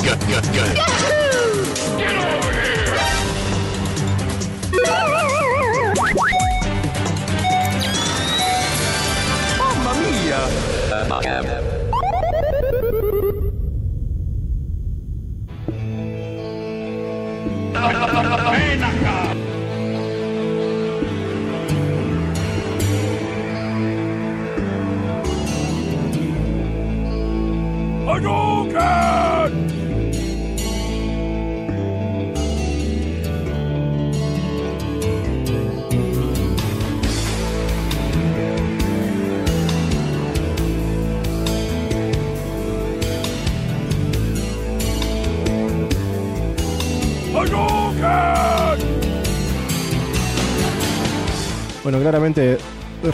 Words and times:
Yahoo! 0.00 1.31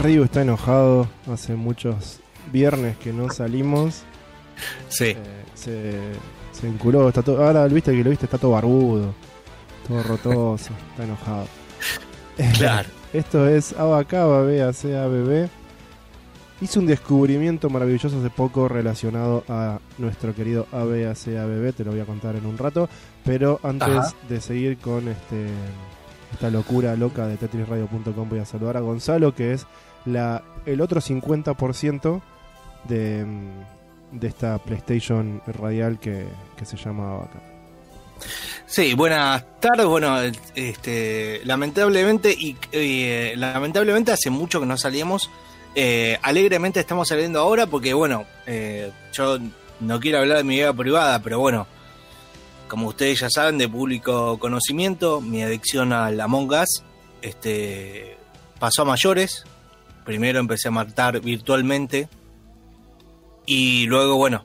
Está 0.09 0.41
enojado. 0.41 1.07
Hace 1.31 1.55
muchos 1.55 2.19
viernes 2.51 2.97
que 2.97 3.13
no 3.13 3.29
salimos. 3.29 4.01
Sí. 4.87 5.09
Eh, 5.09 5.15
se, 5.53 5.99
se 6.51 6.67
enculó. 6.67 7.07
Está 7.07 7.21
todo, 7.21 7.45
ahora 7.45 7.67
viste 7.67 7.91
que 7.91 8.03
lo 8.03 8.09
viste, 8.09 8.25
está 8.25 8.39
todo 8.39 8.51
barbudo. 8.51 9.13
Todo 9.87 10.01
rotoso. 10.01 10.71
está 10.91 11.03
enojado. 11.03 11.45
Claro. 12.57 12.89
Esto 13.13 13.47
es 13.47 13.73
Abacaba, 13.73 14.41
B-A-C-A-B-B. 14.41 15.47
Hice 16.61 16.79
un 16.79 16.87
descubrimiento 16.87 17.69
maravilloso 17.69 18.19
hace 18.19 18.29
poco 18.31 18.67
relacionado 18.67 19.43
a 19.47 19.79
nuestro 19.99 20.33
querido 20.35 20.67
ABACABB, 20.71 21.73
te 21.73 21.85
lo 21.85 21.91
voy 21.91 22.01
a 22.01 22.05
contar 22.05 22.35
en 22.35 22.45
un 22.45 22.57
rato, 22.57 22.89
pero 23.23 23.61
antes 23.63 23.87
Ajá. 23.87 24.13
de 24.27 24.41
seguir 24.41 24.77
con 24.77 25.07
este 25.07 25.47
esta 26.33 26.49
locura 26.49 26.95
loca 26.95 27.27
de 27.27 27.37
tetrisradio.com 27.37 28.29
voy 28.29 28.39
a 28.39 28.45
saludar 28.45 28.77
a 28.77 28.81
Gonzalo, 28.81 29.33
que 29.33 29.53
es 29.53 29.65
la 30.05 30.43
el 30.65 30.81
otro 30.81 31.01
50% 31.01 32.21
de, 32.87 33.25
de 34.11 34.27
esta 34.27 34.57
PlayStation 34.59 35.41
radial 35.47 35.99
que, 35.99 36.25
que 36.57 36.65
se 36.65 36.77
llama 36.77 37.11
Abaca. 37.11 37.39
Sí, 38.65 38.93
buenas 38.93 39.43
tardes. 39.59 39.85
Bueno, 39.85 40.17
este, 40.55 41.41
lamentablemente 41.45 42.31
y, 42.31 42.57
eh, 42.71 43.33
lamentablemente 43.35 44.11
hace 44.11 44.29
mucho 44.29 44.59
que 44.59 44.65
no 44.65 44.77
salíamos. 44.77 45.29
Eh, 45.75 46.17
alegremente 46.21 46.79
estamos 46.79 47.07
saliendo 47.07 47.39
ahora 47.39 47.67
porque 47.67 47.93
bueno, 47.93 48.25
eh, 48.45 48.91
yo 49.13 49.37
no 49.79 49.99
quiero 49.99 50.19
hablar 50.19 50.37
de 50.37 50.43
mi 50.43 50.55
vida 50.55 50.73
privada, 50.73 51.21
pero 51.21 51.39
bueno, 51.39 51.67
como 52.67 52.87
ustedes 52.87 53.19
ya 53.21 53.29
saben 53.29 53.57
de 53.57 53.69
público 53.69 54.37
conocimiento, 54.39 55.21
mi 55.21 55.41
adicción 55.41 55.93
al 55.93 56.19
Among 56.19 56.51
Us, 56.51 56.83
este, 57.21 58.17
pasó 58.59 58.83
a 58.83 58.85
mayores. 58.85 59.45
Primero 60.09 60.39
empecé 60.39 60.69
a 60.69 60.71
matar 60.71 61.21
virtualmente 61.21 62.09
y 63.45 63.85
luego 63.85 64.15
bueno, 64.15 64.43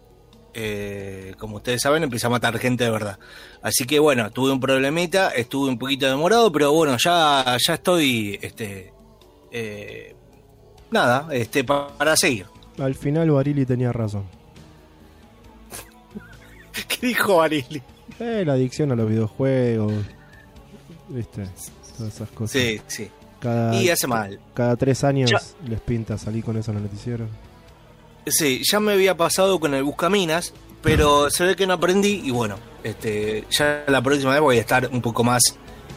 eh, 0.53 1.33
como 1.39 1.57
ustedes 1.57 1.81
saben, 1.81 2.03
empecé 2.03 2.27
a 2.27 2.29
matar 2.31 2.59
gente 2.59 2.85
de 2.85 2.91
verdad. 2.91 3.19
Así 3.63 3.87
que 3.87 3.99
bueno, 3.99 4.31
tuve 4.31 4.53
un 4.53 4.61
problemita, 4.61 5.31
estuve 5.31 5.71
un 5.71 5.79
poquito 5.79 6.07
demorado, 6.07 6.53
pero 6.53 6.71
bueno, 6.71 6.99
ya, 7.03 7.57
ya 7.67 7.75
estoy, 7.75 8.39
este, 8.43 8.93
eh, 9.53 10.15
nada, 10.91 11.29
este, 11.33 11.65
pa- 11.65 11.97
para 11.97 12.15
seguir. 12.15 12.45
Al 12.79 12.95
final 12.95 13.31
Barili 13.31 13.65
tenía 13.65 13.91
razón. 13.91 14.25
¿Qué 16.89 17.07
dijo 17.07 17.39
Barili? 17.39 17.81
Eh, 18.21 18.43
la 18.45 18.53
adicción 18.53 18.93
a 18.93 18.97
los 18.97 19.09
videojuegos, 19.09 19.95
viste, 21.09 21.47
todas 21.97 22.15
esas 22.15 22.29
cosas. 22.33 22.51
Sí, 22.61 22.81
sí. 22.87 23.09
Cada, 23.45 23.75
Y 23.81 23.91
hace 23.91 24.07
mal. 24.09 24.41
cada 24.55 24.75
tres 24.75 25.05
años 25.05 25.31
Ya. 25.31 25.41
les 25.69 25.81
pinta 25.81 26.17
salir 26.19 26.43
con 26.43 26.57
eso 26.57 26.71
en 26.73 26.79
el 26.79 26.83
noticiero. 26.85 27.27
Sí, 28.27 28.63
ya 28.69 28.81
me 28.81 28.93
había 28.93 29.17
pasado 29.17 29.61
con 29.61 29.75
el 29.75 29.85
Buscaminas, 29.85 30.55
pero 30.83 31.29
se 31.31 31.45
ve 31.45 31.55
que 31.57 31.67
no 31.67 31.75
aprendí 31.75 32.23
y 32.25 32.31
bueno, 32.31 32.57
este, 32.83 33.45
ya 33.51 33.85
la 33.87 34.01
próxima 34.03 34.33
vez 34.33 34.41
voy 34.41 34.57
a 34.57 34.61
estar 34.61 34.89
un 34.91 35.03
poco 35.03 35.23
más 35.25 35.43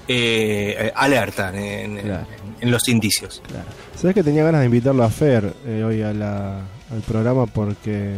eh, 0.09 0.75
eh, 0.77 0.91
alerta 0.95 1.49
en, 1.49 1.97
en- 1.99 2.05
Claro. 2.05 2.27
en 2.59 2.71
los 2.71 2.87
indicios. 2.89 3.41
Claro. 3.47 3.65
Sabes 3.95 4.13
que 4.13 4.23
tenía 4.23 4.43
ganas 4.43 4.59
de 4.61 4.65
invitarlo 4.65 5.03
a 5.03 5.09
Fer 5.09 5.53
eh, 5.65 5.83
hoy 5.85 6.01
a 6.01 6.11
la- 6.13 6.59
al 6.91 7.01
programa 7.07 7.45
porque 7.45 8.15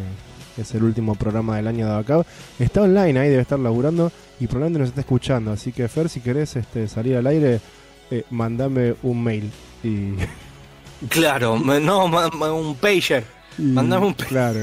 es 0.57 0.73
el 0.75 0.83
último 0.83 1.13
programa 1.15 1.55
del 1.57 1.67
año 1.67 1.87
de 1.87 1.99
acá. 1.99 2.21
Está 2.59 2.81
online 2.81 3.19
ahí, 3.19 3.29
debe 3.29 3.41
estar 3.43 3.59
laburando 3.59 4.11
y 4.39 4.47
probablemente 4.47 4.79
nos 4.79 4.89
está 4.89 5.01
escuchando. 5.01 5.51
Así 5.51 5.71
que 5.71 5.87
Fer, 5.87 6.09
si 6.09 6.19
querés 6.19 6.55
este, 6.55 6.87
salir 6.87 7.15
al 7.17 7.27
aire, 7.27 7.59
eh, 8.11 8.23
mandame 8.29 8.95
un 9.03 9.23
mail. 9.23 9.51
Y, 9.83 10.13
Claro, 11.09 11.57
no, 11.57 12.05
un 12.55 12.75
pager. 12.75 13.23
y- 13.57 13.61
Mandame 13.61 14.07
un 14.07 14.15
mail. 14.17 14.27
Claro. 14.27 14.59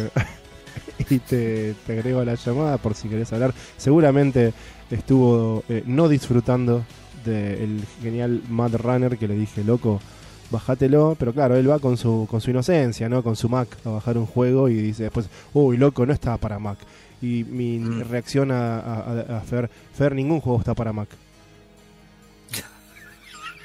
y 1.10 1.18
te, 1.20 1.74
te 1.86 1.92
agrego 1.94 2.24
la 2.24 2.34
llamada 2.34 2.76
por 2.78 2.94
si 2.94 3.08
querés 3.08 3.32
hablar. 3.32 3.54
Seguramente 3.76 4.52
estuvo 4.90 5.64
eh, 5.68 5.82
no 5.86 6.08
disfrutando 6.08 6.84
del 7.24 7.82
genial 8.02 8.42
Mad 8.48 8.74
Runner 8.76 9.16
que 9.18 9.26
le 9.28 9.34
dije, 9.34 9.64
loco, 9.64 10.00
bájatelo. 10.50 11.16
Pero 11.18 11.32
claro, 11.32 11.56
él 11.56 11.68
va 11.70 11.78
con 11.78 11.96
su, 11.96 12.26
con 12.30 12.40
su 12.40 12.50
inocencia, 12.50 13.08
¿no? 13.08 13.22
Con 13.22 13.34
su 13.36 13.48
Mac 13.48 13.68
a 13.84 13.90
bajar 13.90 14.18
un 14.18 14.26
juego 14.26 14.68
y 14.68 14.74
dice 14.74 15.04
después, 15.04 15.28
uy, 15.54 15.76
loco, 15.76 16.04
no 16.06 16.12
está 16.12 16.36
para 16.36 16.58
Mac. 16.58 16.78
Y 17.22 17.44
mi 17.44 17.78
Mm. 17.78 18.02
reacción 18.10 18.50
a, 18.50 18.78
a- 18.78 19.00
a- 19.30 19.38
a 19.38 19.40
Fer, 19.40 19.70
Fer, 19.94 20.14
ningún 20.14 20.40
juego 20.40 20.58
está 20.58 20.74
para 20.74 20.92
Mac. 20.92 21.08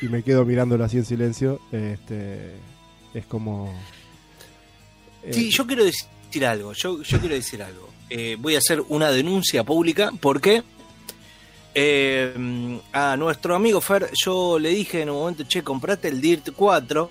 Y 0.01 0.07
me 0.07 0.23
quedo 0.23 0.45
mirándolo 0.45 0.83
así 0.83 0.97
en 0.97 1.05
silencio. 1.05 1.59
Este, 1.71 2.53
es 3.13 3.25
como... 3.25 3.73
eh, 5.23 5.33
Sí, 5.33 5.49
yo 5.49 5.65
quiero 5.67 5.83
decir 5.85 6.45
algo, 6.45 6.73
yo, 6.73 7.01
yo 7.01 7.19
quiero 7.19 7.35
decir 7.35 7.61
algo. 7.61 7.89
Eh, 8.09 8.35
voy 8.39 8.55
a 8.55 8.57
hacer 8.59 8.81
una 8.89 9.09
denuncia 9.11 9.63
pública 9.63 10.11
porque 10.19 10.63
eh, 11.73 12.79
a 12.91 13.15
nuestro 13.15 13.55
amigo 13.55 13.79
Fer 13.79 14.09
yo 14.25 14.59
le 14.59 14.69
dije 14.69 15.01
en 15.01 15.09
un 15.09 15.17
momento, 15.17 15.43
che, 15.43 15.63
comprate 15.63 16.09
el 16.09 16.19
DIRT 16.19 16.51
4, 16.53 17.09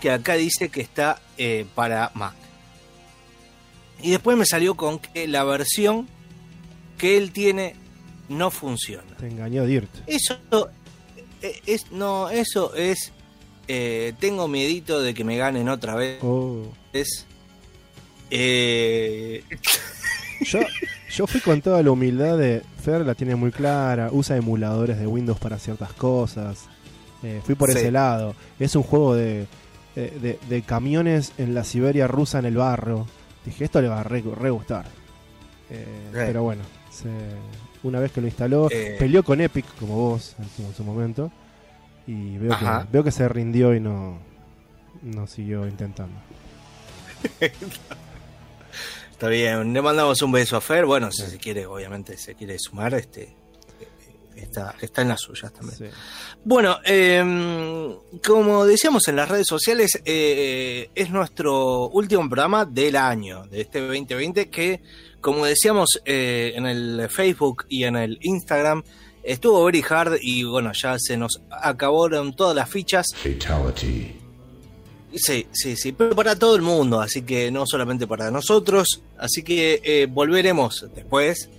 que 0.00 0.10
acá 0.10 0.34
dice 0.34 0.70
que 0.70 0.80
está 0.80 1.20
eh, 1.36 1.66
para 1.74 2.10
Mac. 2.14 2.34
Y 4.02 4.10
después 4.12 4.36
me 4.38 4.46
salió 4.46 4.74
con 4.76 4.98
que 4.98 5.28
la 5.28 5.44
versión 5.44 6.08
que 6.96 7.18
él 7.18 7.32
tiene 7.32 7.76
no 8.30 8.50
funciona. 8.50 9.14
Te 9.18 9.26
engañó 9.26 9.66
Dirt. 9.66 9.90
Eso 10.06 10.38
es, 11.66 11.90
no, 11.92 12.30
eso 12.30 12.74
es, 12.74 13.12
eh, 13.68 14.12
tengo 14.20 14.48
miedito 14.48 15.00
de 15.02 15.14
que 15.14 15.24
me 15.24 15.36
ganen 15.36 15.68
otra 15.68 15.94
vez. 15.94 16.22
Oh. 16.22 16.62
Eh, 18.30 19.42
Yo, 20.42 20.60
yo 21.10 21.26
fui 21.26 21.40
con 21.40 21.60
toda 21.60 21.82
la 21.82 21.90
humildad 21.90 22.38
de 22.38 22.62
Fer, 22.82 23.04
la 23.04 23.14
tiene 23.14 23.36
muy 23.36 23.50
clara, 23.50 24.08
usa 24.10 24.36
emuladores 24.36 24.98
de 24.98 25.06
Windows 25.06 25.38
para 25.38 25.58
ciertas 25.58 25.92
cosas. 25.92 26.64
Eh, 27.22 27.40
fui 27.44 27.54
por 27.54 27.70
Sí. 27.70 27.78
ese 27.78 27.90
lado. 27.90 28.34
Es 28.58 28.74
un 28.74 28.82
juego 28.82 29.14
de, 29.14 29.46
de, 29.94 30.10
de- 30.18 30.38
de 30.48 30.62
camiones 30.62 31.32
en 31.36 31.54
la 31.54 31.62
Siberia 31.64 32.06
rusa 32.08 32.38
en 32.38 32.46
el 32.46 32.56
barro. 32.56 33.06
Dije, 33.44 33.64
esto 33.64 33.82
le 33.82 33.88
va 33.88 34.00
a 34.00 34.04
re, 34.04 34.22
re 34.22 34.48
gustar. 34.50 34.86
Eh, 35.68 35.84
Pero 36.12 36.42
bueno, 36.42 36.62
se- 36.90 37.08
una 37.82 38.00
vez 38.00 38.12
que 38.12 38.20
lo 38.20 38.26
instaló, 38.26 38.68
Eh. 38.70 38.96
peleó 38.98 39.22
con 39.22 39.40
Epic, 39.40 39.64
como 39.78 39.96
vos 39.96 40.36
en, 40.38 40.74
su 40.74 40.84
momento. 40.84 41.30
Y 42.06 42.38
veo 42.38 42.58
que, 42.58 42.66
veo 42.90 43.04
que 43.04 43.10
se 43.10 43.28
rindió 43.28 43.74
y 43.74 43.80
no, 43.80 44.18
no 45.02 45.26
siguió 45.26 45.66
intentando. 45.66 46.18
Está 49.10 49.28
bien, 49.28 49.72
le 49.72 49.82
mandamos 49.82 50.22
un 50.22 50.32
beso 50.32 50.56
a 50.56 50.60
Fer. 50.60 50.86
Bueno, 50.86 51.12
si 51.12 51.26
se 51.26 51.38
quiere, 51.38 51.66
obviamente, 51.66 52.16
se 52.16 52.34
quiere 52.34 52.58
sumar, 52.58 52.94
este 52.94 53.36
está, 54.42 54.74
está 54.80 55.02
en 55.02 55.08
las 55.08 55.20
suyas 55.20 55.52
también. 55.52 55.76
Sí. 55.76 55.84
Bueno, 56.44 56.78
eh, 56.84 57.96
como 58.26 58.64
decíamos 58.64 59.06
en 59.08 59.16
las 59.16 59.28
redes 59.28 59.46
sociales, 59.46 60.00
eh, 60.04 60.90
es 60.94 61.10
nuestro 61.10 61.88
último 61.88 62.28
programa 62.28 62.64
del 62.64 62.96
año, 62.96 63.46
de 63.46 63.60
este 63.60 63.80
2020, 63.80 64.48
que, 64.50 64.82
como 65.20 65.44
decíamos 65.46 66.00
eh, 66.04 66.52
en 66.54 66.66
el 66.66 67.08
Facebook 67.10 67.66
y 67.68 67.84
en 67.84 67.96
el 67.96 68.18
Instagram, 68.22 68.82
estuvo 69.22 69.64
very 69.64 69.84
hard 69.88 70.18
y 70.20 70.44
bueno, 70.44 70.72
ya 70.74 70.96
se 70.98 71.16
nos 71.16 71.40
acabaron 71.50 72.34
todas 72.34 72.56
las 72.56 72.68
fichas. 72.68 73.06
Fatality. 73.14 74.16
Sí, 75.14 75.46
sí, 75.50 75.76
sí, 75.76 75.92
pero 75.92 76.14
para 76.14 76.36
todo 76.36 76.54
el 76.54 76.62
mundo, 76.62 77.00
así 77.00 77.22
que 77.22 77.50
no 77.50 77.66
solamente 77.66 78.06
para 78.06 78.30
nosotros, 78.30 79.02
así 79.18 79.42
que 79.42 79.80
eh, 79.82 80.06
volveremos 80.06 80.86
después 80.94 81.50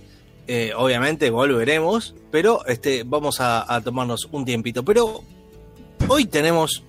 eh, 0.48 0.72
obviamente 0.76 1.30
volveremos, 1.30 2.14
pero 2.30 2.66
este, 2.66 3.04
vamos 3.04 3.40
a, 3.40 3.72
a 3.72 3.80
tomarnos 3.80 4.28
un 4.32 4.44
tiempito. 4.44 4.84
Pero 4.84 5.22
hoy 6.08 6.26
tenemos 6.26 6.82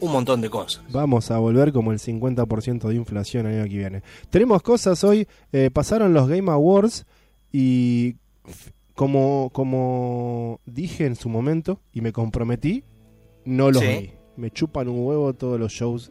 un 0.00 0.12
montón 0.12 0.40
de 0.40 0.50
cosas. 0.50 0.82
Vamos 0.90 1.30
a 1.30 1.38
volver 1.38 1.72
como 1.72 1.92
el 1.92 1.98
50% 1.98 2.88
de 2.88 2.94
inflación 2.94 3.46
el 3.46 3.60
año 3.60 3.70
que 3.70 3.78
viene. 3.78 4.02
Tenemos 4.30 4.62
cosas 4.62 5.02
hoy, 5.04 5.26
eh, 5.52 5.70
pasaron 5.72 6.12
los 6.14 6.28
Game 6.28 6.50
Awards 6.50 7.06
y 7.52 8.16
como, 8.94 9.50
como 9.52 10.60
dije 10.66 11.06
en 11.06 11.16
su 11.16 11.28
momento 11.28 11.80
y 11.92 12.00
me 12.00 12.12
comprometí, 12.12 12.84
no 13.44 13.70
los 13.70 13.82
Sí. 13.82 13.88
vi. 13.88 14.10
Me 14.36 14.50
chupan 14.50 14.88
un 14.88 15.04
huevo 15.06 15.32
todos 15.34 15.58
los 15.58 15.72
shows 15.72 16.10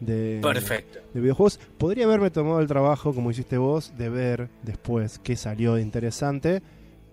de, 0.00 0.38
Perfecto. 0.42 0.98
de 1.14 1.20
videojuegos. 1.20 1.58
Podría 1.78 2.04
haberme 2.04 2.30
tomado 2.30 2.60
el 2.60 2.66
trabajo, 2.66 3.14
como 3.14 3.30
hiciste 3.30 3.56
vos, 3.58 3.92
de 3.96 4.08
ver 4.08 4.48
después 4.62 5.18
qué 5.18 5.36
salió 5.36 5.74
de 5.74 5.82
interesante. 5.82 6.62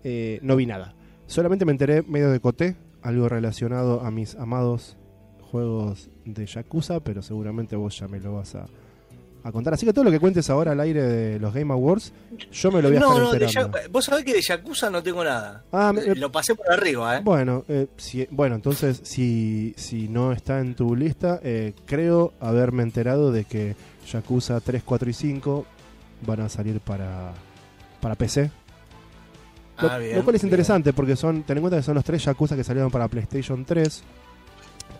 Eh, 0.03 0.39
no 0.41 0.55
vi 0.55 0.65
nada. 0.65 0.93
Solamente 1.27 1.63
me 1.65 1.71
enteré 1.71 2.01
medio 2.03 2.29
de 2.29 2.39
coté, 2.39 2.75
algo 3.01 3.29
relacionado 3.29 4.01
a 4.01 4.11
mis 4.11 4.35
amados 4.35 4.97
juegos 5.53 6.09
de 6.25 6.47
Yakuza, 6.47 6.99
pero 6.99 7.21
seguramente 7.21 7.75
vos 7.75 7.95
ya 7.99 8.07
me 8.07 8.19
lo 8.19 8.33
vas 8.37 8.55
a, 8.55 8.65
a 9.43 9.51
contar. 9.51 9.75
Así 9.75 9.85
que 9.85 9.93
todo 9.93 10.03
lo 10.03 10.09
que 10.09 10.19
cuentes 10.19 10.49
ahora 10.49 10.71
al 10.71 10.79
aire 10.79 11.03
de 11.03 11.39
los 11.39 11.53
Game 11.53 11.71
Awards, 11.71 12.11
yo 12.51 12.71
me 12.71 12.81
lo 12.81 12.87
voy 12.89 12.97
a 12.97 12.99
No, 12.99 13.09
estar 13.09 13.23
no, 13.23 13.31
de 13.33 13.45
enterando. 13.45 13.77
Vos 13.91 14.05
sabés 14.05 14.25
que 14.25 14.33
de 14.33 14.41
Yakuza 14.41 14.89
no 14.89 15.03
tengo 15.03 15.23
nada. 15.23 15.63
Ah, 15.71 15.93
me- 15.93 16.15
Lo 16.15 16.31
pasé 16.31 16.55
por 16.55 16.71
arriba, 16.71 17.17
¿eh? 17.17 17.21
Bueno, 17.23 17.63
eh, 17.67 17.85
si- 17.97 18.27
bueno, 18.31 18.55
entonces 18.55 18.99
si, 19.03 19.75
si 19.77 20.07
no 20.07 20.31
está 20.31 20.59
en 20.59 20.73
tu 20.73 20.95
lista, 20.95 21.39
eh, 21.43 21.73
creo 21.85 22.33
haberme 22.39 22.81
enterado 22.81 23.31
de 23.31 23.45
que 23.45 23.75
Yakuza 24.11 24.59
3, 24.59 24.81
4 24.83 25.09
y 25.09 25.13
5 25.13 25.65
van 26.25 26.39
a 26.41 26.49
salir 26.49 26.79
para, 26.79 27.33
para 28.01 28.15
PC. 28.15 28.49
Lo, 29.81 29.89
Ah, 29.89 29.97
bien, 29.97 30.15
lo 30.17 30.23
cual 30.23 30.35
es 30.35 30.41
bien. 30.41 30.49
interesante 30.49 30.93
porque 30.93 31.15
son, 31.15 31.43
ten 31.43 31.57
en 31.57 31.61
cuenta 31.61 31.77
que 31.77 31.83
son 31.83 31.95
los 31.95 32.03
tres 32.03 32.23
Yakuza 32.25 32.55
que 32.55 32.63
salieron 32.63 32.91
para 32.91 33.07
PlayStation 33.07 33.65
3, 33.65 34.03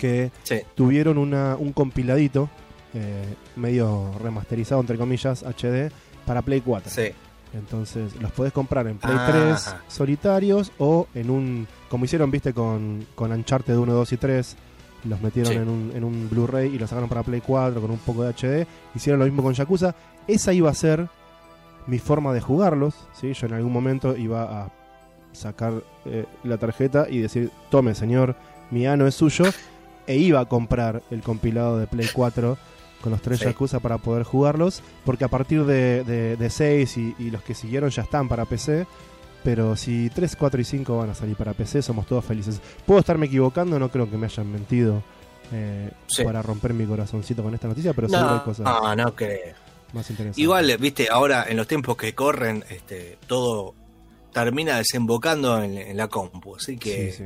que 0.03 0.31
Sí. 0.43 0.59
tuvieron 0.75 1.17
una, 1.17 1.55
un 1.57 1.71
compiladito 1.71 2.49
eh, 2.93 3.23
medio 3.55 4.11
remasterizado, 4.21 4.81
entre 4.81 4.97
comillas, 4.97 5.43
HD, 5.43 5.89
para 6.25 6.41
Play 6.41 6.59
4. 6.61 6.91
Sí. 6.91 7.11
Entonces 7.53 8.15
los 8.19 8.31
podés 8.33 8.51
comprar 8.51 8.85
en 8.87 8.97
Play 8.97 9.15
Ah. 9.17 9.27
3 9.31 9.75
solitarios 9.87 10.71
o 10.77 11.07
en 11.15 11.29
un. 11.29 11.67
Como 11.89 12.03
hicieron, 12.05 12.29
viste, 12.31 12.53
con, 12.53 13.05
con 13.15 13.31
Uncharted 13.31 13.77
1, 13.77 13.93
2 13.93 14.11
y 14.13 14.17
3. 14.17 14.55
Los 15.05 15.21
metieron 15.21 15.51
Sí. 15.53 15.57
en 15.59 15.69
un, 15.69 15.91
en 15.95 16.03
un 16.03 16.29
Blu-ray 16.29 16.75
y 16.75 16.79
los 16.79 16.89
sacaron 16.89 17.07
para 17.09 17.23
Play 17.23 17.41
4 17.45 17.79
con 17.81 17.91
un 17.91 17.97
poco 17.99 18.23
de 18.23 18.29
HD. 18.33 18.67
Hicieron 18.95 19.19
lo 19.19 19.25
mismo 19.25 19.41
con 19.41 19.53
Yakuza. 19.53 19.95
Esa 20.27 20.51
iba 20.53 20.69
a 20.69 20.73
ser 20.73 21.07
mi 21.87 21.99
forma 21.99 22.33
de 22.33 22.41
jugarlos. 22.41 22.93
¿sí? 23.13 23.33
Yo 23.33 23.47
en 23.47 23.53
algún 23.53 23.71
momento 23.73 24.15
iba 24.17 24.43
a 24.63 24.71
sacar 25.31 25.73
eh, 26.05 26.25
la 26.43 26.57
tarjeta 26.57 27.07
y 27.09 27.19
decir: 27.19 27.49
Tome, 27.71 27.95
señor, 27.95 28.35
mi 28.71 28.85
ano 28.87 29.07
es 29.07 29.15
suyo. 29.15 29.45
E 30.07 30.17
iba 30.17 30.39
a 30.41 30.45
comprar 30.45 31.01
el 31.11 31.21
compilado 31.21 31.77
de 31.79 31.87
Play 31.87 32.07
4 32.13 32.57
con 33.01 33.11
los 33.11 33.21
tres 33.21 33.39
Sí. 33.39 33.45
Yakuza 33.45 33.79
para 33.79 33.97
poder 33.97 34.23
jugarlos, 34.23 34.81
porque 35.05 35.23
a 35.25 35.27
partir 35.27 35.65
de, 35.65 36.03
de, 36.03 36.37
de 36.37 36.49
6 36.49 36.97
y, 36.97 37.15
y 37.19 37.31
los 37.31 37.41
que 37.43 37.53
siguieron 37.53 37.89
ya 37.89 38.03
están 38.03 38.27
para 38.29 38.45
PC, 38.45 38.85
pero 39.43 39.75
si 39.75 40.09
3, 40.09 40.35
4 40.37 40.61
y 40.61 40.63
5 40.63 40.97
van 40.97 41.09
a 41.09 41.15
salir 41.15 41.35
para 41.35 41.53
PC, 41.53 41.81
somos 41.81 42.05
todos 42.07 42.23
felices. 42.23 42.61
Puedo 42.85 42.99
estarme 43.01 43.25
equivocando, 43.25 43.77
no 43.77 43.89
creo 43.89 44.09
que 44.09 44.17
me 44.17 44.25
hayan 44.27 44.49
mentido 44.51 45.03
eh, 45.51 45.91
Sí. 46.07 46.23
para 46.23 46.41
romper 46.41 46.73
mi 46.73 46.85
corazoncito 46.85 47.43
con 47.43 47.53
esta 47.53 47.67
noticia, 47.67 47.93
pero 47.93 48.07
seguro 48.07 48.29
hay 48.29 48.35
No, 48.37 48.43
cosas 48.45 48.65
no, 48.65 48.95
no 48.95 49.15
creo. 49.15 49.53
más 49.91 50.09
interesantes. 50.09 50.37
Igual, 50.37 50.77
viste, 50.79 51.09
ahora 51.11 51.45
en 51.47 51.57
los 51.57 51.67
tiempos 51.67 51.97
que 51.97 52.15
corren, 52.15 52.63
este, 52.69 53.17
todo 53.27 53.73
termina 54.31 54.77
desembocando 54.77 55.61
en, 55.61 55.77
en 55.77 55.97
la 55.97 56.07
compu. 56.07 56.55
Así 56.55 56.77
que 56.77 57.11
sí. 57.11 57.25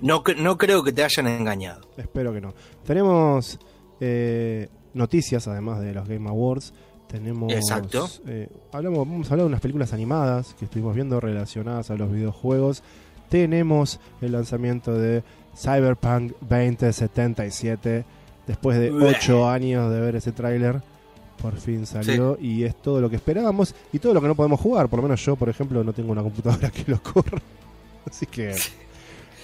No, 0.00 0.22
no 0.38 0.58
creo 0.58 0.82
que 0.82 0.92
te 0.92 1.04
hayan 1.04 1.26
engañado. 1.26 1.82
Espero 1.96 2.32
que 2.32 2.40
no. 2.40 2.54
Tenemos 2.84 3.58
eh, 4.00 4.68
noticias, 4.94 5.46
además 5.48 5.80
de 5.80 5.92
los 5.92 6.08
Game 6.08 6.28
Awards. 6.28 6.72
Tenemos. 7.06 7.52
Exacto. 7.52 8.08
eh, 8.26 8.48
hablamos, 8.72 9.00
vamos 9.00 9.28
a 9.28 9.34
hablar 9.34 9.44
de 9.44 9.48
unas 9.48 9.60
películas 9.60 9.92
animadas 9.92 10.54
que 10.58 10.64
estuvimos 10.64 10.94
viendo 10.94 11.20
relacionadas 11.20 11.90
a 11.90 11.96
los 11.96 12.10
videojuegos. 12.10 12.82
Tenemos 13.28 14.00
el 14.20 14.32
lanzamiento 14.32 14.94
de 14.94 15.22
Cyberpunk 15.56 16.32
2077. 16.40 18.04
Después 18.46 18.78
de 18.78 18.90
Bleh. 18.90 19.14
8 19.16 19.48
años 19.48 19.92
de 19.92 20.00
ver 20.00 20.16
ese 20.16 20.32
tráiler, 20.32 20.80
por 21.40 21.56
fin 21.56 21.86
salió 21.86 22.36
y 22.40 22.64
es 22.64 22.74
todo 22.74 23.00
lo 23.00 23.08
que 23.08 23.16
esperábamos 23.16 23.74
y 23.92 23.98
todo 24.00 24.12
lo 24.14 24.20
que 24.20 24.26
no 24.28 24.34
podemos 24.34 24.58
jugar. 24.60 24.88
Por 24.88 24.98
lo 24.98 25.04
menos 25.04 25.24
yo, 25.24 25.36
por 25.36 25.48
ejemplo, 25.48 25.84
no 25.84 25.92
tengo 25.92 26.10
una 26.10 26.22
computadora 26.22 26.70
que 26.72 26.90
lo 26.90 27.00
corra. 27.02 27.40
Así 28.08 28.26
que 28.26 28.54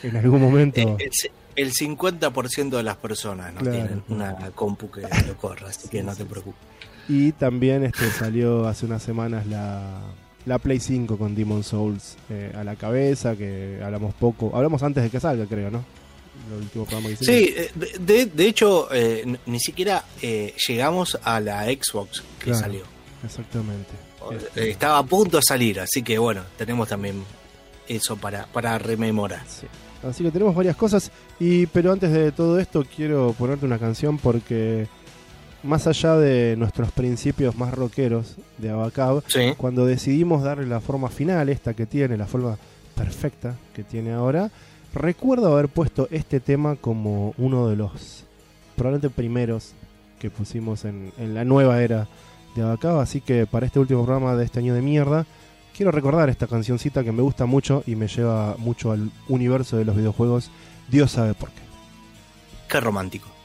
en 0.08 0.16
algún 0.16 0.40
momento. 0.40 0.80
El, 0.98 1.10
el 1.56 1.72
50% 1.72 2.70
de 2.76 2.82
las 2.82 2.96
personas 2.96 3.52
no 3.54 3.60
Claro. 3.60 3.76
tienen 3.76 4.02
una 4.08 4.34
compu 4.54 4.90
que 4.90 5.02
lo 5.26 5.36
corra, 5.36 5.68
así 5.68 5.88
que 5.88 6.02
no 6.02 6.14
te 6.14 6.24
preocupes. 6.24 6.60
Y 7.08 7.32
también 7.32 7.84
este 7.84 8.10
salió 8.10 8.66
hace 8.66 8.84
unas 8.86 9.02
semanas 9.02 9.46
la, 9.46 10.00
la 10.44 10.58
Play 10.58 10.80
5 10.80 11.16
con 11.16 11.34
Demon 11.34 11.62
Souls 11.62 12.16
eh, 12.30 12.52
a 12.56 12.64
la 12.64 12.74
cabeza, 12.76 13.36
que 13.36 13.80
hablamos 13.82 14.12
poco. 14.14 14.50
Hablamos 14.54 14.82
antes 14.82 15.02
de 15.04 15.10
que 15.10 15.20
salga, 15.20 15.46
creo, 15.46 15.70
¿no? 15.70 15.84
El 16.50 16.62
último 16.64 16.84
programa 16.84 17.08
que 17.08 17.14
hicimos. 17.14 17.34
Sí, 17.40 17.54
eh, 17.56 17.70
de, 18.00 18.26
de- 18.26 18.46
hecho, 18.46 18.88
eh, 18.92 19.24
ni 19.46 19.58
siquiera 19.60 20.04
eh, 20.20 20.52
llegamos 20.68 21.18
a 21.22 21.40
la 21.40 21.64
Xbox 21.64 22.22
que 22.38 22.46
Claro. 22.46 22.58
salió. 22.60 22.82
Exactamente. 23.24 23.90
Estaba 24.56 24.98
a 24.98 25.02
punto 25.04 25.36
de 25.38 25.42
salir, 25.46 25.80
así 25.80 26.02
que 26.02 26.18
bueno, 26.18 26.42
tenemos 26.58 26.88
también 26.88 27.22
eso 27.88 28.16
para, 28.16 28.46
para 28.46 28.76
rememorar. 28.78 29.44
sí. 29.48 29.66
Así 30.02 30.22
que 30.24 30.30
tenemos 30.30 30.54
varias 30.54 30.76
cosas. 30.76 31.10
Y, 31.40 31.66
pero 31.66 31.92
antes 31.92 32.12
de 32.12 32.32
todo 32.32 32.58
esto, 32.58 32.84
quiero 32.96 33.34
ponerte 33.38 33.66
una 33.66 33.78
canción 33.78 34.18
porque, 34.18 34.86
más 35.62 35.86
allá 35.86 36.16
de 36.16 36.54
nuestros 36.56 36.92
principios 36.92 37.56
más 37.56 37.74
rockeros 37.74 38.36
de 38.58 38.70
Abacab, 38.70 39.22
Sí. 39.28 39.54
cuando 39.56 39.84
decidimos 39.86 40.42
darle 40.42 40.66
la 40.66 40.80
forma 40.80 41.08
final, 41.08 41.48
esta 41.48 41.74
que 41.74 41.86
tiene, 41.86 42.16
la 42.16 42.26
forma 42.26 42.56
perfecta 42.94 43.56
que 43.74 43.82
tiene 43.84 44.12
ahora, 44.12 44.50
recuerdo 44.94 45.52
haber 45.52 45.68
puesto 45.68 46.08
este 46.10 46.40
tema 46.40 46.76
como 46.76 47.34
uno 47.38 47.68
de 47.68 47.76
los 47.76 48.24
probablemente 48.76 49.10
primeros 49.10 49.72
que 50.18 50.30
pusimos 50.30 50.84
en, 50.84 51.12
en 51.18 51.34
la 51.34 51.44
nueva 51.44 51.82
era 51.82 52.06
de 52.54 52.62
Abacaba, 52.62 53.02
así 53.02 53.20
que 53.20 53.46
para 53.46 53.66
este 53.66 53.78
último 53.78 54.04
programa 54.04 54.34
de 54.36 54.44
este 54.44 54.60
año 54.60 54.72
de 54.74 54.80
mierda, 54.82 55.26
quiero 55.76 55.92
recordar 55.92 56.30
esta 56.30 56.46
cancioncita 56.46 57.04
que 57.04 57.12
me 57.12 57.22
gusta 57.22 57.44
mucho 57.44 57.82
y 57.86 57.96
me 57.96 58.08
lleva 58.08 58.56
mucho 58.58 58.92
al 58.92 59.10
universo 59.28 59.76
de 59.76 59.84
los 59.84 59.94
videojuegos, 59.94 60.50
Dios 60.88 61.12
sabe 61.12 61.34
por 61.34 61.50
qué. 61.50 61.60
Qué 62.68 62.80
romántico. 62.80 63.35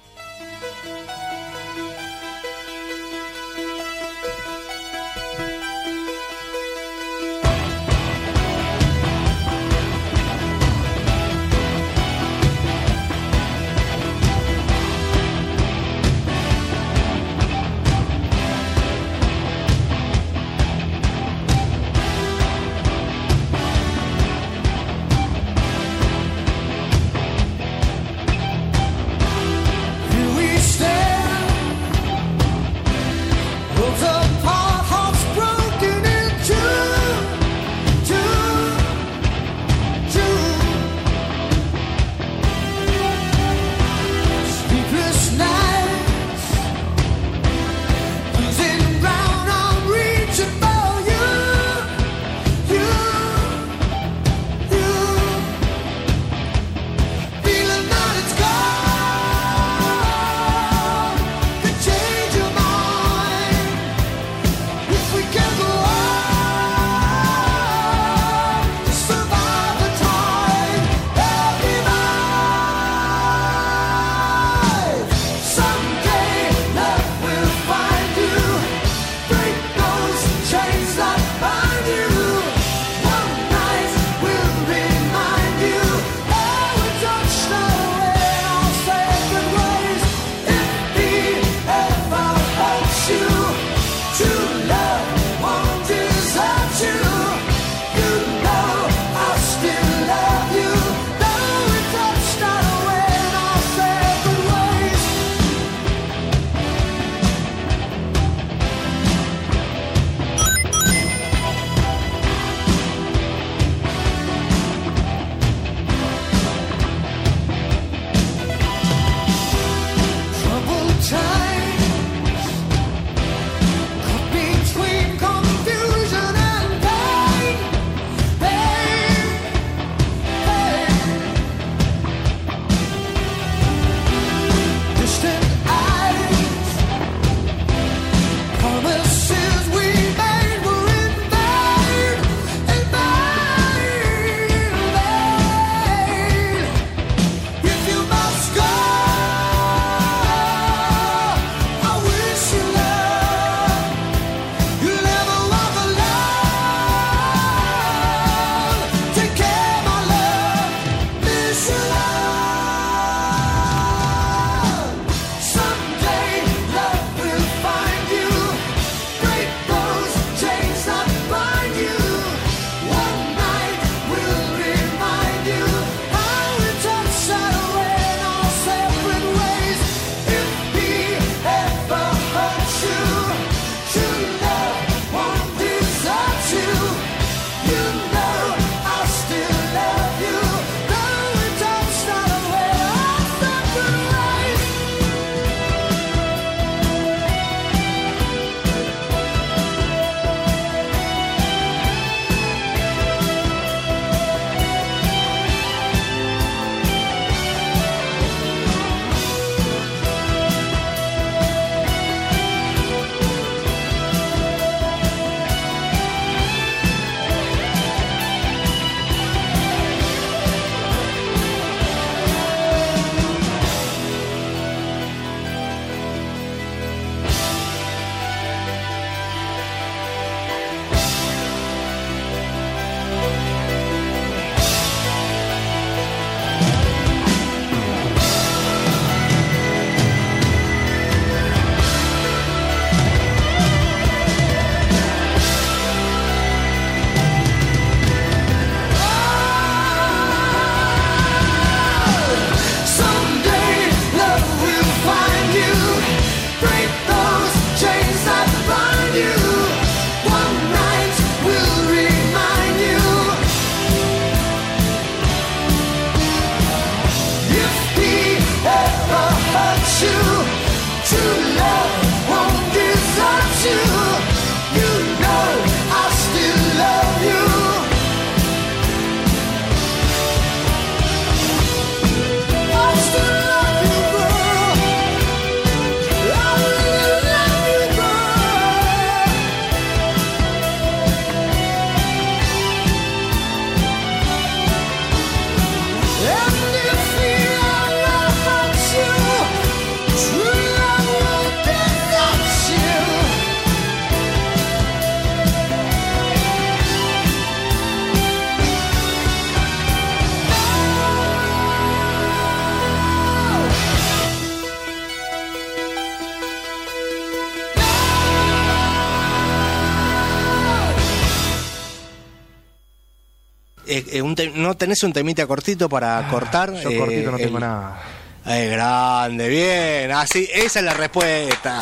Eh, 324.22 324.24
eh, 324.24 324.28
un 324.28 324.36
te- 324.36 324.50
¿no 324.52 324.76
tenés 324.76 325.04
un 325.04 325.14
temita 325.14 325.46
cortito 325.48 325.90
para 325.90 326.28
cortar? 326.30 326.74
Yo 326.74 326.90
Eh, 326.90 326.98
cortito 326.98 327.32
no 327.32 327.38
tengo 327.38 327.58
el- 327.58 327.62
nada. 327.64 328.02
Eh, 328.46 328.70
grande, 328.70 329.48
bien, 329.50 330.12
así, 330.12 330.50
esa 330.52 330.80
es 330.80 330.86
la 330.86 330.94
respuesta. 330.96 331.80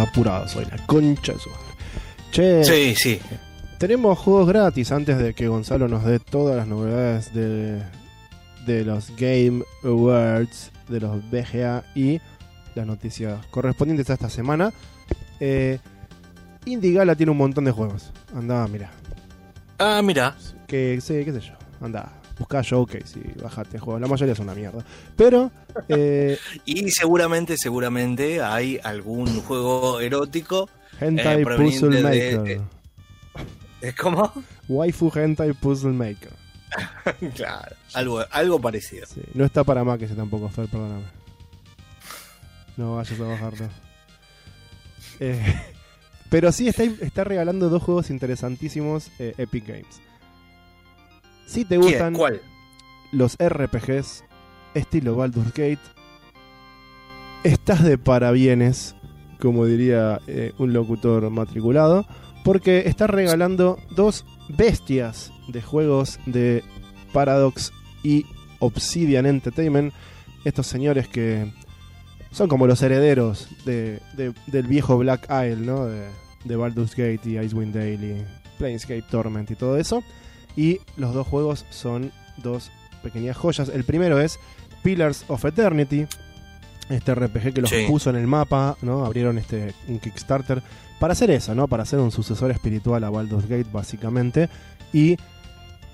Apurados 0.00 0.54
hoy, 0.56 0.64
la 0.66 0.84
concha 0.86 1.32
de 1.32 1.38
su. 1.38 1.50
Che, 2.30 2.64
Sí, 2.64 2.94
sí. 2.94 3.20
tenemos 3.78 4.18
juegos 4.18 4.48
gratis 4.48 4.92
antes 4.92 5.18
de 5.18 5.34
que 5.34 5.48
Gonzalo 5.48 5.88
nos 5.88 6.04
dé 6.04 6.18
todas 6.18 6.56
las 6.56 6.66
novedades 6.66 7.32
de, 7.34 7.82
de 8.66 8.84
los 8.84 9.10
Game 9.16 9.62
Awards, 9.84 10.70
de 10.88 11.00
los 11.00 11.16
BGA 11.30 11.84
y 11.94 12.20
las 12.74 12.86
noticias 12.86 13.44
correspondientes 13.46 14.08
a 14.10 14.14
esta 14.14 14.28
semana. 14.30 14.72
Eh, 15.40 15.78
Indigala 16.66 17.14
tiene 17.14 17.32
un 17.32 17.38
montón 17.38 17.64
de 17.64 17.70
juegos. 17.70 18.12
Anda, 18.34 18.66
mira. 18.68 18.90
Ah, 19.78 20.00
mira. 20.04 20.36
Que 20.66 21.00
sí, 21.00 21.24
qué 21.24 21.32
sé 21.32 21.40
yo. 21.40 21.54
Anda, 21.80 22.12
busca 22.38 22.62
Showcase 22.62 23.18
y 23.18 23.40
bajate 23.40 23.78
juegos. 23.78 24.00
La 24.00 24.06
mayoría 24.08 24.34
son 24.34 24.44
una 24.46 24.54
mierda. 24.54 24.84
Pero, 25.16 25.50
eh, 25.88 26.38
Y 26.64 26.90
seguramente, 26.90 27.56
seguramente 27.58 28.42
hay 28.42 28.78
algún 28.82 29.40
juego 29.42 30.00
erótico. 30.00 30.68
Hentai 31.00 31.42
Eh, 31.42 31.46
Puzzle 31.56 32.02
de- 32.02 32.36
Maker. 32.36 32.60
¿Es 33.80 33.94
como? 33.94 34.32
Waifu 34.68 35.12
Hentai 35.14 35.52
Puzzle 35.52 35.92
Maker. 35.92 36.32
claro, 37.34 37.74
algo, 37.94 38.24
algo 38.30 38.60
parecido. 38.60 39.06
Sí, 39.06 39.22
no 39.34 39.44
está 39.44 39.64
para 39.64 39.84
Mac 39.84 40.02
ese 40.02 40.14
tampoco, 40.14 40.48
Fer, 40.48 40.68
perdóname. 40.68 41.04
No 42.76 42.96
vayas 42.96 43.18
a 43.18 43.24
bajarlo. 43.24 43.68
Eh, 45.20 45.42
pero 46.30 46.52
sí 46.52 46.68
está, 46.68 46.82
está 46.84 47.24
regalando 47.24 47.68
dos 47.70 47.82
juegos 47.82 48.10
interesantísimos 48.10 49.10
eh, 49.18 49.34
Epic 49.38 49.66
Games. 49.66 50.00
Si 51.48 51.64
te 51.64 51.78
gustan 51.78 52.14
¿Cuál? 52.14 52.40
los 53.12 53.36
RPGs 53.42 54.24
estilo 54.74 55.16
Baldur's 55.16 55.48
Gate, 55.54 55.78
estás 57.44 57.82
de 57.82 57.98
parabienes, 57.98 58.94
como 59.40 59.64
diría 59.64 60.20
eh, 60.26 60.52
un 60.58 60.72
locutor 60.72 61.28
matriculado, 61.30 62.06
porque 62.44 62.84
está 62.86 63.06
regalando 63.06 63.78
dos 63.90 64.24
bestias 64.48 65.32
de 65.48 65.62
juegos 65.62 66.18
de 66.26 66.62
Paradox 67.12 67.72
y 68.02 68.26
Obsidian 68.58 69.26
Entertainment. 69.26 69.92
Estos 70.44 70.66
señores 70.66 71.08
que 71.08 71.50
son 72.30 72.48
como 72.48 72.66
los 72.66 72.82
herederos 72.82 73.48
de, 73.64 74.00
de- 74.16 74.34
del 74.46 74.66
viejo 74.66 74.98
Black 74.98 75.26
Isle, 75.30 75.64
¿no? 75.64 75.86
De, 75.86 76.08
de 76.44 76.56
Baldur's 76.56 76.94
Gate 76.94 77.20
y 77.24 77.38
Icewind 77.38 77.74
Dale 77.74 77.94
y 77.94 78.26
Planescape 78.58 79.02
Torment 79.10 79.50
y 79.50 79.54
todo 79.54 79.76
eso. 79.78 80.02
Y 80.58 80.80
los 80.96 81.14
dos 81.14 81.24
juegos 81.26 81.64
son 81.70 82.10
dos 82.38 82.72
pequeñas 83.02 83.36
joyas. 83.36 83.68
El 83.68 83.84
primero 83.84 84.18
es 84.18 84.40
Pillars 84.82 85.24
of 85.28 85.44
Eternity, 85.44 86.06
este 86.90 87.14
RPG 87.14 87.54
que 87.54 87.60
los 87.60 87.70
Sí. 87.70 87.84
puso 87.86 88.10
en 88.10 88.16
el 88.16 88.26
mapa, 88.26 88.76
¿no? 88.82 89.04
Abrieron 89.04 89.38
este 89.38 89.72
un 89.86 90.00
Kickstarter 90.00 90.60
para 90.98 91.12
hacer 91.12 91.30
eso, 91.30 91.54
¿no? 91.54 91.68
Para 91.68 91.84
hacer 91.84 92.00
un 92.00 92.10
sucesor 92.10 92.50
espiritual 92.50 93.04
a 93.04 93.10
Baldur's 93.10 93.46
Gate, 93.48 93.68
básicamente. 93.72 94.48
Y 94.92 95.16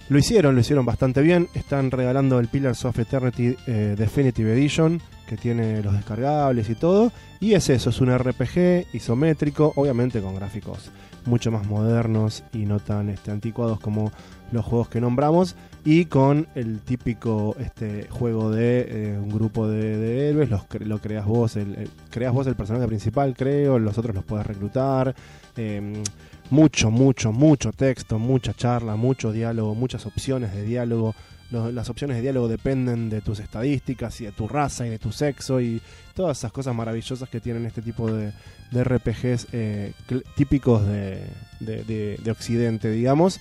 lo 0.08 0.18
hicieron, 0.18 0.54
lo 0.54 0.62
hicieron 0.62 0.86
bastante 0.86 1.20
bien. 1.20 1.48
Están 1.52 1.90
regalando 1.90 2.38
el 2.40 2.48
Pillars 2.48 2.86
of 2.86 2.98
Eternity 2.98 3.54
eh, 3.66 3.96
Definitive 3.98 4.50
Edition, 4.54 4.98
que 5.26 5.36
tiene 5.36 5.82
los 5.82 5.92
descargables 5.92 6.70
y 6.70 6.74
todo. 6.74 7.12
Y 7.38 7.52
es 7.52 7.68
eso, 7.68 7.90
es 7.90 8.00
un 8.00 8.16
RPG 8.16 8.86
isométrico, 8.94 9.74
obviamente 9.76 10.22
con 10.22 10.34
gráficos 10.36 10.90
mucho 11.26 11.50
más 11.50 11.66
modernos 11.66 12.44
y 12.52 12.66
no 12.66 12.80
tan 12.80 13.08
este, 13.08 13.30
anticuados 13.30 13.80
como 13.80 14.12
los 14.54 14.64
juegos 14.64 14.88
que 14.88 15.00
nombramos. 15.00 15.54
Y 15.84 16.06
con 16.06 16.48
el 16.54 16.80
típico 16.80 17.54
este, 17.60 18.08
juego 18.08 18.50
de 18.50 18.86
eh, 18.88 19.18
un 19.18 19.28
grupo 19.28 19.68
de, 19.68 19.98
de 19.98 20.28
héroes, 20.30 20.48
los, 20.48 20.62
lo 20.80 20.98
creas 20.98 21.26
vos, 21.26 21.56
el, 21.56 21.90
creas 22.10 22.32
vos 22.32 22.46
el 22.46 22.54
personaje 22.54 22.86
principal, 22.86 23.34
creo, 23.36 23.78
los 23.78 23.98
otros 23.98 24.14
los 24.14 24.24
puedes 24.24 24.46
reclutar. 24.46 25.14
eh, 25.56 26.02
mucho, 26.50 26.90
mucho, 26.90 27.32
mucho 27.32 27.72
texto, 27.72 28.18
mucha 28.18 28.52
charla, 28.54 28.96
mucho 28.96 29.32
diálogo, 29.32 29.74
muchas 29.74 30.04
opciones 30.06 30.52
de 30.54 30.62
diálogo. 30.62 31.14
Lo- 31.50 31.70
las 31.72 31.88
opciones 31.90 32.16
de 32.16 32.22
diálogo 32.22 32.48
dependen 32.48 33.08
de 33.10 33.20
tus 33.20 33.38
estadísticas 33.40 34.20
y 34.20 34.24
de 34.26 34.32
tu 34.32 34.46
raza 34.48 34.86
y 34.86 34.90
de 34.90 34.98
tu 34.98 35.10
sexo 35.12 35.60
y 35.60 35.80
todas 36.14 36.38
esas 36.38 36.52
cosas 36.52 36.74
maravillosas 36.74 37.28
que 37.28 37.40
tienen 37.40 37.64
este 37.66 37.80
tipo 37.82 38.10
de, 38.10 38.32
de 38.72 38.84
RPGs 38.84 39.48
eh, 39.52 39.92
típicos 40.36 40.86
de- 40.86 41.26
de 41.60 42.30
Occidente, 42.30 42.90
digamos. 42.90 43.40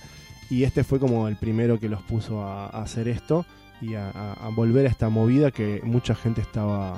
Y 0.50 0.64
este 0.64 0.84
fue 0.84 0.98
como 1.00 1.26
el 1.28 1.36
primero 1.36 1.78
que 1.80 1.88
los 1.88 2.02
puso 2.02 2.42
a, 2.42 2.66
a 2.66 2.82
hacer 2.82 3.08
esto 3.08 3.44
y 3.80 3.94
a, 3.94 4.10
a- 4.10 4.32
a 4.46 4.48
volver 4.50 4.86
a 4.86 4.88
esta 4.90 5.08
movida 5.08 5.50
que 5.50 5.80
mucha 5.84 6.14
gente 6.14 6.40
estaba 6.40 6.96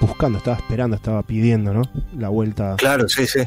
buscando, 0.00 0.38
estaba 0.38 0.56
esperando, 0.56 0.96
estaba 0.96 1.22
pidiendo, 1.22 1.72
¿no? 1.72 1.82
La 2.16 2.28
vuelta 2.28 2.76
Claro, 2.76 3.06
sí, 3.08 3.26
sí. 3.26 3.40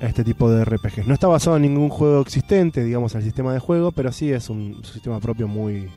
a 0.00 0.06
este 0.06 0.24
tipo 0.24 0.50
de 0.50 0.64
RPGs. 0.64 1.06
No 1.06 1.14
está 1.14 1.26
basado 1.26 1.56
en 1.56 1.62
ningún 1.62 1.88
juego 1.88 2.20
existente, 2.20 2.84
digamos, 2.84 3.14
al 3.16 3.22
sistema 3.22 3.52
de 3.52 3.58
juego, 3.58 3.92
pero 3.92 4.12
sí 4.12 4.30
es 4.32 4.48
un 4.50 4.82
sistema 4.84 5.20
propio 5.20 5.48
muy 5.48 5.90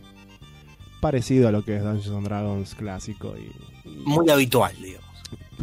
parecido 1.00 1.48
a 1.48 1.52
lo 1.52 1.64
que 1.64 1.78
es 1.78 1.84
Dungeons 1.84 2.16
and 2.18 2.26
Dragons 2.28 2.76
clásico. 2.76 3.34
Y, 3.38 3.90
y 3.90 4.04
Muy 4.06 4.30
habitual, 4.30 4.74
digamos. 4.82 5.08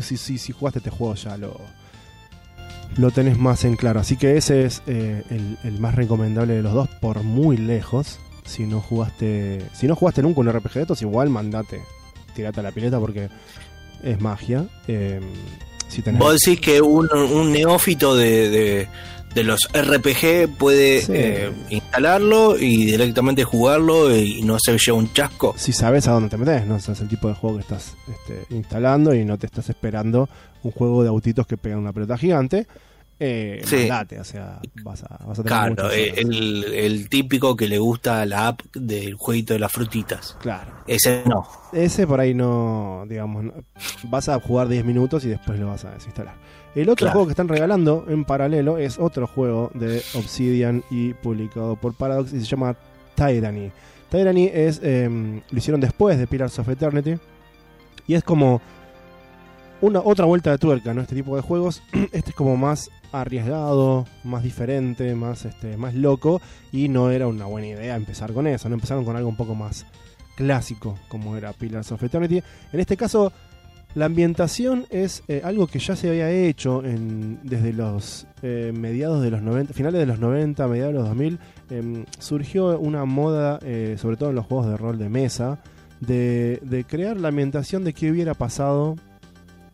si, 0.00 0.16
si, 0.16 0.38
si 0.38 0.52
jugaste 0.52 0.78
este 0.78 0.90
juego 0.90 1.14
ya 1.14 1.36
lo, 1.36 1.60
lo 2.96 3.10
tenés 3.10 3.38
más 3.38 3.64
en 3.64 3.76
claro. 3.76 4.00
Así 4.00 4.16
que 4.16 4.36
ese 4.36 4.64
es 4.64 4.82
eh, 4.86 5.22
el, 5.30 5.58
el 5.64 5.80
más 5.80 5.94
recomendable 5.94 6.54
de 6.54 6.62
los 6.62 6.72
dos 6.74 6.88
por 7.00 7.22
muy 7.22 7.56
lejos. 7.56 8.18
Si 8.44 8.64
no 8.66 8.80
jugaste, 8.80 9.62
si 9.72 9.86
no 9.86 9.94
jugaste 9.94 10.22
nunca 10.22 10.40
un 10.40 10.50
RPG 10.52 10.72
de 10.74 10.80
estos, 10.82 11.02
igual 11.02 11.30
mandate, 11.30 11.82
tirate 12.34 12.60
a 12.60 12.62
la 12.64 12.72
pileta 12.72 12.98
porque 12.98 13.28
es 14.02 14.20
magia. 14.20 14.66
Eh, 14.88 15.20
si 15.88 16.02
tenés 16.02 16.18
Vos 16.20 16.36
decís 16.40 16.60
que 16.60 16.80
un, 16.80 17.08
un 17.12 17.52
neófito 17.52 18.16
de, 18.16 18.48
de- 18.50 18.88
de 19.34 19.44
los 19.44 19.68
RPG 19.72 20.56
puede 20.58 21.02
Sí. 21.02 21.12
eh, 21.14 21.52
instalarlo 21.68 22.58
y 22.58 22.84
directamente 22.84 23.44
jugarlo 23.44 24.12
y 24.12 24.42
no 24.42 24.56
se 24.58 24.76
lleva 24.76 24.98
un 24.98 25.12
chasco. 25.12 25.54
si 25.56 25.72
sabes 25.72 26.08
a 26.08 26.12
dónde 26.12 26.28
te 26.30 26.36
metes, 26.36 26.66
no 26.66 26.74
es 26.74 26.88
el 26.88 27.06
tipo 27.08 27.28
de 27.28 27.34
juego 27.34 27.58
que 27.58 27.62
estás 27.62 27.94
este, 28.08 28.52
instalando 28.52 29.14
y 29.14 29.24
no 29.24 29.38
te 29.38 29.46
estás 29.46 29.68
esperando 29.70 30.28
un 30.62 30.70
juego 30.72 31.02
de 31.02 31.08
autitos 31.08 31.46
que 31.46 31.56
pegan 31.56 31.78
una 31.78 31.92
pelota 31.92 32.16
gigante, 32.18 32.66
eh, 33.22 33.60
Sí. 33.64 33.76
mandate, 33.80 34.18
o 34.18 34.24
sea, 34.24 34.60
vas 34.82 35.02
a, 35.04 35.18
vas 35.26 35.38
a 35.38 35.42
tener 35.42 35.74
Claro, 35.74 35.90
eh, 35.90 36.14
el, 36.16 36.64
el 36.72 37.08
típico 37.10 37.54
que 37.54 37.68
le 37.68 37.78
gusta 37.78 38.24
la 38.24 38.48
app 38.48 38.60
del 38.74 39.14
jueguito 39.14 39.52
de 39.52 39.58
las 39.60 39.70
frutitas. 39.70 40.36
Claro. 40.40 40.72
Ese 40.86 41.22
no. 41.26 41.46
Ese 41.72 42.06
por 42.06 42.18
ahí 42.20 42.32
no, 42.32 43.04
digamos, 43.08 43.44
no- 43.44 43.54
vas 44.04 44.28
a 44.30 44.40
jugar 44.40 44.68
10 44.68 44.84
minutos 44.86 45.24
y 45.26 45.28
después 45.28 45.58
lo 45.60 45.66
vas 45.68 45.84
a 45.84 45.90
desinstalar. 45.92 46.34
El 46.74 46.88
otro 46.88 47.04
Claro. 47.04 47.12
juego 47.12 47.26
que 47.26 47.32
están 47.32 47.48
regalando 47.48 48.06
en 48.08 48.24
paralelo 48.24 48.78
es 48.78 48.98
otro 48.98 49.26
juego 49.26 49.70
de 49.74 50.02
Obsidian 50.14 50.82
y 50.90 51.12
publicado 51.14 51.76
por 51.76 51.94
Paradox 51.94 52.32
y 52.32 52.40
se 52.40 52.46
llama 52.46 52.74
Tyranny. 53.16 53.70
Tyranny 54.08 54.50
es, 54.52 54.80
eh, 54.82 55.08
lo 55.50 55.58
hicieron 55.58 55.80
después 55.80 56.16
de 56.18 56.26
Pillars 56.26 56.58
of 56.58 56.68
Eternity 56.68 57.16
y 58.06 58.14
es 58.14 58.24
como 58.24 58.62
una 59.80 60.00
otra 60.00 60.26
vuelta 60.26 60.50
de 60.50 60.58
tuerca, 60.58 60.94
¿no? 60.94 61.00
Este 61.00 61.14
tipo 61.14 61.36
de 61.36 61.42
juegos. 61.42 61.82
Este 62.12 62.30
es 62.30 62.36
como 62.36 62.56
más 62.56 62.90
arriesgado, 63.12 64.06
más 64.24 64.42
diferente, 64.42 65.14
más, 65.14 65.44
este, 65.44 65.76
más 65.76 65.94
loco 65.94 66.40
y 66.72 66.88
no 66.88 67.10
era 67.10 67.26
una 67.26 67.46
buena 67.46 67.68
idea 67.68 67.96
empezar 67.96 68.32
con 68.32 68.46
eso, 68.46 68.68
no 68.68 68.74
empezaron 68.76 69.04
con 69.04 69.16
algo 69.16 69.28
un 69.28 69.36
poco 69.36 69.54
más 69.54 69.84
clásico 70.36 70.96
como 71.08 71.36
era 71.36 71.52
Pillars 71.52 71.90
of 71.92 72.02
Eternity. 72.02 72.42
En 72.72 72.80
este 72.80 72.96
caso, 72.96 73.32
la 73.94 74.04
ambientación 74.04 74.86
es 74.90 75.24
eh, 75.26 75.42
algo 75.44 75.66
que 75.66 75.80
ya 75.80 75.96
se 75.96 76.08
había 76.08 76.30
hecho 76.30 76.84
en, 76.84 77.40
desde 77.42 77.72
los 77.72 78.26
eh, 78.42 78.72
mediados 78.74 79.22
de 79.22 79.30
los 79.30 79.42
90, 79.42 79.74
finales 79.74 79.98
de 79.98 80.06
los 80.06 80.20
90, 80.20 80.68
mediados 80.68 80.92
de 80.92 80.98
los 81.00 81.08
2000. 81.08 81.38
em, 81.70 82.04
surgió 82.18 82.78
una 82.78 83.04
moda, 83.04 83.58
eh, 83.62 83.96
sobre 83.98 84.16
todo 84.16 84.30
en 84.30 84.36
los 84.36 84.46
juegos 84.46 84.68
de 84.68 84.76
rol 84.76 84.98
de 84.98 85.08
mesa, 85.08 85.58
de, 85.98 86.60
de 86.62 86.84
crear 86.84 87.16
la 87.18 87.28
ambientación 87.28 87.82
de 87.82 87.92
qué 87.92 88.10
hubiera 88.10 88.34
pasado 88.34 88.96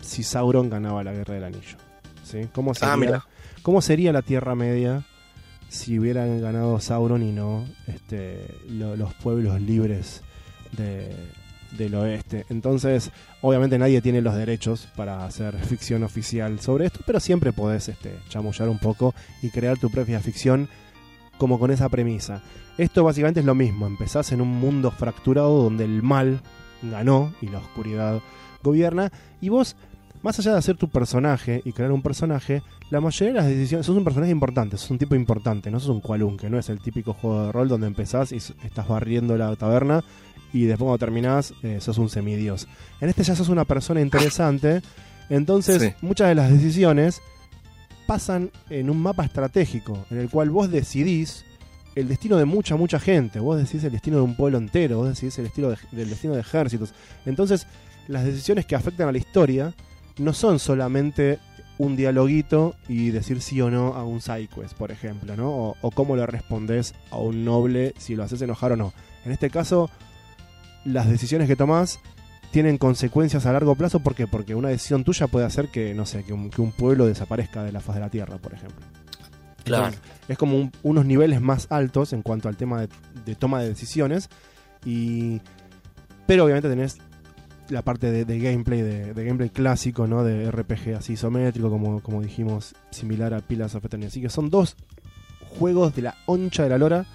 si 0.07 0.23
Sauron 0.23 0.71
ganaba 0.71 1.05
la 1.05 1.13
Guerra 1.13 1.35
del 1.35 1.45
Anillo. 1.45 1.77
¿Sí? 2.25 2.49
¿Cómo 2.53 2.75
sería, 2.75 2.93
Ah, 2.93 2.97
mira. 2.97 3.27
¿Cómo 3.63 3.81
sería 3.83 4.13
la 4.13 4.23
Tierra 4.23 4.55
Media 4.55 5.05
si 5.69 5.99
hubieran 5.99 6.41
ganado 6.41 6.79
Sauron 6.81 7.23
y 7.23 7.33
no 7.33 7.65
este, 7.87 8.47
lo- 8.69 8.97
los 8.97 9.13
pueblos 9.15 9.61
libres 9.61 10.23
de- 10.77 11.15
del 11.77 11.95
oeste? 11.95 12.47
Entonces, 12.49 13.11
obviamente 13.43 13.79
nadie 13.79 14.01
tiene 14.01 14.21
los 14.23 14.35
derechos 14.35 14.89
para 14.97 15.25
hacer 15.25 15.55
ficción 15.65 16.03
oficial 16.05 16.59
sobre 16.61 16.87
esto, 16.87 17.01
pero 17.07 17.21
siempre 17.21 17.53
podés 17.53 17.89
este, 17.89 18.15
chamullar 18.29 18.69
un 18.69 18.79
poco 18.79 19.15
y 19.43 19.51
crear 19.51 19.79
tu 19.79 19.91
propia 19.91 20.21
ficción 20.21 20.69
como 21.39 21.59
con 21.59 21.71
esa 21.71 21.89
premisa. 21.89 22.43
Esto 22.79 23.05
básicamente 23.05 23.41
es 23.41 23.47
lo 23.47 23.55
mismo, 23.55 23.87
empezás 23.87 24.33
en 24.33 24.41
un 24.41 24.49
mundo 24.49 24.91
fracturado 24.91 25.63
donde 25.63 25.85
el 25.85 26.03
mal 26.03 26.41
ganó 26.83 27.33
y 27.41 27.49
la 27.49 27.59
oscuridad 27.59 28.21
gobierna 28.63 29.11
y 29.41 29.49
vos, 29.49 29.77
más 30.27 30.39
allá 30.39 30.53
de 30.53 30.59
hacer 30.59 30.77
tu 30.77 30.89
personaje 30.89 31.63
y 31.65 31.73
crear 31.73 31.91
un 31.93 32.03
personaje, 32.03 32.63
la 32.91 33.01
mayoría 33.01 33.33
de 33.35 33.41
las 33.41 33.49
decisiones, 33.49 33.87
sos 33.87 33.97
un 33.97 34.05
personaje 34.05 34.31
importante, 34.33 34.77
sos 34.77 34.91
un 34.91 34.99
tipo 34.99 35.15
importante, 35.15 35.71
no 35.71 35.81
sos 35.81 35.89
un 35.91 36.01
cualunque, 36.01 36.51
no 36.51 36.59
es 36.59 36.69
el 36.69 36.81
típico 36.81 37.13
juego 37.15 37.47
de 37.47 37.53
rol 37.53 37.69
donde 37.69 37.87
empezás 37.87 38.33
y 38.33 38.37
estás 38.37 38.87
barriendo 38.89 39.37
la 39.37 39.57
taberna 39.57 40.05
y 40.53 40.65
después 40.65 40.85
cuando 40.87 40.99
terminás 40.99 41.55
eh, 41.63 41.79
sos 41.81 41.99
un 41.99 42.09
semidios. 42.09 42.69
En 43.01 43.09
este 43.09 43.23
ya 43.25 43.35
sos 43.35 43.49
una 43.49 43.65
persona 43.65 44.01
interesante, 44.01 44.83
entonces 45.31 45.83
Sí. 45.83 45.93
muchas 46.03 46.29
de 46.29 46.35
las 46.35 46.51
decisiones 46.51 47.21
pasan 48.07 48.51
en 48.71 48.89
un 48.91 48.99
mapa 49.01 49.25
estratégico 49.25 50.05
en 50.11 50.19
el 50.19 50.29
cual 50.31 50.51
vos 50.51 50.71
decidís 50.71 51.45
el 51.95 52.09
destino 52.09 52.37
de 52.37 52.45
mucha, 52.45 52.77
mucha 52.77 53.01
gente. 53.01 53.41
Vos 53.41 53.57
decís 53.57 53.83
el 53.85 53.93
destino 53.93 54.19
de 54.19 54.23
un 54.23 54.37
pueblo 54.37 54.59
entero, 54.59 54.99
vos 54.99 55.09
decís 55.09 55.39
el 55.39 55.47
estilo 55.47 55.71
de- 55.71 55.79
del 55.93 56.11
destino 56.11 56.35
de 56.35 56.41
ejércitos. 56.41 56.93
Entonces, 57.25 57.67
las 58.07 58.25
decisiones 58.25 58.67
que 58.67 58.77
afectan 58.77 59.09
a 59.09 59.13
la 59.13 59.19
historia 59.19 59.73
no 60.19 60.33
son 60.33 60.59
solamente 60.59 61.39
un 61.79 61.95
dialoguito 61.97 62.75
y 62.89 63.11
decir 63.11 63.43
sí 63.43 63.61
o 63.61 63.71
no 63.71 63.95
a 63.95 64.05
un 64.05 64.21
sidequest, 64.23 64.75
por 64.75 64.91
ejemplo, 64.91 65.37
¿no? 65.37 65.51
O, 65.51 65.77
o 65.83 65.91
cómo 65.91 66.17
le 66.17 66.25
respondés 66.27 66.95
a 67.11 67.17
un 67.19 67.45
noble 67.45 67.93
si 67.99 68.17
lo 68.17 68.25
haces 68.25 68.41
enojar 68.41 68.73
o 68.73 68.77
no. 68.77 68.93
En 69.27 69.33
este 69.33 69.51
caso, 69.51 69.91
las 70.85 71.09
decisiones 71.09 71.49
que 71.49 71.57
tomás 71.57 72.01
tienen 72.51 72.79
consecuencias 72.79 73.45
a 73.45 73.53
largo 73.53 73.75
plazo. 73.75 74.01
¿Por 74.01 74.15
qué? 74.15 74.27
Porque 74.27 74.55
una 74.55 74.69
decisión 74.71 75.05
tuya 75.05 75.27
puede 75.27 75.45
hacer 75.45 75.69
que, 75.69 75.93
no 75.93 76.07
sé, 76.07 76.25
que 76.25 76.33
un, 76.33 76.49
que 76.49 76.63
un 76.63 76.73
pueblo 76.73 77.05
desaparezca 77.07 77.63
de 77.63 77.73
la 77.73 77.81
faz 77.81 77.97
de 77.97 78.01
la 78.01 78.09
Tierra, 78.09 78.39
por 78.39 78.55
ejemplo. 78.55 78.87
Claro. 79.65 79.87
Entonces, 79.89 80.11
es 80.29 80.39
como 80.39 80.57
un- 80.57 80.73
unos 80.83 81.05
niveles 81.05 81.41
más 81.43 81.67
altos 81.71 82.13
en 82.15 82.23
cuanto 82.23 82.49
al 82.49 82.57
tema 82.57 82.81
de, 82.81 82.89
de 83.27 83.35
toma 83.35 83.61
de 83.61 83.69
decisiones. 83.69 84.31
Y. 84.85 85.41
Pero 86.27 86.45
obviamente 86.45 86.69
tenés 86.69 86.99
la 87.69 87.83
parte 87.83 88.11
de, 88.25 88.39
gameplay, 88.39 88.83
de, 88.83 89.13
gameplay 89.13 89.51
clásico, 89.51 90.07
¿no? 90.07 90.25
De 90.25 90.51
RPG 90.51 90.97
así 90.97 91.15
isométrico, 91.15 91.71
como, 91.71 92.01
como 92.01 92.23
dijimos, 92.23 92.75
similar 92.91 93.35
a 93.35 93.41
Pillars 93.41 93.75
of 93.75 93.85
Eternity. 93.85 94.09
Así 94.09 94.21
que 94.21 94.29
son 94.29 94.51
dos 94.51 94.77
juegos 95.59 95.95
de 95.95 96.03
la 96.03 96.15
oncha 96.27 96.65
de 96.65 96.69
la 96.69 96.79
lora 96.79 97.07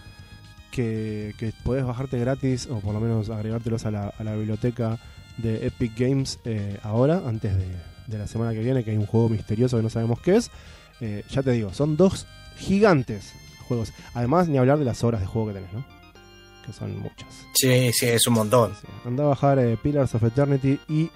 que, 0.72 1.34
que 1.38 1.54
podés 1.64 1.86
bajarte 1.86 2.20
gratis 2.20 2.68
o 2.72 2.80
por 2.80 2.94
lo 2.94 3.00
menos 3.00 3.30
agregártelos 3.30 3.86
a 3.86 3.92
la, 3.92 4.08
a 4.08 4.24
la 4.24 4.36
biblioteca 4.36 4.98
de 5.38 5.68
Epic 5.68 5.98
Games 5.98 6.40
eh, 6.46 6.78
ahora, 6.84 7.22
antes 7.26 7.56
de, 7.56 7.68
de 8.08 8.18
la 8.18 8.28
semana 8.28 8.54
que 8.54 8.60
viene, 8.60 8.84
que 8.84 8.92
hay 8.92 8.98
un 8.98 9.06
juego 9.06 9.30
misterioso 9.30 9.78
que 9.78 9.84
no 9.84 9.90
sabemos 9.90 10.20
qué 10.22 10.36
es. 10.36 10.52
Eh, 11.00 11.24
ya 11.30 11.42
te 11.42 11.52
digo, 11.52 11.74
son 11.74 11.98
dos 11.98 12.28
gigantes 12.58 13.34
juegos. 13.68 13.94
Además, 14.14 14.48
ni 14.48 14.58
hablar 14.58 14.80
de 14.80 14.86
las 14.86 15.04
horas 15.04 15.22
de 15.22 15.28
juego 15.28 15.48
que 15.48 15.54
tenés, 15.56 15.74
¿no? 15.74 16.01
Que 16.66 16.74
son 16.74 17.00
muchas. 17.00 17.48
Sí, 17.54 17.92
sí, 17.94 18.08
es 18.08 18.28
un 18.28 18.36
montón. 18.36 18.74
Sí. 18.80 18.88
Anda 19.06 19.24
a 19.24 19.28
bajar 19.28 19.60
eh, 19.60 19.78
Pillars 19.82 20.14
of 20.16 20.24
Eternity 20.24 20.80
y 20.88 21.10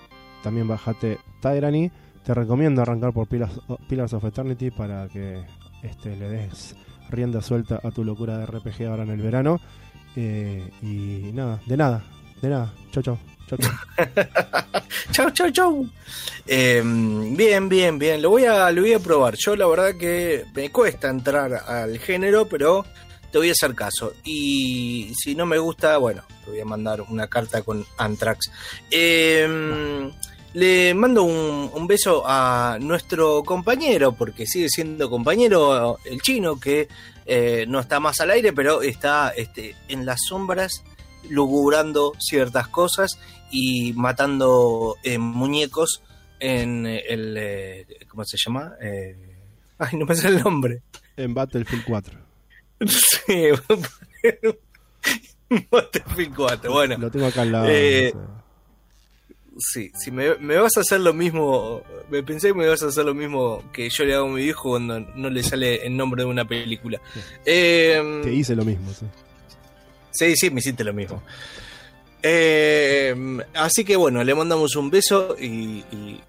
también 0.44 0.68
bajate 0.68 1.20
Tyranny. 1.42 1.92
Te 2.24 2.34
recomiendo 2.34 2.82
arrancar 2.82 3.14
por 3.14 3.28
Pillars, 3.28 3.54
Pillars 3.88 4.14
of 4.14 4.26
Eternity 4.26 4.72
para 4.72 5.08
que 5.08 5.44
este, 5.84 6.16
le 6.16 6.30
des 6.30 6.76
rienda 7.10 7.42
suelta 7.42 7.80
a 7.84 7.92
tu 7.92 8.04
locura 8.04 8.38
de 8.38 8.46
RPG 8.48 8.88
ahora 8.88 9.04
en 9.04 9.12
el 9.12 9.22
verano. 9.22 9.60
Eh, 10.16 10.72
y 10.82 11.32
nada, 11.34 11.60
de 11.66 11.78
nada, 11.78 12.04
de 12.42 12.50
nada. 12.50 12.74
Chau, 12.92 13.04
chau. 13.04 13.18
chau, 13.48 13.58
chau. 13.60 13.72
Chau, 15.32 15.50
chau. 15.52 15.86
Eh, 16.48 16.82
bien, 16.84 17.70
bien, 17.70 17.98
bien. 17.98 18.22
Lo 18.22 18.30
voy 18.30 18.46
a, 18.46 18.72
lo 18.72 18.82
voy 18.82 18.94
a 18.94 19.00
probar. 19.00 19.36
Yo 19.36 19.56
la 19.56 19.68
verdad 19.68 19.96
que 19.98 20.46
me 20.54 20.72
cuesta 20.72 21.10
entrar 21.10 21.54
al 21.54 22.00
género, 22.00 22.48
pero 22.48 22.86
te 23.32 23.38
voy 23.38 23.50
a 23.50 23.54
hacer 23.54 23.76
caso. 23.76 24.14
Y 24.24 25.12
si 25.16 25.36
no 25.36 25.46
me 25.46 25.58
gusta, 25.58 25.98
bueno, 25.98 26.24
te 26.44 26.52
voy 26.52 26.60
a 26.60 26.66
mandar 26.66 27.02
una 27.02 27.28
carta 27.28 27.62
con 27.62 27.86
Anthrax. 27.98 28.52
Eh, 28.92 30.12
le 30.54 30.94
mando 30.94 31.24
un, 31.24 31.70
un 31.74 31.88
beso 31.88 32.24
a 32.26 32.78
nuestro 32.80 33.44
compañero, 33.44 34.14
porque 34.14 34.46
sigue 34.46 34.70
siendo 34.70 35.10
compañero 35.10 36.00
el 36.06 36.22
chino, 36.22 36.60
que 36.60 36.88
eh, 37.26 37.66
no 37.68 37.80
está 37.82 38.00
más 38.00 38.20
al 38.22 38.32
aire, 38.32 38.54
pero 38.54 38.82
está 38.82 39.30
este, 39.36 39.76
en 39.90 40.06
las 40.06 40.20
sombras 40.28 40.84
lugubrando 41.30 42.14
ciertas 42.20 42.68
cosas 42.68 43.20
y 43.52 43.94
matando 43.94 44.96
eh, 45.04 45.18
muñecos 45.18 46.02
en 46.40 46.86
el... 46.86 47.36
eh, 47.38 47.88
¿Cómo 48.08 48.24
se 48.24 48.38
llama? 48.38 48.74
Eh, 48.82 49.18
ay, 49.78 49.98
no 49.98 50.06
me 50.06 50.16
sale 50.16 50.38
el 50.38 50.44
nombre. 50.44 50.84
En 51.18 51.34
Battlefield 51.34 51.84
4. 51.86 52.25
Sí, 52.88 53.50
4. 55.70 56.72
Bueno, 56.72 56.98
Lo 56.98 57.12
tengo 57.12 57.28
acá 57.28 57.44
al 57.44 57.52
lado. 57.52 57.66
Eh, 57.70 58.12
sí, 59.58 59.92
si 59.96 60.12
me, 60.12 60.36
me 60.38 60.58
vas 60.58 60.76
a 60.78 60.82
hacer 60.82 61.00
lo 61.02 61.14
mismo, 61.14 61.82
me 62.10 62.24
pensé 62.24 62.48
que 62.50 62.54
me 62.56 62.68
vas 62.68 62.82
a 62.84 62.88
hacer 62.88 63.06
lo 63.06 63.14
mismo 63.14 63.64
que 63.72 63.90
yo 63.90 64.04
le 64.06 64.16
hago 64.16 64.26
a 64.28 64.30
mi 64.32 64.44
viejo 64.44 64.70
cuando 64.70 65.00
no 65.00 65.30
le 65.30 65.44
sale 65.44 65.86
el 65.86 65.96
nombre 65.96 66.24
de 66.24 66.30
una 66.30 66.46
película. 66.46 67.00
Eh, 67.46 68.22
Te 68.24 68.34
hice 68.34 68.56
lo 68.56 68.66
mismo, 68.66 68.92
sí. 68.94 69.06
Sí, 70.12 70.36
sí, 70.36 70.50
me 70.50 70.60
hiciste 70.60 70.84
lo 70.84 70.94
mismo. 70.94 71.22
Eh, 72.28 73.14
así 73.54 73.86
que 73.86 73.96
bueno, 73.96 74.24
le 74.24 74.34
mandamos 74.34 74.76
un 74.76 74.90
beso 74.90 75.36
y, 75.40 75.84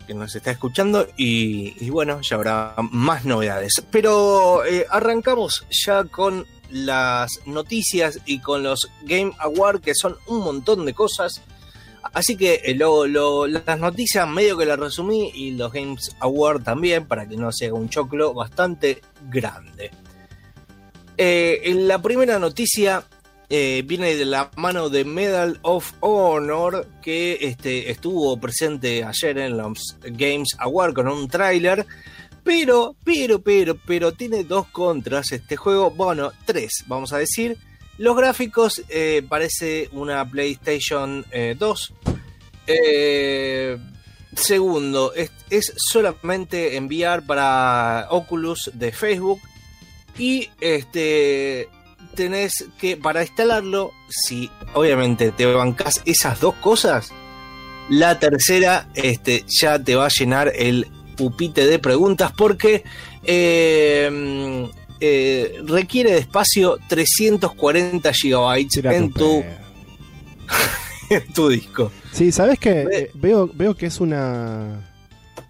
que 0.07 0.13
nos 0.13 0.37
está 0.37 0.51
escuchando 0.51 1.09
y, 1.17 1.89
bueno, 1.89 2.21
ya 2.21 2.37
habrá 2.37 2.75
más 2.91 3.25
novedades. 3.25 3.83
Pero 3.91 4.63
eh, 4.67 4.85
arrancamos 4.91 5.65
ya 5.71 6.05
con 6.05 6.45
las 6.71 7.41
noticias 7.47 8.21
y 8.27 8.41
con 8.41 8.63
los 8.63 8.91
Game 9.05 9.33
Awards, 9.39 9.81
que 9.81 9.95
son 9.95 10.19
un 10.27 10.41
montón 10.41 10.85
de 10.85 10.93
cosas. 10.93 11.41
Así 12.13 12.37
que 12.37 12.61
eh, 12.63 12.75
las 12.77 13.81
noticias 13.81 14.29
medio 14.29 14.59
que 14.59 14.67
las 14.67 14.79
resumí 14.79 15.31
y 15.35 15.53
los 15.53 15.73
Games 15.73 16.15
Awards 16.21 16.63
también, 16.63 17.07
para 17.07 17.27
que 17.27 17.39
no 17.39 17.51
se 17.53 17.69
haga 17.69 17.75
un 17.75 17.89
choclo 17.89 18.35
bastante 18.35 19.01
grande. 19.31 19.93
Eh, 21.17 21.63
en 21.65 21.89
la 21.89 22.03
primera 22.03 22.39
noticia 22.39 23.03
eh, 23.49 23.83
viene 23.87 24.17
de 24.17 24.25
la 24.25 24.51
mano 24.57 24.89
de 24.89 25.05
Medal 25.05 25.59
of 25.63 25.93
Honor, 26.01 26.89
que 27.03 27.39
este, 27.43 27.91
estuvo 27.91 28.37
presente 28.39 29.05
ayer 29.05 29.39
en 29.39 29.57
los 29.57 29.97
Games 30.03 30.57
Award 30.59 30.95
con 30.95 31.09
un 31.09 31.29
tráiler. 31.29 31.87
Pero, 32.43 32.95
pero, 33.03 33.41
pero, 33.41 33.77
pero 33.77 34.13
tiene 34.13 34.45
dos 34.45 34.69
contras 34.69 35.33
este 35.33 35.57
juego. 35.57 35.91
Bueno, 35.91 36.33
tres, 36.45 36.85
vamos 36.87 37.13
a 37.13 37.19
decir. 37.19 37.59
Los 37.99 38.17
gráficos 38.17 38.83
eh, 38.89 39.23
parece 39.29 39.89
una 39.93 40.29
PlayStation 40.29 41.25
eh, 41.31 41.57
2. 41.59 41.95
Eh, 42.67 43.79
segundo, 44.35 45.15
es, 45.15 45.33
es 45.51 45.73
solamente 45.77 46.77
enviar 46.77 47.25
para 47.25 48.07
Oculus 48.11 48.71
de 48.75 48.93
Facebook. 48.93 49.41
Y 50.19 50.49
este 50.61 51.69
tenés 52.15 52.65
que, 52.79 52.97
para 52.97 53.23
instalarlo, 53.23 53.93
si 54.09 54.51
obviamente 54.75 55.31
te 55.33 55.47
bancas 55.47 56.03
esas 56.07 56.41
dos 56.41 56.55
cosas, 56.57 57.13
la 57.89 58.19
tercera 58.19 58.89
este, 58.95 59.45
ya 59.49 59.79
te 59.79 59.95
va 59.95 60.07
a 60.07 60.11
llenar 60.11 60.53
el 60.55 60.87
pupite 61.17 61.67
de 61.67 61.79
preguntas 61.79 62.33
porque 62.37 62.85
eh, 63.25 64.69
eh, 65.01 65.61
requiere 65.67 66.13
de 66.13 66.19
espacio 66.19 66.79
340 66.89 68.13
gigabytes 68.13 68.85
en 68.85 69.13
tu 69.13 69.45
en 71.11 71.33
tu 71.33 71.49
disco. 71.49 71.93
Sí, 72.13 72.33
¿sabes 72.33 72.59
qué? 72.59 72.85
Ve- 72.85 72.99
Eh, 72.99 73.11
veo, 73.15 73.49
veo 73.53 73.75
que 73.77 73.87
es 73.87 74.01
una, 74.01 74.81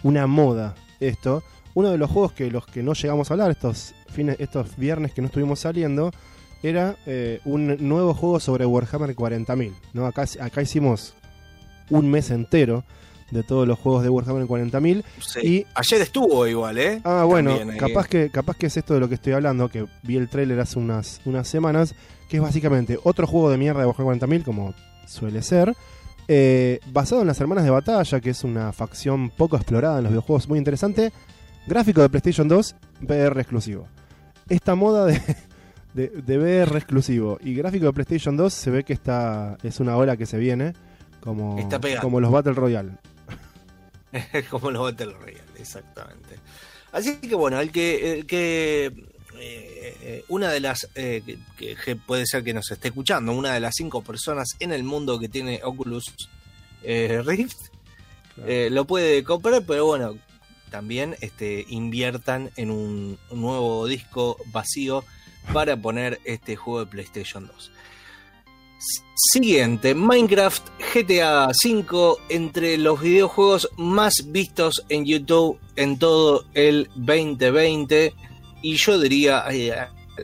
una 0.03 0.27
moda 0.27 0.75
esto. 1.01 1.43
Uno 1.75 1.91
de 1.91 1.99
los 1.99 2.11
juegos 2.11 2.33
que 2.33 2.51
los 2.51 2.67
que 2.67 2.83
no 2.83 2.95
llegamos 2.95 3.31
a 3.31 3.35
hablar 3.35 3.51
estos 3.51 3.95
fines, 4.11 4.37
estos 4.41 4.77
viernes 4.77 5.13
que 5.13 5.21
no 5.21 5.27
estuvimos 5.27 5.61
saliendo, 5.61 6.11
era 6.69 6.97
eh, 7.07 7.41
un 7.45 7.77
nuevo 7.89 8.15
juego 8.15 8.41
sobre 8.41 8.67
Warhammer 8.67 9.15
40.000. 9.15 9.73
¿no? 9.93 10.07
Acá, 10.07 10.25
acá 10.41 10.63
hicimos 10.63 11.15
un 11.91 12.11
mes 12.11 12.31
entero 12.31 12.85
de 13.31 13.43
todos 13.43 13.67
los 13.67 13.79
juegos 13.79 14.03
de 14.03 14.09
Warhammer 14.09 14.47
40.000. 14.47 15.05
Sí. 15.21 15.41
Y- 15.43 15.67
Ayer 15.75 16.03
estuvo 16.03 16.47
igual, 16.47 16.79
¿eh? 16.79 17.01
Ah, 17.05 17.25
bueno, 17.25 17.57
También, 17.57 17.77
eh, 17.77 17.79
capaz, 17.79 18.07
que, 18.09 18.31
capaz 18.31 18.57
que 18.57 18.67
es 18.67 18.77
esto 18.77 18.95
de 18.95 19.01
lo 19.01 19.09
que 19.09 19.17
estoy 19.17 19.33
hablando, 19.33 19.69
que 19.69 19.87
vi 20.03 20.17
el 20.17 20.29
tráiler 20.29 20.61
hace 20.61 20.79
unas, 20.79 21.21
unas 21.25 21.49
semanas, 21.49 21.95
que 22.29 22.37
es 22.37 22.43
básicamente 22.43 22.99
otro 23.03 23.27
juego 23.27 23.51
de 23.51 23.57
mierda 23.59 23.81
de 23.81 23.87
Warhammer 23.87 24.21
40.000, 24.21 24.45
como 24.45 24.75
suele 25.07 25.43
ser, 25.43 25.75
eh, 26.29 26.81
basado 26.93 27.21
en 27.21 27.27
las 27.29 27.41
Hermanas 27.41 27.65
de 27.65 27.71
Batalla, 27.71 28.21
que 28.21 28.31
es 28.31 28.43
una 28.45 28.73
facción 28.73 29.31
poco 29.31 29.57
explorada 29.57 29.99
en 29.99 30.05
los 30.05 30.11
videojuegos, 30.13 30.49
muy 30.49 30.59
interesante, 30.59 31.13
Gráfico 31.69 32.01
de 32.01 32.09
PlayStation 32.09 32.47
2, 32.47 32.77
VR 33.03 33.41
exclusivo. 33.41 33.89
Esta 34.49 34.77
moda 34.77 35.05
de, 35.07 35.21
de, 35.97 36.09
de 36.09 36.39
VR 36.39 36.77
exclusivo 36.77 37.39
y 37.43 37.55
gráfico 37.55 37.87
de 37.87 37.93
PlayStation 37.95 38.37
2 38.37 38.53
se 38.53 38.71
ve 38.71 38.85
que 38.85 38.93
está 38.93 39.57
es 39.63 39.81
una 39.81 39.97
ola 39.97 40.17
que 40.17 40.27
se 40.27 40.37
viene 40.37 40.75
como, 41.21 41.59
Está 41.59 41.81
como 42.01 42.21
los 42.21 42.31
Battle 42.31 42.53
Royale. 42.53 42.93
como 44.51 44.71
los 44.71 44.83
Battle 44.83 45.13
Royale, 45.15 45.43
exactamente. 45.59 46.37
Así 46.93 47.17
que 47.17 47.35
bueno, 47.35 47.61
el 47.61 47.73
que, 47.73 48.13
el 48.13 48.27
que 48.27 48.93
eh, 49.39 50.25
una 50.29 50.51
de 50.51 50.61
las 50.61 50.89
eh, 50.95 51.23
que, 51.57 51.97
puede 51.97 52.27
ser 52.27 52.45
que 52.45 52.55
nos 52.55 52.71
esté 52.71 52.89
escuchando, 52.89 53.33
una 53.33 53.55
de 53.55 53.61
las 53.61 53.75
cinco 53.77 54.03
personas 54.03 54.51
en 54.61 54.73
el 54.73 54.85
mundo 54.85 55.19
que 55.19 55.29
tiene 55.29 55.61
Oculus 55.65 56.15
eh, 56.83 57.23
Rift, 57.25 57.57
Claro. 58.37 58.71
lo 58.71 58.85
puede 58.85 59.25
comprar, 59.25 59.65
pero 59.67 59.87
bueno, 59.87 60.15
también 60.71 61.17
este, 61.23 61.65
inviertan 61.71 62.51
en 62.57 62.71
un 62.71 63.19
nuevo 63.31 63.87
disco 63.87 64.37
vacío 64.53 65.05
para 65.53 65.77
poner 65.77 66.21
este 66.25 66.57
juego 66.57 66.81
de 66.81 66.87
PlayStation 66.91 67.47
2. 67.47 67.57
S- 68.79 69.03
Siguiente, 69.15 69.95
Minecraft 69.95 70.63
GTA 70.95 71.49
V 71.49 72.17
entre 72.29 72.77
los 72.77 73.01
videojuegos 73.01 73.71
más 73.77 74.13
vistos 74.27 74.85
en 74.91 75.07
YouTube 75.07 75.59
en 75.77 75.99
todo 75.99 76.45
el 76.55 76.91
2020 76.97 78.15
y 78.63 78.77
yo 78.77 79.01
diría 79.01 79.45
eh, 79.51 79.75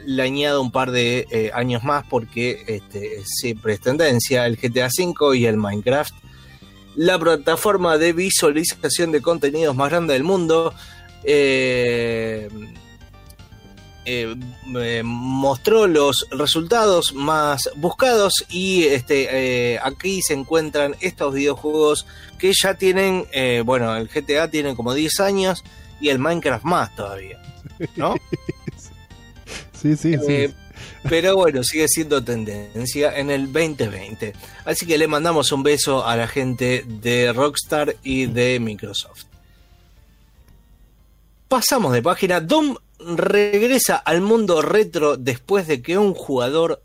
le 0.07 0.23
añado 0.23 0.61
un 0.61 0.71
par 0.71 0.91
de 0.91 1.27
eh, 1.31 1.51
años 1.55 1.83
más 1.85 2.05
porque 2.09 2.63
este, 2.67 3.23
siempre 3.25 3.75
es 3.75 3.81
tendencia 3.81 4.45
el 4.47 4.57
GTA 4.57 4.89
V 4.89 5.37
y 5.39 5.47
el 5.47 5.57
Minecraft 5.57 6.15
la 6.97 7.19
plataforma 7.19 7.97
de 7.97 8.13
visualización 8.13 9.13
de 9.13 9.23
contenidos 9.23 9.75
más 9.75 9.89
grande 9.91 10.13
del 10.13 10.25
mundo 10.25 10.75
eh, 11.25 12.49
eh, 14.05 14.35
eh, 14.77 15.03
mostró 15.05 15.87
los 15.87 16.27
resultados 16.31 17.15
más 17.15 17.71
buscados 17.77 18.33
y 18.51 18.85
este 18.85 19.75
eh, 19.75 19.79
aquí 19.83 20.23
se 20.23 20.35
encuentran 20.35 20.97
estos 21.01 21.35
videojuegos 21.35 22.07
que 22.39 22.53
ya 22.53 22.75
tienen 22.75 23.27
bueno 23.65 23.97
el 23.97 24.09
GTA 24.09 24.51
tiene 24.51 24.75
como 24.75 24.93
10 24.93 25.21
años 25.21 25.63
y 26.01 26.09
el 26.09 26.19
Minecraft 26.19 26.65
más 26.65 26.95
todavía 26.97 27.41
¿no? 27.97 28.17
Sí, 29.83 29.97
sí, 29.97 30.15
sí. 30.25 30.55
Pero 31.09 31.35
bueno, 31.35 31.65
sigue 31.65 31.89
siendo 31.89 32.23
tendencia 32.23 33.19
en 33.19 33.31
el 33.31 33.53
2020. 33.53 34.33
Así 34.65 34.87
que 34.87 34.97
le 34.97 35.09
mandamos 35.09 35.51
un 35.51 35.65
beso 35.65 36.07
a 36.07 36.17
la 36.17 36.29
gente 36.29 36.85
de 36.87 37.33
Rockstar 37.33 37.97
y 38.05 38.27
de 38.27 38.61
Microsoft. 38.61 39.25
Pasamos 41.49 41.93
de 41.93 42.03
página. 42.03 42.41
Doom 42.41 42.77
regresa 43.17 43.97
al 43.97 44.21
mundo 44.21 44.63
retro 44.63 45.17
después 45.17 45.67
de 45.67 45.83
que 45.83 45.99
un 45.99 46.15
jugador 46.15 46.83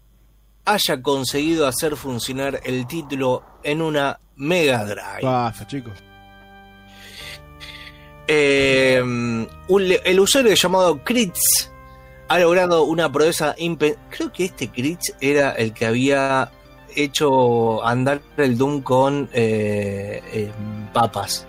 haya 0.66 1.02
conseguido 1.02 1.68
hacer 1.68 1.96
funcionar 1.96 2.60
el 2.66 2.88
título 2.88 3.44
en 3.64 3.82
una 3.82 4.20
Mega 4.36 4.84
Drive. 4.86 5.22
Basta, 5.24 5.66
chicos. 5.68 5.94
Eh, 8.28 9.02
un- 9.02 9.48
el 10.04 10.20
usuario 10.20 10.54
llamado 10.54 11.02
Kritz 11.04 11.72
ha 12.28 12.40
logrado 12.40 12.84
una 12.84 13.10
proeza 13.12 13.56
impe- 13.56 13.98
Creo 14.10 14.34
que 14.34 14.46
este 14.46 14.68
Kritz 14.70 15.14
era 15.22 15.52
el 15.52 15.74
que 15.74 15.86
había 15.86 16.52
hecho 16.94 17.86
andar 17.86 18.22
el 18.36 18.58
Doom 18.58 18.82
con 18.82 19.30
eh, 19.32 20.22
eh, 20.34 20.52
papas. 20.94 21.48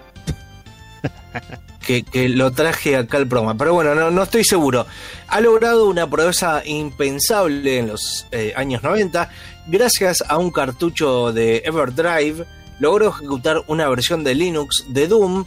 Que, 1.88 2.28
lo 2.28 2.50
traje 2.52 2.96
acá 2.96 3.16
al 3.16 3.26
programa. 3.26 3.56
Pero 3.56 3.72
bueno, 3.72 3.94
no, 3.94 4.10
no 4.10 4.22
estoy 4.24 4.44
seguro. 4.44 4.86
Ha 5.28 5.40
logrado 5.40 5.88
una 5.88 6.08
proeza 6.08 6.62
impensable 6.66 7.78
en 7.78 7.88
los 7.88 8.26
eh, 8.30 8.52
años 8.56 8.82
90. 8.82 9.30
Gracias 9.68 10.22
a 10.28 10.36
un 10.36 10.50
cartucho 10.50 11.32
de 11.32 11.62
Everdrive, 11.64 12.44
logró 12.78 13.08
ejecutar 13.08 13.62
una 13.68 13.88
versión 13.88 14.22
de 14.22 14.34
Linux 14.34 14.84
de 14.88 15.08
Doom 15.08 15.46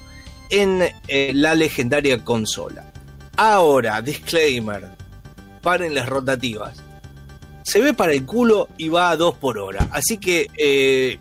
en 0.49 0.81
eh, 1.07 1.31
la 1.35 1.53
legendaria 1.53 2.23
consola. 2.23 2.91
Ahora, 3.37 4.01
disclaimer, 4.01 4.89
paren 5.61 5.93
las 5.93 6.09
rotativas. 6.09 6.81
Se 7.61 7.81
ve 7.81 7.93
para 7.93 8.13
el 8.13 8.25
culo 8.25 8.67
y 8.77 8.89
va 8.89 9.11
a 9.11 9.15
2 9.15 9.35
por 9.35 9.59
hora. 9.59 9.87
Así 9.91 10.17
que 10.17 10.47
eh, 10.57 11.19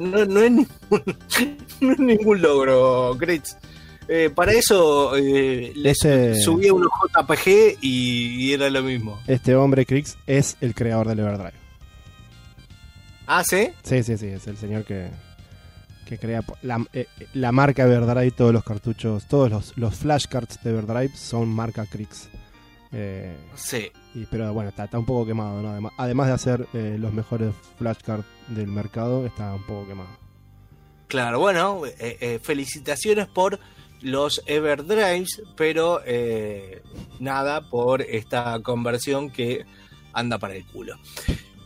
no, 0.00 0.24
no 0.26 0.40
es 0.40 1.98
ningún, 1.98 2.42
logro, 2.42 3.14
Gritz. 3.16 3.56
Eh, 4.08 4.30
para 4.34 4.52
eso 4.52 5.14
eh, 5.16 5.72
Ese- 5.84 6.40
subía 6.40 6.72
unos 6.72 6.88
JPG 7.12 7.78
y, 7.82 8.46
y 8.46 8.52
era 8.54 8.70
lo 8.70 8.82
mismo. 8.82 9.18
Este 9.26 9.54
hombre, 9.54 9.84
Krix, 9.84 10.16
es 10.26 10.56
el 10.62 10.74
creador 10.74 11.08
del 11.08 11.18
Everdrive. 11.20 11.52
Ah, 13.26 13.42
¿sí? 13.44 13.68
Sí, 13.82 14.02
sí, 14.02 14.16
sí, 14.16 14.26
es 14.26 14.46
el 14.46 14.56
señor 14.56 14.84
que, 14.84 15.10
que 16.06 16.18
crea 16.18 16.42
la, 16.62 16.82
eh, 16.94 17.06
la 17.34 17.52
marca 17.52 17.82
Everdrive, 17.82 18.30
todos 18.30 18.54
los 18.54 18.64
cartuchos, 18.64 19.26
todos 19.26 19.50
los, 19.50 19.76
los 19.76 19.94
flashcards 19.96 20.62
de 20.62 20.70
Everdrive 20.70 21.14
son 21.14 21.48
marca 21.48 21.84
Krix. 21.84 22.28
Eh, 22.90 23.36
Sí. 23.54 23.90
y, 24.14 24.24
pero 24.24 24.50
bueno, 24.54 24.70
está, 24.70 24.84
está 24.84 24.98
un 24.98 25.04
poco 25.04 25.26
quemado, 25.26 25.60
¿no? 25.60 25.68
Además, 25.68 25.92
además 25.98 26.26
de 26.28 26.32
hacer 26.32 26.66
eh, 26.72 26.96
los 26.98 27.12
mejores 27.12 27.52
flashcards 27.76 28.24
del 28.48 28.68
mercado, 28.68 29.26
está 29.26 29.54
un 29.54 29.62
poco 29.66 29.86
quemado. 29.86 30.08
Claro, 31.08 31.38
bueno, 31.40 31.82
felicitaciones 32.42 33.26
por 33.28 33.58
los 34.00 34.42
Everdrives, 34.46 35.42
pero 35.56 36.00
eh, 36.04 36.82
nada 37.18 37.62
por 37.68 38.02
esta 38.02 38.60
conversión 38.62 39.30
que 39.30 39.64
anda 40.12 40.38
para 40.38 40.54
el 40.56 40.64
culo. 40.66 40.96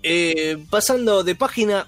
Eh, 0.03 0.65
pasando 0.71 1.23
de 1.25 1.35
página, 1.35 1.87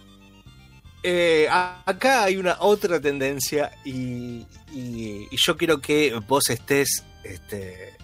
eh, 1.02 1.48
acá 1.50 2.24
hay 2.24 2.36
una 2.36 2.56
otra 2.60 3.00
tendencia 3.00 3.72
y, 3.84 4.46
y- 4.72 5.28
y 5.30 5.36
yo 5.36 5.56
quiero 5.56 5.80
que 5.80 6.14
vos 6.26 6.48
estés 6.50 7.04
este, 7.24 7.94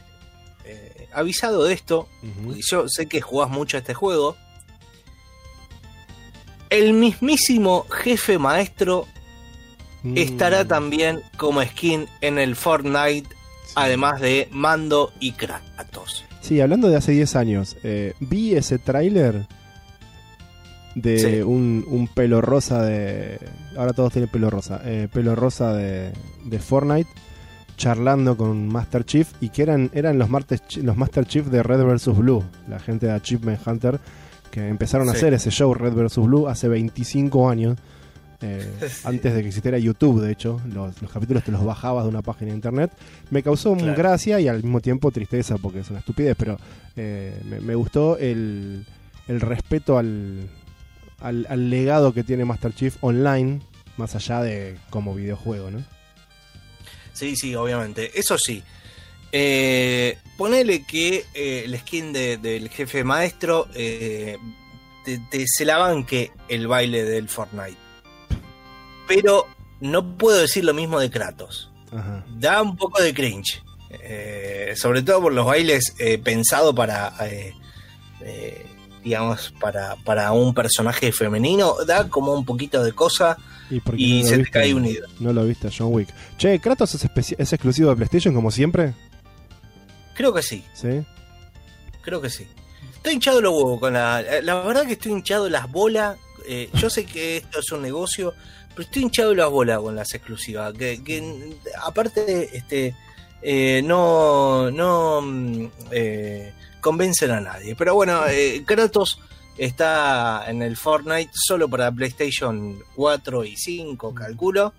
avisado 1.12 1.64
de 1.64 1.74
esto, 1.74 2.08
yo 2.70 2.88
sé 2.88 3.06
que 3.06 3.20
jugás 3.20 3.50
mucho 3.50 3.76
a 3.76 3.80
este 3.80 3.94
juego. 3.94 4.36
El 6.68 6.92
mismísimo 6.92 7.86
jefe 7.90 8.38
maestro 8.38 9.06
Mm, 10.02 10.16
estará 10.16 10.64
también 10.66 11.20
como 11.36 11.62
skin 11.62 12.06
en 12.20 12.38
el 12.38 12.56
Fortnite, 12.56 13.28
además 13.74 14.20
de 14.20 14.48
Mando 14.50 15.12
y 15.20 15.32
Kratos. 15.32 16.24
Sí, 16.40 16.60
hablando 16.60 16.88
de 16.88 16.96
hace 16.96 17.12
10 17.12 17.36
años, 17.36 17.76
eh, 17.82 18.14
vi 18.20 18.54
ese 18.54 18.78
tráiler 18.78 19.46
de 20.94 21.18
Sí. 21.18 21.40
un, 21.42 21.84
un 21.88 22.08
pelo 22.08 22.40
rosa 22.40 22.82
de... 22.82 23.38
Ahora 23.76 23.92
todos 23.92 24.12
tienen 24.12 24.28
pelo 24.30 24.50
rosa. 24.50 24.80
eh, 24.84 25.08
pelo 25.12 25.34
rosa 25.36 25.72
de, 25.74 26.12
de 26.44 26.58
Fortnite 26.58 27.08
charlando 27.76 28.36
con 28.36 28.68
Master 28.68 29.04
Chief 29.04 29.28
y 29.40 29.48
que 29.50 29.62
eran, 29.62 29.90
eran 29.94 30.18
los, 30.18 30.28
Master, 30.28 30.58
Chi- 30.60 30.82
los 30.82 30.96
Master 30.96 31.24
Chief 31.26 31.46
de 31.46 31.62
Red 31.62 31.82
vs. 31.84 32.16
Blue, 32.16 32.42
la 32.68 32.78
gente 32.78 33.06
de 33.06 33.12
Achievement 33.12 33.60
Hunter, 33.66 34.00
que 34.50 34.66
empezaron 34.68 35.08
a 35.08 35.12
hacer 35.12 35.32
ese 35.32 35.50
show 35.50 35.72
Red 35.72 35.92
vs. 35.94 36.16
Blue 36.18 36.46
hace 36.48 36.68
25 36.68 37.48
años. 37.48 37.78
Eh, 38.42 38.72
Sí. 38.88 39.00
antes 39.04 39.34
de 39.34 39.42
que 39.42 39.48
existiera 39.48 39.78
YouTube, 39.78 40.20
de 40.22 40.32
hecho, 40.32 40.60
los, 40.72 41.00
los 41.02 41.10
capítulos 41.10 41.44
te 41.44 41.52
los 41.52 41.64
bajabas 41.64 42.04
de 42.04 42.08
una 42.10 42.22
página 42.22 42.50
de 42.50 42.56
internet. 42.56 42.90
Me 43.30 43.42
causó 43.42 43.74
Claro. 43.76 43.94
gracia 43.96 44.40
y 44.40 44.48
al 44.48 44.62
mismo 44.62 44.80
tiempo 44.80 45.10
tristeza 45.10 45.56
porque 45.58 45.80
es 45.80 45.90
una 45.90 45.98
estupidez, 46.00 46.36
pero 46.38 46.58
eh, 46.96 47.38
me, 47.44 47.60
me 47.60 47.74
gustó 47.74 48.16
el, 48.18 48.86
el 49.28 49.40
respeto 49.40 49.98
al, 49.98 50.48
al, 51.20 51.46
al 51.50 51.70
legado 51.70 52.12
que 52.14 52.24
tiene 52.24 52.44
Master 52.44 52.74
Chief 52.74 52.96
online, 53.02 53.60
más 53.96 54.14
allá 54.16 54.40
de 54.42 54.76
como 54.88 55.14
videojuego, 55.14 55.70
¿no? 55.70 55.84
Sí, 57.12 57.36
sí, 57.36 57.54
obviamente. 57.54 58.18
Eso 58.18 58.38
sí. 58.38 58.62
Eh, 59.32 60.16
ponele 60.38 60.84
que 60.84 61.24
el 61.34 61.78
skin 61.78 62.12
de- 62.12 62.38
del 62.38 62.68
jefe 62.70 63.04
maestro 63.04 63.68
te, 63.74 64.38
te- 65.30 65.44
se 65.46 65.64
la 65.64 65.78
banque 65.78 66.30
el 66.48 66.66
baile 66.66 67.04
del 67.04 67.28
Fortnite. 67.28 67.76
Pero 69.10 69.46
no 69.80 70.16
puedo 70.16 70.38
decir 70.38 70.64
lo 70.64 70.72
mismo 70.74 71.00
de 71.00 71.10
Kratos. 71.10 71.66
Ajá. 71.92 72.24
da 72.38 72.62
un 72.62 72.76
poco 72.76 73.02
de 73.02 73.12
cringe. 73.12 73.60
Eh, 73.90 74.74
sobre 74.76 75.02
todo 75.02 75.22
por 75.22 75.32
los 75.32 75.44
bailes 75.44 75.92
eh, 75.98 76.18
pensados 76.18 76.72
para, 76.72 77.12
eh, 77.26 77.52
eh, 78.20 78.64
digamos, 79.02 79.52
para, 79.60 79.96
para 79.96 80.30
un 80.30 80.54
personaje 80.54 81.10
femenino. 81.10 81.74
Da 81.86 82.08
como 82.08 82.32
un 82.32 82.44
poquito 82.44 82.84
de 82.84 82.92
cosa 82.92 83.36
Y, 83.96 84.22
no 84.22 84.28
se 84.28 84.30
te 84.36 84.42
viste- 84.42 84.50
cae 84.52 84.72
un 84.74 84.86
ídolo. 84.86 85.08
No 85.18 85.32
lo 85.32 85.44
viste, 85.44 85.68
John 85.76 85.88
Wick. 85.92 86.08
Che, 86.38 86.60
Kratos 86.60 86.94
es 86.94 87.52
exclusivo 87.52 87.90
de 87.90 87.96
PlayStation 87.96 88.32
como 88.34 88.50
siempre, 88.52 88.94
Creo 90.14 90.32
que 90.34 90.42
sí, 90.42 90.62
¿sí? 90.74 91.02
creo 92.02 92.20
que 92.20 92.28
sí. 92.30 92.46
Estoy 92.96 93.14
hinchado 93.14 93.40
los 93.40 93.52
huevos 93.54 93.80
con 93.80 93.94
la... 93.94 94.22
La 94.42 94.60
verdad 94.60 94.84
que 94.86 94.92
estoy 94.92 95.12
hinchado 95.12 95.48
las 95.48 95.70
bolas. 95.70 96.18
eh, 96.46 96.68
yo 96.74 96.90
sé 96.90 97.06
que 97.06 97.38
esto 97.38 97.60
es 97.60 97.72
un 97.72 97.80
negocio, 97.82 98.34
pero 98.70 98.82
estoy 98.82 99.02
hinchado 99.02 99.34
las 99.34 99.50
bolas 99.50 99.78
con 99.80 99.94
las 99.94 100.12
exclusivas. 100.14 100.72
Que, 100.74 101.02
que, 101.02 101.56
aparte, 101.82 102.56
este 102.56 102.94
eh, 103.42 103.82
no, 103.82 104.70
no 104.70 105.20
mm, 105.22 105.66
eh, 105.90 106.54
convencen 106.80 107.30
a 107.30 107.40
nadie. 107.40 107.74
Pero 107.76 107.94
bueno, 107.94 108.26
eh, 108.26 108.62
Kratos 108.66 109.20
está 109.56 110.44
en 110.48 110.62
el 110.62 110.76
Fortnite 110.76 111.30
solo 111.34 111.68
para 111.68 111.92
PlayStation 111.92 112.78
4 112.94 113.44
y 113.44 113.56
5, 113.56 114.14
calculo. 114.14 114.72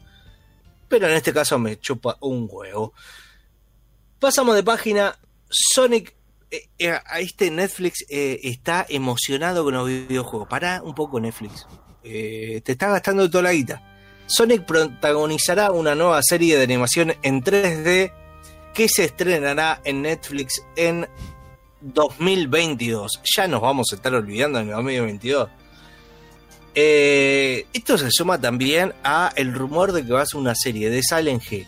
Pero 0.87 1.07
en 1.07 1.13
este 1.13 1.33
caso 1.33 1.57
me 1.57 1.79
chupa 1.79 2.17
un 2.21 2.47
huevo. 2.49 2.93
Pasamos 4.19 4.55
de 4.55 4.63
página. 4.63 5.17
Sonic 5.53 6.15
a 7.09 7.19
este 7.19 7.49
Netflix 7.51 8.05
eh, 8.09 8.39
está 8.43 8.85
emocionado 8.89 9.63
con 9.63 9.73
los 9.73 9.87
videojuegos. 9.87 10.47
Pará 10.47 10.81
un 10.83 10.93
poco 10.93 11.19
Netflix. 11.19 11.65
Eh, 12.03 12.61
te 12.63 12.71
está 12.73 12.89
gastando 12.89 13.29
toda 13.29 13.43
la 13.43 13.53
guita. 13.53 13.81
Sonic 14.27 14.65
protagonizará 14.65 15.71
una 15.71 15.93
nueva 15.95 16.21
serie 16.23 16.57
de 16.57 16.63
animación 16.63 17.13
en 17.21 17.43
3D 17.43 18.11
que 18.73 18.87
se 18.87 19.03
estrenará 19.05 19.81
en 19.83 20.01
Netflix 20.03 20.63
en 20.75 21.07
2022. 21.81 23.21
Ya 23.35 23.47
nos 23.47 23.61
vamos 23.61 23.87
a 23.91 23.95
estar 23.95 24.13
olvidando 24.13 24.59
en 24.59 24.69
el 24.69 24.73
2022. 24.75 25.49
Eh, 26.73 27.65
esto 27.73 27.97
se 27.97 28.07
suma 28.11 28.39
también 28.39 28.93
a 29.03 29.33
el 29.35 29.53
rumor 29.53 29.91
de 29.91 30.05
que 30.05 30.13
va 30.13 30.21
a 30.21 30.25
ser 30.25 30.39
una 30.39 30.55
serie 30.55 30.89
de 30.89 31.01
Silent 31.03 31.43
Hill. 31.51 31.67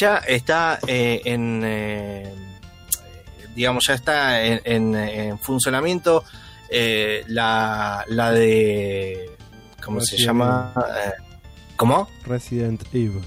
Ya 0.00 0.18
está 0.18 0.78
eh, 0.86 1.20
en, 1.24 2.32
digamos, 3.56 3.84
ya 3.88 3.94
está 3.94 4.44
en, 4.44 4.60
en- 4.64 4.94
en 4.94 5.38
funcionamiento 5.40 6.24
la, 7.26 8.04
la 8.08 8.32
de, 8.32 9.30
¿cómo 9.84 10.00
se 10.00 10.16
llama? 10.16 10.72
Eh, 10.76 11.10
¿Cómo? 11.76 12.08
Resident 12.26 12.82
Evil. 12.92 13.22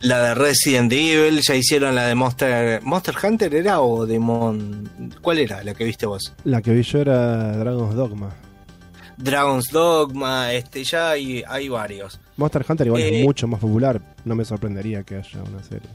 La 0.00 0.20
de 0.22 0.34
Resident 0.34 0.92
Evil, 0.92 1.40
ya 1.40 1.54
hicieron 1.54 1.94
la 1.94 2.06
de 2.06 2.14
Monster 2.14 2.82
Monster 2.82 3.14
Hunter 3.22 3.54
era 3.54 3.80
o 3.80 4.04
Demon, 4.04 5.12
¿cuál 5.22 5.38
era 5.38 5.62
la 5.64 5.74
que 5.74 5.84
viste 5.84 6.04
vos? 6.06 6.34
La 6.44 6.60
que 6.60 6.72
vi 6.72 6.82
yo 6.82 7.00
era 7.00 7.56
Dragon's 7.56 7.94
Dogma. 7.94 8.34
Dragon's 9.16 9.66
Dogma, 9.70 10.52
este 10.52 10.84
ya 10.84 11.10
hay, 11.10 11.42
hay 11.48 11.68
varios. 11.68 12.20
Monster 12.36 12.66
Hunter 12.68 12.86
igual 12.88 13.00
Eh, 13.02 13.20
es 13.20 13.24
mucho 13.24 13.46
más 13.46 13.60
popular. 13.60 14.00
No 14.24 14.34
me 14.34 14.44
sorprendería 14.44 15.04
que 15.04 15.16
haya 15.16 15.42
una 15.42 15.62
serie. 15.62 15.88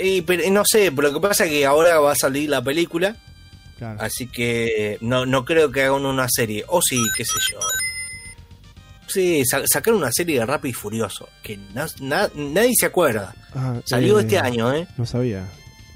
Y, 0.00 0.20
pero, 0.22 0.42
no 0.50 0.62
sé, 0.64 0.92
pero 0.92 1.08
lo 1.08 1.14
que 1.14 1.20
pasa 1.28 1.44
es 1.46 1.50
que 1.50 1.66
ahora 1.66 1.98
va 2.00 2.12
a 2.12 2.16
salir 2.16 2.48
la 2.50 2.62
película, 2.62 3.16
Claro. 3.78 4.00
así 4.00 4.26
que 4.28 4.98
no, 5.00 5.26
no 5.26 5.44
creo 5.44 5.70
que 5.72 5.82
hagan 5.82 6.04
una 6.06 6.28
serie. 6.28 6.64
O 6.68 6.80
sí, 6.82 7.00
qué 7.16 7.24
sé 7.24 7.34
yo. 7.50 7.58
Sí, 9.12 9.44
sa- 9.44 9.62
sacaron 9.66 10.00
una 10.00 10.12
serie 10.12 10.38
de 10.40 10.46
Rápido 10.46 10.70
y 10.70 10.74
Furioso, 10.74 11.28
que 11.42 11.56
na- 11.74 11.86
na- 12.00 12.30
nadie 12.34 12.72
se 12.78 12.86
acuerda. 12.86 13.34
Ah, 13.54 13.80
Salió 13.84 14.18
eh, 14.18 14.22
este 14.22 14.38
año, 14.38 14.72
¿eh? 14.72 14.86
No 14.96 15.04
sabía. 15.06 15.48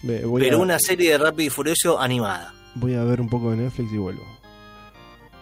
Voy, 0.03 0.43
Pero 0.43 0.59
a, 0.59 0.61
una 0.61 0.79
serie 0.79 1.13
de 1.13 1.19
Rápido 1.19 1.47
y 1.47 1.51
Furioso 1.51 1.99
animada. 2.01 2.53
voy 2.75 2.95
a 2.95 3.03
ver 3.05 3.21
un 3.21 3.29
poco 3.29 3.51
de 3.51 3.57
Netflix 3.57 3.93
y 3.93 3.97
vuelvo. 3.99 4.25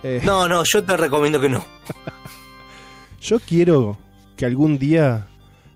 Eh, 0.02 0.20
No, 0.24 0.46
no, 0.48 0.62
yo 0.64 0.82
te 0.84 0.96
recomiendo 0.96 1.40
que 1.40 1.48
no. 1.48 1.64
Yo 3.20 3.40
quiero 3.40 3.96
que 4.36 4.44
algún 4.46 4.78
día 4.78 5.26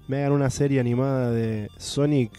me 0.06 0.18
hagan 0.18 0.32
una 0.32 0.50
serie 0.50 0.80
animada 0.80 1.30
de 1.30 1.70
Sonic 1.78 2.30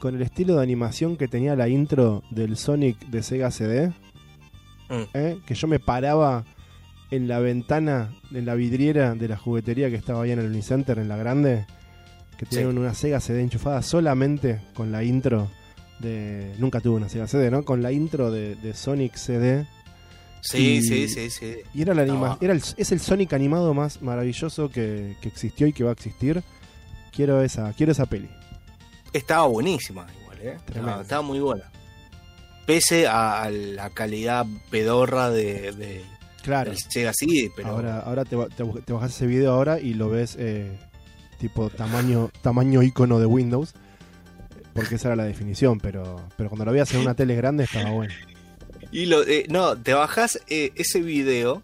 con 0.00 0.16
el 0.16 0.22
estilo 0.22 0.56
de 0.56 0.62
animación 0.62 1.16
que 1.16 1.28
tenía 1.28 1.54
la 1.56 1.68
intro 1.68 2.22
del 2.30 2.56
Sonic 2.56 2.98
de 3.06 3.22
Sega 3.22 3.50
CD. 3.50 3.92
Mm. 4.88 5.02
¿eh? 5.14 5.38
Que 5.46 5.54
yo 5.54 5.68
me 5.68 5.78
paraba 5.78 6.44
en 7.10 7.28
la 7.28 7.38
ventana, 7.38 8.10
en 8.32 8.44
la 8.46 8.54
vidriera 8.54 9.14
de 9.14 9.28
la 9.28 9.36
juguetería 9.36 9.88
que 9.90 9.96
estaba 9.96 10.22
ahí 10.22 10.30
en 10.32 10.38
el 10.40 10.46
Unicenter, 10.46 10.98
en 10.98 11.08
la 11.08 11.16
grande, 11.16 11.66
que 12.36 12.44
Sí. 12.46 12.56
tenían 12.56 12.78
una 12.78 12.94
Sega 12.94 13.20
CD 13.20 13.40
enchufada 13.42 13.82
solamente 13.82 14.60
con 14.74 14.92
la 14.92 15.02
intro 15.02 15.50
de... 16.00 16.54
Nunca 16.58 16.80
tuve 16.80 16.96
una 16.96 17.08
Sega 17.08 17.26
CD, 17.26 17.50
¿no? 17.50 17.64
Con 17.64 17.82
la 17.82 17.90
intro 17.92 18.30
de, 18.30 18.54
de 18.56 18.74
Sonic 18.74 19.14
CD. 19.16 19.66
Sí, 20.42 20.76
Y- 20.76 20.82
sí, 20.82 21.08
sí, 21.08 21.30
sí. 21.30 21.56
Y 21.74 21.82
era 21.82 21.94
la 21.94 22.04
No. 22.04 22.12
anima 22.12 22.38
era 22.40 22.52
el- 22.52 22.62
es 22.76 22.92
el 22.92 23.00
Sonic 23.00 23.32
animado 23.32 23.74
más 23.74 24.00
maravilloso 24.02 24.70
que, 24.70 25.16
que 25.20 25.28
existió 25.28 25.66
y 25.66 25.72
que 25.72 25.82
va 25.84 25.90
a 25.90 25.94
existir. 25.94 26.42
Quiero 27.12 27.42
esa, 27.42 27.72
quiero 27.72 27.90
esa 27.92 28.06
peli. 28.06 28.28
Estaba 29.12 29.46
buenísima 29.48 30.06
igual, 30.22 30.38
¿eh? 30.42 30.56
Tremendo. 30.66 31.00
Estaba, 31.00 31.22
muy 31.22 31.40
buena. 31.40 31.64
Pese 32.66 33.06
a, 33.08 33.42
a 33.42 33.50
la 33.50 33.90
calidad 33.90 34.46
pedorra 34.70 35.30
de, 35.30 35.72
de- 35.72 36.04
Claro. 36.42 36.70
del 36.70 36.78
Sega 36.78 37.12
CD, 37.14 37.50
pero 37.54 37.68
Ahora, 37.68 38.00
ahora 38.00 38.24
te, 38.24 38.36
te 38.84 38.92
bajas 38.92 39.14
ese 39.14 39.26
video 39.26 39.52
ahora 39.52 39.80
y 39.80 39.94
lo 39.94 40.08
ves 40.08 40.36
eh, 40.38 40.78
tipo 41.38 41.68
tamaño, 41.70 42.30
tamaño 42.42 42.82
icono 42.82 43.18
de 43.20 43.26
Windows. 43.26 43.74
Porque 44.74 44.94
esa 44.94 45.08
era 45.08 45.16
la 45.16 45.24
definición, 45.24 45.80
pero, 45.80 46.16
pero 46.36 46.48
cuando 46.48 46.64
lo 46.64 46.72
veías 46.72 46.92
en 46.94 47.00
una 47.00 47.14
tele 47.14 47.34
grande 47.34 47.64
estaba 47.64 47.90
bueno. 47.90 48.14
Y 48.92 49.06
lo, 49.06 49.26
eh, 49.26 49.44
no, 49.50 49.76
te 49.76 49.92
bajas 49.92 50.40
eh, 50.48 50.70
ese 50.76 51.02
video 51.02 51.62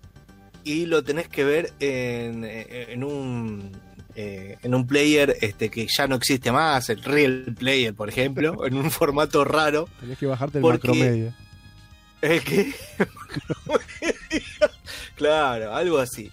y 0.64 0.86
lo 0.86 1.04
tenés 1.04 1.28
que 1.28 1.44
ver 1.44 1.72
en, 1.78 2.44
eh, 2.44 2.86
en 2.90 3.04
un 3.04 3.70
eh, 4.16 4.56
en 4.62 4.74
un 4.74 4.86
player 4.86 5.36
este 5.40 5.70
que 5.70 5.86
ya 5.88 6.06
no 6.06 6.16
existe 6.16 6.50
más, 6.52 6.88
el 6.90 7.02
Real 7.02 7.54
Player, 7.58 7.94
por 7.94 8.08
ejemplo, 8.08 8.64
en 8.66 8.74
un 8.76 8.90
formato 8.90 9.44
raro. 9.44 9.88
Tenés 10.00 10.18
que 10.18 10.26
bajarte 10.26 10.58
el 10.58 10.62
Porque- 10.62 10.88
macromedia. 10.88 11.36
¿El 12.24 12.42
qué? 12.42 12.72
claro, 15.14 15.74
algo 15.74 15.98
así. 15.98 16.32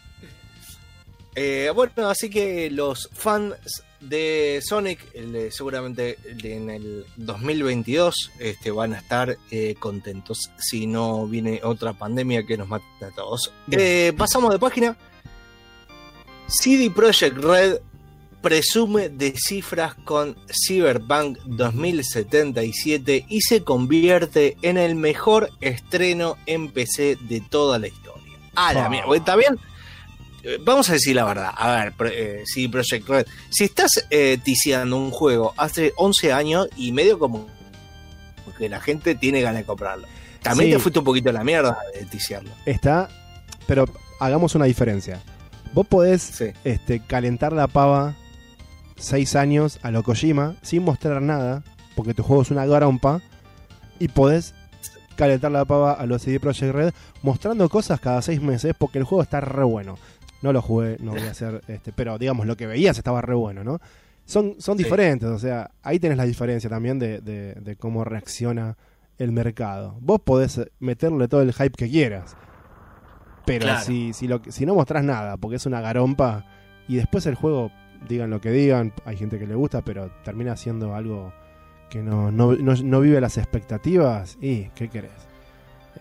Eh, 1.35 1.69
bueno, 1.75 2.09
así 2.09 2.29
que 2.29 2.71
los 2.71 3.09
fans 3.11 3.55
de 3.99 4.61
Sonic, 4.65 5.05
el 5.13 5.51
seguramente 5.51 6.17
en 6.43 6.69
el 6.69 7.05
2022, 7.17 8.31
este, 8.39 8.71
van 8.71 8.93
a 8.93 8.99
estar 8.99 9.37
eh, 9.51 9.75
contentos 9.79 10.49
si 10.57 10.87
no 10.87 11.27
viene 11.27 11.59
otra 11.61 11.91
pandemia 11.91 12.45
que 12.45 12.55
nos 12.55 12.69
mate 12.69 12.85
a 13.01 13.11
todos. 13.11 13.51
Eh, 13.69 14.13
pasamos 14.17 14.53
de 14.53 14.59
página. 14.59 14.97
CD 16.47 16.89
Projekt 16.89 17.37
Red 17.37 17.79
presume 18.41 19.09
de 19.09 19.33
cifras 19.37 19.93
con 20.03 20.35
Cyberpunk 20.65 21.37
2077 21.45 23.25
y 23.29 23.41
se 23.41 23.63
convierte 23.63 24.57
en 24.61 24.77
el 24.77 24.95
mejor 24.95 25.49
estreno 25.61 26.37
en 26.45 26.69
PC 26.71 27.17
de 27.21 27.41
toda 27.41 27.79
la 27.79 27.87
historia. 27.87 28.37
Ah, 28.55 28.73
la 28.73 28.85
Ah. 28.85 28.89
mierda. 28.89 29.15
Está 29.15 29.35
bien. 29.35 29.57
Eh, 30.43 30.57
Vamos 30.61 30.89
a 30.89 30.93
decir 30.93 31.15
la 31.15 31.23
verdad. 31.25 31.51
A 31.55 31.75
ver, 31.75 32.11
eh, 32.11 32.43
CD 32.45 32.67
Projekt 32.69 33.07
Red. 33.07 33.27
Si 33.51 33.63
estás 33.63 34.05
eh, 34.09 34.39
ticiando 34.43 34.97
un 34.97 35.11
juego 35.11 35.53
hace 35.57 35.93
11 35.97 36.33
años 36.33 36.67
y 36.75 36.91
medio 36.91 37.19
como 37.19 37.47
que 38.57 38.67
la 38.69 38.79
gente 38.81 39.15
tiene 39.15 39.41
ganas 39.41 39.61
de 39.61 39.65
comprarlo. 39.65 40.07
También 40.41 40.69
Sí. 40.71 40.73
te 40.75 40.79
fuiste 40.79 40.99
un 40.99 41.05
poquito 41.05 41.29
a 41.29 41.33
la 41.33 41.43
mierda 41.43 41.77
de 41.93 42.05
ticiarlo. 42.05 42.49
Está, 42.65 43.07
pero 43.67 43.85
hagamos 44.19 44.53
una 44.55 44.65
diferencia. 44.65 45.21
Vos 45.73 45.85
podés 45.87 46.21
Sí. 46.21 46.45
este, 46.63 46.99
calentar 47.05 47.53
la 47.53 47.67
pava 47.67 48.15
seis 49.01 49.35
años 49.35 49.79
a 49.83 49.91
lo 49.91 50.03
Kojima 50.03 50.55
sin 50.61 50.83
mostrar 50.83 51.21
nada, 51.21 51.63
porque 51.95 52.13
tu 52.13 52.23
juego 52.23 52.41
es 52.43 52.51
una 52.51 52.65
garompa, 52.65 53.21
y 53.99 54.07
podés 54.07 54.53
calentar 55.15 55.51
la 55.51 55.65
pava 55.65 55.93
a 55.93 56.05
los 56.05 56.21
CD 56.23 56.39
Projekt 56.39 56.73
Red 56.73 56.93
mostrando 57.21 57.67
cosas 57.69 57.99
cada 57.99 58.21
seis 58.21 58.41
meses, 58.41 58.73
porque 58.77 58.97
el 58.97 59.03
juego 59.03 59.21
está 59.21 59.41
re 59.41 59.63
bueno. 59.63 59.97
No 60.41 60.51
lo 60.53 60.61
jugué, 60.61 60.97
no 61.01 61.11
voy 61.11 61.21
a 61.21 61.31
hacer, 61.31 61.61
este, 61.67 61.91
pero 61.91 62.17
digamos, 62.17 62.47
lo 62.47 62.57
que 62.57 62.65
veías 62.65 62.97
estaba 62.97 63.21
re 63.21 63.35
bueno, 63.35 63.63
¿no? 63.63 63.79
Son, 64.25 64.55
son 64.59 64.77
Sí. 64.77 64.83
diferentes, 64.85 65.29
o 65.29 65.37
sea, 65.37 65.71
ahí 65.83 65.99
tenés 65.99 66.17
la 66.17 66.23
diferencia 66.25 66.69
también 66.69 66.97
de, 66.97 67.19
de- 67.21 67.53
de 67.55 67.75
cómo 67.75 68.03
reacciona 68.03 68.77
el 69.17 69.31
mercado. 69.31 69.97
Vos 69.99 70.21
podés 70.23 70.61
meterle 70.79 71.27
todo 71.27 71.41
el 71.41 71.53
hype 71.53 71.71
que 71.77 71.89
quieras, 71.89 72.35
pero 73.45 73.65
Claro. 73.65 73.85
si, 73.85 74.13
si, 74.13 74.27
lo, 74.27 74.41
si 74.49 74.65
no 74.65 74.73
mostrás 74.75 75.03
nada, 75.03 75.37
porque 75.37 75.57
es 75.57 75.65
una 75.65 75.81
garompa, 75.81 76.45
y 76.87 76.95
después 76.95 77.25
el 77.25 77.35
juego, 77.35 77.71
digan 78.07 78.29
lo 78.29 78.41
que 78.41 78.51
digan, 78.51 78.93
hay 79.05 79.17
gente 79.17 79.37
que 79.39 79.47
le 79.47 79.55
gusta, 79.55 79.81
pero 79.81 80.09
termina 80.23 80.55
siendo 80.55 80.95
algo 80.95 81.31
que 81.89 82.01
no, 82.01 82.31
no, 82.31 82.53
no, 82.53 82.73
no 82.75 82.99
vive 83.01 83.19
las 83.21 83.37
expectativas, 83.37 84.37
y 84.41 84.69
¿qué 84.75 84.89
querés? 84.89 85.11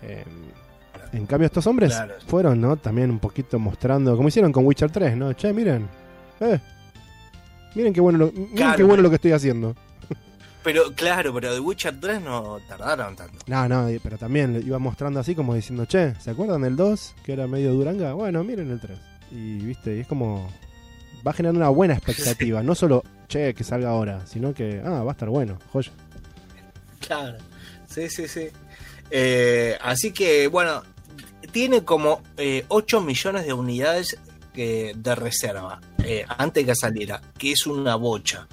Eh, 0.02 0.24
en 1.12 1.26
cambio 1.26 1.46
estos 1.46 1.66
hombres 1.66 1.92
Claro. 1.92 2.14
fueron, 2.26 2.60
¿no? 2.60 2.76
También 2.76 3.10
un 3.10 3.18
poquito 3.18 3.58
mostrando, 3.58 4.16
como 4.16 4.28
hicieron 4.28 4.52
con 4.52 4.64
Witcher 4.66 4.90
3, 4.90 5.16
¿no? 5.16 5.32
Che, 5.32 5.52
miren, 5.52 5.88
eh, 6.40 6.60
miren 7.74 7.92
qué 7.92 8.00
bueno 8.00 8.18
lo, 8.18 8.32
miren 8.32 8.54
Claro, 8.54 8.76
qué 8.76 8.82
bueno 8.84 8.96
pero- 8.96 9.02
lo 9.02 9.10
que 9.10 9.16
estoy 9.16 9.32
haciendo. 9.32 9.74
Pero 10.62 10.92
claro, 10.94 11.32
pero 11.32 11.54
de 11.54 11.58
Witcher 11.60 11.98
3 11.98 12.20
no 12.20 12.58
tardaron 12.68 13.16
tanto. 13.16 13.38
No, 13.46 13.66
no, 13.66 13.86
pero 14.02 14.18
también 14.18 14.62
iba 14.64 14.78
mostrando 14.78 15.18
así 15.18 15.34
como 15.34 15.54
diciendo, 15.54 15.86
che, 15.86 16.14
¿se 16.20 16.30
acuerdan 16.30 16.60
del 16.60 16.76
2? 16.76 17.14
Que 17.24 17.32
era 17.32 17.46
medio 17.46 17.72
duranga. 17.72 18.12
Bueno, 18.12 18.44
miren 18.44 18.70
el 18.70 18.78
3. 18.78 18.98
Y 19.32 19.58
viste, 19.64 19.96
y 19.96 20.00
es 20.00 20.06
como. 20.06 20.50
Va 21.26 21.32
a 21.32 21.34
generar 21.34 21.56
una 21.56 21.68
buena 21.68 21.94
expectativa. 21.94 22.62
No 22.62 22.74
solo, 22.74 23.04
che, 23.28 23.54
que 23.54 23.64
salga 23.64 23.90
ahora, 23.90 24.26
sino 24.26 24.54
que, 24.54 24.82
ah, 24.84 25.02
va 25.02 25.10
a 25.10 25.12
estar 25.12 25.28
bueno, 25.28 25.58
joya. 25.72 25.92
Claro. 27.00 27.38
Sí, 27.86 28.08
sí, 28.08 28.28
sí. 28.28 28.48
Eh, 29.10 29.76
así 29.80 30.12
que, 30.12 30.46
bueno, 30.46 30.82
tiene 31.52 31.84
como 31.84 32.22
eh, 32.36 32.64
8 32.68 33.00
millones 33.00 33.46
de 33.46 33.52
unidades 33.52 34.16
eh, 34.54 34.92
de 34.96 35.14
reserva 35.14 35.80
eh, 36.04 36.24
antes 36.28 36.64
que 36.64 36.74
saliera, 36.74 37.20
que 37.38 37.52
es 37.52 37.66
una 37.66 37.96
bocha. 37.96 38.46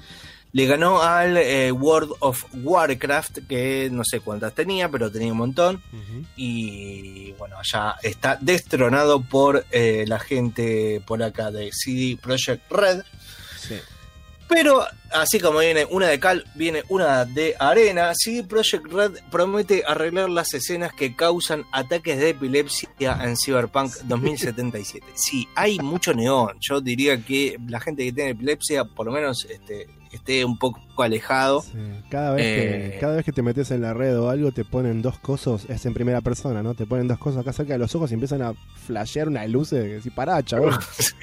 Le 0.57 0.65
ganó 0.65 1.03
al 1.03 1.37
eh, 1.37 1.71
World 1.71 2.13
of 2.17 2.45
Warcraft, 2.63 3.47
que 3.47 3.89
no 3.91 4.01
sé 4.03 4.21
cuántas 4.21 4.55
tenía, 4.55 4.89
pero 4.89 5.11
tenía 5.11 5.31
un 5.31 5.37
montón. 5.37 5.83
Y 6.35 7.31
bueno, 7.33 7.57
ya 7.63 7.95
está 8.01 8.39
destronado 8.41 9.21
por 9.21 9.67
eh, 9.69 10.05
la 10.07 10.17
gente 10.17 10.99
por 11.05 11.21
acá 11.21 11.51
de 11.51 11.69
CD 11.71 12.17
Projekt 12.19 12.71
Red. 12.71 13.03
Sí. 13.59 13.75
Pero 14.49 14.83
así 15.11 15.39
como 15.39 15.59
viene 15.59 15.85
una 15.91 16.07
de 16.07 16.19
cal, 16.19 16.43
viene 16.55 16.81
una 16.89 17.25
de 17.25 17.55
arena. 17.59 18.13
CD 18.15 18.43
Projekt 18.43 18.91
Red 18.91 19.11
promete 19.29 19.83
arreglar 19.85 20.27
las 20.31 20.55
escenas 20.55 20.91
que 20.91 21.15
causan 21.15 21.65
ataques 21.71 22.17
de 22.17 22.29
epilepsia 22.29 22.89
en 23.21 23.37
Cyberpunk 23.37 23.93
2077. 24.05 25.05
Sí, 25.13 25.47
hay 25.53 25.77
mucho 25.77 26.15
neón. 26.15 26.57
Yo 26.61 26.81
diría 26.81 27.23
que 27.23 27.59
la 27.67 27.79
gente 27.79 28.03
que 28.05 28.11
tiene 28.11 28.31
epilepsia, 28.31 28.85
por 28.85 29.05
lo 29.05 29.11
menos, 29.11 29.45
este, 29.47 29.87
esté 30.17 30.45
un 30.45 30.57
poco 30.59 30.79
alejado. 31.01 31.61
Sí. 31.61 31.71
Cada, 32.09 32.33
vez 32.33 32.45
Eh. 32.45 32.89
que, 32.93 32.99
cada 32.99 33.15
vez 33.15 33.25
que 33.25 33.31
te 33.31 33.41
metes 33.41 33.71
en 33.71 33.81
la 33.81 33.93
red 33.93 34.17
o 34.19 34.29
algo, 34.29 34.51
te 34.51 34.65
ponen 34.65 35.01
dos 35.01 35.17
cosas, 35.19 35.65
es 35.69 35.85
en 35.85 35.93
primera 35.93 36.21
persona, 36.21 36.61
¿no? 36.61 36.73
Te 36.75 36.85
ponen 36.85 37.07
dos 37.07 37.17
cosas 37.17 37.41
acá 37.41 37.53
cerca 37.53 37.73
de 37.73 37.79
los 37.79 37.95
ojos 37.95 38.11
y 38.11 38.13
empiezan 38.15 38.41
a 38.41 38.53
flashear 38.85 39.27
una 39.29 39.45
luz 39.47 39.69
de 39.71 39.87
decir, 39.87 40.11
pará, 40.13 40.43
chabón. 40.43 40.73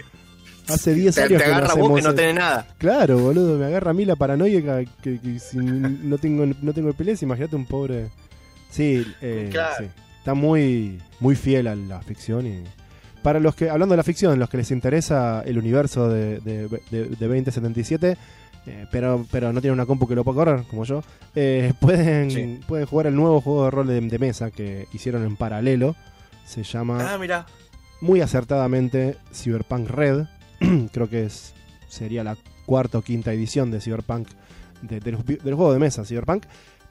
Hace 0.67 0.95
10 0.95 1.15
Te, 1.15 1.21
años 1.23 1.39
te 1.39 1.45
que 1.45 1.51
no 1.51 1.57
agarra 1.57 1.75
vos 1.75 1.95
que 1.97 2.03
no 2.03 2.15
tenés 2.15 2.35
nada. 2.37 2.67
Claro, 2.79 3.19
boludo, 3.19 3.59
me 3.59 3.67
agarra 3.67 3.91
a 3.91 3.95
mí 3.95 4.07
la 4.07 4.17
paranoia 4.17 4.87
que, 5.03 5.21
que 5.21 5.39
si 5.39 5.59
no 5.59 6.17
tengo 6.17 6.47
no 6.63 6.73
tengo 6.73 6.89
epilepsia, 6.89 7.27
imagínate 7.27 7.55
un 7.55 7.67
pobre. 7.67 8.09
Sí, 8.71 9.05
eh, 9.21 9.51
Claro. 9.53 9.75
sí. 9.79 9.85
está 10.19 10.33
muy 10.33 10.99
muy 11.21 11.37
fiel 11.37 11.67
a 11.67 11.75
la 11.75 12.01
ficción 12.01 12.47
y 12.47 12.65
para 13.23 13.41
los 13.41 13.55
que 13.55 13.69
hablando 13.69 13.93
de 13.93 13.99
la 13.99 14.03
ficción, 14.05 14.39
los 14.39 14.49
que 14.49 14.57
les 14.57 14.71
interesa 14.71 15.43
el 15.45 15.59
universo 15.59 16.09
de, 16.09 16.41
de, 16.41 16.69
de- 16.91 17.09
de 17.09 17.27
2077, 17.27 18.17
eh, 18.67 18.87
pero 18.91 19.27
pero 19.31 19.53
no 19.53 19.61
tienen 19.61 19.75
una 19.79 19.87
compu 19.87 20.07
que 20.07 20.15
lo 20.15 20.25
pueda 20.25 20.37
correr 20.45 20.65
como 20.69 20.85
yo, 20.85 21.03
eh, 21.35 21.73
pueden 21.81 22.31
Sí. 22.31 22.61
pueden 22.67 22.87
jugar 22.87 23.07
el 23.09 23.15
nuevo 23.17 23.41
juego 23.41 23.65
de 23.65 23.71
rol 23.71 23.87
de, 23.87 24.01
de 24.01 24.19
mesa 24.19 24.51
que 24.51 24.87
hicieron 24.93 25.25
en 25.25 25.37
paralelo. 25.37 25.95
Se 26.45 26.63
llama 26.63 27.15
Ah, 27.15 27.19
mira. 27.19 27.47
muy 28.01 28.21
acertadamente 28.21 29.17
Cyberpunk 29.33 29.89
Red. 29.89 30.25
Creo 30.93 31.09
que 31.09 31.25
es 31.25 31.55
sería 31.89 32.25
la 32.25 32.37
cuarta 32.67 32.99
o 32.99 33.03
quinta 33.03 33.33
edición 33.33 33.71
de 33.71 33.81
Cyberpunk, 33.81 34.29
de- 34.83 35.01
de 35.01 35.13
del 35.13 35.55
juego 35.55 35.73
de 35.73 35.79
mesa 35.79 36.05
Cyberpunk. 36.05 36.45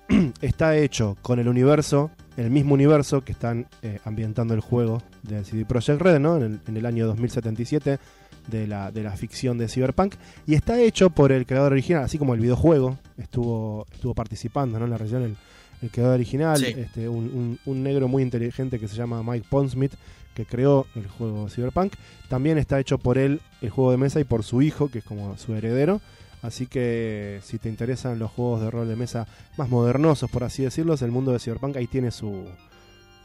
Está 0.42 0.76
hecho 0.78 1.18
con 1.22 1.40
el 1.40 1.48
universo, 1.48 2.12
el 2.38 2.50
mismo 2.52 2.74
universo 2.74 3.22
que 3.24 3.32
están 3.32 3.68
eh, 3.82 4.00
ambientando 4.06 4.54
el 4.54 4.60
juego 4.60 5.02
de 5.24 5.44
CD 5.46 5.66
Projekt 5.66 6.02
Red, 6.02 6.20
¿no? 6.20 6.36
En 6.38 6.44
el, 6.44 6.60
en 6.68 6.78
el 6.78 6.86
año 6.86 7.06
2077 7.08 8.00
de 8.48 8.68
la, 8.68 8.92
de 8.92 9.04
la 9.04 9.16
ficción 9.18 9.58
de 9.58 9.68
Cyberpunk. 9.68 10.16
Y 10.48 10.56
está 10.56 10.80
hecho 10.82 11.10
por 11.10 11.32
el 11.32 11.46
creador 11.46 11.72
original, 11.72 12.04
así 12.04 12.18
como 12.18 12.34
el 12.34 12.40
videojuego 12.40 12.98
estuvo, 13.18 13.86
estuvo 13.92 14.14
participando 14.14 14.78
¿no? 14.80 14.86
en 14.86 14.92
la 14.92 14.98
región 14.98 15.24
el, 15.24 15.36
el 15.82 15.90
creador 15.90 16.16
original, 16.16 16.58
Sí. 16.58 16.74
este, 16.78 17.08
un, 17.10 17.26
un- 17.34 17.60
un 17.66 17.84
negro 17.84 18.08
muy 18.08 18.24
inteligente 18.24 18.80
que 18.80 18.88
se 18.88 18.96
llama 18.96 19.24
Mike 19.24 19.48
Pondsmith, 19.50 19.94
que 20.34 20.46
creó 20.46 20.88
el 20.96 21.08
juego 21.08 21.48
Cyberpunk. 21.50 21.94
También 22.28 22.58
está 22.58 22.80
hecho 22.80 22.98
por 22.98 23.18
él 23.18 23.40
el 23.62 23.70
juego 23.70 23.92
de 23.92 23.98
mesa 23.98 24.20
y 24.20 24.24
por 24.24 24.44
su 24.44 24.62
hijo, 24.62 24.90
que 24.90 25.00
es 25.00 25.06
como 25.06 25.38
su 25.38 25.54
heredero. 25.56 26.02
Así 26.42 26.66
que 26.68 27.40
si 27.44 27.58
te 27.58 27.70
interesan 27.70 28.20
los 28.20 28.30
juegos 28.32 28.60
de 28.62 28.70
rol 28.72 28.88
de 28.90 28.96
mesa 28.98 29.28
más 29.58 29.70
modernosos, 29.70 30.30
por 30.30 30.44
así 30.44 30.64
decirlos, 30.64 31.02
el 31.02 31.12
mundo 31.12 31.32
de 31.32 31.40
Cyberpunk 31.40 31.78
ahí 31.78 31.88
tiene 31.88 32.12
su, 32.12 32.46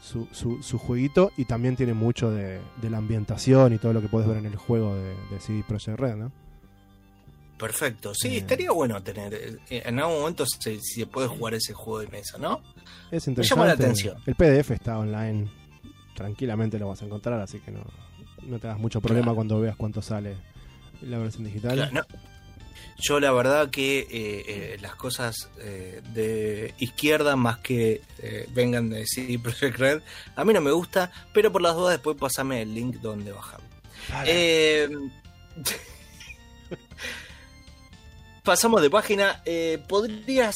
su, 0.01 0.27
su, 0.31 0.61
su 0.63 0.77
jueguito 0.77 1.31
y 1.37 1.45
también 1.45 1.75
tiene 1.75 1.93
mucho 1.93 2.31
de, 2.31 2.59
de 2.81 2.89
la 2.89 2.97
ambientación 2.97 3.73
y 3.73 3.77
todo 3.77 3.93
lo 3.93 4.01
que 4.01 4.07
puedes 4.07 4.27
ver 4.27 4.37
en 4.37 4.45
el 4.45 4.55
juego 4.55 4.95
de, 4.95 5.13
de 5.31 5.39
CD 5.39 5.63
Projekt 5.67 5.99
Red, 5.99 6.15
¿no? 6.15 6.31
Perfecto. 7.57 8.13
Sí, 8.15 8.29
Eh. 8.29 8.37
estaría 8.37 8.71
bueno 8.71 9.01
tener. 9.03 9.33
eh, 9.33 9.57
En 9.85 9.99
algún 9.99 10.19
momento 10.19 10.45
se, 10.45 10.79
se 10.81 11.05
puede 11.05 11.27
jugar 11.27 11.53
ese 11.55 11.73
juego 11.73 11.99
de 11.99 12.07
mesa, 12.07 12.37
¿no? 12.37 12.61
Es 13.11 13.27
Me 13.27 13.31
interesante. 13.31 13.43
llama 13.49 13.65
la 13.65 13.73
atención. 13.73 14.17
El 14.25 14.35
PDF 14.35 14.71
está 14.71 14.97
online, 14.97 15.49
tranquilamente 16.15 16.79
lo 16.79 16.87
vas 16.87 17.01
a 17.01 17.05
encontrar, 17.05 17.39
así 17.41 17.59
que 17.59 17.71
no, 17.71 17.81
no 18.43 18.59
te 18.59 18.67
hagas 18.67 18.79
mucho 18.79 19.01
problema 19.01 19.25
Claro. 19.25 19.35
cuando 19.35 19.59
veas 19.59 19.75
cuánto 19.75 20.01
sale 20.01 20.37
la 21.01 21.17
versión 21.17 21.43
digital. 21.43 21.75
Claro, 21.75 21.91
no. 21.93 22.01
Yo 22.99 23.19
la 23.19 23.31
verdad 23.31 23.69
que 23.69 23.99
eh, 23.99 24.07
eh, 24.11 24.77
las 24.81 24.95
cosas 24.95 25.49
eh, 25.59 26.01
de 26.13 26.73
izquierda 26.79 27.35
más 27.37 27.59
que 27.59 28.01
vengan 28.49 28.89
de 28.89 29.05
CD 29.07 29.39
Projekt 29.39 29.77
Red, 29.77 30.01
a 30.35 30.43
mí 30.43 30.53
no 30.53 30.59
me 30.59 30.71
gusta, 30.71 31.11
pero 31.33 31.51
por 31.51 31.61
las 31.61 31.75
dudas 31.75 31.93
después 31.93 32.17
pasame 32.17 32.61
el 32.61 32.73
link 32.73 32.97
donde 32.97 33.31
bajarlo. 33.31 33.65
Eh, 34.25 34.89
pasamos 38.43 38.81
de 38.81 38.89
página. 38.89 39.41
Podrías... 39.87 40.55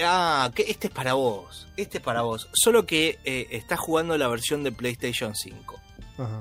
Ah, 0.00 0.52
que 0.54 0.62
este 0.68 0.88
es 0.88 0.92
para 0.92 1.14
vos. 1.14 1.66
Este 1.76 1.98
es 1.98 2.04
para 2.04 2.22
vos. 2.22 2.48
Solo 2.52 2.86
que 2.86 3.18
estás 3.50 3.80
jugando 3.80 4.16
la 4.18 4.28
versión 4.28 4.62
de 4.62 4.72
PlayStation 4.72 5.34
5. 5.34 5.80
Ajá. 6.18 6.38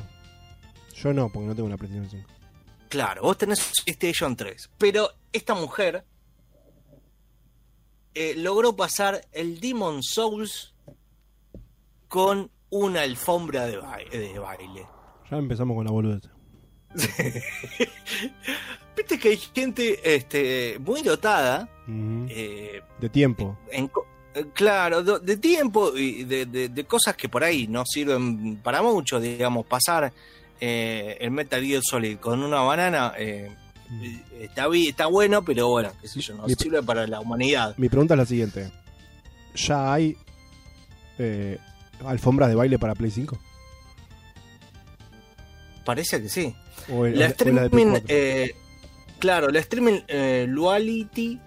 Yo 0.93 1.13
no, 1.13 1.29
porque 1.31 1.47
no 1.47 1.55
tengo 1.55 1.67
una 1.67 1.77
PlayStation 1.77 2.09
5. 2.09 2.36
Claro, 2.89 3.21
vos 3.23 3.37
tenés 3.37 3.71
PlayStation 3.83 4.35
3. 4.35 4.69
Pero 4.77 5.09
esta 5.33 5.53
mujer 5.55 6.03
eh, 8.13 8.33
logró 8.37 8.75
pasar 8.75 9.21
el 9.31 9.59
Demon 9.59 10.01
Souls 10.03 10.73
con 12.07 12.49
una 12.69 13.01
alfombra 13.01 13.65
de, 13.65 13.77
de 14.11 14.39
baile. 14.39 14.85
Ya 15.29 15.37
empezamos 15.37 15.75
con 15.75 15.85
la 15.85 15.91
boludez. 15.91 16.23
Viste 18.95 19.19
que 19.19 19.29
hay 19.29 19.37
gente 19.37 20.15
este, 20.15 20.79
muy 20.79 21.01
dotada. 21.03 21.69
Eh, 21.87 22.81
De 22.99 23.09
tiempo. 23.09 23.57
en 23.71 23.89
eh, 24.33 24.45
claro, 24.53 25.01
de 25.03 25.37
tiempo 25.37 25.95
y 25.95 26.23
de, 26.23 26.45
de- 26.45 26.69
de 26.69 26.83
cosas 26.85 27.15
que 27.15 27.29
por 27.29 27.43
ahí 27.43 27.67
no 27.67 27.83
sirven 27.85 28.57
para 28.63 28.81
mucho, 28.81 29.19
digamos, 29.19 29.65
pasar 29.65 30.11
eh, 30.59 31.17
el 31.21 31.31
Metal 31.31 31.63
Gear 31.63 31.81
Solid 31.83 32.17
con 32.17 32.41
una 32.43 32.61
banana 32.61 33.13
eh, 33.17 33.51
está, 34.39 34.67
está 34.75 35.05
bueno, 35.07 35.43
pero 35.43 35.67
bueno, 35.69 35.91
qué 36.01 36.07
sé 36.07 36.21
yo, 36.21 36.35
no 36.35 36.45
Mi- 36.47 36.55
sirve 36.55 36.81
para 36.83 37.07
la 37.07 37.19
humanidad. 37.19 37.73
Mi 37.77 37.89
pregunta 37.89 38.13
es 38.13 38.17
la 38.19 38.25
siguiente. 38.25 38.71
¿Ya 39.55 39.93
hay 39.93 40.15
eh, 41.17 41.57
alfombras 42.05 42.49
de 42.49 42.55
baile 42.55 42.77
para 42.79 42.93
Play 42.95 43.11
5? 43.11 43.37
Parece 45.85 46.21
que 46.21 46.29
sí. 46.29 46.55
¿O 46.91 47.05
el- 47.05 47.17
La 47.17 47.27
streaming, 47.27 47.89
4? 47.91 48.05
eh, 48.09 48.55
claro, 49.19 49.49
la 49.49 49.59
streaming 49.59 50.01
eh, 50.07 50.45
Luality 50.47 51.39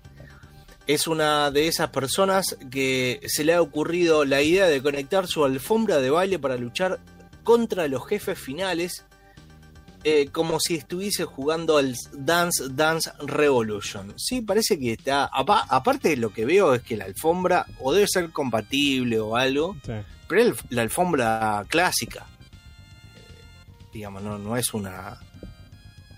es 0.86 1.06
una 1.06 1.50
de 1.50 1.68
esas 1.68 1.90
personas 1.90 2.56
que 2.70 3.20
se 3.26 3.44
le 3.44 3.54
ha 3.54 3.62
ocurrido 3.62 4.24
la 4.24 4.42
idea 4.42 4.66
de 4.66 4.82
conectar 4.82 5.26
su 5.26 5.44
alfombra 5.44 5.98
de 6.00 6.10
baile 6.10 6.38
para 6.38 6.56
luchar 6.56 6.98
contra 7.42 7.88
los 7.88 8.06
jefes 8.06 8.38
finales, 8.38 9.04
eh, 10.04 10.28
como 10.32 10.58
si 10.60 10.76
estuviese 10.76 11.24
jugando 11.24 11.76
al 11.76 11.94
Dance 12.12 12.64
Dance 12.70 13.10
Revolution. 13.20 14.14
Sí, 14.16 14.40
parece 14.40 14.78
que 14.78 14.92
está. 14.92 15.24
apa- 15.32 15.66
aparte, 15.68 16.16
lo 16.16 16.32
que 16.32 16.46
veo 16.46 16.72
es 16.74 16.82
que 16.82 16.96
la 16.96 17.04
alfombra 17.04 17.66
o 17.80 17.92
debe 17.92 18.06
ser 18.08 18.30
compatible 18.30 19.20
o 19.20 19.36
algo, 19.36 19.76
Sí. 19.84 19.92
pero 20.28 20.42
es 20.42 20.54
la 20.70 20.82
alfombra 20.82 21.64
clásica. 21.68 22.26
Eh, 23.16 23.84
digamos, 23.92 24.22
no, 24.22 24.38
no 24.38 24.56
es 24.56 24.72
una. 24.72 25.18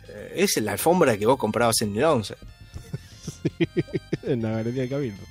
eh, 0.09 0.33
es 0.37 0.57
la 0.63 0.73
alfombra 0.73 1.17
que 1.19 1.27
vos 1.27 1.39
comprabas 1.39 1.81
en 1.83 1.97
el 1.97 2.05
11. 2.05 2.37
en 4.23 4.43
la 4.43 4.51
galería 4.51 4.83
de 4.83 4.89
Cabildo. 4.89 5.23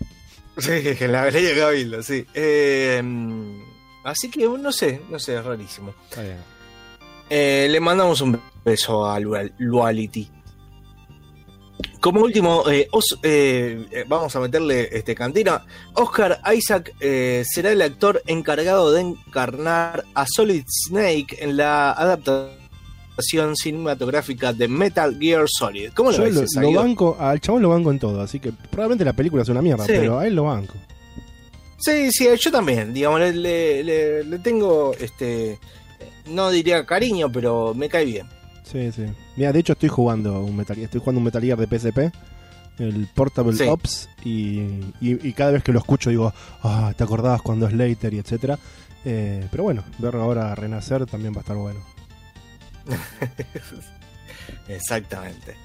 Sí, 0.58 0.72
en 0.72 1.12
la 1.14 1.26
galería 1.26 1.50
de 1.54 1.60
Cabildo, 1.60 2.04
sí. 2.04 2.26
Eh, 2.34 3.02
así 4.04 4.30
que 4.30 4.48
no 4.48 4.72
sé, 4.72 5.02
no 5.10 5.20
sé, 5.20 5.36
es 5.38 5.44
rarísimo. 5.46 5.94
Está 6.10 6.22
bien. 6.24 6.38
Eh, 7.30 7.68
le 7.70 7.80
mandamos 7.80 8.20
un 8.22 8.40
beso 8.66 9.06
a 9.10 9.20
Lual- 9.20 9.54
Luality. 9.58 10.30
Como 12.00 12.22
último, 12.22 12.64
eh, 12.70 12.88
os- 12.92 13.18
eh, 13.24 13.86
eh, 13.92 14.06
vamos 14.08 14.36
a 14.36 14.40
meterle 14.40 14.90
este 14.92 15.14
cantina. 15.16 15.64
Oscar 15.94 16.42
Isaac 16.54 16.94
eh, 17.00 17.44
será 17.46 17.72
el 17.72 17.82
actor 17.82 18.22
encargado 18.26 18.92
de 18.92 19.02
encarnar 19.02 20.04
a 20.16 20.26
Solid 20.28 20.64
Snake 20.68 21.38
en 21.40 21.58
la 21.58 21.92
adaptación 21.92 23.56
cinematográfica 23.56 24.52
de 24.52 24.68
Metal 24.68 25.16
Gear 25.20 25.46
Solid. 25.48 25.92
¿Cómo 25.96 26.12
lo 26.12 26.18
Yo 26.18 26.24
ves? 26.42 26.56
lo, 26.60 26.72
banco, 26.74 27.18
al 27.20 27.40
chabón 27.40 27.62
lo 27.62 27.70
banco 27.70 27.92
en 27.92 28.00
todo, 28.00 28.20
así 28.22 28.40
que 28.40 28.52
probablemente 28.52 29.06
la 29.06 29.14
película 29.14 29.44
es 29.44 29.50
una 29.50 29.62
mierda, 29.62 29.86
Sí. 29.86 29.94
pero 29.96 30.18
a 30.20 30.26
él 30.28 30.36
lo 30.36 30.46
banco. 30.46 30.74
Sí, 31.82 32.10
sí, 32.12 32.28
yo 32.40 32.52
también. 32.52 32.94
Digamos, 32.94 33.20
le, 33.20 33.84
le- 33.84 34.24
le- 34.24 34.40
tengo, 34.40 34.94
este, 35.00 35.60
no 36.28 36.50
diría 36.52 36.86
cariño, 36.86 37.32
pero 37.32 37.74
me 37.74 37.90
cae 37.90 38.06
bien. 38.06 38.28
Sí, 38.64 38.92
sí. 38.92 39.04
Mira, 39.36 39.52
de 39.52 39.60
hecho 39.60 39.74
estoy 39.74 39.90
jugando 39.90 40.42
un 40.44 40.56
Metal 40.56 40.76
Gear, 40.76 40.86
estoy 40.86 41.00
jugando 41.02 41.20
un 41.20 41.26
Metal 41.26 41.42
Gear 41.42 41.58
de 41.58 41.68
PSP, 41.68 42.12
el 42.80 43.08
Portable 43.14 43.58
Sí. 43.58 43.64
Ops, 43.64 44.10
y, 44.24 44.60
y- 45.02 45.28
y 45.28 45.34
cada 45.34 45.52
vez 45.52 45.64
que 45.64 45.72
lo 45.74 45.80
escucho 45.80 46.10
digo, 46.10 46.34
ah, 46.64 46.94
te 46.96 47.04
acordabas 47.04 47.42
cuando 47.42 47.68
es 47.68 47.74
Later 47.74 48.14
y 48.14 48.20
etcétera. 48.20 48.58
Eh, 49.04 49.48
pero 49.50 49.64
bueno, 49.64 49.84
verlo 49.98 50.22
ahora 50.22 50.54
renacer 50.56 51.06
también 51.08 51.34
va 51.34 51.38
a 51.38 51.42
estar 51.42 51.56
bueno. 51.58 51.80
Exactamente. 54.68 55.56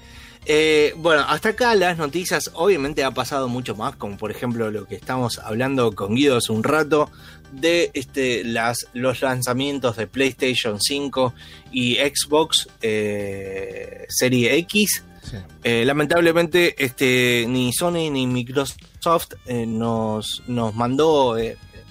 Eh, 0.49 0.93
bueno, 0.95 1.25
hasta 1.27 1.49
acá 1.49 1.75
las 1.75 1.97
noticias, 1.97 2.51
obviamente 2.53 3.03
ha 3.03 3.11
pasado 3.11 3.49
mucho 3.49 3.75
más, 3.75 3.97
como 3.97 4.15
por 4.15 4.31
ejemplo 4.31 4.71
lo 4.71 4.85
que 4.85 4.95
estamos 4.95 5.39
hablando 5.39 5.91
con 5.93 6.15
Guido 6.15 6.37
hace 6.37 6.53
un 6.53 6.63
rato, 6.63 7.11
de 7.51 7.91
este, 7.93 8.45
las, 8.45 8.87
los 8.93 9.21
lanzamientos 9.21 9.97
de 9.97 10.07
PlayStation 10.07 10.79
5 10.79 11.33
y 11.71 11.95
Xbox 11.95 12.69
eh, 12.81 14.05
Serie 14.07 14.55
X. 14.59 15.03
Sí. 15.21 15.37
Eh, 15.63 15.83
lamentablemente, 15.85 16.81
este, 16.81 17.45
ni 17.49 17.73
Sony 17.73 18.09
ni 18.09 18.25
Microsoft 18.25 19.33
eh, 19.47 19.65
nos, 19.65 20.43
nos 20.47 20.73
mandó, 20.75 21.35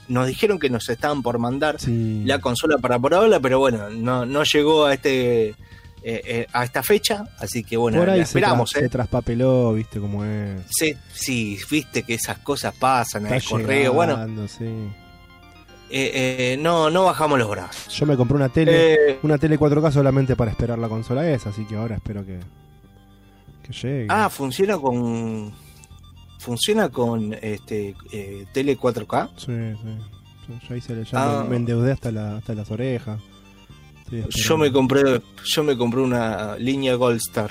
nos 0.08 0.26
dijeron 0.26 0.58
que 0.58 0.70
nos 0.70 0.88
estaban 0.88 1.22
por 1.22 1.38
mandar 1.38 1.78
Sí. 1.78 2.22
la 2.24 2.38
consola 2.40 2.78
para 2.78 2.98
probarla, 2.98 3.38
pero 3.40 3.58
bueno, 3.58 3.90
no, 3.90 4.24
no 4.24 4.44
llegó 4.44 4.86
a 4.86 4.94
este 4.94 5.54
eh, 6.08 6.22
eh, 6.24 6.46
a 6.52 6.62
esta 6.62 6.84
fecha, 6.84 7.24
así 7.40 7.64
que 7.64 7.76
bueno, 7.76 7.98
Por 7.98 8.06
la 8.06 8.16
esperamos. 8.16 8.70
se, 8.70 8.76
tra- 8.78 8.80
eh. 8.80 8.84
se 8.84 8.88
traspapeló, 8.90 9.72
viste 9.72 9.98
cómo 9.98 10.24
es. 10.24 10.60
Sí, 10.70 10.94
sí, 11.12 11.58
viste 11.68 12.04
que 12.04 12.14
esas 12.14 12.38
cosas 12.38 12.72
pasan 12.76 13.26
en 13.26 13.34
el 13.34 13.42
correo. 13.44 13.92
Bueno, 13.92 14.46
sí. 14.46 14.66
eh, 15.90 16.56
no, 16.60 16.90
no 16.90 17.04
bajamos 17.04 17.38
los 17.40 17.50
brazos. 17.50 17.92
Yo 17.92 18.06
me 18.06 18.16
compré 18.16 18.36
una 18.36 18.48
tele, 18.48 19.18
una 19.22 19.36
tele 19.38 19.58
4K 19.58 19.90
solamente 19.92 20.36
para 20.36 20.50
esperar 20.52 20.78
la 20.78 20.88
consola 20.88 21.28
esa, 21.28 21.48
así 21.50 21.64
que 21.64 21.74
ahora 21.76 21.96
espero 21.96 22.24
que, 22.24 22.38
que 23.64 23.72
llegue. 23.72 24.06
ah, 24.08 24.28
funciona 24.30 24.78
con. 24.78 25.52
Funciona 26.38 26.88
con 26.90 27.34
este 27.42 27.96
tele 28.52 28.78
4K. 28.78 29.30
Sí, 29.36 29.46
sí. 29.82 30.78
Yo, 30.88 31.02
ya 31.02 31.06
Ah. 31.14 31.42
me, 31.42 31.50
me 31.50 31.56
endeudé 31.56 31.90
hasta, 31.90 32.12
la, 32.12 32.36
hasta 32.36 32.54
las 32.54 32.70
orejas. 32.70 33.20
Yo 34.30 34.56
me 34.56 34.70
compré, 34.72 35.20
yo 35.44 35.64
me 35.64 35.76
compré 35.76 36.00
una 36.00 36.56
línea 36.56 36.94
Gold 36.94 37.16
Star. 37.18 37.50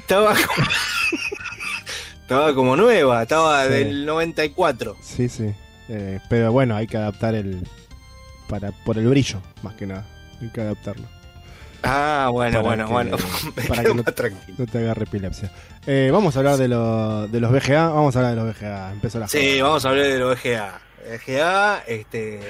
estaba, 0.00 0.34
como- 0.34 0.68
estaba 2.22 2.54
como 2.54 2.76
nueva, 2.76 3.22
estaba 3.22 3.64
Sí. 3.66 3.70
del 3.72 4.06
94. 4.06 4.96
Sí, 5.02 5.28
sí. 5.28 5.52
Eh, 5.88 6.20
pero 6.28 6.52
bueno, 6.52 6.76
hay 6.76 6.86
que 6.86 6.96
adaptar 6.98 7.34
el. 7.34 7.66
para 8.48 8.72
por 8.84 8.96
el 8.98 9.06
brillo, 9.08 9.40
más 9.62 9.74
que 9.74 9.86
nada. 9.86 10.06
Hay 10.40 10.48
que 10.50 10.60
adaptarlo. 10.60 11.06
Ah, 11.82 12.28
bueno, 12.32 12.62
Para 12.62 12.68
bueno, 12.68 12.86
que- 12.86 12.92
bueno. 12.92 13.16
Me 13.56 13.62
para 13.68 13.82
que 13.84 13.94
no-. 13.94 14.04
No 14.58 14.66
te 14.66 14.78
agarre 14.78 15.04
epilepsia. 15.04 15.52
Eh, 15.86 16.10
vamos 16.12 16.36
a 16.36 16.38
hablar 16.40 16.56
de, 16.58 16.68
lo- 16.68 17.26
de 17.28 17.40
los 17.40 17.50
VGA. 17.52 17.88
Vamos 17.88 18.14
a 18.16 18.18
hablar 18.20 18.34
de 18.36 18.42
los 18.44 18.54
VGA. 18.56 18.92
Empezó 18.92 19.18
la 19.18 19.28
Sí, 19.28 19.38
joda. 19.58 19.62
vamos 19.68 19.84
a 19.84 19.88
hablar 19.90 20.06
de 20.06 20.18
los 20.18 20.36
VGA. 20.38 20.80
VGA, 21.26 21.78
este. 21.86 22.40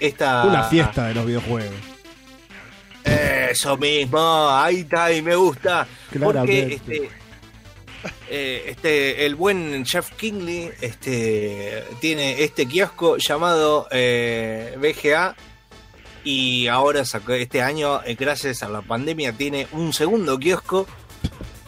Esta. 0.00 0.44
Una 0.44 0.64
fiesta 0.64 1.06
de 1.08 1.14
los 1.14 1.26
videojuegos. 1.26 1.74
Eso 3.04 3.76
mismo, 3.78 4.18
ahí 4.50 4.80
está, 4.80 5.04
ahí 5.06 5.22
me 5.22 5.34
gusta. 5.34 5.86
Porque 6.10 6.18
Claramente. 6.20 6.74
este, 6.74 7.10
eh, 8.28 8.64
este, 8.68 9.24
el 9.26 9.34
buen 9.34 9.84
Jeff 9.86 10.10
Kingley 10.12 10.70
este, 10.82 11.82
tiene 12.00 12.42
este 12.44 12.66
kiosco 12.66 13.16
llamado 13.16 13.88
eh, 13.90 14.76
BGA 14.78 15.34
y 16.24 16.66
ahora 16.66 17.04
sacó 17.06 17.32
este 17.32 17.62
año, 17.62 18.02
eh, 18.04 18.14
gracias 18.14 18.62
a 18.62 18.68
la 18.68 18.82
pandemia, 18.82 19.32
tiene 19.32 19.66
un 19.72 19.92
segundo 19.94 20.38
kiosco 20.38 20.86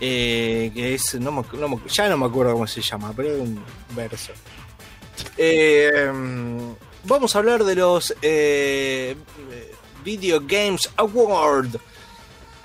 eh, 0.00 0.70
que 0.74 0.94
es, 0.94 1.14
no 1.14 1.32
me- 1.32 1.44
no 1.58 1.68
me- 1.68 1.80
ya 1.88 2.08
no 2.10 2.18
me 2.18 2.26
acuerdo 2.26 2.52
cómo 2.52 2.66
se 2.66 2.82
llama, 2.82 3.12
pero 3.16 3.30
es 3.34 3.40
un 3.40 3.64
verso. 3.96 4.32
Eh, 7.01 7.07
vamos 7.07 7.34
a 7.34 7.38
hablar 7.38 7.64
de 7.64 7.74
los 7.74 8.14
eh, 8.22 9.16
Video 10.05 10.40
Games 10.40 10.88
Award, 10.96 11.76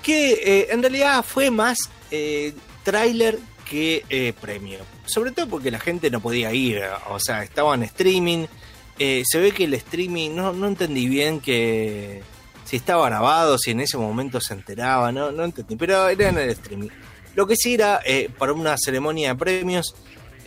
que 0.02 0.32
eh, 0.32 0.68
en 0.70 0.82
realidad 0.82 1.24
fue 1.24 1.50
más 1.50 1.78
eh, 2.10 2.54
tráiler 2.82 3.38
que 3.68 4.04
eh, 4.08 4.32
premio. 4.40 4.78
Sobre 5.06 5.32
todo 5.32 5.48
porque 5.48 5.70
la 5.70 5.80
gente 5.80 6.10
no 6.10 6.20
podía 6.20 6.52
ir, 6.52 6.82
o 7.08 7.18
sea, 7.18 7.42
estaba 7.42 7.74
en 7.74 7.82
streaming. 7.84 8.46
Eh, 8.98 9.22
se 9.26 9.38
ve 9.38 9.52
que 9.52 9.64
el 9.64 9.74
streaming, 9.74 10.30
no, 10.34 10.66
entendí 10.66 11.08
bien 11.08 11.40
que 11.40 12.22
si 12.64 12.76
estaba 12.76 13.06
grabado, 13.06 13.58
si 13.58 13.72
en 13.72 13.80
ese 13.80 13.98
momento 13.98 14.40
se 14.40 14.54
enteraba, 14.54 15.12
no, 15.12 15.30
no 15.30 15.44
entendí, 15.44 15.76
pero 15.76 16.08
era 16.08 16.28
en 16.30 16.38
el 16.38 16.50
streaming. 16.50 16.88
Lo 17.34 17.46
que 17.46 17.54
sí 17.56 17.74
era 17.74 18.00
eh, 18.04 18.30
para 18.36 18.54
una 18.54 18.76
ceremonia 18.78 19.30
de 19.30 19.34
premios, 19.36 19.94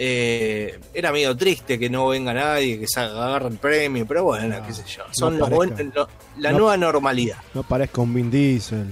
eh, 0.02 0.80
era 0.93 1.12
medio 1.12 1.36
triste 1.36 1.78
que 1.78 1.89
no 1.89 2.08
venga 2.08 2.34
nadie, 2.34 2.80
que 2.80 2.88
se 2.88 3.02
agarre 3.02 3.50
el 3.50 3.58
premio, 3.58 4.08
pero 4.08 4.24
bueno, 4.24 4.60
No, 4.60 4.66
qué 4.66 4.74
sé 4.74 4.84
yo. 4.88 5.04
Son 5.12 5.38
no 5.38 5.41
los 5.47 5.50
buen- 5.50 5.91
lo- 5.93 6.08
la 6.38 6.52
No. 6.54 6.60
nueva 6.60 6.78
normalidad. 6.78 7.38
No 7.54 7.64
parezca 7.64 8.00
un 8.02 8.14
Vin 8.14 8.32
Diesel. 8.32 8.88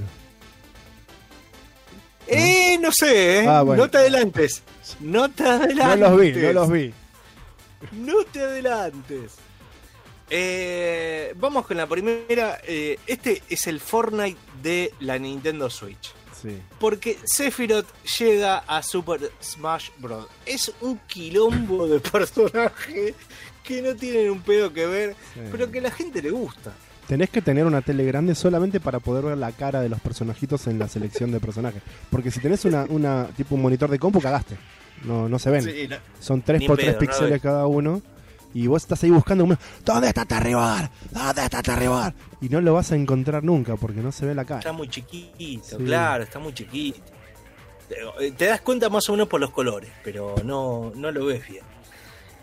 Eh, 2.27 2.77
no 2.81 2.91
sé, 2.91 3.39
eh. 3.43 3.47
Ah, 3.47 3.61
bueno. 3.61 3.83
no 3.83 3.89
te 3.89 3.99
adelantes. 3.99 4.61
No 4.99 5.29
te 5.29 5.43
No 5.43 5.49
adelantes. 5.51 5.99
los 5.99 6.19
vi, 6.19 6.31
no 6.33 6.51
los 6.53 6.71
vi. 6.71 6.93
No 7.93 8.23
te 8.31 8.41
adelantes. 8.41 9.31
Eh, 10.29 11.33
vamos 11.37 11.65
con 11.65 11.77
la 11.77 11.87
primera. 11.87 12.59
eh, 12.67 12.99
este 13.07 13.41
es 13.49 13.65
el 13.67 13.79
Fortnite 13.79 14.37
de 14.61 14.93
la 14.99 15.17
Nintendo 15.17 15.69
Switch. 15.69 16.11
Sí. 16.41 16.57
Porque 16.79 17.17
Sephiroth 17.25 17.87
llega 18.19 18.59
a 18.59 18.83
Super 18.83 19.31
Smash 19.41 19.89
Bros. 19.97 20.27
Es 20.45 20.71
un 20.81 20.99
quilombo 21.07 21.87
de 21.87 21.99
personajes 21.99 23.13
que 23.63 23.81
no 23.81 23.95
tienen 23.95 24.29
un 24.31 24.41
pedo 24.41 24.71
que 24.71 24.85
ver, 24.85 25.15
Sí. 25.33 25.41
pero 25.51 25.69
que 25.71 25.79
a 25.79 25.83
la 25.83 25.91
gente 25.91 26.21
le 26.21 26.29
gusta. 26.31 26.71
Tenés 27.07 27.29
que 27.29 27.41
tener 27.41 27.65
una 27.65 27.81
tele 27.81 28.03
grande 28.05 28.35
solamente 28.35 28.79
para 28.81 28.99
poder 28.99 29.23
ver 29.25 29.37
la 29.37 29.51
cara 29.53 29.79
de 29.81 29.87
los 29.89 29.99
personajitos 30.01 30.67
en 30.67 30.77
la 30.77 30.87
selección 30.89 31.31
de 31.31 31.39
personajes. 31.39 31.81
Porque 32.09 32.31
si 32.31 32.39
tenés 32.41 32.65
una, 32.65 32.83
una 32.89 33.27
tipo 33.37 33.55
un 33.55 33.61
monitor 33.61 33.89
de 33.89 33.97
compu, 33.97 34.19
cagaste. 34.19 34.57
No, 35.05 35.29
no 35.29 35.39
se 35.39 35.49
ven. 35.49 35.61
Sí, 35.63 35.87
no- 35.87 35.95
Son 36.19 36.41
3 36.41 36.59
Ni 36.61 36.67
por 36.67 36.77
pedo, 36.77 36.87
3 36.87 36.95
no 36.95 36.99
píxeles 36.99 37.41
cada 37.41 37.65
uno. 37.67 38.01
Y 38.53 38.67
vos 38.67 38.81
estás 38.83 39.03
ahí 39.03 39.09
buscando 39.11 39.43
un... 39.43 39.57
¿Dónde 39.85 40.07
está 40.07 40.25
Terribar? 40.25 40.89
¿Dónde 41.11 41.43
está 41.43 41.61
Terribar? 41.61 42.13
Y 42.41 42.49
no 42.49 42.59
lo 42.61 42.73
vas 42.73 42.91
a 42.91 42.95
encontrar 42.95 43.43
nunca 43.43 43.75
porque 43.75 44.01
no 44.01 44.11
se 44.11 44.25
ve 44.25 44.33
la 44.33 44.41
Está 44.43 44.59
cara. 44.59 44.73
muy 44.73 44.87
chiquito, 44.89 45.77
Sí. 45.77 45.83
claro, 45.83 46.23
está 46.23 46.39
muy 46.39 46.53
chiquito. 46.53 46.99
Te, 47.87 48.31
te 48.31 48.45
das 48.45 48.61
cuenta 48.61 48.89
más 48.89 49.07
o 49.09 49.13
menos 49.13 49.27
por 49.27 49.39
los 49.39 49.51
colores, 49.51 49.89
pero 50.03 50.35
no, 50.43 50.91
no 50.95 51.11
lo 51.11 51.25
ves 51.25 51.47
bien. 51.47 51.63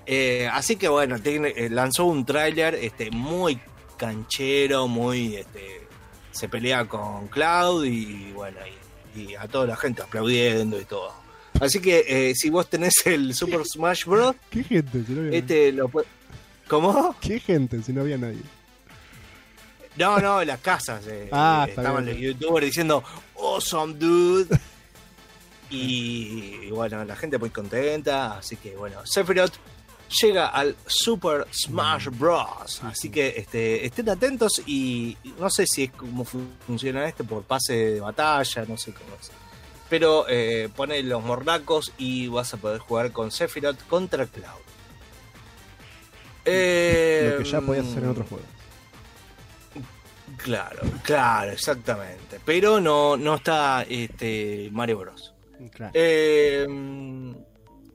Eh, 0.06 0.48
así 0.52 0.76
que 0.76 0.88
bueno, 0.88 1.16
eh, 1.24 1.68
lanzó 1.70 2.04
un 2.04 2.24
tráiler 2.24 2.74
este, 2.76 3.10
muy 3.10 3.58
canchero, 3.96 4.86
muy... 4.88 5.36
Este, 5.36 5.82
se 6.30 6.48
pelea 6.48 6.84
con 6.86 7.28
Cloud 7.28 7.84
y 7.84 8.32
bueno, 8.32 8.58
y, 9.14 9.20
y 9.20 9.34
a 9.36 9.46
toda 9.46 9.66
la 9.66 9.76
gente 9.76 10.02
aplaudiendo 10.02 10.80
y 10.80 10.84
todo. 10.84 11.12
Así 11.60 11.80
que 11.80 12.04
eh, 12.30 12.34
si 12.34 12.50
vos 12.50 12.68
tenés 12.68 12.94
el 13.06 13.34
Super 13.34 13.64
Smash 13.64 14.04
Bros., 14.06 14.34
¿Qué 14.50 14.64
gente? 14.64 15.04
Si 15.06 15.12
no 15.12 15.20
había, 15.22 15.38
este 15.38 15.72
lo 15.72 15.88
pu- 15.88 16.04
¿Cómo? 16.68 17.14
¿Qué 17.20 17.38
gente 17.40 17.82
si 17.82 17.92
no 17.92 18.00
había 18.02 18.18
nadie? 18.18 18.40
No, 19.96 20.18
no, 20.18 20.40
en 20.42 20.48
las 20.48 20.60
casas. 20.60 21.06
eh, 21.06 21.28
Ah, 21.30 21.64
eh, 21.66 21.70
estaban 21.70 22.04
bien. 22.04 22.16
los 22.16 22.38
youtubers 22.40 22.66
diciendo, 22.66 23.04
awesome 23.36 23.94
dude. 23.94 24.58
Y, 25.70 26.60
y 26.64 26.70
bueno, 26.70 27.04
la 27.04 27.16
gente 27.16 27.38
muy 27.38 27.50
contenta. 27.50 28.38
Así 28.38 28.56
que 28.56 28.74
bueno, 28.76 29.00
Sephiroth 29.06 29.54
llega 30.22 30.48
al 30.48 30.76
Super 30.86 31.46
Smash 31.52 32.08
Bros. 32.08 32.82
Así 32.82 33.08
que 33.10 33.34
este, 33.36 33.84
estén 33.86 34.08
atentos 34.08 34.62
y 34.66 35.16
no 35.38 35.48
sé 35.50 35.66
si 35.66 35.84
es 35.84 35.90
cómo 35.92 36.24
fu- 36.24 36.46
funciona 36.66 37.06
este 37.06 37.24
por 37.24 37.42
pase 37.44 37.72
de 37.74 38.00
batalla, 38.00 38.64
no 38.68 38.76
sé 38.76 38.92
cómo 38.92 39.14
es. 39.20 39.30
Pero 39.90 40.26
eh, 40.28 40.68
pone 40.74 41.02
los 41.02 41.22
morlacos 41.22 41.92
y 41.98 42.28
vas 42.28 42.54
a 42.54 42.56
poder 42.56 42.78
jugar 42.80 43.12
con 43.12 43.30
Sephiroth 43.30 43.86
contra 43.86 44.26
Cloud. 44.26 44.60
Eh, 46.44 47.30
Lo 47.32 47.42
que 47.44 47.50
ya 47.50 47.60
podías 47.60 47.86
hacer 47.86 48.02
en 48.02 48.08
otros 48.10 48.28
juegos. 48.28 48.46
Claro, 50.38 50.82
claro, 51.02 51.52
exactamente. 51.52 52.40
Pero 52.44 52.80
no, 52.80 53.16
no 53.16 53.36
está 53.36 53.82
este 53.88 54.68
Mario 54.72 54.98
Bros. 54.98 55.32
Claro. 55.72 55.92
Eh, 55.94 56.66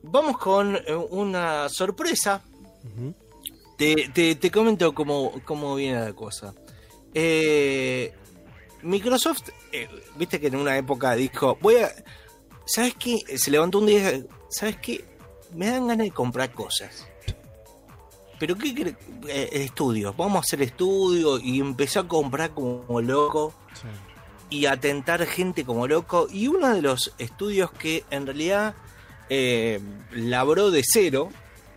vamos 0.02 0.38
con 0.38 0.76
eh, 0.76 0.94
una 1.10 1.68
sorpresa. 1.68 2.42
Te- 3.76 4.34
te 4.36 4.50
comento 4.50 4.92
cómo, 4.94 5.32
cómo 5.44 5.74
viene 5.76 6.00
la 6.00 6.12
cosa. 6.12 6.54
Eh, 7.14 8.14
Microsoft, 8.82 9.50
eh, 9.72 9.88
viste 10.16 10.40
que 10.40 10.48
en 10.48 10.56
una 10.56 10.76
época 10.76 11.14
dijo, 11.14 11.58
voy 11.60 11.76
a... 11.76 11.92
¿Sabes 12.66 12.94
qué? 12.98 13.18
Se 13.36 13.50
levantó 13.50 13.78
un 13.78 13.86
día, 13.86 14.20
¿sabes 14.48 14.76
qué? 14.76 15.04
Me 15.54 15.66
dan 15.70 15.88
ganas 15.88 16.06
de 16.06 16.12
comprar 16.12 16.52
cosas. 16.52 17.06
Pero 18.38 18.56
qué 18.56 18.94
eh, 19.28 19.48
estudios, 19.52 20.16
vamos 20.16 20.36
a 20.36 20.40
hacer 20.40 20.62
estudios 20.62 21.42
y 21.42 21.60
empezó 21.60 22.00
a 22.00 22.08
comprar 22.08 22.52
como 22.52 23.00
loco 23.00 23.52
Sí. 23.74 23.86
y 24.58 24.66
a 24.66 24.78
tentar 24.80 25.24
gente 25.26 25.64
como 25.64 25.86
loco. 25.86 26.26
Y 26.30 26.46
uno 26.48 26.72
de 26.74 26.80
los 26.82 27.12
estudios 27.18 27.70
que 27.72 28.04
en 28.10 28.26
realidad 28.26 28.74
eh, 29.28 29.80
labró 30.12 30.70
de 30.70 30.82
cero 30.84 31.28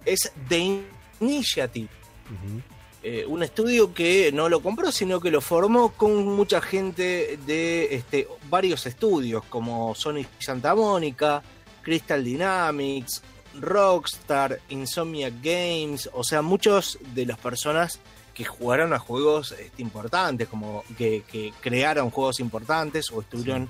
es 0.06 0.32
The 0.48 0.84
Initiative. 1.20 1.90
Ujú. 2.26 2.62
Eh, 3.06 3.26
un 3.28 3.44
estudio 3.44 3.94
que 3.94 4.32
no 4.32 4.48
lo 4.48 4.62
compró, 4.62 4.90
sino 4.90 5.20
que 5.20 5.30
lo 5.30 5.42
formó 5.42 5.92
con 5.92 6.26
mucha 6.26 6.62
gente 6.62 7.38
de 7.46 7.96
este, 7.96 8.30
varios 8.50 8.86
estudios, 8.86 9.44
como 9.50 9.94
Sonic 9.94 10.30
Santa 10.40 10.74
Mónica, 10.74 11.44
Crystal 11.82 12.24
Dynamics, 12.24 13.22
Rockstar, 13.60 14.62
Insomnia 14.70 15.30
Games, 15.30 16.10
o 16.14 16.24
sea, 16.24 16.42
muchos 16.42 16.98
de 17.14 17.26
las 17.26 17.38
personas 17.38 18.00
que 18.34 18.46
jugaron 18.46 18.94
a 18.94 19.00
juegos 19.00 19.52
este, 19.52 19.82
importantes, 19.82 20.48
como 20.48 20.86
que, 20.98 21.24
que, 21.30 21.54
crearon 21.60 22.10
juegos 22.10 22.40
importantes 22.40 23.12
o 23.12 23.20
estuvieron 23.20 23.70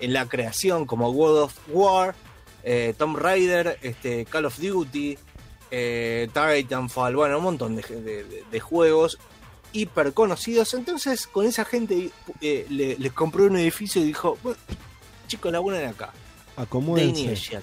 en 0.00 0.12
la 0.12 0.28
creación, 0.28 0.86
como 0.86 1.08
World 1.10 1.44
of 1.44 1.58
War, 1.68 2.14
eh, 2.64 2.94
Tomb 2.98 3.16
Raider, 3.16 3.78
este, 3.80 4.24
Call 4.24 4.46
of 4.46 4.58
Duty, 4.58 5.16
eh, 5.72 6.28
Titanfall, 6.32 7.16
bueno, 7.16 7.38
un 7.38 7.44
montón 7.44 7.76
de, 7.76 7.82
de, 7.82 8.44
de, 8.50 8.60
juegos 8.60 9.18
hiper 9.72 10.12
conocidos. 10.12 10.74
Entonces, 10.74 11.26
con 11.26 11.46
esa 11.46 11.64
gente 11.64 12.10
eh, 12.42 12.66
le, 12.68 12.96
les 12.98 13.12
compró 13.12 13.44
un 13.46 13.56
edificio 13.56 14.02
y 14.02 14.04
dijo: 14.04 14.38
bueno, 14.42 14.58
Chicos, 15.26 15.50
la 15.50 15.60
buena 15.60 15.80
de 15.80 15.86
acá. 15.86 16.12
Acomódense. 16.56 17.62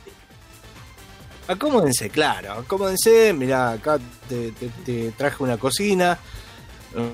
Acomódense, 1.47 2.09
claro, 2.09 2.53
acomódense. 2.53 3.31
Mirá, 3.33 3.73
acá 3.73 3.99
te, 4.27 4.51
te, 4.53 4.69
te 4.83 5.11
traje 5.11 5.43
una 5.43 5.57
cocina, 5.57 6.17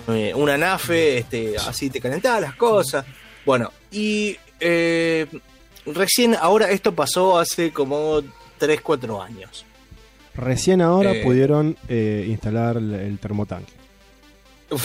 eh, 0.08 0.34
una 0.34 0.58
nafe, 0.58 1.18
este, 1.18 1.58
así 1.58 1.90
te 1.90 2.00
calentaba 2.00 2.40
las 2.40 2.56
cosas. 2.56 3.06
Bueno, 3.46 3.72
y 3.92 4.38
eh, 4.62 5.28
recién 5.86 6.36
ahora 6.36 6.70
esto 6.72 6.96
pasó 6.96 7.38
hace 7.38 7.74
como 7.74 8.22
3, 8.58 8.80
4 8.82 9.22
años. 9.22 9.66
Recién 10.38 10.82
ahora 10.82 11.14
eh, 11.14 11.24
pudieron 11.24 11.78
eh, 11.88 12.26
instalar 12.28 12.78
el, 12.78 12.94
el 12.94 13.20
termotanque. 13.20 13.74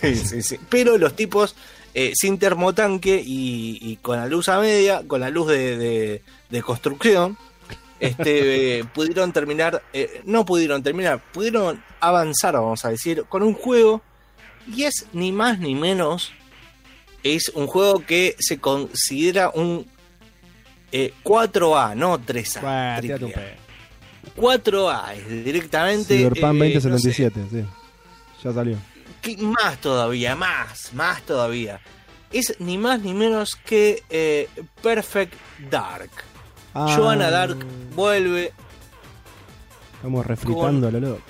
sí, 0.00 0.14
sí, 0.16 0.42
sí. 0.42 0.60
Pero 0.68 0.98
los 0.98 1.14
tipos 1.16 1.54
eh, 1.92 2.12
sin 2.14 2.38
termotanque 2.38 3.20
y, 3.24 3.78
y, 3.80 3.96
con 3.96 4.16
la 4.16 4.26
luz 4.26 4.48
a 4.48 4.60
media, 4.60 5.02
con 5.06 5.20
la 5.20 5.30
luz 5.30 5.48
de, 5.48 5.76
de, 5.76 6.22
de 6.48 6.62
construcción, 6.62 7.36
este, 7.98 8.84
pudieron 8.94 9.32
terminar, 9.32 9.82
eh, 9.92 10.20
no 10.24 10.44
pudieron 10.44 10.82
terminar, 10.84 11.20
pudieron 11.32 11.82
avanzar, 11.98 12.54
vamos 12.54 12.84
a 12.84 12.90
decir, 12.90 13.24
con 13.28 13.42
un 13.42 13.54
juego 13.54 14.02
y 14.72 14.84
es 14.84 15.06
ni 15.12 15.32
más 15.32 15.58
ni 15.58 15.74
menos, 15.74 16.32
es 17.24 17.48
un 17.50 17.66
juego 17.66 18.06
que 18.06 18.36
se 18.38 18.58
considera 18.58 19.50
un 19.50 19.86
eh, 20.92 21.12
4A, 21.24 21.96
no 21.96 22.20
3A. 22.20 23.00
Bueno, 23.00 23.28
4A 24.36 25.14
es 25.14 25.44
directamente. 25.44 26.16
Cyberpunk 26.16 26.58
2077, 26.60 27.40
no 27.40 27.50
sé, 27.50 27.62
sí. 27.62 27.68
Ya 28.42 28.52
salió. 28.52 28.76
Más 29.38 29.80
todavía, 29.80 30.34
más, 30.34 30.92
más 30.94 31.22
todavía. 31.22 31.80
Es 32.32 32.56
ni 32.60 32.78
más 32.78 33.00
ni 33.00 33.12
menos 33.12 33.56
que 33.56 34.02
eh, 34.08 34.48
Perfect 34.82 35.34
Dark. 35.70 36.10
Ah. 36.74 36.94
Joanna 36.96 37.30
Dark 37.30 37.58
vuelve. 37.94 38.52
Estamos 39.96 40.26
refritando 40.26 40.90
con... 40.90 41.00
lo 41.00 41.08
loco. 41.08 41.22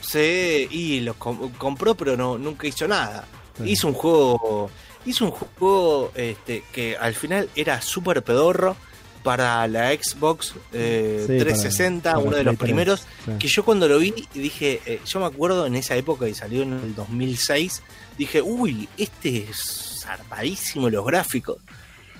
Sí, 0.00 0.66
y 0.70 1.00
lo 1.00 1.14
comp 1.14 1.56
compró, 1.56 1.94
pero 1.94 2.16
no, 2.16 2.36
nunca 2.38 2.66
hizo 2.66 2.88
nada. 2.88 3.24
Sí. 3.58 3.70
Hizo 3.70 3.88
un 3.88 3.94
juego. 3.94 4.70
Hizo 5.04 5.26
un 5.26 5.30
juego 5.30 6.10
este, 6.14 6.64
que 6.72 6.96
al 6.96 7.14
final 7.14 7.48
era 7.54 7.80
súper 7.80 8.24
pedorro 8.24 8.76
para 9.22 9.66
la 9.68 9.90
Xbox 9.92 10.54
eh, 10.72 11.24
sí, 11.26 11.38
360, 11.38 12.02
para, 12.02 12.14
para 12.14 12.28
uno 12.28 12.36
de 12.36 12.44
los 12.44 12.56
primeros, 12.56 13.06
sí. 13.24 13.32
que 13.38 13.48
yo 13.48 13.64
cuando 13.64 13.88
lo 13.88 13.98
vi 13.98 14.14
dije, 14.34 14.80
eh, 14.86 15.00
yo 15.04 15.20
me 15.20 15.26
acuerdo 15.26 15.66
en 15.66 15.76
esa 15.76 15.96
época 15.96 16.26
que 16.26 16.34
salió 16.34 16.62
en 16.62 16.72
el 16.72 16.94
2006, 16.94 17.82
dije, 18.18 18.42
uy, 18.42 18.88
este 18.96 19.46
es 19.48 20.00
zarpadísimo 20.02 20.90
los 20.90 21.04
gráficos. 21.04 21.58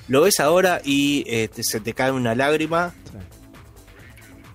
Lo 0.09 0.22
ves 0.22 0.40
ahora 0.40 0.80
y 0.84 1.24
este, 1.26 1.62
se 1.62 1.80
te 1.80 1.94
cae 1.94 2.11
una 2.11 2.34
lágrima. 2.34 2.94
Sí. 3.05 3.18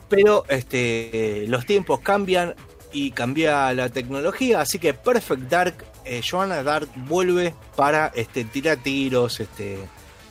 Pero 0.10 0.46
este, 0.48 1.46
los 1.48 1.66
tiempos 1.66 2.00
cambian 2.00 2.56
y 2.92 3.12
cambia 3.12 3.74
la 3.74 3.90
tecnología, 3.90 4.62
así 4.62 4.80
que 4.80 4.94
Perfect 4.94 5.44
Dark, 5.44 5.86
eh, 6.06 6.22
Joanna 6.28 6.64
Dark 6.64 6.88
vuelve 6.96 7.54
para 7.76 8.12
este, 8.16 8.46
tirar 8.46 8.78
tiros, 8.78 9.40
este, 9.40 9.78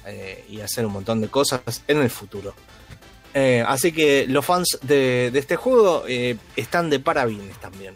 eh, 0.07 0.45
y 0.49 0.61
hacer 0.61 0.87
un 0.87 0.93
montón 0.93 1.21
de 1.21 1.29
cosas 1.29 1.83
en 1.87 1.99
el 1.99 2.11
futuro. 2.11 2.55
Eh, 3.35 3.63
así 3.69 3.93
que 3.93 4.27
los 4.27 4.47
fans 4.47 4.79
de, 4.81 5.31
de 5.31 5.39
este 5.39 5.57
juego 5.57 6.05
eh, 6.09 6.39
están 6.57 6.89
de 6.89 7.01
parabienes 7.01 7.59
también. 7.59 7.93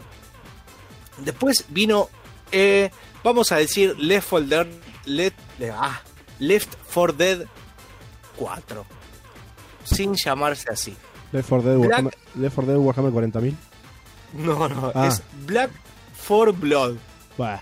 Después 1.17 1.65
vino, 1.69 2.09
eh, 2.51 2.91
vamos 3.23 3.51
a 3.51 3.55
decir, 3.55 3.97
Left 3.97 4.29
4 4.29 4.47
Dead, 4.47 4.67
Left, 5.05 5.39
ah, 5.73 6.01
Left 6.37 6.75
4 6.93 7.13
Dead 7.13 7.45
4. 8.35 8.85
Sin 9.83 10.13
llamarse 10.13 10.69
así. 10.71 10.95
Left 11.31 11.49
4 11.49 11.69
Dead, 11.69 11.77
Black... 11.77 11.89
Warhammer, 11.89 12.17
Left 12.35 12.55
4 12.55 12.71
Dead 12.73 12.79
Warhammer 12.79 13.11
40.000. 13.11 13.55
No, 14.33 14.69
no, 14.69 14.91
ah. 14.93 15.07
es 15.07 15.23
Black 15.45 15.71
4 16.27 16.53
Blood. 16.53 16.97
Bah. 17.37 17.61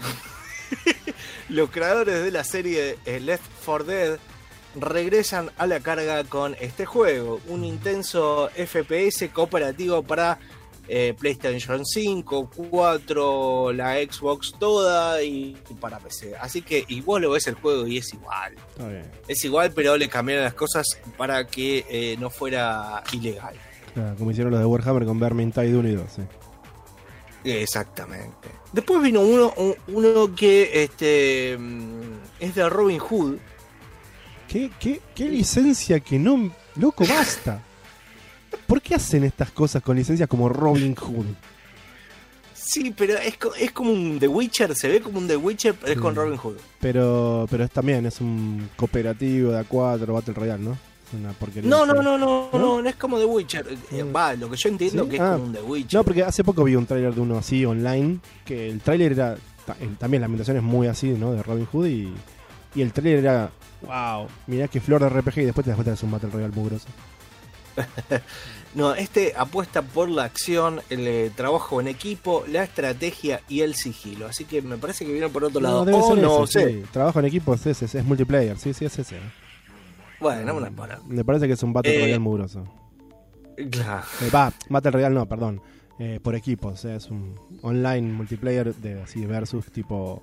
los 1.50 1.70
creadores 1.70 2.22
de 2.22 2.30
la 2.30 2.44
serie 2.44 2.96
Left 3.04 3.44
4 3.64 3.84
Dead 3.84 4.18
regresan 4.78 5.50
a 5.58 5.66
la 5.66 5.80
carga 5.80 6.22
con 6.24 6.56
este 6.60 6.86
juego, 6.86 7.40
un 7.48 7.64
intenso 7.64 8.50
FPS 8.54 9.28
cooperativo 9.32 10.02
para 10.02 10.38
eh, 10.88 11.14
PlayStation 11.18 11.84
5, 11.84 12.50
4, 12.70 13.72
la 13.72 13.94
Xbox 13.94 14.52
toda 14.58 15.22
y 15.22 15.56
para 15.80 15.98
PC. 15.98 16.34
Así 16.36 16.62
que 16.62 16.84
y 16.88 17.00
vos 17.00 17.20
lo 17.20 17.30
ves 17.30 17.46
el 17.46 17.54
juego 17.54 17.86
y 17.86 17.98
es 17.98 18.12
igual. 18.12 18.54
Es 19.28 19.44
igual, 19.44 19.72
pero 19.72 19.96
le 19.96 20.08
cambiaron 20.08 20.44
las 20.44 20.54
cosas 20.54 20.86
para 21.16 21.46
que 21.46 21.84
eh, 21.88 22.16
no 22.18 22.30
fuera 22.30 23.02
ilegal. 23.12 23.54
Claro, 23.94 24.16
como 24.16 24.30
hicieron 24.30 24.52
los 24.52 24.60
de 24.60 24.66
Warhammer 24.66 25.04
con 25.04 25.18
Vermintide 25.18 25.76
1 25.76 25.88
y 25.88 25.94
2. 25.94 26.06
Sí. 26.10 26.22
Exactamente. 27.44 28.48
Después 28.72 29.02
vino 29.02 29.20
uno, 29.20 29.52
uno 29.88 30.34
que 30.34 30.82
este 30.84 31.54
es 32.38 32.54
de 32.54 32.68
Robin 32.68 32.98
Hood. 32.98 33.36
¿Qué, 34.48 34.70
qué, 34.78 35.00
qué 35.14 35.28
licencia 35.28 36.00
que 36.00 36.18
no. 36.18 36.52
Loco, 36.76 37.04
basta. 37.06 37.62
¿Por 38.66 38.80
qué 38.80 38.94
hacen 38.94 39.24
estas 39.24 39.50
cosas 39.50 39.82
con 39.82 39.96
licencias 39.96 40.28
como 40.28 40.48
Robin 40.48 40.94
Hood? 40.94 41.26
Sí, 42.54 42.94
pero 42.96 43.14
es, 43.14 43.36
es 43.58 43.72
como 43.72 43.90
un 43.90 44.18
The 44.18 44.28
Witcher, 44.28 44.76
se 44.76 44.88
ve 44.88 45.00
como 45.00 45.18
un 45.18 45.26
The 45.26 45.36
Witcher, 45.36 45.74
pero 45.74 45.92
es 45.92 45.98
con 45.98 46.14
Robin 46.14 46.36
Hood. 46.36 46.56
Pero, 46.78 47.46
pero 47.50 47.64
es 47.64 47.70
también, 47.70 48.06
es 48.06 48.20
un 48.20 48.70
cooperativo 48.76 49.52
de 49.52 49.64
A4, 49.64 50.12
Battle 50.12 50.34
Royale, 50.34 50.62
¿no? 50.62 50.89
Una 51.12 51.32
porquería. 51.32 51.68
No, 51.68 51.84
no, 51.84 51.94
no, 51.94 52.16
no, 52.16 52.48
no, 52.52 52.82
no, 52.82 52.88
es 52.88 52.96
como 52.96 53.18
The 53.18 53.24
Witcher. 53.24 53.66
Mm. 53.90 54.14
Va, 54.14 54.34
lo 54.34 54.48
que 54.48 54.56
yo 54.56 54.68
entiendo 54.68 55.04
¿Sí? 55.04 55.10
que 55.10 55.16
es 55.16 55.22
ah. 55.22 55.32
como 55.32 55.44
un 55.44 55.52
The 55.52 55.62
Witcher. 55.62 55.98
No, 55.98 56.04
porque 56.04 56.22
hace 56.22 56.44
poco 56.44 56.64
vi 56.64 56.76
un 56.76 56.86
tráiler 56.86 57.14
de 57.14 57.20
uno 57.20 57.38
así 57.38 57.64
online, 57.64 58.18
que 58.44 58.68
el 58.68 58.80
tráiler 58.80 59.12
era 59.12 59.36
también 59.98 60.20
la 60.20 60.26
ambientación 60.26 60.56
es 60.56 60.62
muy 60.62 60.86
así, 60.86 61.10
¿no? 61.10 61.32
De 61.32 61.42
Robin 61.42 61.66
Hood 61.66 61.86
y, 61.86 62.12
y 62.74 62.82
el 62.82 62.92
tráiler 62.92 63.18
era 63.20 63.50
wow, 63.82 64.26
mirá 64.46 64.68
que 64.68 64.80
flor 64.80 65.00
de 65.02 65.08
RPG 65.08 65.38
y 65.38 65.44
después 65.44 65.64
te 65.64 65.70
das 65.70 65.76
cuenta 65.76 65.92
que 65.92 65.94
es 65.94 66.02
un 66.02 66.10
Battle 66.10 66.30
Royale 66.30 66.54
muy 66.54 66.68
grosso. 66.68 66.88
no, 68.74 68.94
este 68.94 69.32
apuesta 69.36 69.82
por 69.82 70.08
la 70.08 70.24
acción, 70.24 70.80
el 70.90 71.06
eh, 71.06 71.30
trabajo 71.34 71.80
en 71.80 71.88
equipo, 71.88 72.44
la 72.48 72.64
estrategia 72.64 73.42
y 73.48 73.60
el 73.60 73.74
sigilo. 73.74 74.26
Así 74.26 74.44
que 74.44 74.60
me 74.60 74.76
parece 74.76 75.06
que 75.06 75.12
viene 75.12 75.28
por 75.28 75.44
otro 75.44 75.60
lado. 75.60 75.84
No, 75.84 75.98
oh, 75.98 76.16
no 76.16 76.44
ese. 76.44 76.68
Sí. 76.68 76.84
Trabajo 76.92 77.18
en 77.20 77.26
equipo 77.26 77.54
es 77.54 77.66
ese, 77.66 77.84
es 77.84 78.04
multiplayer, 78.04 78.58
sí, 78.58 78.74
sí, 78.74 78.84
es 78.84 78.98
ese. 78.98 79.18
Bueno, 80.20 80.54
una 80.54 80.70
para. 80.70 81.00
Me 81.06 81.24
parece 81.24 81.46
que 81.46 81.54
es 81.54 81.62
un 81.62 81.72
Battle 81.72 81.96
eh, 81.96 82.00
Royale 82.00 82.18
muy 82.18 82.38
grosso. 82.38 82.64
Claro. 83.70 84.04
Eh, 84.22 84.30
va, 84.32 84.52
Battle 84.68 84.90
Royale 84.90 85.14
no, 85.14 85.26
perdón. 85.26 85.60
Eh, 85.98 86.18
por 86.22 86.34
equipos, 86.34 86.80
sea, 86.80 86.96
es 86.96 87.10
un 87.10 87.34
online 87.62 88.12
multiplayer 88.12 88.74
de 88.74 89.02
así 89.02 89.26
versus 89.26 89.66
tipo. 89.70 90.22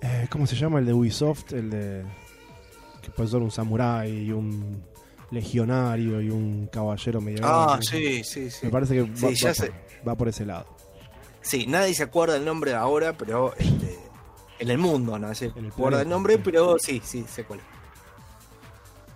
Eh, 0.00 0.26
¿Cómo 0.30 0.46
se 0.46 0.56
llama? 0.56 0.78
El 0.78 0.86
de 0.86 0.92
Ubisoft, 0.92 1.52
el 1.52 1.70
de. 1.70 2.04
Que 3.02 3.10
puede 3.10 3.28
ser 3.28 3.40
un 3.40 3.50
samurái 3.50 4.26
y 4.26 4.32
un 4.32 4.82
legionario 5.32 6.20
y 6.20 6.30
un 6.30 6.68
caballero 6.70 7.20
medieval. 7.20 7.50
Ah, 7.52 7.78
sí, 7.80 8.22
sí, 8.22 8.50
sí. 8.50 8.66
Me 8.66 8.70
parece 8.70 8.94
que 8.94 9.16
sí, 9.16 9.24
va, 9.24 9.32
ya 9.32 9.52
va, 9.52 10.08
va, 10.08 10.14
por 10.14 10.28
ese 10.28 10.46
lado. 10.46 10.66
Sí, 11.40 11.66
nadie 11.66 11.94
se 11.94 12.04
acuerda 12.04 12.36
el 12.36 12.44
nombre 12.44 12.74
ahora, 12.74 13.16
pero 13.16 13.54
este, 13.58 13.98
en 14.60 14.70
el 14.70 14.78
mundo 14.78 15.18
no 15.18 15.34
se 15.34 15.46
acuerda 15.46 16.02
el 16.02 16.08
nombre, 16.08 16.38
pero 16.38 16.78
sí, 16.78 17.00
sí, 17.04 17.24
sé 17.28 17.44
cuál 17.44 17.60
es. 17.60 17.81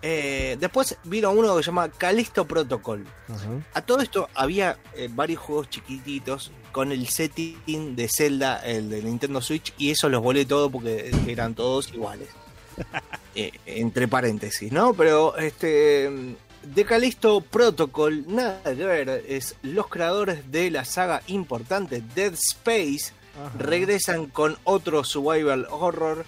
Eh, 0.03 0.57
después 0.61 0.97
vino 1.05 1.31
uno 1.31 1.57
que 1.57 1.63
se 1.63 1.67
llama 1.67 1.89
Calisto 1.89 2.47
Protocol. 2.47 3.05
Uh 3.29 3.33
-huh. 3.33 3.65
A 3.75 3.83
todo 3.83 4.01
esto 4.01 4.29
había 4.35 4.79
eh, 4.95 5.09
varios 5.11 5.41
juegos 5.41 5.71
chiquititos 5.71 6.53
con 6.73 6.93
el 6.93 7.09
setting 7.09 7.97
de 7.97 8.09
Zelda, 8.09 8.59
el 8.65 8.91
de 8.91 9.03
Nintendo 9.03 9.41
Switch, 9.41 9.73
y 9.79 9.91
eso 9.91 10.09
los 10.09 10.23
volé 10.23 10.45
todo 10.45 10.71
porque 10.71 11.11
eran 11.27 11.55
todos 11.55 11.93
iguales. 11.93 12.29
eh, 13.35 13.53
entre 13.65 14.07
paréntesis, 14.09 14.71
¿no? 14.71 14.93
Pero 14.93 15.37
este 15.39 16.37
The 16.75 16.85
Callisto 16.85 17.41
Protocol, 17.41 18.25
nada 18.27 18.61
que 18.63 18.85
ver, 18.85 19.25
es 19.29 19.57
los 19.63 19.89
creadores 19.89 20.51
de 20.51 20.71
la 20.71 20.85
saga 20.85 21.23
importante 21.29 22.03
Dead 22.15 22.35
Space 22.35 23.13
Ajá. 23.35 23.53
regresan 23.59 24.27
con 24.27 24.59
otro 24.65 25.05
survival 25.05 25.67
horror 25.71 26.25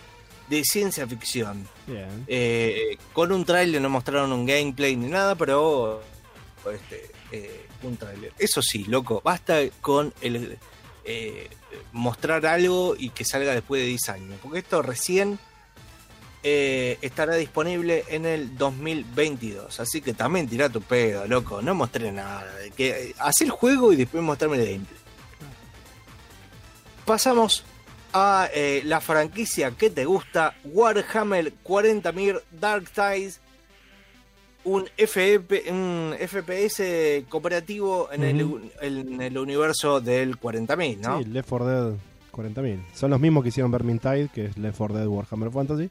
de 0.49 0.64
ciencia 0.64 1.07
ficción. 1.07 1.68
Bien. 1.86 2.24
Eh, 2.26 2.99
con 3.12 3.32
un 3.32 3.44
tráiler 3.44 3.80
no 3.80 3.90
mostraron 3.90 4.32
un 4.32 4.46
gameplay 4.46 4.96
ni 4.96 5.07
nada, 5.07 5.34
pero 5.34 6.03
este, 6.72 7.11
eh, 7.32 7.66
un 7.82 7.96
tráiler. 7.96 8.32
Eso 8.38 8.62
sí, 8.62 8.84
loco, 8.84 9.20
basta 9.22 9.61
con 9.80 10.12
el 10.20 10.59
eh, 11.05 11.49
mostrar 11.92 12.46
algo 12.46 12.96
y 12.99 13.11
que 13.11 13.24
salga 13.24 13.55
después 13.55 13.82
de 13.82 13.88
10 13.88 14.09
años, 14.09 14.38
porque 14.42 14.61
esto 14.61 14.82
recién 14.82 15.38
estará 16.40 17.34
disponible 17.34 18.05
en 18.09 18.24
el 18.24 18.57
2022. 18.57 19.80
Así 19.80 20.01
que 20.01 20.14
también 20.14 20.49
tira 20.49 20.70
tu 20.70 20.80
pedo, 20.80 21.26
loco, 21.26 21.61
no 21.61 21.74
mostré 21.74 22.11
nada. 22.11 22.51
Que, 22.74 23.14
haz 23.18 23.42
el 23.42 23.51
juego 23.51 23.92
y 23.92 23.96
después 23.96 24.22
mostrarme 24.22 24.57
el 24.57 24.64
gameplay. 24.64 25.01
Pasamos 27.05 27.64
a 28.13 28.49
eh, 28.55 28.83
la 28.85 29.01
franquicia 29.01 29.71
que 29.73 29.91
te 29.91 30.05
gusta, 30.05 30.55
Warhammer 30.65 31.53
40.000 31.65 32.41
Dark 32.61 32.91
Tides, 32.91 33.41
un, 34.65 34.87
FP, 34.97 35.71
un 35.71 36.15
FPS 36.19 37.25
cooperativo 37.29 38.11
en, 38.13 38.23
el, 38.25 38.71
en 38.81 39.21
el 39.23 39.39
universo 39.39 40.01
del 40.01 40.39
40.000, 40.39 40.99
¿no? 40.99 41.19
Sí, 41.19 41.25
Left 41.27 41.49
4 41.49 41.67
Dead 41.67 41.95
40.000. 42.33 42.81
Son 42.95 43.11
los 43.11 43.21
mismos 43.21 43.43
que 43.43 43.49
hicieron 43.51 43.71
Vermintide, 43.71 44.29
que 44.33 44.47
es 44.47 44.59
Left 44.59 44.79
4 44.79 44.97
Dead 44.99 45.07
Warhammer 45.07 45.51
Fantasy. 45.51 45.91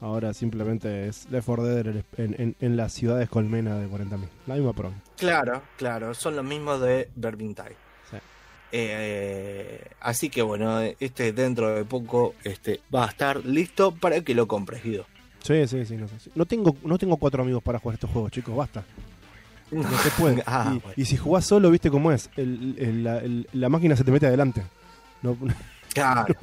Ahora 0.00 0.34
simplemente 0.34 1.06
es 1.06 1.28
Left 1.30 1.46
4 1.46 1.64
Dead 1.64 1.86
en, 1.86 2.04
en- 2.16 2.34
en- 2.40 2.56
en 2.60 2.76
las 2.76 2.92
ciudades 2.92 3.28
colmena 3.28 3.78
de 3.78 3.88
40.000. 3.88 4.18
La 4.46 4.54
misma 4.56 4.72
pro. 4.72 4.92
Claro, 5.16 5.62
claro, 5.76 6.12
son 6.12 6.34
los 6.36 6.44
mismos 6.44 6.80
de 6.80 7.08
Vermintide. 7.14 7.76
Eh, 8.72 9.84
así 10.00 10.30
que 10.30 10.40
bueno, 10.42 10.80
este 10.98 11.32
dentro 11.32 11.74
de 11.74 11.84
poco 11.84 12.34
este, 12.42 12.80
va 12.94 13.04
a 13.04 13.08
estar 13.08 13.44
listo 13.44 13.94
para 13.94 14.20
que 14.22 14.34
lo 14.34 14.48
compres, 14.48 14.82
Guido. 14.82 15.06
Sí, 15.42 15.66
sí, 15.66 15.84
sí. 15.84 15.96
No, 15.96 16.08
sé. 16.08 16.30
no, 16.34 16.46
tengo, 16.46 16.76
no 16.84 16.96
tengo 16.98 17.16
cuatro 17.16 17.42
amigos 17.42 17.62
para 17.62 17.78
jugar 17.78 17.94
estos 17.94 18.10
juegos, 18.10 18.32
chicos, 18.32 18.56
basta. 18.56 18.84
No 19.70 19.88
se 19.98 20.10
puede. 20.18 20.42
Ah, 20.46 20.72
y, 20.74 20.78
bueno. 20.78 20.94
y 20.96 21.04
si 21.04 21.16
jugás 21.16 21.44
solo, 21.44 21.70
viste 21.70 21.90
cómo 21.90 22.12
es. 22.12 22.30
El- 22.36 22.76
el- 22.78 23.04
la, 23.04 23.18
el- 23.18 23.48
la 23.52 23.68
máquina 23.68 23.94
se 23.96 24.04
te 24.04 24.10
mete 24.10 24.26
adelante. 24.26 24.62
No, 25.22 25.36
Claro, 25.94 26.34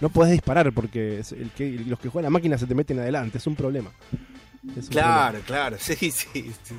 no 0.00 0.08
podés 0.10 0.32
disparar 0.32 0.72
porque 0.72 1.20
es 1.20 1.30
el 1.32 1.50
que, 1.52 1.70
los 1.86 1.98
que 1.98 2.08
juegan 2.10 2.24
la 2.24 2.30
máquina 2.30 2.58
se 2.58 2.66
te 2.66 2.74
meten 2.74 2.98
adelante. 2.98 3.38
Es 3.38 3.46
un 3.46 3.54
problema. 3.56 3.90
Es 4.76 4.86
un 4.86 4.90
claro, 4.90 5.38
claro, 5.46 5.76
sí, 5.78 5.94
sí. 5.94 6.10
sí. 6.10 6.74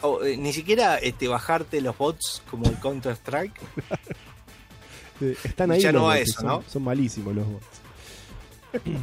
O, 0.00 0.24
eh, 0.24 0.36
ni 0.38 0.52
siquiera 0.54 0.96
este, 0.96 1.28
bajarte 1.28 1.80
los 1.82 1.96
bots 1.96 2.42
como 2.50 2.64
el 2.66 2.76
Counter 2.80 3.16
Están 5.20 5.70
ahí. 5.72 5.80
Ya 5.80 5.92
no 5.92 6.04
va 6.04 6.18
eso, 6.18 6.40
son, 6.40 6.46
¿no? 6.46 6.64
son 6.68 6.82
malísimos 6.84 7.34
los 7.34 7.46
bots. 7.46 7.66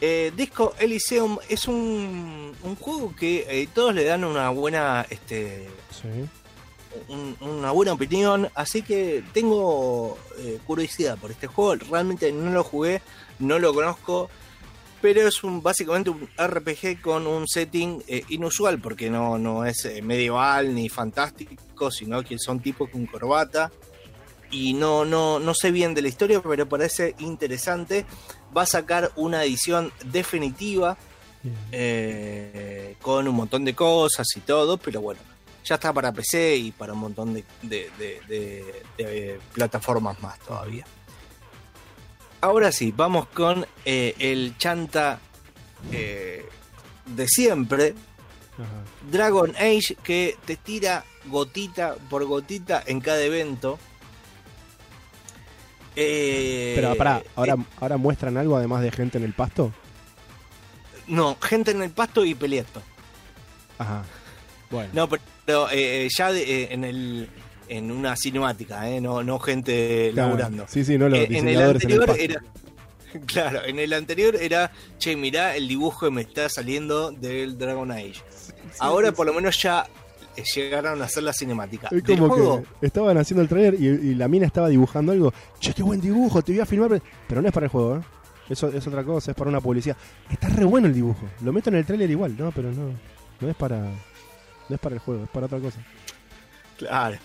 Eh, 0.00 0.32
Disco 0.36 0.74
Elysium 0.78 1.38
es 1.48 1.66
un, 1.66 2.52
un 2.62 2.76
juego 2.76 3.14
que 3.16 3.46
eh, 3.48 3.68
todos 3.72 3.94
le 3.94 4.04
dan 4.04 4.24
una 4.24 4.50
buena 4.50 5.06
este, 5.08 5.68
Sí. 5.90 6.08
un- 7.08 7.36
una 7.40 7.70
buena 7.70 7.92
opinión, 7.94 8.50
así 8.54 8.82
que 8.82 9.24
tengo 9.32 10.18
eh, 10.38 10.58
curiosidad 10.66 11.16
por 11.16 11.30
este 11.30 11.46
juego. 11.46 11.76
Realmente 11.90 12.30
no 12.32 12.50
lo 12.50 12.64
jugué, 12.64 13.00
no 13.38 13.58
lo 13.58 13.72
conozco, 13.72 14.28
pero 15.00 15.26
es 15.26 15.42
un 15.44 15.62
básicamente 15.62 16.10
un 16.10 16.28
RPG 16.36 17.00
con 17.00 17.26
un 17.26 17.46
setting 17.48 18.02
eh, 18.06 18.24
inusual, 18.28 18.80
porque 18.80 19.08
no, 19.08 19.38
no 19.38 19.64
es 19.64 19.84
eh, 19.86 20.02
medieval 20.02 20.74
ni 20.74 20.88
fantástico, 20.90 21.90
sino 21.90 22.22
que 22.22 22.38
son 22.38 22.60
tipos 22.60 22.90
con 22.90 23.06
corbata. 23.06 23.70
Y 24.54 24.72
no, 24.74 25.04
no, 25.04 25.40
no 25.40 25.52
sé 25.54 25.70
bien 25.72 25.94
de 25.94 26.02
la 26.02 26.08
historia, 26.08 26.40
pero 26.40 26.68
parece 26.68 27.14
interesante. 27.18 28.06
Va 28.56 28.62
a 28.62 28.66
sacar 28.66 29.10
una 29.16 29.42
edición 29.42 29.92
definitiva 30.04 30.96
eh, 31.72 32.96
con 33.02 33.26
un 33.26 33.34
montón 33.34 33.64
de 33.64 33.74
cosas 33.74 34.26
y 34.36 34.40
todo, 34.40 34.76
pero 34.78 35.00
bueno, 35.00 35.20
ya 35.64 35.74
está 35.74 35.92
para 35.92 36.12
PC 36.12 36.56
y 36.56 36.70
para 36.72 36.92
un 36.92 37.00
montón 37.00 37.34
de, 37.34 37.44
de- 37.62 37.90
de- 37.98 38.20
de- 38.28 38.82
de 39.04 39.40
plataformas 39.52 40.20
más 40.22 40.38
todavía. 40.40 40.84
Ahora 42.40 42.70
sí, 42.72 42.92
vamos 42.94 43.26
con 43.28 43.66
eh, 43.84 44.14
el 44.18 44.56
chanta 44.58 45.18
eh, 45.90 46.44
de 47.06 47.26
siempre, 47.28 47.94
Ajá. 48.54 48.84
Dragon 49.10 49.50
Age, 49.56 49.96
que 50.02 50.36
te 50.44 50.56
tira 50.56 51.04
gotita 51.26 51.96
por 52.08 52.24
gotita 52.26 52.82
en 52.86 53.00
cada 53.00 53.22
evento. 53.22 53.78
Eh, 55.96 56.72
Pero 56.74 56.94
pará, 56.96 57.22
ahora, 57.36 57.54
eh, 57.54 57.64
ahora 57.80 57.96
muestran 57.96 58.36
algo 58.36 58.56
además 58.56 58.82
de 58.82 58.90
gente 58.90 59.18
en 59.18 59.24
el 59.24 59.32
pasto. 59.32 59.72
no, 61.06 61.36
gente 61.40 61.70
en 61.70 61.82
el 61.82 61.90
pasto 61.90 62.24
y 62.24 62.34
peleando. 62.34 62.82
Ajá. 63.78 64.04
Bueno. 64.70 64.90
No, 64.92 65.08
pero 65.44 65.68
eh, 65.70 66.08
ya 66.16 66.32
de- 66.32 66.42
eh, 66.62 66.68
en 66.72 66.84
el 66.84 67.28
en 67.68 67.90
una 67.90 68.14
cinemática, 68.16 68.88
eh, 68.90 69.00
no, 69.00 69.22
no 69.22 69.38
gente 69.38 70.10
Claro. 70.12 70.28
laburando. 70.30 70.66
Sí, 70.68 70.84
sí, 70.84 70.98
no 70.98 71.08
los 71.08 71.18
Eh, 71.18 71.24
en 71.24 71.34
el 71.36 71.44
diseñadores 71.44 71.84
en 71.84 71.90
el, 71.90 72.00
anterior 72.02 72.20
era. 72.20 72.42
Claro, 73.26 73.64
en 73.64 73.78
el 73.78 73.92
anterior 73.92 74.34
era, 74.34 74.72
che, 74.98 75.14
mirá 75.16 75.54
el 75.54 75.68
dibujo 75.68 76.06
que 76.06 76.10
me 76.12 76.22
está 76.22 76.48
saliendo 76.48 77.12
del 77.12 77.56
Dragon 77.56 77.90
Age. 77.92 78.16
Ahora 78.80 79.12
por 79.12 79.24
lo 79.26 79.32
menos 79.32 79.56
ya 79.62 79.86
eh, 79.86 80.03
llegaron 80.42 81.00
a 81.00 81.04
hacer 81.04 81.22
la 81.22 81.32
cinemática. 81.32 81.88
Es 81.90 82.02
Del 82.02 82.18
como 82.18 82.34
juego, 82.34 82.64
que 82.80 82.86
estaban 82.86 83.16
haciendo 83.18 83.42
el 83.42 83.48
trailer 83.48 83.74
y, 83.74 83.86
y 83.86 84.14
la 84.14 84.28
mina 84.28 84.46
estaba 84.46 84.68
dibujando 84.68 85.12
algo. 85.12 85.32
Che, 85.60 85.72
qué 85.72 85.82
buen 85.82 86.00
dibujo, 86.00 86.42
te 86.42 86.52
voy 86.52 86.60
a 86.60 86.66
filmar. 86.66 87.00
Pero 87.28 87.42
no 87.42 87.48
es 87.48 87.54
para 87.54 87.66
el 87.66 87.70
juego, 87.70 87.96
¿eh? 87.98 88.02
Eso 88.48 88.68
es 88.68 88.86
otra 88.86 89.02
cosa, 89.04 89.30
es 89.30 89.36
para 89.36 89.48
una 89.48 89.60
publicidad. 89.60 89.96
Está 90.30 90.48
re 90.48 90.64
bueno 90.64 90.86
el 90.86 90.94
dibujo. 90.94 91.26
Lo 91.40 91.52
meto 91.52 91.70
en 91.70 91.76
el 91.76 91.86
trailer 91.86 92.10
igual, 92.10 92.36
no, 92.36 92.52
pero 92.52 92.70
no. 92.72 92.92
No 93.40 93.48
es 93.48 93.56
para. 93.56 93.78
No 93.80 94.74
es 94.74 94.78
para 94.78 94.94
el 94.94 95.00
juego, 95.00 95.24
es 95.24 95.30
para 95.30 95.46
otra 95.46 95.58
cosa. 95.60 95.80
Claro. 96.76 97.18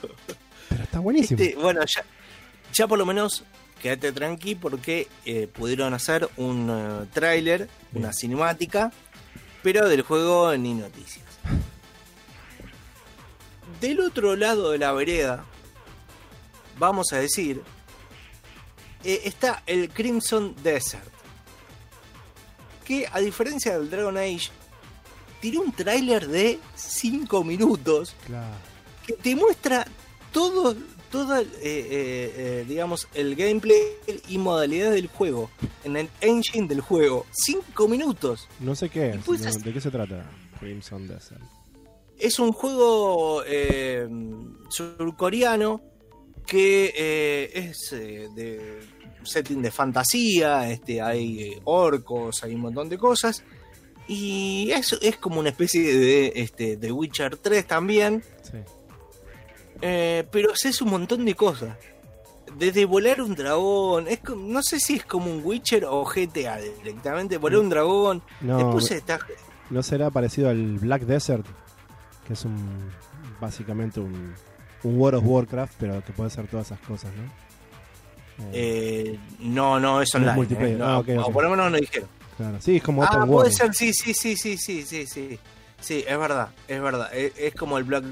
Pero 0.69 0.83
está 0.83 0.99
buenísimo. 0.99 1.41
Este, 1.41 1.55
bueno, 1.55 1.81
ya, 1.81 2.03
ya 2.73 2.87
por 2.87 2.97
lo 2.97 3.05
menos 3.05 3.43
quédate 3.81 4.11
tranqui 4.11 4.55
porque 4.55 5.07
eh, 5.25 5.47
pudieron 5.47 5.93
hacer 5.93 6.29
un 6.37 6.69
eh, 6.69 7.07
tráiler, 7.13 7.67
una 7.93 8.13
cinemática, 8.13 8.91
pero 9.63 9.87
del 9.87 10.03
juego 10.03 10.55
ni 10.57 10.73
noticias. 10.73 11.25
Del 13.81 13.99
otro 14.01 14.35
lado 14.35 14.71
de 14.71 14.77
la 14.77 14.91
vereda, 14.91 15.45
vamos 16.77 17.13
a 17.13 17.17
decir, 17.17 17.61
eh, 19.03 19.21
está 19.23 19.63
el 19.65 19.89
Crimson 19.89 20.55
Desert, 20.61 21.07
que 22.85 23.07
a 23.11 23.19
diferencia 23.19 23.77
del 23.77 23.89
Dragon 23.89 24.17
Age, 24.17 24.49
tiró 25.39 25.61
un 25.61 25.71
tráiler 25.71 26.27
de 26.27 26.59
5 26.75 27.43
minutos 27.43 28.15
Claro. 28.25 28.55
que 29.07 29.13
te 29.13 29.35
muestra 29.35 29.85
todo, 30.33 30.75
todo 31.09 31.37
el, 31.37 31.47
eh, 31.47 31.53
eh, 31.61 32.65
digamos, 32.67 33.07
el 33.13 33.35
gameplay 33.35 33.81
y 34.27 34.37
modalidad 34.37 34.91
del 34.91 35.07
juego, 35.07 35.49
en 35.85 35.95
el 35.95 36.09
engine 36.19 36.67
del 36.67 36.81
juego. 36.81 37.25
Cinco 37.31 37.87
minutos. 37.87 38.47
No 38.59 38.75
sé 38.75 38.89
qué 38.89 39.11
es. 39.11 39.17
pues 39.25 39.41
no, 39.41 39.51
¿De 39.63 39.71
qué 39.73 39.79
se 39.79 39.89
trata? 39.89 40.29
Crimson 40.59 41.07
Desert. 41.07 41.41
Es 42.19 42.37
un 42.39 42.51
juego 42.51 43.43
eh, 43.45 44.07
surcoreano 44.69 45.81
que 46.45 46.93
eh, 46.95 47.51
es 47.53 47.93
eh, 47.93 48.27
de 48.35 48.79
setting 49.23 49.61
de 49.61 49.71
fantasía, 49.71 50.69
este, 50.69 51.01
hay 51.01 51.59
orcos, 51.65 52.43
hay 52.43 52.55
un 52.55 52.61
montón 52.61 52.89
de 52.89 52.97
cosas. 52.97 53.43
Y 54.07 54.71
es, 54.71 54.97
es 55.01 55.17
como 55.17 55.39
una 55.39 55.49
especie 55.49 55.95
de, 55.95 56.33
este, 56.35 56.77
de 56.77 56.91
Witcher 56.91 57.37
3 57.37 57.67
también. 57.67 58.23
Sí. 58.41 58.57
Eh, 59.81 60.25
pero 60.31 60.51
haces 60.51 60.81
un 60.81 60.89
montón 60.89 61.25
de 61.25 61.35
cosas. 61.35 61.77
Desde 62.57 62.85
volar 62.85 63.21
un 63.21 63.35
dragón, 63.35 64.07
es 64.07 64.19
no 64.35 64.63
sé 64.63 64.79
si 64.79 64.95
es 64.95 65.05
como 65.05 65.31
un 65.31 65.41
Witcher 65.45 65.85
o 65.85 66.03
GTA 66.03 66.57
directamente, 66.57 67.37
volar 67.37 67.59
un 67.59 67.69
dragón. 67.69 68.23
No, 68.41 68.57
Después 68.57 68.89
está. 68.91 69.19
¿no 69.69 69.83
será 69.83 70.09
parecido 70.09 70.49
al 70.49 70.79
Black 70.79 71.03
Desert? 71.03 71.45
Que 72.29 72.33
es 72.33 72.45
un. 72.45 72.89
Básicamente 73.41 73.99
un. 73.99 74.33
Un 74.83 74.97
World 74.97 75.17
of 75.19 75.25
Warcraft, 75.27 75.73
pero 75.77 76.01
que 76.05 76.13
puede 76.13 76.27
hacer 76.27 76.47
todas 76.47 76.67
esas 76.67 76.79
cosas, 76.79 77.11
¿no? 77.17 78.45
Eh, 78.53 79.15
eh, 79.15 79.19
no, 79.39 79.77
no, 79.77 80.01
es 80.01 80.07
No 80.13 80.19
es 80.21 80.23
online. 80.23 80.35
multiplayer. 80.35 80.75
eh, 80.75 80.77
no, 80.79 81.03
Ah, 81.25 81.29
por 81.33 81.43
lo 81.43 81.49
menos 81.49 81.69
no 81.69 81.77
dijeron. 81.77 82.07
claro. 82.37 82.57
Sí, 82.61 82.77
es 82.77 82.83
como 82.83 83.03
Ah, 83.03 83.09
puede 83.09 83.25
World. 83.29 83.51
ser, 83.51 83.73
sí, 83.75 83.91
sí, 83.93 84.13
sí, 84.13 84.37
sí, 84.37 84.55
sí, 84.57 84.83
sí, 84.85 85.05
sí. 85.05 85.37
Sí, 85.81 86.05
es 86.07 86.17
verdad, 86.17 86.49
es 86.69 86.81
verdad. 86.81 87.13
Es, 87.13 87.33
es 87.37 87.53
como 87.55 87.77
el 87.77 87.83
Black 87.83 88.05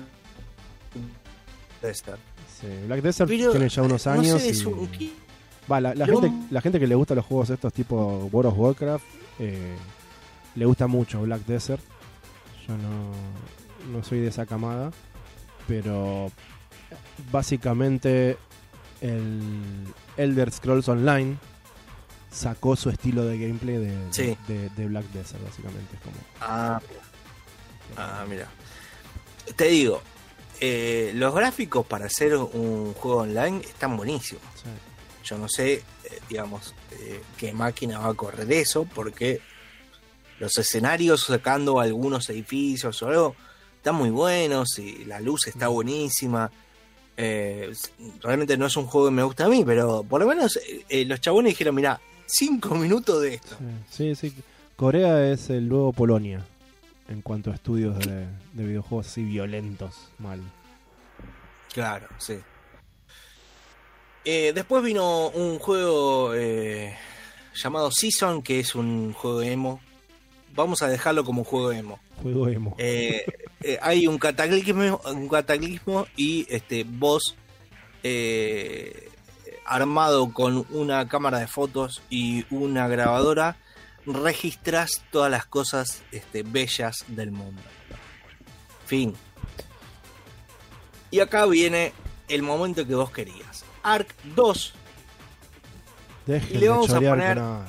Desert. 1.81 2.19
Sí, 2.59 2.67
Black 2.87 3.01
Desert 3.01 3.29
Pero, 3.29 3.51
tiene 3.51 3.69
ya 3.69 3.81
unos 3.83 4.05
no 4.05 4.11
años. 4.11 4.41
sé, 4.41 4.49
es 4.49 4.61
y- 4.61 4.65
un-. 4.65 4.89
Va, 5.71 5.79
la, 5.79 5.93
la 5.95 6.05
Yo- 6.05 6.19
gente, 6.21 6.47
la 6.51 6.61
gente 6.61 6.79
que 6.79 6.87
le 6.87 6.95
gusta 6.95 7.13
los 7.15 7.25
juegos 7.25 7.49
estos 7.49 7.71
tipo 7.73 8.29
World 8.31 8.51
of 8.51 8.57
Warcraft 8.57 9.05
eh, 9.39 9.75
le 10.55 10.65
gusta 10.65 10.87
mucho 10.87 11.21
Black 11.21 11.45
Desert. 11.45 11.81
Yo 12.67 12.75
no. 12.77 13.11
No 13.87 14.03
soy 14.03 14.19
de 14.19 14.27
esa 14.29 14.45
camada, 14.45 14.91
pero 15.67 16.31
básicamente 17.31 18.37
el 19.01 19.85
Elder 20.17 20.51
Scrolls 20.51 20.87
Online 20.89 21.37
sacó 22.31 22.75
su 22.75 22.89
estilo 22.89 23.23
de 23.25 23.37
gameplay 23.39 23.77
de, 23.77 23.97
Sí. 24.11 24.37
de- 24.47 24.69
de 24.69 24.87
Black 24.87 25.05
Desert, 25.11 25.43
básicamente. 25.43 25.95
Es 25.95 26.01
como, 26.01 26.15
Ah, 26.41 26.79
mira. 26.87 27.01
Ah, 27.97 28.25
mira. 28.27 28.47
Te 29.55 29.65
digo, 29.69 30.01
eh, 30.59 31.11
los 31.15 31.33
gráficos 31.33 31.85
para 31.85 32.05
hacer 32.07 32.35
un 32.35 32.93
juego 32.93 33.21
online 33.21 33.61
están 33.61 33.95
buenísimos. 33.97 34.43
sí. 34.55 34.69
Yo 35.23 35.37
no 35.37 35.49
sé, 35.49 35.73
eh, 35.73 35.83
digamos, 36.29 36.73
eh, 36.91 37.21
qué 37.37 37.51
máquina 37.51 37.99
va 37.99 38.09
a 38.09 38.13
correr 38.13 38.49
eso, 38.53 38.85
porque 38.85 39.41
los 40.39 40.57
escenarios 40.57 41.25
sacando 41.25 41.81
algunos 41.81 42.29
edificios 42.29 43.01
o 43.03 43.07
algo 43.09 43.35
están 43.87 43.99
muy 44.01 44.09
buenos 44.09 44.77
y 44.79 45.05
la 45.05 45.21
luz 45.21 45.47
está 45.47 45.69
buenísima. 45.69 46.51
Eh, 47.15 47.71
realmente 48.21 48.57
no 48.57 48.65
es 48.65 48.75
un 48.75 48.85
juego 48.85 49.07
que 49.07 49.13
me 49.13 49.23
gusta 49.23 49.45
a 49.45 49.47
mí, 49.47 49.63
pero 49.65 50.03
por 50.03 50.19
lo 50.19 50.27
menos 50.27 50.59
eh, 50.89 51.05
los 51.05 51.21
chabones 51.21 51.53
dijeron, 51.53 51.73
mira, 51.73 52.01
cinco 52.25 52.75
minutos 52.75 53.21
de 53.21 53.35
esto. 53.35 53.55
Sí, 53.89 54.13
sí. 54.15 54.33
Corea 54.75 55.31
es 55.31 55.49
el 55.49 55.69
nuevo 55.69 55.93
Polonia 55.93 56.45
en 57.07 57.21
cuanto 57.21 57.49
a 57.49 57.55
estudios 57.55 57.97
de, 57.99 58.27
de 58.51 58.65
videojuegos 58.65 59.07
así 59.07 59.23
violentos, 59.23 59.95
mal. 60.19 60.41
Claro, 61.73 62.07
sí. 62.17 62.37
Eh, 64.25 64.51
después 64.53 64.83
vino 64.83 65.29
un 65.29 65.59
juego 65.59 66.33
llamado 67.55 67.89
Season, 67.89 68.41
que 68.41 68.59
es 68.59 68.75
un 68.75 69.13
juego 69.13 69.41
emo. 69.41 69.79
Vamos 70.53 70.81
a 70.81 70.89
dejarlo 70.89 71.23
como 71.23 71.43
un 71.43 71.45
juego 71.45 71.71
emo. 71.71 71.99
Juego 72.21 72.49
emo. 72.49 72.75
Eh, 72.77 73.23
eh, 73.61 73.79
hay 73.81 74.07
un 74.07 74.17
cataclismo, 74.19 75.01
un 75.05 75.27
cataclismo 75.29 76.07
y 76.15 76.45
este 76.49 76.83
vos 76.83 77.35
eh, 78.03 79.09
armado 79.65 80.31
con 80.33 80.65
una 80.69 81.07
cámara 81.07 81.39
de 81.39 81.47
fotos 81.47 82.01
y 82.09 82.45
una 82.53 82.87
grabadora 82.87 83.57
registras 84.05 85.03
todas 85.11 85.29
las 85.29 85.45
cosas 85.45 86.01
este, 86.11 86.43
bellas 86.43 87.03
del 87.07 87.31
mundo. 87.31 87.61
Fin. 88.85 89.13
Y 91.11 91.19
acá 91.19 91.45
viene 91.45 91.93
el 92.29 92.41
momento 92.43 92.85
que 92.87 92.95
vos 92.95 93.11
querías. 93.11 93.65
Arc 93.83 94.13
2, 94.35 94.73
Dejen 96.25 96.49
y 96.49 96.53
le 96.55 96.59
de 96.59 96.69
vamos 96.69 96.89
a 96.91 96.99
poner- 96.99 97.37
con. 97.37 97.65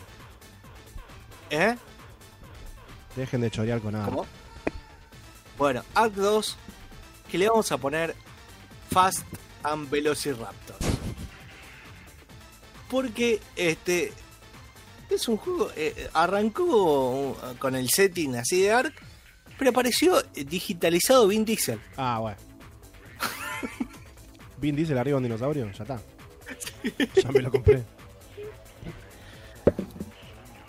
¿eh? 1.51 1.76
Dejen 3.16 3.41
de 3.41 3.51
chorear 3.51 3.80
con 3.80 3.95
Ark. 3.97 4.05
¿Cómo? 4.05 4.26
Bueno, 5.59 5.83
Arc 5.95 6.15
2, 6.15 6.57
que 7.31 7.37
le 7.37 7.49
vamos 7.49 7.71
a 7.73 7.79
poner 7.79 8.15
Fast 8.91 9.27
and 9.65 9.91
Velociraptor. 9.91 10.77
Porque 12.89 13.41
este 13.57 14.13
es 15.11 15.27
un 15.27 15.37
juego, 15.37 15.71
eh, 15.77 16.09
arrancó 16.15 17.37
con 17.59 17.75
el 17.75 17.91
setting 17.91 18.37
así 18.37 18.63
de 18.63 18.73
Arc, 18.73 18.95
pero 19.59 19.71
apareció 19.71 20.23
digitalizado 20.33 21.27
Vin 21.27 21.45
Diesel. 21.45 21.81
Ah, 21.97 22.21
bueno. 22.21 22.39
Vin 24.59 24.77
Diesel 24.77 24.97
arriba 24.97 25.17
un 25.17 25.25
dinosaurio, 25.25 25.71
ya 25.73 25.83
está. 25.83 26.01
Ya 27.21 27.33
me 27.33 27.43
lo 27.43 27.51
compré. 27.51 27.85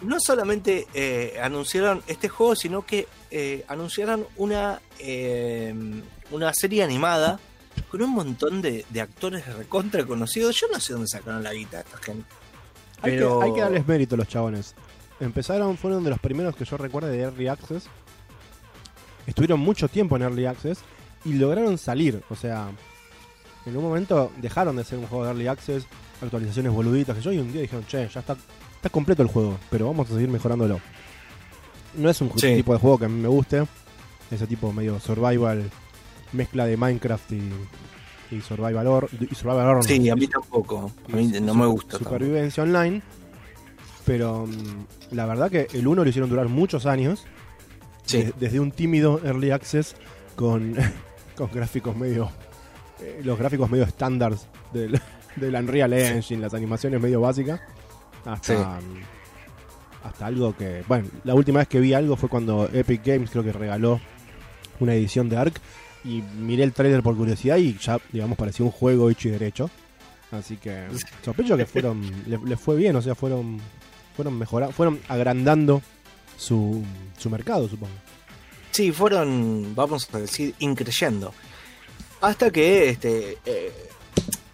No 0.02 0.18
solamente 0.20 0.88
eh, 0.94 1.38
anunciaron 1.42 2.02
este 2.08 2.30
juego, 2.30 2.56
sino 2.56 2.86
que 2.86 3.08
eh, 3.32 3.66
anunciaron 3.68 4.26
una, 4.38 4.82
eh, 5.00 5.74
una 6.32 6.54
serie 6.54 6.84
animada 6.84 7.40
con 7.92 8.02
un 8.02 8.12
montón 8.12 8.62
de, 8.62 8.86
de 8.90 9.02
actores 9.02 9.46
recontra 9.56 10.06
conocidos. 10.06 10.56
Yo 10.60 10.68
no 10.72 10.80
sé 10.80 10.94
dónde 10.94 11.08
sacaron 11.08 11.44
la 11.44 11.54
guita 11.54 11.82
esta 11.82 11.98
gente. 11.98 12.26
Hay, 13.02 13.12
Pero- 13.14 13.40
que, 13.40 13.46
hay 13.46 13.54
que 13.54 13.62
darles 13.62 13.88
mérito 13.88 14.16
a 14.16 14.18
los 14.20 14.28
chabones. 14.28 14.74
Empezaron, 15.20 15.78
fueron 15.78 16.04
de 16.04 16.12
los 16.12 16.20
primeros 16.20 16.56
que 16.56 16.64
yo 16.64 16.78
recuerdo 16.78 17.10
de 17.10 17.20
Early 17.20 17.48
Access. 17.50 17.84
Estuvieron 19.28 19.60
mucho 19.60 19.88
tiempo 19.90 20.16
en 20.16 20.24
Early 20.24 20.46
Access 20.46 20.80
y 21.26 21.34
lograron 21.34 21.78
salir. 21.78 22.24
O 22.30 22.36
sea, 22.36 22.70
en 23.66 23.76
un 23.78 23.84
momento 23.84 24.32
dejaron 24.38 24.76
de 24.78 24.84
ser 24.86 24.98
un 24.98 25.08
juego 25.08 25.26
de 25.26 25.32
Early 25.32 25.48
Access, 25.48 25.86
actualizaciones 26.22 26.72
boluditas 26.72 27.16
que 27.18 27.22
yo, 27.22 27.32
y 27.34 27.38
un 27.40 27.52
día 27.52 27.62
dijeron, 27.62 27.86
che, 27.86 28.08
ya 28.08 28.20
está, 28.22 28.38
está 28.80 28.90
completo 28.90 29.22
el 29.22 29.28
juego, 29.28 29.58
pero 29.70 29.88
vamos 29.88 30.10
a 30.10 30.14
seguir 30.14 30.30
mejorándolo. 30.30 30.80
No 31.96 32.10
es 32.10 32.22
un 32.22 32.32
Sí. 32.38 32.56
tipo 32.56 32.72
de 32.74 32.80
juego 32.80 32.98
que 32.98 33.06
a 33.06 33.10
mí 33.10 33.20
me 33.22 33.28
guste, 33.28 33.64
ese 34.32 34.48
tipo 34.48 34.72
medio 34.72 35.00
survival, 35.00 35.70
mezcla 36.34 36.66
de 36.66 36.78
Minecraft 36.78 37.32
y, 37.34 37.42
y 38.32 38.42
Survival 38.42 38.88
Horror. 38.88 39.10
Y 39.20 39.34
survival 39.36 39.66
horror 39.68 39.78
no. 39.78 39.84
Sí, 39.84 40.10
a 40.10 40.16
mí 40.16 40.28
tampoco. 40.28 40.92
A 41.12 41.16
mí 41.16 41.28
no 41.42 41.54
me 41.56 41.66
gusta. 41.66 41.98
tampoco. 41.98 42.14
Supervivencia 42.16 42.64
online. 42.64 43.02
Pero 44.06 44.46
mm, 44.48 45.16
la 45.16 45.26
verdad 45.26 45.50
que 45.52 45.68
el 45.74 45.88
1 45.88 46.04
lo 46.04 46.10
hicieron 46.10 46.30
durar 46.30 46.48
muchos 46.48 46.86
años. 46.86 47.26
Sí. 48.06 48.24
de- 48.24 48.34
desde 48.40 48.60
un 48.60 48.72
tímido 48.72 49.22
early 49.24 49.52
access 49.52 49.96
con, 50.36 50.76
con 51.36 51.52
gráficos 51.52 51.96
medio. 51.96 52.32
eh, 53.02 53.22
los 53.24 53.38
gráficos 53.38 53.70
medio 53.70 53.84
estándar 53.84 54.34
del, 54.74 55.00
del 55.36 55.56
Unreal 55.56 55.94
Engine, 55.94 56.42
las 56.42 56.54
animaciones 56.56 57.00
medio 57.02 57.22
básicas. 57.22 57.60
Hasta. 58.26 58.80
Hasta 60.04 60.26
algo 60.26 60.56
que. 60.56 60.84
Bueno, 60.88 61.08
la 61.24 61.36
última 61.36 61.60
vez 61.60 61.68
que 61.68 61.80
vi 61.80 61.94
algo 61.94 62.16
fue 62.16 62.30
cuando 62.30 62.70
Epic 62.72 63.02
Games 63.06 63.30
creo 63.30 63.44
que 63.44 63.52
regaló 63.52 64.00
una 64.80 64.94
edición 64.94 65.30
de 65.30 65.38
Ark. 65.38 65.60
Y 66.06 66.22
miré 66.22 66.64
el 66.64 66.72
trailer 66.72 67.04
por 67.04 67.18
curiosidad 67.18 67.58
y 67.58 67.78
ya, 67.78 68.00
digamos, 68.14 68.38
parecía 68.38 68.66
un 68.66 68.72
juego 68.72 69.10
hecho 69.10 69.28
y 69.28 69.32
derecho. 69.32 69.70
Así 70.32 70.56
que 70.56 70.88
sospecho 71.24 71.58
que 71.58 71.66
fueron. 71.66 72.02
le- 72.26 72.38
les 72.46 72.60
fue 72.60 72.76
bien, 72.78 72.96
o 72.96 73.02
sea, 73.02 73.16
fueron. 73.16 73.60
Fueron 74.16 74.38
mejorando. 74.38 74.74
Fueron 74.74 75.00
agrandando 75.10 75.82
su, 76.38 76.84
su 77.18 77.30
mercado, 77.30 77.68
supongo. 77.68 77.94
Sí, 78.72 78.92
fueron, 78.94 79.74
vamos 79.76 80.08
a 80.14 80.20
decir, 80.20 80.56
increyendo. 80.60 81.34
Hasta 82.22 82.52
que, 82.52 82.90
este, 82.90 83.38
eh, 83.46 83.72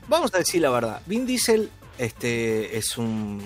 vamos 0.08 0.34
a 0.34 0.38
decir 0.40 0.62
la 0.62 0.70
verdad, 0.70 1.02
Vin 1.06 1.26
Diesel 1.26 1.70
este, 1.98 2.78
es 2.78 2.98
un, 2.98 3.42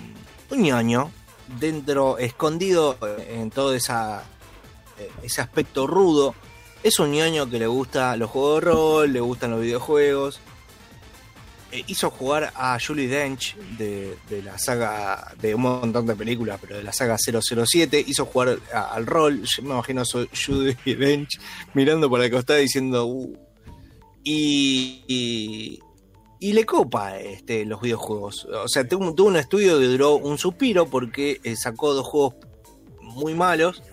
un 0.50 0.62
ñoño 0.62 1.12
dentro, 1.60 2.18
escondido 2.18 2.97
en 3.30 3.50
todo 3.50 3.74
esa, 3.74 4.24
eh, 5.00 5.10
ese 5.24 5.41
aspecto 5.41 5.88
rudo. 5.88 6.36
Es 6.84 7.00
un 7.00 7.12
ñoño 7.12 7.50
que 7.50 7.60
le 7.60 7.68
gusta 7.68 8.16
los 8.16 8.30
juegos 8.30 8.56
de 8.56 8.72
rol, 8.72 9.14
le 9.14 9.20
gustan 9.20 9.52
los 9.52 9.62
videojuegos. 9.62 10.39
Eh, 11.72 11.84
hizo 11.88 12.10
jugar 12.10 12.52
a 12.56 12.80
Julie 12.80 13.08
Dench 13.08 13.56
de, 13.78 14.18
la 14.43 14.58
saga, 14.58 15.36
de 15.39 15.54
un 15.54 15.62
montón 15.62 16.06
de 16.08 16.16
películas, 16.16 16.58
pero 16.60 16.78
de 16.78 16.84
la 16.84 16.93
saga 16.93 17.18
007. 17.18 18.04
Hizo 18.08 18.26
jugar 18.26 18.60
al 18.74 19.06
rol. 19.06 19.43
Me 19.62 19.70
imagino 19.70 20.02
a 20.02 20.06
Julie 20.06 20.76
Dench 20.86 21.39
mirando 21.74 22.10
por 22.10 22.22
el 22.22 22.32
costado 22.32 22.60
diciendo. 22.60 23.06
"Uh". 23.06 23.38
Y, 24.24 25.80
y 26.40 26.54
le 26.54 26.66
copa 26.66 27.20
este, 27.20 27.66
los 27.66 27.82
videojuegos. 27.82 28.46
O 28.46 28.68
sea, 28.68 28.88
tuvo, 28.88 29.14
tuvo 29.14 29.28
un 29.28 29.36
estudio 29.36 29.78
que 29.78 29.86
duró 29.86 30.16
un 30.16 30.38
suspiro 30.38 30.88
porque 30.88 31.42
eh, 31.44 31.56
sacó 31.56 31.94
dos 31.94 32.08
juegos 32.08 32.36
muy 33.02 33.34
malos. 33.34 33.84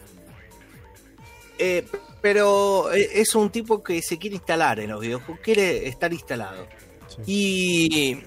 Eh, 1.59 1.85
pero 2.21 2.93
eh, 2.93 3.09
es 3.15 3.35
un 3.35 3.51
tipo 3.51 3.83
que 3.83 4.01
se 4.01 4.19
quiere 4.19 4.37
instalar 4.37 4.79
en 4.79 4.91
los 4.91 5.01
videojuegos, 5.01 5.41
quiere 5.43 5.89
estar 5.89 6.13
instalado. 6.13 6.69
Sí. 7.09 7.23
Y 7.27 8.23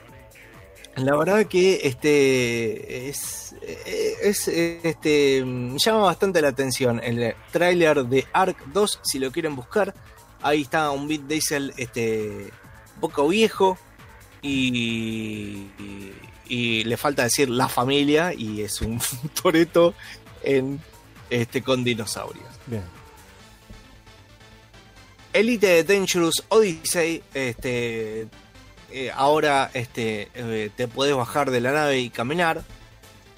la 1.01 1.15
verdad 1.15 1.45
que 1.45 1.79
este 1.83 3.07
es, 3.07 3.55
es 3.61 4.47
este 4.49 5.45
llama 5.77 5.99
bastante 5.99 6.41
la 6.41 6.49
atención 6.49 6.99
el 7.01 7.35
tráiler 7.51 8.03
de 8.05 8.25
Ark 8.33 8.57
2 8.73 8.99
si 9.03 9.19
lo 9.19 9.31
quieren 9.31 9.55
buscar. 9.55 9.93
Ahí 10.41 10.63
está 10.63 10.91
un 10.91 11.07
Beat 11.07 11.21
Diesel 11.21 11.73
este 11.77 12.49
poco 12.99 13.27
viejo 13.27 13.77
y, 14.41 15.67
y, 15.79 16.13
y 16.47 16.83
le 16.83 16.97
falta 16.97 17.23
decir 17.23 17.49
la 17.49 17.69
familia 17.69 18.33
y 18.33 18.61
es 18.61 18.81
un 18.81 18.99
Toreto 19.41 19.93
en 20.43 20.79
este 21.29 21.61
con 21.61 21.83
dinosaurios. 21.83 22.47
Bien. 22.65 22.83
Elite 25.31 25.83
Dangerous 25.83 26.43
Odyssey, 26.49 27.21
este, 27.33 28.27
eh, 28.91 29.11
ahora 29.15 29.69
este, 29.73 30.29
eh, 30.33 30.71
te 30.75 30.87
podés 30.87 31.15
bajar 31.15 31.51
de 31.51 31.61
la 31.61 31.71
nave 31.71 31.99
y 31.99 32.09
caminar. 32.09 32.63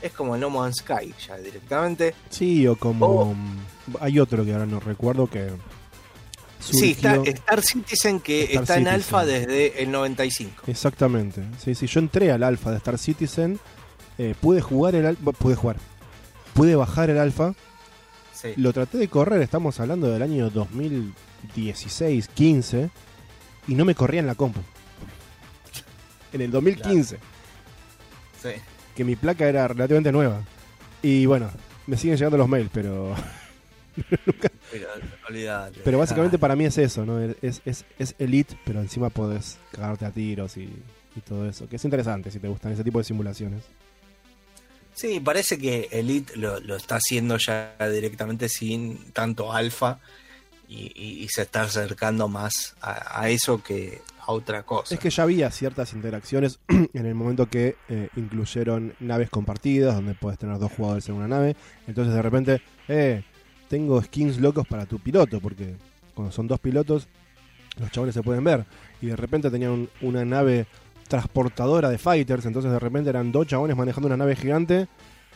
Es 0.02 0.14
como 0.14 0.36
No 0.38 0.50
Man's 0.50 0.78
Sky, 0.78 1.14
ya 1.28 1.38
directamente. 1.38 2.16
Sí, 2.30 2.66
o 2.66 2.76
como. 2.76 3.06
Oh. 3.06 3.36
Hay 4.00 4.20
otro 4.20 4.44
que 4.46 4.54
ahora 4.54 4.66
no 4.66 4.80
recuerdo 4.80 5.28
que. 5.28 5.50
Sí, 6.62 6.92
está 6.92 7.16
Star 7.26 7.62
Citizen 7.62 8.20
que 8.20 8.44
Star 8.44 8.62
está 8.62 8.78
en 8.78 8.88
alfa 8.88 9.26
desde 9.26 9.82
el 9.84 9.92
95. 9.92 10.64
Exactamente. 10.68 11.44
Sí, 11.64 11.76
sí, 11.76 11.88
yo 11.88 12.00
entré 12.00 12.32
al 12.32 12.44
alfa 12.44 12.72
de 12.72 12.78
Star 12.78 12.98
Citizen. 12.98 13.60
eh, 14.18 14.36
pude 14.40 14.62
jugar 14.62 14.94
el 14.96 15.06
alfa. 15.08 15.32
Pude 15.32 15.56
jugar. 15.56 15.78
Pude 16.54 16.76
bajar 16.76 17.10
el 17.10 17.18
alfa. 17.18 17.54
Sí. 18.34 18.50
Lo 18.58 18.72
traté 18.74 18.98
de 18.98 19.08
correr, 19.08 19.42
estamos 19.42 19.80
hablando 19.80 20.08
del 20.12 20.22
año 20.22 20.50
2016, 20.50 22.28
15, 22.28 22.90
y 23.68 23.76
no 23.76 23.86
me 23.86 23.96
corría 23.96 24.20
en 24.20 24.28
la 24.28 24.36
compu. 24.36 24.60
En 26.34 26.42
el 26.42 26.52
2015, 26.52 27.18
Sí. 28.42 28.50
que 28.96 29.04
mi 29.04 29.16
placa 29.16 29.48
era 29.48 29.68
relativamente 29.68 30.12
nueva. 30.12 30.42
Y 31.04 31.26
bueno, 31.26 31.50
me 31.88 31.98
siguen 31.98 32.18
llegando 32.18 32.38
los 32.38 32.48
mails, 32.48 32.70
pero 32.74 33.16
Pero, 34.72 34.88
olvidate. 35.28 35.82
pero 35.84 35.98
básicamente 35.98 36.38
Ah, 36.38 36.40
para 36.40 36.56
mí 36.56 36.66
es 36.66 36.78
eso, 36.78 37.06
¿no? 37.06 37.20
Es, 37.20 37.62
es, 37.66 37.86
es 38.00 38.16
Elite, 38.20 38.56
pero 38.66 38.80
encima 38.82 39.10
podés 39.10 39.58
cagarte 39.72 40.06
a 40.06 40.12
tiros 40.12 40.56
y, 40.58 40.64
y 41.16 41.20
todo 41.28 41.48
eso. 41.50 41.68
Que 41.68 41.76
es 41.76 41.86
interesante 41.86 42.32
si 42.32 42.40
te 42.40 42.48
gustan 42.48 42.72
ese 42.74 42.84
tipo 42.84 42.98
de 43.00 43.04
simulaciones. 43.04 43.64
Sí, 44.94 45.20
parece 45.20 45.58
que 45.58 45.88
Elite 45.92 46.36
lo, 46.38 46.60
lo 46.60 46.76
está 46.76 46.96
haciendo 46.96 47.38
ya 47.38 47.76
directamente 47.92 48.50
sin 48.50 49.12
tanto 49.12 49.52
alfa 49.54 50.00
y, 50.68 50.92
y- 50.96 51.24
y 51.24 51.28
se 51.30 51.44
está 51.44 51.64
acercando 51.64 52.28
más 52.28 52.76
a, 52.82 53.22
a 53.22 53.30
eso 53.30 53.64
que 53.64 54.02
a 54.20 54.32
otra 54.34 54.64
cosa. 54.64 54.94
Es 54.94 55.00
que 55.00 55.10
ya 55.10 55.24
había 55.24 55.50
ciertas 55.50 55.94
interacciones 55.94 56.60
en 56.68 57.06
el 57.06 57.16
momento 57.16 57.48
que 57.50 57.76
eh, 57.90 58.10
incluyeron 58.16 58.94
naves 59.00 59.30
compartidas, 59.30 59.96
donde 59.96 60.14
puedes 60.14 60.38
tener 60.38 60.60
dos 60.60 60.72
jugadores 60.72 61.08
en 61.10 61.16
una 61.16 61.28
nave. 61.28 61.56
Entonces 61.88 62.14
de 62.14 62.22
repente, 62.22 62.62
eh, 62.88 63.24
tengo 63.72 64.02
skins 64.04 64.38
locos 64.40 64.68
para 64.68 64.86
tu 64.86 65.00
piloto, 65.00 65.40
porque 65.40 65.76
cuando 66.14 66.32
son 66.32 66.46
dos 66.48 66.60
pilotos, 66.60 67.08
los 67.80 67.90
chabones 67.90 68.14
se 68.14 68.22
pueden 68.22 68.44
ver. 68.44 68.66
Y 69.02 69.08
de 69.08 69.16
repente 69.16 69.50
tenían 69.50 69.72
un- 69.72 69.90
una 70.02 70.26
nave 70.26 70.66
transportadora 71.08 71.90
de 71.90 71.98
fighters, 71.98 72.46
entonces 72.46 72.70
de 72.72 72.80
repente 72.80 73.10
eran 73.10 73.32
dos 73.32 73.48
chabones 73.48 73.76
manejando 73.78 74.08
una 74.08 74.18
nave 74.18 74.36
gigante 74.36 74.88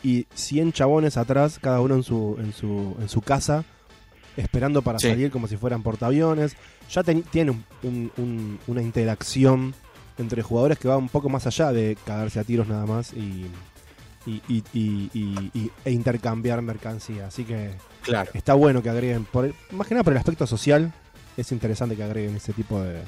y 0.02 0.26
100 0.34 0.72
chabones 0.72 1.16
atrás, 1.16 1.58
cada 1.60 1.80
uno 1.80 1.94
en 1.94 2.02
su, 2.02 2.36
en 2.38 2.52
su, 2.52 2.94
en 3.00 3.08
su 3.08 3.22
casa, 3.22 3.64
esperando 4.36 4.82
para 4.82 4.98
Sí. 4.98 5.08
salir 5.08 5.30
como 5.30 5.48
si 5.48 5.56
fueran 5.56 5.82
portaaviones. 5.82 6.56
Ya 6.90 7.02
ten- 7.02 7.22
tiene 7.22 7.52
un- 7.52 7.64
un- 7.82 8.12
un- 8.18 8.58
una 8.66 8.82
interacción 8.82 9.74
entre 10.18 10.42
jugadores 10.42 10.78
que 10.78 10.88
va 10.88 10.98
un 10.98 11.08
poco 11.08 11.28
más 11.30 11.46
allá 11.46 11.72
de 11.72 11.96
cagarse 12.06 12.38
a 12.38 12.44
tiros 12.44 12.68
nada 12.68 12.84
más 12.86 13.12
y, 13.14 13.46
y- 14.26 14.42
y- 14.48 14.64
y- 14.72 15.10
y- 15.14 15.50
y- 15.54 15.70
e 15.84 15.90
intercambiar 15.92 16.60
mercancía. 16.62 17.26
Así 17.28 17.44
que 17.44 17.70
Claro. 18.02 18.30
está 18.34 18.54
bueno 18.54 18.82
que 18.82 18.90
agreguen, 18.90 19.24
por 19.24 19.52
más 19.72 19.86
que 19.86 19.94
nada 19.94 20.04
por 20.04 20.12
el 20.12 20.18
aspecto 20.18 20.46
social, 20.46 20.92
es 21.36 21.52
interesante 21.52 21.96
que 21.96 22.02
agreguen 22.02 22.36
ese 22.36 22.52
tipo 22.52 22.80
de, 22.82 23.02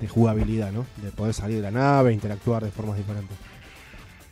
de 0.00 0.08
jugabilidad, 0.08 0.72
¿no? 0.72 0.86
De 1.02 1.10
poder 1.10 1.32
salir 1.34 1.56
de 1.56 1.62
la 1.62 1.70
nave, 1.70 2.12
interactuar 2.12 2.64
de 2.64 2.70
formas 2.70 2.96
diferentes. 2.96 3.36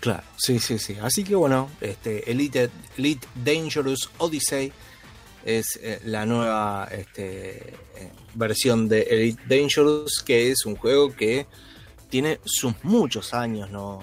Claro, 0.01 0.23
sí, 0.37 0.59
sí, 0.59 0.79
sí. 0.79 0.97
Así 1.01 1.25
que 1.25 1.35
bueno, 1.35 1.71
este 1.81 2.31
Elite, 2.31 2.69
Elite 2.99 3.27
Dangerous 3.43 4.11
Odyssey 4.19 4.71
es 5.47 5.79
eh, 5.83 6.01
la 6.05 6.27
nueva 6.27 6.89
este, 6.91 7.59
eh, 7.97 8.13
versión 8.35 8.89
de 8.89 9.03
Elite 9.03 9.43
Dangerous, 9.49 10.23
que 10.25 10.51
es 10.51 10.67
un 10.67 10.77
juego 10.77 11.15
que 11.15 11.47
tiene 12.11 12.39
sus 12.45 12.75
muchos 12.83 13.33
años, 13.33 13.71
¿no? 13.71 14.01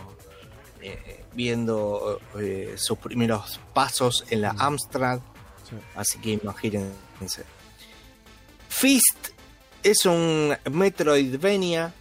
Viendo 1.33 2.19
eh, 2.39 2.75
sus 2.77 2.97
primeros 2.97 3.59
pasos 3.73 4.25
en 4.29 4.41
la 4.41 4.49
Amstrad, 4.57 5.19
Sí. 5.69 5.75
así 5.95 6.19
que 6.19 6.31
imagínense. 6.33 7.43
Fist 8.67 9.29
es 9.83 10.05
un 10.05 10.55
Metroidvania 10.71 11.93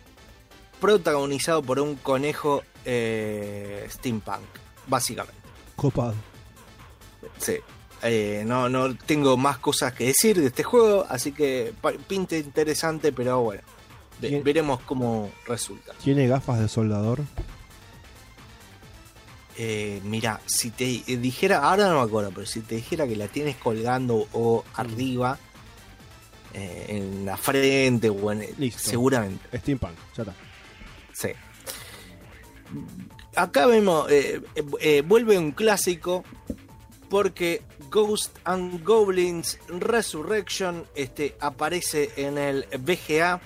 protagonizado 0.80 1.62
por 1.62 1.78
un 1.80 1.96
conejo 1.96 2.62
eh, 2.84 3.86
steampunk, 3.90 4.40
básicamente. 4.86 5.40
Copado. 5.76 6.14
Sí. 7.38 7.56
Eh, 8.02 8.44
no, 8.46 8.68
no 8.70 8.96
tengo 8.96 9.36
más 9.36 9.58
cosas 9.58 9.92
que 9.92 10.06
decir 10.06 10.40
de 10.40 10.46
este 10.46 10.62
juego, 10.62 11.04
así 11.08 11.32
que 11.32 11.74
pinta 12.08 12.36
interesante, 12.36 13.12
pero 13.12 13.42
bueno, 13.42 13.62
ve- 14.20 14.40
veremos 14.42 14.80
cómo 14.80 15.30
resulta. 15.46 15.92
¿Tiene 16.02 16.26
gafas 16.26 16.60
de 16.60 16.68
soldador? 16.68 17.20
Eh, 19.56 20.00
mira, 20.04 20.40
si 20.46 20.70
te 20.70 20.84
dijera, 20.84 21.58
ahora 21.58 21.88
no 21.88 21.96
me 21.96 22.06
acuerdo, 22.06 22.30
pero 22.34 22.46
si 22.46 22.60
te 22.60 22.76
dijera 22.76 23.06
que 23.06 23.16
la 23.16 23.28
tienes 23.28 23.56
colgando 23.56 24.26
o 24.32 24.64
arriba, 24.74 25.38
eh, 26.54 26.86
en 26.88 27.24
la 27.24 27.36
frente 27.36 28.10
o 28.10 28.32
en 28.32 28.46
Listo. 28.58 28.90
seguramente. 28.90 29.58
Steampunk, 29.58 29.94
ya 30.16 30.22
está. 30.22 30.34
Sí. 31.12 31.28
Acá 33.36 33.66
vemos, 33.66 34.06
eh, 34.10 35.02
vuelve 35.06 35.38
un 35.38 35.52
clásico 35.52 36.24
porque 37.08 37.62
Ghost 37.90 38.36
and 38.44 38.84
Goblins 38.84 39.58
Resurrection 39.68 40.86
este, 40.94 41.36
aparece 41.40 42.10
en 42.16 42.38
el 42.38 42.66
VGA 42.78 43.40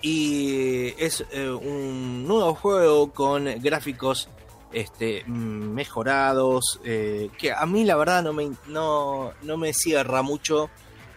y 0.00 0.94
es 0.98 1.24
un 1.34 2.26
nuevo 2.26 2.54
juego 2.54 3.12
con 3.12 3.44
gráficos 3.60 4.28
este, 4.72 5.24
mejorados 5.26 6.80
eh, 6.84 7.30
que 7.38 7.52
a 7.52 7.66
mí 7.66 7.84
la 7.84 7.96
verdad 7.96 8.22
no 8.22 8.32
me, 8.32 8.50
no, 8.66 9.32
no 9.42 9.56
me 9.56 9.72
cierra 9.72 10.22
mucho 10.22 10.70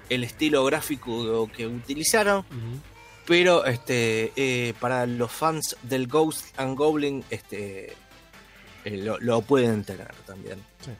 el 0.10 0.24
estilo 0.24 0.64
gráfico 0.66 1.49
que 1.56 1.66
utilizaron 1.66 2.45
pero 3.26 3.66
este 3.66 4.32
eh, 4.36 4.74
para 4.80 5.06
los 5.06 5.32
fans 5.32 5.78
del 5.82 6.08
Ghost 6.08 6.58
and 6.60 6.78
Goblin 6.78 7.24
este 7.30 7.93
eh, 8.84 8.97
lo, 8.97 9.18
lo 9.20 9.41
pueden 9.41 9.84
tener 9.84 10.14
también. 10.28 10.64
Sí. 10.82 10.91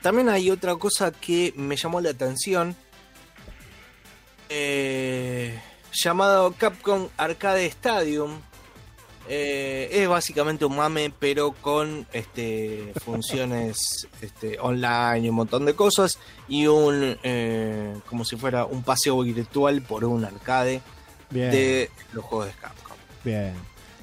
también 0.00 0.30
hay 0.30 0.50
otra 0.50 0.76
cosa 0.76 1.12
que 1.12 1.52
me 1.56 1.76
llamó 1.76 2.00
la 2.00 2.10
atención 2.10 2.74
llamado 5.92 6.52
Capcom 6.52 7.08
Arcade 7.16 7.66
Stadium 7.66 8.40
Eh, 9.28 9.88
es 9.92 10.08
básicamente 10.08 10.64
un 10.64 10.74
mame 10.76 11.12
pero 11.16 11.52
con 11.52 12.06
este 12.12 12.92
funciones 13.04 14.08
este, 14.20 14.58
online 14.58 15.20
y 15.20 15.28
un 15.28 15.36
montón 15.36 15.64
de 15.64 15.74
cosas 15.74 16.18
y 16.48 16.66
un 16.66 17.16
eh, 17.22 17.94
como 18.06 18.24
si 18.24 18.36
fuera 18.36 18.64
un 18.64 18.82
paseo 18.82 19.20
virtual 19.22 19.80
por 19.82 20.04
un 20.04 20.24
arcade 20.24 20.82
Bien. 21.30 21.52
de 21.52 21.90
los 22.12 22.24
juegos 22.24 22.48
de 22.48 22.52
Capcom. 22.54 22.96
Bien. 23.24 23.54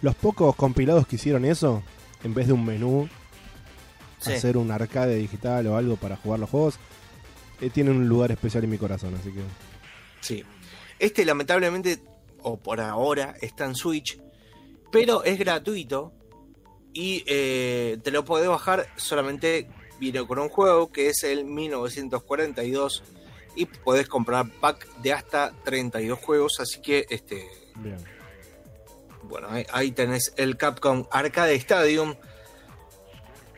Los 0.01 0.15
pocos 0.15 0.55
compilados 0.55 1.05
que 1.05 1.17
hicieron 1.17 1.43
eso, 1.43 1.83
en 2.23 2.33
vez 2.33 2.47
de 2.47 2.53
un 2.53 2.65
menú, 2.65 3.09
Sí. 4.19 4.33
hacer 4.33 4.57
un 4.57 4.69
arcade 4.71 5.15
digital 5.15 5.65
o 5.67 5.77
algo 5.77 5.95
para 5.95 6.17
jugar 6.17 6.39
los 6.39 6.49
juegos, 6.49 6.75
eh, 7.61 7.69
tienen 7.69 7.95
un 7.95 8.07
lugar 8.09 8.31
especial 8.31 8.63
en 8.65 8.69
mi 8.69 8.77
corazón, 8.77 9.15
así 9.15 9.31
que. 9.31 9.41
Sí. 10.21 10.43
Este 10.97 11.23
lamentablemente, 11.23 12.01
o 12.41 12.57
por 12.57 12.81
ahora, 12.81 13.35
está 13.41 13.65
en 13.65 13.75
Switch, 13.75 14.19
pero 14.91 15.23
es 15.23 15.37
gratuito 15.39 16.11
y 16.93 17.23
eh, 17.27 17.97
te 18.03 18.11
lo 18.11 18.25
podés 18.25 18.47
bajar 18.49 18.87
solamente 18.97 19.69
viene 19.99 20.25
con 20.25 20.39
un 20.39 20.49
juego 20.49 20.91
que 20.91 21.09
es 21.09 21.23
el 21.23 21.45
1942 21.45 23.03
y 23.55 23.65
podés 23.65 24.07
comprar 24.07 24.49
pack 24.59 24.87
de 24.97 25.13
hasta 25.13 25.51
32 25.63 26.17
juegos, 26.19 26.59
así 26.59 26.81
que 26.81 27.05
este 27.09 27.47
Bien. 27.75 27.97
bueno, 29.23 29.47
ahí, 29.49 29.65
ahí 29.71 29.91
tenés 29.91 30.33
el 30.37 30.55
Capcom 30.57 31.05
Arcade 31.11 31.55
Stadium. 31.55 32.15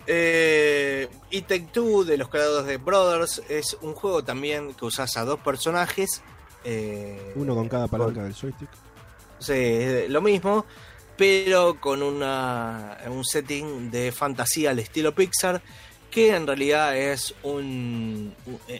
Eh, 0.07 1.07
y 1.29 1.41
Take 1.43 1.67
Two 1.71 2.03
de 2.03 2.17
los 2.17 2.27
creadores 2.29 2.65
de 2.65 2.77
Brothers 2.77 3.41
es 3.49 3.77
un 3.82 3.93
juego 3.93 4.23
también 4.23 4.73
que 4.73 4.86
usas 4.86 5.15
a 5.17 5.25
dos 5.25 5.39
personajes. 5.39 6.23
eh, 6.63 7.34
Uno 7.36 7.53
con 7.55 7.69
cada 7.69 7.88
palanca 7.88 8.23
del 8.23 8.34
joystick. 8.34 8.69
Sí, 9.39 9.53
es 9.53 10.09
lo 10.09 10.21
mismo, 10.21 10.65
pero 11.22 11.80
con 11.80 12.01
una, 12.01 12.97
un 13.07 13.24
setting 13.24 13.91
de 13.91 14.11
fantasía 14.11 14.72
al 14.72 14.80
estilo 14.80 15.13
Pixar, 15.13 15.61
que 16.09 16.36
en 16.36 16.47
realidad 16.47 16.97
es 16.97 17.36
un, 17.43 18.34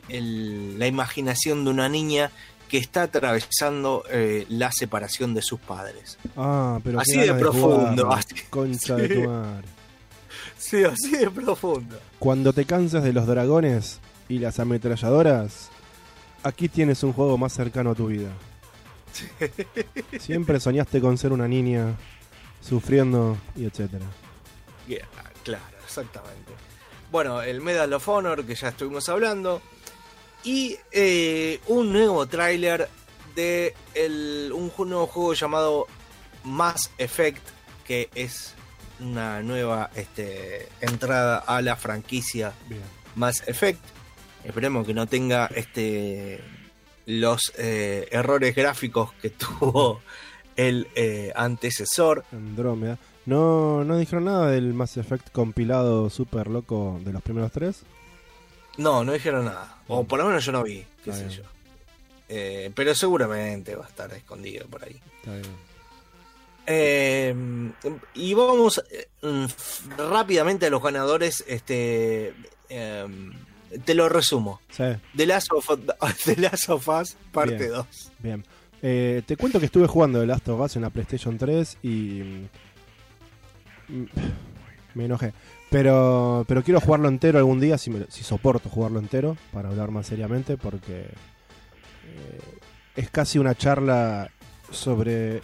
el- 0.10 0.80
la 0.80 0.88
imaginación 0.88 1.64
de 1.64 1.70
una 1.70 1.88
niña 1.88 2.32
que 2.68 2.80
está 2.80 3.04
atravesando 3.04 4.04
eh, 4.10 4.48
la 4.50 4.72
separación 4.72 5.36
de 5.36 5.44
sus 5.44 5.60
padres. 5.60 6.18
Ah, 6.36 6.80
pero 6.84 7.00
Así 7.00 7.20
de 7.20 7.32
profundo, 7.36 8.12
así. 8.12 8.34
Concha 8.50 8.96
Sí. 8.96 9.02
de 9.04 9.10
tu 9.10 9.30
madre. 9.30 9.68
Sí, 10.58 10.84
así 10.84 11.12
de 11.18 11.30
profundo. 11.30 12.00
Cuando 12.18 12.54
te 12.54 12.66
canses 12.66 13.04
de 13.04 13.14
los 13.14 13.28
dragones 13.28 14.00
y 14.30 14.40
las 14.40 14.60
ametralladoras, 14.60 15.70
aquí 16.42 16.70
tienes 16.70 17.04
un 17.04 17.14
juego 17.14 17.38
más 17.38 17.54
cercano 17.54 17.92
a 17.92 17.96
tu 17.96 18.08
vida. 18.08 18.32
Siempre 20.20 20.60
soñaste 20.60 21.02
con 21.02 21.18
ser 21.20 21.34
una 21.34 21.48
niña 21.48 21.94
sufriendo 22.62 23.38
y 23.56 23.66
etcétera. 23.66 24.06
Yeah, 24.88 25.08
claro, 25.44 25.78
exactamente. 25.84 26.52
Bueno, 27.12 27.42
el 27.42 27.62
Medal 27.62 27.92
of 27.94 28.08
Honor 28.08 28.46
que 28.46 28.56
ya 28.56 28.70
estuvimos 28.70 29.10
hablando. 29.10 29.62
Y 30.44 30.78
eh, 30.92 31.60
un 31.68 31.92
nuevo 31.94 32.26
tráiler 32.28 32.90
de 33.36 33.76
el- 33.94 34.52
un 34.54 34.72
nuevo 34.90 35.06
juego 35.08 35.34
llamado 35.34 35.88
Mass 36.44 36.90
Effect, 36.98 37.42
que 37.86 38.10
es 38.16 38.54
una 39.00 39.42
nueva 39.42 39.90
este, 39.96 40.68
entrada 40.80 41.38
a 41.38 41.62
la 41.62 41.76
franquicia 41.76 42.54
Bien. 42.68 42.82
Mass 43.16 43.44
Effect. 43.48 43.80
Esperemos 44.44 44.88
que 44.88 44.94
no 44.96 45.06
tenga 45.08 45.48
este 45.56 46.42
los 47.06 47.52
eh, 47.58 48.08
errores 48.12 48.56
gráficos 48.56 49.14
que 49.22 49.30
tuvo 49.32 50.02
el 50.56 50.88
eh, 50.96 51.32
antecesor. 51.36 52.24
Andrómeda. 52.32 52.98
No, 53.26 53.84
no 53.84 53.98
dijeron 53.98 54.26
nada 54.26 54.48
del 54.50 54.74
Mass 54.74 54.98
Effect 54.98 55.32
compilado 55.32 56.10
super 56.10 56.48
loco 56.48 57.00
de 57.04 57.14
los 57.14 57.22
primeros 57.22 57.52
tres. 57.52 57.84
No, 58.78 59.04
no 59.04 59.12
dijeron 59.14 59.46
nada. 59.46 59.78
O 59.88 60.04
por 60.06 60.20
lo 60.20 60.26
menos 60.26 60.44
yo 60.46 60.52
no 60.52 60.64
vi, 60.64 60.86
qué 61.04 61.12
Está 61.12 61.16
sé 61.16 61.26
bien. 61.28 61.38
yo. 61.38 61.44
Eh, 62.30 62.72
pero 62.74 62.96
seguramente 62.96 63.76
va 63.76 63.86
a 63.86 63.90
estar 63.90 64.12
escondido 64.14 64.66
por 64.68 64.84
ahí. 64.84 65.00
Está 65.20 65.32
bien. 65.34 65.46
Eh, 66.68 67.36
y 68.14 68.34
vamos 68.34 68.82
eh, 68.90 69.08
rápidamente 69.98 70.68
a 70.68 70.70
los 70.70 70.82
ganadores. 70.82 71.44
Este, 71.48 72.34
eh, 72.70 73.08
te 73.84 73.94
lo 73.94 74.08
resumo. 74.10 74.62
Sí, 74.72 74.84
The 75.16 75.26
Last 75.26 75.52
of, 75.52 75.70
The 76.26 76.36
Last 76.38 76.70
of 76.70 76.88
Us, 76.88 77.18
parte 77.32 77.56
Bien. 77.58 77.72
2. 77.72 78.12
bien. 78.20 78.46
Eh, 78.84 79.22
te 79.26 79.38
cuento 79.38 79.60
que 79.60 79.66
estuve 79.68 79.88
jugando 79.88 80.20
The 80.20 80.26
Last 80.28 80.48
of 80.50 80.60
Us 80.60 80.76
en 80.76 80.82
la 80.84 80.90
PlayStation 80.90 81.38
3 81.38 81.78
y. 81.84 82.22
mm, 83.88 84.04
Me 84.96 85.06
enojé. 85.06 85.34
Pero, 85.70 86.44
pero 86.50 86.64
quiero 86.64 86.82
jugarlo 86.82 87.08
entero 87.08 87.38
algún 87.40 87.62
día, 87.62 87.78
si, 87.78 87.90
me- 87.90 88.06
si 88.10 88.24
soporto 88.24 88.70
jugarlo 88.70 89.00
entero, 89.00 89.38
para 89.54 89.70
hablar 89.70 89.90
más 89.90 90.06
seriamente, 90.08 90.58
porque 90.58 91.02
eh, 91.04 92.40
es 92.98 93.10
casi 93.10 93.40
una 93.40 93.56
charla 93.56 94.30
sobre 94.70 95.42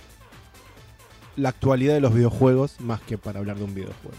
la 1.37 1.47
actualidad 1.49 1.93
de 1.93 2.01
los 2.01 2.13
videojuegos, 2.13 2.81
más 2.81 2.99
que 3.01 3.17
para 3.17 3.39
hablar 3.39 3.55
de 3.57 3.63
un 3.63 3.73
videojuego. 3.73 4.17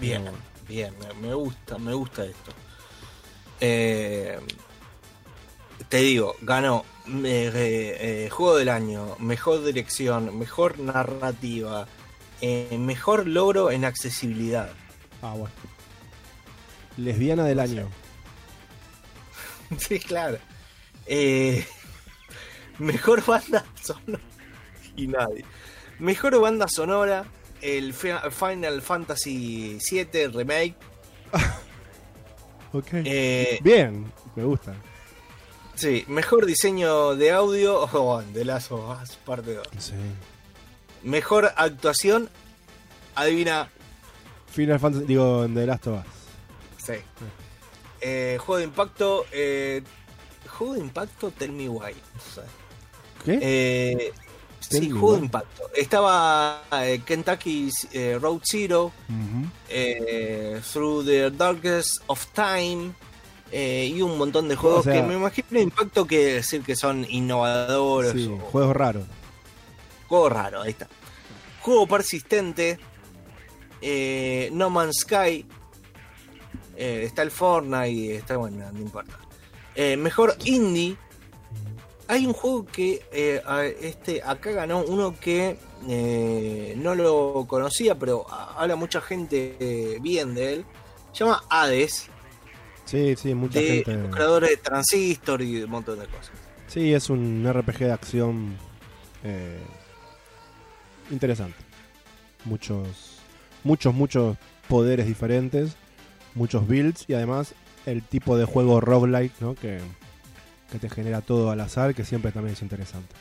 Bien, 0.00 0.24
bien, 0.66 0.92
me, 0.98 1.28
me 1.28 1.34
gusta, 1.34 1.78
me 1.78 1.92
gusta 1.94 2.24
esto. 2.24 2.50
Eh, 3.60 4.40
te 5.90 5.98
digo, 5.98 6.36
ganó 6.40 6.84
eh, 7.06 7.52
eh, 8.24 8.28
Juego 8.30 8.56
del 8.56 8.68
Año, 8.70 9.16
Mejor 9.18 9.62
Dirección, 9.64 10.38
Mejor 10.38 10.78
Narrativa, 10.78 11.86
eh, 12.40 12.76
Mejor 12.78 13.26
Logro 13.26 13.70
en 13.70 13.84
Accesibilidad. 13.84 14.70
Ah, 15.20 15.32
bueno. 15.36 15.54
Lesbiana 16.96 17.44
del 17.44 17.60
año. 17.60 17.88
Sí, 19.78 20.00
claro. 20.00 20.36
Eh, 21.06 21.64
mejor 22.80 23.24
banda 23.24 23.64
sonora. 23.80 24.20
Y 24.96 25.06
nadie. 25.06 25.44
Mejor 26.00 26.40
banda 26.40 26.66
sonora. 26.66 27.24
El 27.62 27.94
Fi- 27.94 28.30
Final 28.32 28.82
Fantasy 28.82 29.78
VII 29.90 30.26
Remake. 30.28 30.74
Ok. 32.72 32.92
Bien, 33.62 34.12
me 34.36 34.44
gusta. 34.44 34.74
Sí, 35.80 36.04
mejor 36.08 36.46
diseño 36.46 37.14
de 37.16 37.30
audio. 37.32 37.88
Oh, 37.92 38.22
de 38.22 38.44
Last 38.44 38.70
of 38.72 39.02
Us, 39.02 39.16
parte 39.16 39.54
2. 39.54 39.66
Sí. 39.78 39.92
Mejor 41.02 41.52
actuación. 41.56 42.28
Adivina. 43.14 43.70
Final 44.52 44.78
Fantasy, 44.78 45.06
digo, 45.06 45.44
en 45.44 45.54
The 45.54 45.66
Last 45.66 45.86
of 45.86 46.00
Us. 46.00 46.84
Sí. 46.84 46.94
Eh, 48.00 48.36
juego 48.40 48.58
de 48.58 48.64
impacto. 48.64 49.24
eh, 49.32 49.82
juego 50.48 50.74
de 50.74 50.80
impacto, 50.80 51.30
Tell 51.30 51.52
Me 51.52 51.68
Why. 51.68 51.94
¿Qué? 53.24 53.38
Eh, 53.42 54.12
sí, 54.60 54.80
me 54.88 54.90
juego 54.90 55.16
de 55.16 55.20
impacto. 55.24 55.70
Estaba 55.74 56.62
eh, 56.72 57.00
Kentucky 57.04 57.70
Road 58.20 58.40
Zero, 58.44 58.92
Through 60.72 61.04
the 61.04 61.30
Darkest 61.30 62.02
of 62.06 62.26
Time 62.32 62.92
eh, 63.52 63.90
y 63.94 64.00
un 64.02 64.16
montón 64.18 64.48
de 64.48 64.56
juegos 64.56 64.80
O 64.80 64.82
sea- 64.84 64.94
que 64.94 65.02
me 65.02 65.14
imagino 65.14 65.46
de 65.50 65.60
impacto 65.62 66.06
que 66.06 66.34
decir 66.34 66.62
que 66.62 66.76
son 66.76 67.04
innovadores 67.08 68.12
Sí, 68.12 68.26
o 68.28 68.38
juegos 68.38 68.76
raros. 68.76 69.04
juego 70.08 70.28
raro, 70.28 70.62
ahí 70.62 70.70
está. 70.70 70.88
Juego 71.62 71.86
persistente, 71.86 72.78
eh, 73.82 74.48
No 74.52 74.70
Man's 74.70 74.98
Sky, 75.00 75.44
eh, 76.76 77.02
está 77.04 77.22
el 77.22 77.30
Fortnite, 77.30 78.16
está 78.16 78.36
bueno, 78.36 78.70
no 78.72 78.78
importa. 78.80 79.18
Mejor 79.96 80.36
indie. 80.44 80.96
Hay 82.06 82.26
un 82.26 82.32
juego 82.34 82.66
que 82.66 83.00
a- 83.46 83.64
este 83.64 84.20
acá 84.22 84.50
ganó 84.50 84.80
uno 84.84 85.14
que 85.18 85.56
no 86.76 86.94
lo 86.94 87.46
conocía, 87.48 87.94
pero 87.94 88.26
habla 88.30 88.76
mucha 88.76 89.00
gente 89.00 89.98
bien 90.02 90.34
de 90.34 90.54
él. 90.54 90.64
Se 91.12 91.24
llama 91.24 91.42
Hades, 91.48 92.08
Sí, 92.90 93.14
sí, 93.16 93.34
mucha 93.34 93.60
de 93.60 93.66
gente. 93.66 93.94
los 93.94 94.10
creadores 94.14 94.50
de 94.50 94.56
Transistor 94.56 95.42
y 95.42 95.62
un 95.62 95.70
montón 95.70 95.98
de 95.98 96.06
cosas. 96.06 96.32
Sí, 96.66 96.92
es 96.92 97.08
un 97.10 97.46
RPG 97.50 97.78
de 97.78 97.92
acción 97.92 98.56
eh, 99.24 99.58
interesante. 101.10 101.56
Muchos, 102.44 103.18
muchos, 103.64 103.94
muchos 103.94 104.36
poderes 104.68 105.06
diferentes, 105.06 105.76
muchos 106.34 106.66
builds 106.66 107.04
y 107.08 107.14
además 107.14 107.54
el 107.86 108.02
tipo 108.02 108.36
de 108.36 108.44
juego 108.44 108.80
roguelike, 108.80 109.32
¿no? 109.40 109.54
Que, 109.54 109.80
que 110.70 110.78
te 110.78 110.88
genera 110.88 111.20
todo 111.20 111.50
al 111.50 111.60
azar, 111.60 111.94
que 111.94 112.04
siempre 112.04 112.32
también 112.32 112.54
es 112.54 112.62
interesante. 112.62 113.14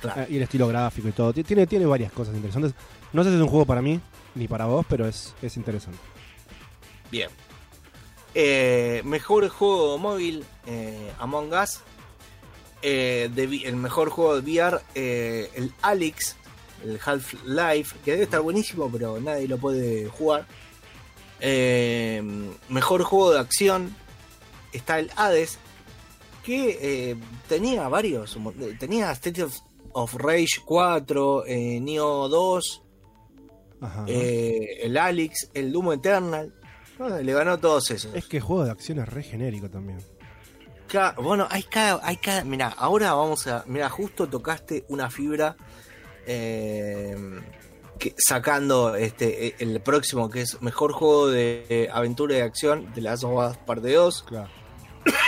Claro. 0.00 0.22
Eh, 0.22 0.26
y 0.30 0.36
el 0.36 0.42
estilo 0.42 0.68
gráfico 0.68 1.08
y 1.08 1.12
todo. 1.12 1.32
Ti- 1.32 1.44
Tiene, 1.44 1.66
tiene 1.66 1.84
varias 1.86 2.12
cosas 2.12 2.34
interesantes. 2.34 2.74
No 3.12 3.22
sé 3.24 3.30
si 3.30 3.36
es 3.36 3.42
un 3.42 3.48
juego 3.48 3.66
para 3.66 3.82
mí 3.82 4.00
ni 4.34 4.46
para 4.48 4.66
vos, 4.66 4.84
pero 4.88 5.06
es, 5.06 5.34
es 5.42 5.56
interesante. 5.56 5.98
Bien. 7.10 7.28
Eh, 8.34 9.02
mejor 9.04 9.48
juego 9.48 9.98
móvil, 9.98 10.44
eh, 10.66 11.12
Among 11.18 11.52
Us. 11.52 11.80
Eh, 12.82 13.28
de 13.34 13.44
el 13.64 13.74
mejor 13.76 14.10
juego 14.10 14.40
de 14.40 14.42
VR, 14.42 14.80
el 14.94 15.72
Alex, 15.82 16.36
el 16.84 17.00
Half-Life, 17.04 17.96
que 18.04 18.12
debe 18.12 18.22
estar 18.24 18.40
buenísimo, 18.40 18.88
pero 18.92 19.18
nadie 19.20 19.48
lo 19.48 19.58
puede 19.58 20.06
jugar. 20.06 20.46
Mejor 22.68 23.02
juego 23.02 23.32
de 23.32 23.40
acción, 23.40 23.96
está 24.72 25.00
el 25.00 25.10
Hades, 25.16 25.58
que 26.44 27.16
tenía 27.48 27.88
varios. 27.88 28.38
Tenía 28.78 29.10
State 29.12 29.42
of, 29.42 29.56
of 29.92 30.14
Rage 30.14 30.60
4, 30.64 31.46
eh, 31.46 31.80
Neo 31.80 32.28
2, 32.28 32.82
Ajá. 33.80 34.04
eh, 34.06 34.78
el 34.82 34.96
Alex, 34.96 35.50
el 35.54 35.72
Doom 35.72 35.92
Eternal. 35.94 36.54
Bueno, 36.98 37.18
le 37.18 37.32
ganó 37.32 37.58
todos 37.58 37.90
esos. 37.90 38.12
es 38.14 38.26
que 38.26 38.38
el 38.38 38.42
juego 38.42 38.64
de 38.64 38.70
acción 38.72 38.98
es 38.98 39.08
re 39.08 39.22
genérico 39.22 39.68
también. 39.70 39.98
Ca- 40.88 41.14
bueno, 41.18 41.46
hay 41.50 41.62
cada, 41.64 42.00
hay 42.02 42.16
cada. 42.16 42.44
Mira, 42.44 42.68
ahora 42.76 43.12
vamos 43.14 43.46
a. 43.46 43.62
Mira, 43.66 43.88
justo 43.88 44.28
tocaste 44.28 44.84
una 44.88 45.10
fibra. 45.10 45.56
eh, 46.26 47.16
que, 47.98 48.14
sacando 48.16 48.94
este 48.94 49.56
el 49.62 49.80
próximo 49.80 50.30
que 50.30 50.42
es 50.42 50.62
mejor 50.62 50.92
juego 50.92 51.28
de 51.28 51.66
eh, 51.68 51.88
aventura 51.92 52.36
y 52.36 52.40
acción 52.42 52.92
de 52.94 53.00
las 53.00 53.24
Us 53.24 53.56
parte 53.58 53.92
2. 53.92 54.22
Claro. 54.28 54.48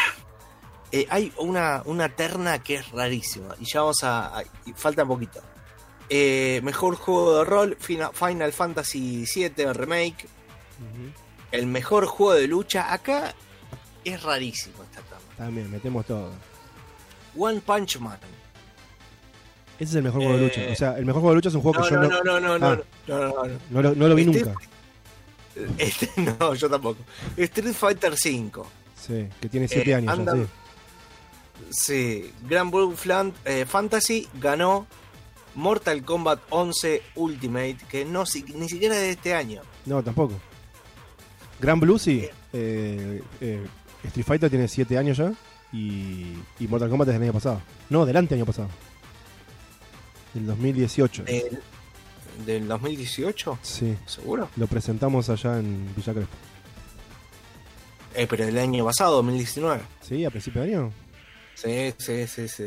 Eh, 0.92 1.06
hay 1.08 1.32
una, 1.38 1.82
una 1.84 2.08
terna 2.16 2.58
que 2.64 2.74
es 2.74 2.90
rarísima. 2.90 3.54
Y 3.60 3.64
ya 3.72 3.82
vamos 3.82 4.02
a. 4.02 4.40
a- 4.40 4.44
falta 4.74 5.04
poquito. 5.06 5.40
Eh, 6.08 6.60
mejor 6.64 6.96
juego 6.96 7.38
de 7.38 7.44
rol, 7.44 7.76
Fina- 7.78 8.10
Final 8.12 8.52
Fantasy 8.52 9.24
VII 9.32 9.72
Remake. 9.72 10.26
El 11.52 11.66
mejor 11.66 12.06
juego 12.06 12.34
de 12.34 12.46
lucha. 12.46 12.92
Acá 12.92 13.34
es 14.04 14.22
rarísimo 14.22 14.82
esta. 14.84 15.00
También, 15.36 15.70
metemos 15.70 16.04
todo. 16.06 16.30
One 17.36 17.60
Punch 17.60 17.98
Man. 17.98 18.18
Ese 19.78 19.84
es 19.90 19.94
el 19.94 20.02
mejor 20.02 20.20
juego 20.22 20.36
de 20.36 20.44
Eh, 20.46 20.48
lucha. 20.48 20.72
O 20.72 20.74
sea, 20.76 20.98
el 20.98 21.06
mejor 21.06 21.22
juego 21.22 21.30
de 21.30 21.36
lucha 21.36 21.48
es 21.48 21.54
un 21.54 21.62
juego 21.62 21.82
que 21.82 21.90
yo 21.90 21.96
no, 21.96 22.08
no, 22.08 22.22
no, 22.22 22.40
no, 22.40 22.58
no, 22.58 22.66
Ah. 22.66 22.78
no, 23.06 23.18
no, 23.18 23.28
no, 23.28 23.44
no. 23.46 23.58
no 23.70 23.82
lo, 23.82 23.94
no 23.94 24.08
lo 24.08 24.14
vi 24.14 24.22
Este- 24.22 24.44
nunca. 24.44 24.60
Este, 25.78 26.08
no, 26.38 26.54
yo 26.54 26.70
tampoco. 26.70 27.00
Street 27.36 27.74
Fighter 27.74 28.14
5. 28.16 28.66
Sí, 29.06 29.28
que 29.40 29.48
tiene 29.48 29.66
7 29.68 29.90
Eh, 29.90 29.94
años 29.94 30.18
sí. 30.32 30.46
Sí, 31.70 32.32
Grand 32.48 32.70
Blue 32.70 32.94
eh, 33.44 33.64
Fantasy 33.66 34.28
ganó 34.40 34.86
Mortal 35.54 36.02
Kombat 36.04 36.40
11 36.50 37.02
Ultimate, 37.16 37.76
que 37.88 38.04
no 38.04 38.24
si- 38.26 38.42
ni 38.42 38.68
siquiera 38.68 38.94
es 38.96 39.00
de 39.02 39.10
este 39.10 39.34
año. 39.34 39.62
No, 39.86 40.02
tampoco. 40.02 40.34
Gran 41.60 41.80
Blue 41.80 41.98
sí. 41.98 42.28
Eh, 42.52 43.22
eh, 43.40 43.66
Street 44.04 44.24
Fighter 44.26 44.50
tiene 44.50 44.66
7 44.68 44.96
años 44.98 45.16
ya. 45.18 45.32
Y, 45.72 46.34
y 46.58 46.66
Mortal 46.68 46.90
Kombat 46.90 47.08
es 47.08 47.14
del 47.14 47.22
año 47.22 47.32
pasado. 47.32 47.60
No, 47.90 48.04
del 48.06 48.16
año 48.16 48.46
pasado. 48.46 48.68
Del 50.34 50.46
2018. 50.46 51.24
Del, 51.24 51.60
del 52.46 52.68
2018, 52.68 53.58
Sí. 53.62 53.96
seguro. 54.06 54.48
Lo 54.56 54.66
presentamos 54.66 55.28
allá 55.28 55.58
en 55.58 55.94
Villa 55.94 56.12
Crespo. 56.14 56.34
Eh, 58.14 58.26
pero 58.28 58.44
del 58.46 58.58
año 58.58 58.84
pasado, 58.84 59.16
2019. 59.16 59.80
¿Sí? 60.00 60.24
¿A 60.24 60.30
principio 60.30 60.62
de 60.62 60.68
año? 60.74 60.92
Sí, 61.54 61.94
sí, 61.98 62.26
sí, 62.26 62.48
sí. 62.48 62.64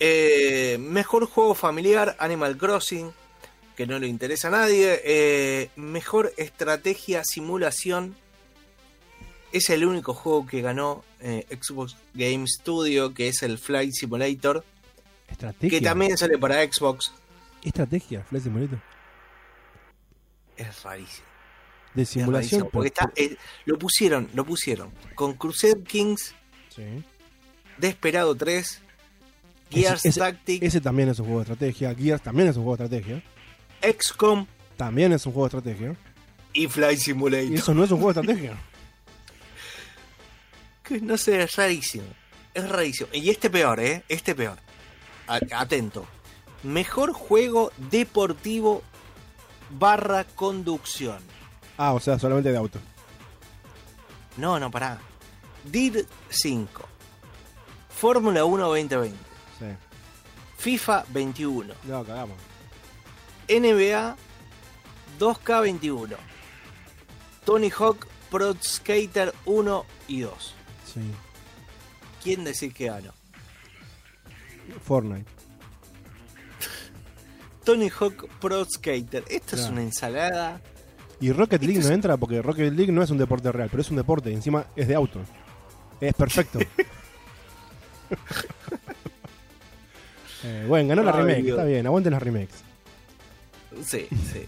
Eh, 0.00 0.78
mejor 0.80 1.26
juego 1.26 1.54
familiar, 1.54 2.16
Animal 2.18 2.56
Crossing, 2.56 3.10
que 3.76 3.86
no 3.86 3.98
le 3.98 4.06
interesa 4.08 4.48
a 4.48 4.50
nadie. 4.52 5.00
Eh, 5.04 5.70
mejor 5.76 6.32
estrategia, 6.36 7.22
simulación, 7.24 8.14
es 9.52 9.68
el 9.70 9.84
único 9.84 10.14
juego 10.14 10.46
que 10.46 10.62
ganó 10.62 11.04
eh, 11.20 11.46
Xbox 11.50 11.96
Game 12.14 12.46
Studio, 12.46 13.12
que 13.14 13.28
es 13.28 13.42
el 13.42 13.58
Flight 13.58 13.92
Simulator, 13.92 14.64
Estrategia. 15.28 15.78
que 15.78 15.84
también 15.84 16.16
sale 16.16 16.38
para 16.38 16.62
Xbox. 16.64 17.12
Estrategia, 17.62 18.22
Flight 18.24 18.44
Simulator. 18.44 18.78
Es 20.56 20.82
rarísimo. 20.82 21.26
De 21.94 22.02
es 22.02 22.08
simulación. 22.08 22.60
rarísimo, 22.62 22.70
porque 22.70 22.88
está, 22.88 23.12
eh, 23.16 23.36
lo 23.66 23.78
pusieron, 23.78 24.28
lo 24.34 24.44
pusieron 24.44 24.90
con 25.14 25.34
Crusader 25.34 25.82
Kings, 25.82 26.34
Sí. 26.74 27.04
Desperado 27.76 28.34
3, 28.34 28.80
Gears 29.70 30.04
ese- 30.06 30.18
Tactics, 30.20 30.64
Ese 30.64 30.80
también 30.80 31.08
es 31.10 31.18
un 31.18 31.26
juego 31.26 31.40
de 31.40 31.52
estrategia. 31.52 31.94
Gears 31.94 32.22
también 32.22 32.48
es 32.48 32.56
un 32.56 32.64
juego 32.64 32.76
de 32.78 32.84
estrategia. 32.84 33.22
XCOM 33.82 34.46
También 34.76 35.12
es 35.12 35.26
un 35.26 35.32
juego 35.32 35.48
de 35.48 35.58
estrategia. 35.58 35.96
y 36.52 36.66
Flight 36.68 36.98
Y 36.98 37.02
Simulator. 37.02 37.54
eso 37.54 37.74
no 37.74 37.84
es 37.84 37.90
un 37.90 38.00
juego 38.00 38.12
de 38.14 38.20
estrategia. 38.20 38.56
Que 40.82 41.00
no 41.00 41.16
sé, 41.16 41.42
es 41.42 41.54
rarísimo. 41.56 42.06
Es 42.54 42.68
rarísimo. 42.68 43.08
Y 43.12 43.30
este 43.30 43.48
peor, 43.50 43.78
¿eh? 43.80 44.02
Este 44.08 44.34
peor. 44.34 44.58
Atento. 45.28 46.04
Mejor 46.64 47.12
juego 47.12 47.70
deportivo 47.90 48.82
barra 49.70 50.24
conducción. 50.24 51.18
Ah, 51.78 51.92
o 51.92 52.00
sea, 52.00 52.18
solamente 52.18 52.50
de 52.50 52.58
auto. 52.58 52.80
No, 54.36 54.58
no, 54.58 54.70
pará. 54.70 54.98
DIR 55.64 56.06
5. 56.28 56.88
Fórmula 57.88 58.44
1 58.44 58.66
2020. 58.68 59.16
Sí. 59.60 59.66
FIFA 60.58 61.04
21. 61.10 61.74
No, 61.84 62.04
cagamos. 62.04 62.36
NBA 63.60 64.16
2K21. 65.18 66.16
Tony 67.44 67.70
Hawk 67.70 68.06
Pro 68.30 68.54
Skater 68.62 69.34
1 69.44 69.84
y 70.08 70.20
2. 70.20 70.54
Sí. 70.94 71.00
¿Quién 72.22 72.44
decís 72.44 72.72
que 72.72 72.86
ganó? 72.86 73.12
Fortnite. 74.84 75.26
Tony 77.64 77.90
Hawk 77.90 78.28
Pro 78.40 78.64
Skater. 78.64 79.24
Esto 79.28 79.56
es 79.56 79.68
una 79.68 79.82
ensalada. 79.82 80.60
Y 81.20 81.30
Rocket 81.32 81.60
League 81.62 81.78
Esto 81.78 81.88
no 81.88 81.92
es- 81.92 81.96
entra 81.96 82.16
porque 82.16 82.42
Rocket 82.42 82.72
League 82.72 82.92
no 82.92 83.02
es 83.02 83.10
un 83.10 83.18
deporte 83.18 83.50
real, 83.52 83.68
pero 83.70 83.80
es 83.80 83.90
un 83.90 83.96
deporte 83.96 84.30
y 84.30 84.34
encima 84.34 84.66
es 84.74 84.88
de 84.88 84.94
auto. 84.94 85.20
Es 86.00 86.14
perfecto. 86.14 86.58
Eh, 90.44 90.64
bueno, 90.66 90.88
ganó 90.88 91.02
la 91.04 91.12
Ay, 91.12 91.18
remake, 91.18 91.42
Dios. 91.44 91.56
está 91.58 91.64
bien, 91.68 91.86
aguanten 91.86 92.12
las 92.12 92.22
remakes. 92.22 92.64
Sí, 93.84 94.06
sí. 94.10 94.44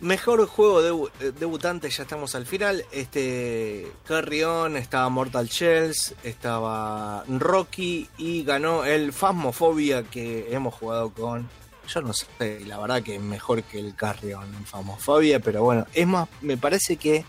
Mejor 0.00 0.46
juego 0.46 1.08
eh, 1.20 1.32
debutante, 1.38 1.88
ya 1.88 2.02
estamos 2.02 2.34
al 2.34 2.46
final. 2.46 2.84
Este 2.92 3.90
Carrion, 4.06 4.76
estaba 4.76 5.08
Mortal 5.08 5.46
Shells, 5.46 6.14
estaba 6.22 7.24
Rocky 7.26 8.08
y 8.18 8.44
ganó 8.44 8.84
el 8.84 9.12
Phasmophobia 9.12 10.02
que 10.02 10.54
hemos 10.54 10.74
jugado 10.74 11.10
con. 11.10 11.48
Yo 11.88 12.02
no 12.02 12.12
sé, 12.12 12.60
la 12.66 12.78
verdad 12.78 13.02
que 13.02 13.16
es 13.16 13.20
mejor 13.20 13.62
que 13.62 13.78
el 13.78 13.94
Carrion 13.94 14.54
en 14.54 14.64
Phasmophobia, 14.66 15.40
pero 15.40 15.62
bueno, 15.62 15.86
es 15.94 16.06
más, 16.06 16.28
me 16.40 16.56
parece 16.56 16.96
que 16.96 17.24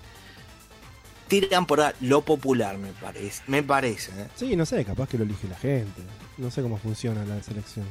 tiran 1.28 1.66
por 1.66 1.82
lo 2.02 2.22
popular, 2.22 2.78
me 2.78 2.92
parece. 2.94 3.44
Me 3.48 3.64
parece, 3.64 4.12
¿eh? 4.20 4.28
Sí, 4.36 4.56
no 4.56 4.66
sé, 4.66 4.84
capaz 4.86 5.08
que 5.08 5.18
lo 5.18 5.24
elige 5.24 5.48
la 5.48 5.58
gente. 5.58 6.02
No 6.38 6.52
sé 6.52 6.62
cómo 6.62 6.78
funciona 6.78 7.24
la 7.26 7.42
selección. 7.42 7.86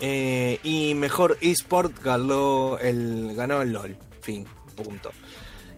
Eh, 0.00 0.58
y 0.62 0.94
mejor 0.94 1.36
eSport 1.40 2.02
ganó 2.02 2.78
el, 2.78 3.34
ganó 3.34 3.60
el 3.62 3.72
LOL. 3.72 3.96
Fin, 4.22 4.46
punto. 4.76 5.10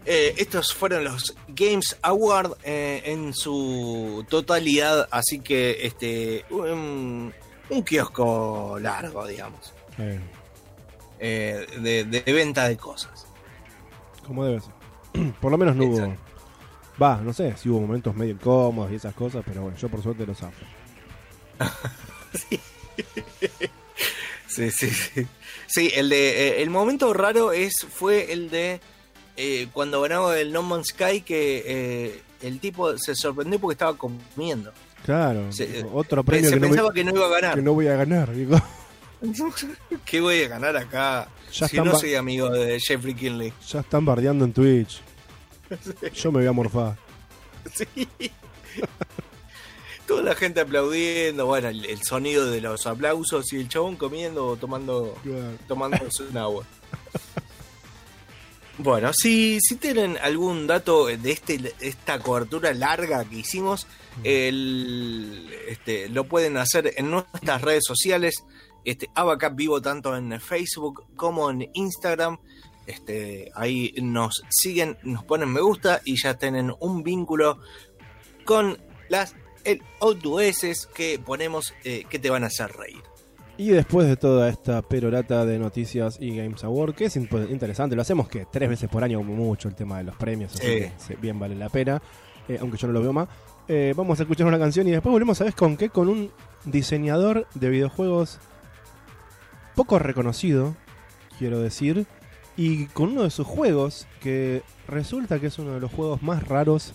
Eh, 0.05 0.35
estos 0.39 0.73
fueron 0.75 1.05
los 1.05 1.35
Games 1.49 1.97
Award 2.03 2.57
eh, 2.65 3.03
en 3.07 3.33
su 3.35 4.25
totalidad, 4.29 5.09
así 5.13 5.39
que 5.41 5.79
este 5.87 6.45
un, 6.51 7.33
un 7.71 7.83
kiosco 7.85 8.79
largo, 8.81 9.27
digamos, 9.27 9.73
Eh, 9.99 11.67
de, 11.81 12.05
de 12.05 12.33
venta 12.33 12.69
de 12.69 12.77
cosas. 12.77 13.27
como 14.27 14.45
debe 14.45 14.61
ser. 14.61 14.73
Por 15.41 15.53
lo 15.53 15.59
menos 15.59 15.77
no 15.77 15.85
hubo. 15.85 16.17
Va, 17.01 17.17
no 17.19 17.33
sé 17.33 17.57
si 17.57 17.69
hubo 17.69 17.81
momentos 17.81 18.15
medio 18.15 18.33
incómodos 18.35 18.91
y 18.93 18.97
esas 18.97 19.15
cosas, 19.15 19.43
pero 19.47 19.63
bueno, 19.63 19.77
yo 19.77 19.89
por 19.89 20.03
suerte 20.03 20.27
lo 20.27 20.35
zafo. 20.35 20.65
Sí, 22.35 22.61
sí, 24.71 24.91
sí. 24.91 25.27
Sí, 25.67 25.91
el 25.95 26.09
de 26.09 26.49
eh, 26.59 26.63
el 26.63 26.71
momento 26.71 27.13
raro 27.13 27.53
es 27.53 27.73
fue 27.91 28.33
el 28.33 28.51
de 28.51 28.81
eh, 29.37 29.69
cuando 29.73 30.01
ganaba 30.03 30.39
el 30.39 30.53
No 30.53 30.63
Man's 30.63 30.89
Sky 30.89 31.23
que 31.23 31.63
eh, 31.67 32.23
el 32.43 32.61
tipo 32.61 32.97
se 32.99 33.15
sorprendió 33.15 33.59
porque 33.59 33.73
estaba 33.75 33.97
comiendo. 33.97 34.73
Claro, 35.05 35.51
Se- 35.53 35.85
otro 35.93 36.23
premio 36.23 36.49
se 36.49 36.55
que 36.57 36.61
no, 36.61 36.67
pensaba 36.69 36.89
voy, 36.89 36.95
que 36.95 37.05
no 37.05 37.11
iba 37.13 37.27
a 37.27 37.31
ganar. 37.31 37.55
que 37.57 37.63
no 37.63 37.73
voy 37.75 37.87
a 37.89 37.97
ganar. 37.97 38.33
digo. 38.35 38.61
¿Qué 40.05 40.21
voy 40.21 40.43
a 40.43 40.49
ganar 40.49 40.77
acá? 40.77 41.29
Ya 41.53 41.69
si 41.69 41.77
no 41.79 41.97
soy 41.99 42.15
amigo 42.15 42.51
de 42.51 42.79
Jeffrey 42.81 43.15
Kinley. 43.15 43.53
Ya 43.69 43.81
están 43.81 44.05
bardeando 44.05 44.45
en 44.45 44.53
Twitch. 44.53 45.01
Yo 46.15 46.33
me 46.33 46.39
voy 46.41 46.47
a 46.49 46.53
morfar. 46.53 46.97
Sí. 47.75 47.87
Toda 50.13 50.25
la 50.25 50.35
gente 50.35 50.61
aplaudiendo, 50.61 51.47
bueno, 51.47 51.69
el, 51.69 51.87
el 51.87 52.03
sonido 52.03 52.51
de 52.51 52.61
los 52.61 52.87
aplausos 52.87 53.51
y 53.55 53.57
el 53.57 53.69
chabón 53.71 53.97
comiendo 53.97 54.47
o 54.47 54.57
tomando 54.59 55.17
tomándose 55.67 56.25
un 56.25 56.37
agua. 56.37 56.67
Bueno, 58.77 59.11
si, 59.15 59.59
si 59.63 59.77
tienen 59.77 60.19
algún 60.19 60.67
dato 60.67 61.07
de 61.07 61.31
este 61.31 61.75
esta 61.81 62.19
cobertura 62.19 62.75
larga 62.75 63.25
que 63.25 63.37
hicimos, 63.37 63.87
el, 64.23 65.51
este, 65.67 66.11
lo 66.11 66.25
pueden 66.25 66.59
hacer 66.59 66.93
en 66.95 67.11
nuestras 67.11 67.63
redes 67.63 67.85
sociales. 67.87 68.45
Este, 68.85 69.09
Abacap 69.15 69.57
Vivo 69.57 69.81
tanto 69.81 70.15
en 70.15 70.39
Facebook 70.43 71.07
como 71.17 71.51
en 71.51 71.71
Instagram. 71.73 72.37
Este, 72.87 73.51
ahí 73.55 73.95
nos 74.03 74.43
siguen, 74.51 74.99
nos 75.05 75.25
ponen 75.25 75.51
me 75.51 75.63
gusta 75.63 76.03
y 76.05 76.21
ya 76.23 76.35
tienen 76.35 76.71
un 76.81 77.03
vínculo 77.03 77.61
con 78.45 78.79
las 79.09 79.37
el 79.65 79.83
O2S 80.01 80.87
que 80.95 81.19
ponemos 81.19 81.75
eh, 81.85 82.05
que 82.09 82.19
te 82.19 82.31
van 82.31 82.45
a 82.45 82.49
hacer 82.49 82.71
reír. 82.73 83.03
Y 83.59 83.69
después 83.69 84.09
de 84.09 84.17
toda 84.17 84.49
esta 84.49 84.81
perorata 84.83 85.45
de 85.45 85.59
noticias 85.59 86.17
y 86.19 86.35
Games 86.37 86.65
Award, 86.65 86.95
que 86.95 87.05
es 87.05 87.17
interesante, 87.17 87.95
lo 87.95 88.03
hacemos 88.03 88.29
que 88.29 88.47
tres 88.51 88.69
veces 88.69 88.89
por 88.89 89.05
año 89.05 89.19
como 89.19 89.35
mucho 89.35 89.69
el 89.69 89.75
tema 89.75 89.99
de 89.99 90.05
los 90.05 90.17
premios, 90.17 90.55
así 90.55 90.67
Sí. 90.67 90.91
que 91.09 91.17
bien 91.17 91.39
vale 91.39 91.55
la 91.55 91.69
pena, 91.69 92.01
eh, 92.49 92.57
aunque 92.61 92.79
yo 92.79 92.87
no 92.89 92.95
lo 92.95 93.03
veo 93.03 93.13
más. 93.13 93.29
Eh, 93.69 93.93
vamos 93.97 94.19
a 94.19 94.23
escuchar 94.23 94.47
una 94.47 94.59
canción 94.59 94.89
y 94.89 94.91
después 94.91 95.13
volvemos, 95.13 95.39
¿sabes 95.39 95.55
con 95.55 95.77
qué? 95.77 95.91
Con 95.91 96.09
un 96.09 96.33
diseñador 96.65 97.47
de 97.55 97.69
videojuegos 97.71 98.39
poco 99.75 99.99
reconocido, 99.99 100.75
quiero 101.39 101.61
decir, 101.61 102.07
y 102.57 102.87
con 102.87 103.11
uno 103.11 103.23
de 103.23 103.31
sus 103.31 103.47
juegos 103.47 104.07
que 104.21 104.63
resulta 104.89 105.39
que 105.39 105.47
es 105.47 105.59
uno 105.59 105.73
de 105.75 105.81
los 105.81 105.93
juegos 105.93 106.23
más 106.23 106.47
raros 106.49 106.93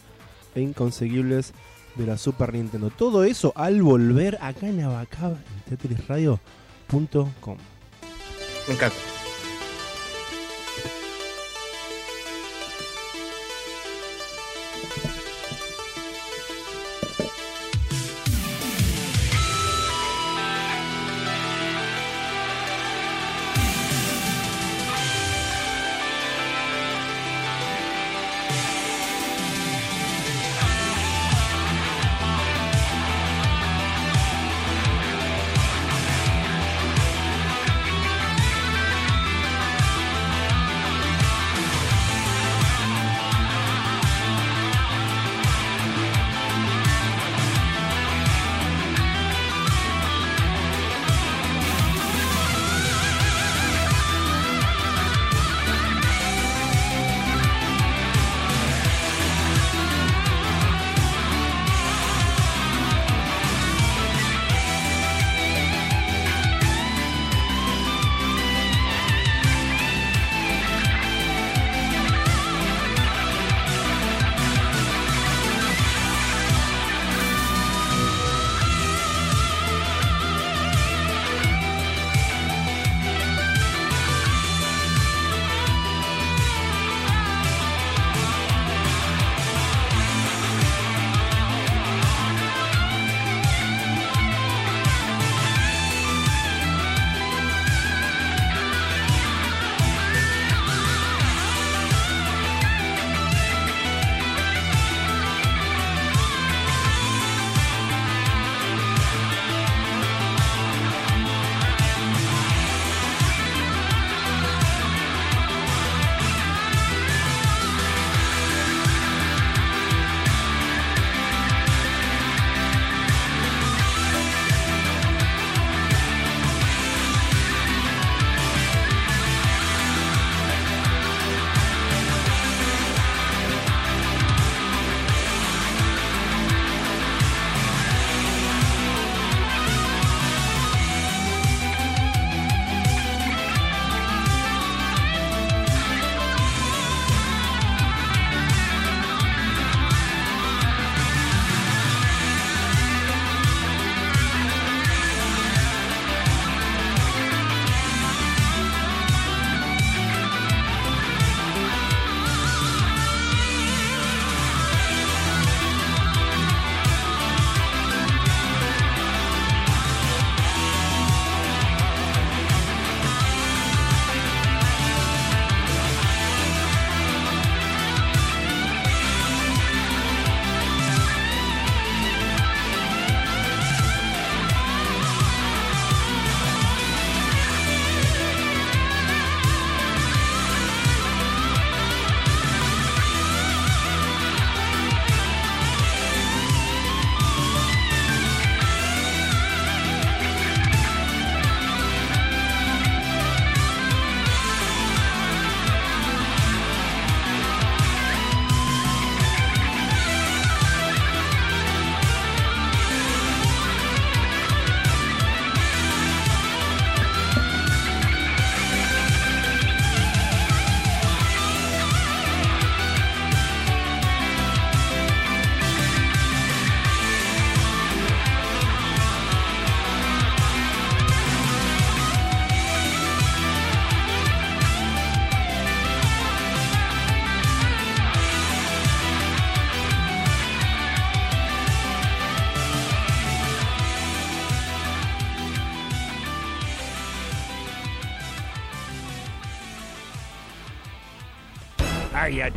e 0.56 0.62
inconseguibles 0.62 1.54
de 1.98 2.06
la 2.06 2.18
Super 2.18 2.54
Nintendo. 2.54 2.90
Todo 2.90 3.24
eso 3.24 3.54
al 3.56 3.82
volver 3.82 4.38
acá 4.42 4.68
en 4.68 4.82
Abacab 4.82 5.32
en 5.34 5.78
tetrisradio.com. 5.78 7.58
Me 8.68 8.74
encanta. 8.74 9.17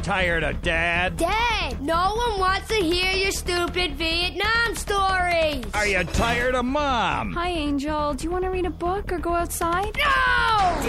Tired 0.03 0.43
of 0.43 0.63
Dad? 0.63 1.17
Dad, 1.17 1.81
no 1.83 2.15
one 2.15 2.41
wants 2.41 2.69
to 2.69 2.75
hear 2.75 3.13
your 3.13 3.33
stupid 3.33 3.95
Vietnam 3.95 4.75
stories. 4.75 5.65
Are 5.75 5.87
you 5.87 6.03
tired 6.05 6.55
of 6.55 6.65
Mom? 6.65 7.33
Hi, 7.33 7.51
Angel. 7.51 8.15
Do 8.15 8.25
you 8.25 8.31
want 8.31 8.45
to 8.45 8.51
read 8.51 8.67
a 8.67 8.71
book 8.71 9.13
or 9.13 9.19
go 9.19 9.35
outside? 9.35 9.97
No! 9.97 10.81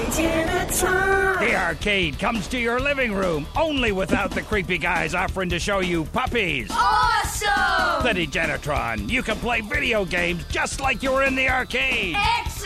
The 1.40 1.56
arcade 1.56 2.20
comes 2.20 2.48
to 2.50 2.58
your 2.58 2.80
living 2.80 3.14
room, 3.14 3.46
only 3.56 3.92
without 3.92 4.32
the 4.32 4.42
creepy 4.42 4.78
guys 4.78 5.14
offering 5.14 5.50
to 5.50 5.60
show 5.60 5.80
you 5.80 6.06
puppies. 6.06 6.70
Awesome! 6.72 8.04
The 8.04 8.26
Degenitron. 8.26 9.10
You 9.10 9.24
can 9.24 9.38
play 9.38 9.62
video 9.62 10.06
games 10.06 10.44
just 10.50 10.80
like 10.80 11.04
you 11.04 11.12
were 11.12 11.24
in 11.24 11.36
the 11.36 11.50
arcade. 11.50 12.16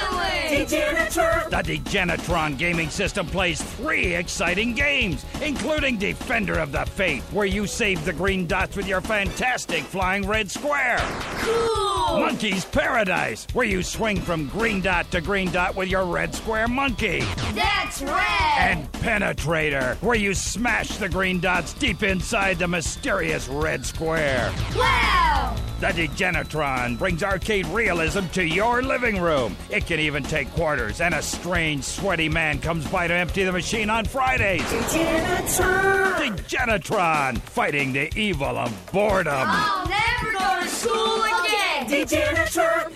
Excellent! 0.06 1.50
The 1.50 1.78
Degenitron 1.78 2.58
gaming 2.58 2.90
system 2.90 3.28
plays 3.28 3.62
three 3.62 4.16
exciting 4.16 4.74
games, 4.74 5.26
including 5.42 5.98
Defender 5.98 6.60
of 6.60 6.72
the 6.72 6.86
Faith, 6.86 7.32
where 7.32 7.46
you 7.46 7.68
save 7.68 8.04
the 8.06 8.14
green 8.14 8.48
dots 8.48 8.76
with 8.76 8.88
your 8.88 9.02
fantastic 9.02 9.84
flying 9.84 10.28
red 10.28 10.50
square. 10.50 11.00
Cool! 11.40 12.20
Monkey's 12.20 12.66
Paradise, 12.66 13.48
where 13.54 13.66
you 13.66 13.84
swing 13.84 14.22
from 14.22 14.48
green 14.48 14.82
dot 14.82 15.10
to 15.12 15.22
green 15.22 15.52
dot 15.52 15.76
with 15.76 15.90
your 15.90 16.06
red 16.06 16.34
square 16.34 16.68
monkey. 16.68 17.20
That's 17.54 18.02
red! 18.02 18.24
And 18.58 18.92
Penetrator, 18.94 19.96
where 20.02 20.16
you 20.16 20.34
smash 20.34 20.98
the 20.98 21.10
green 21.10 21.40
dots 21.40 21.74
deep 21.74 22.04
inside 22.04 22.60
the 22.60 22.68
mysterious 22.68 23.48
red 23.48 23.86
square. 23.86 24.54
wow! 24.76 25.56
The 25.80 25.88
Degenitron 25.88 26.98
brings 26.98 27.22
arcade 27.22 27.66
realism 27.68 28.26
to 28.28 28.44
your 28.44 28.82
living 28.82 29.20
room. 29.20 29.58
It 29.70 29.86
can 29.86 30.00
even 30.00 30.24
take 30.24 30.50
quarters, 30.52 31.02
and 31.02 31.14
a 31.14 31.22
strange, 31.22 31.84
sweaty 31.84 32.30
man 32.30 32.60
comes 32.60 32.88
by 32.88 33.08
to 33.08 33.14
empty 33.14 33.44
the 33.44 33.52
machine 33.52 33.90
on 33.90 34.06
Fridays. 34.06 34.62
Degenitron! 34.62 36.38
Degenitron, 36.38 37.40
fighting 37.40 37.92
the 37.92 38.10
evil 38.18 38.58
of 38.58 38.92
boredom. 38.94 39.34
I'll 39.36 39.88
never 39.90 40.32
go 40.32 40.62
to 40.62 40.68
school 40.70 41.24
again! 41.24 42.96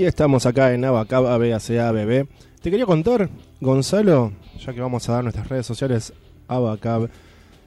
Y 0.00 0.06
estamos 0.06 0.46
acá 0.46 0.72
en 0.72 0.82
Abacab 0.82 1.26
ABACABB. 1.26 2.26
Te 2.62 2.70
quería 2.70 2.86
contar, 2.86 3.28
Gonzalo, 3.60 4.32
ya 4.58 4.72
que 4.72 4.80
vamos 4.80 5.06
a 5.06 5.12
dar 5.12 5.24
nuestras 5.24 5.46
redes 5.50 5.66
sociales, 5.66 6.14
Abacab 6.48 7.10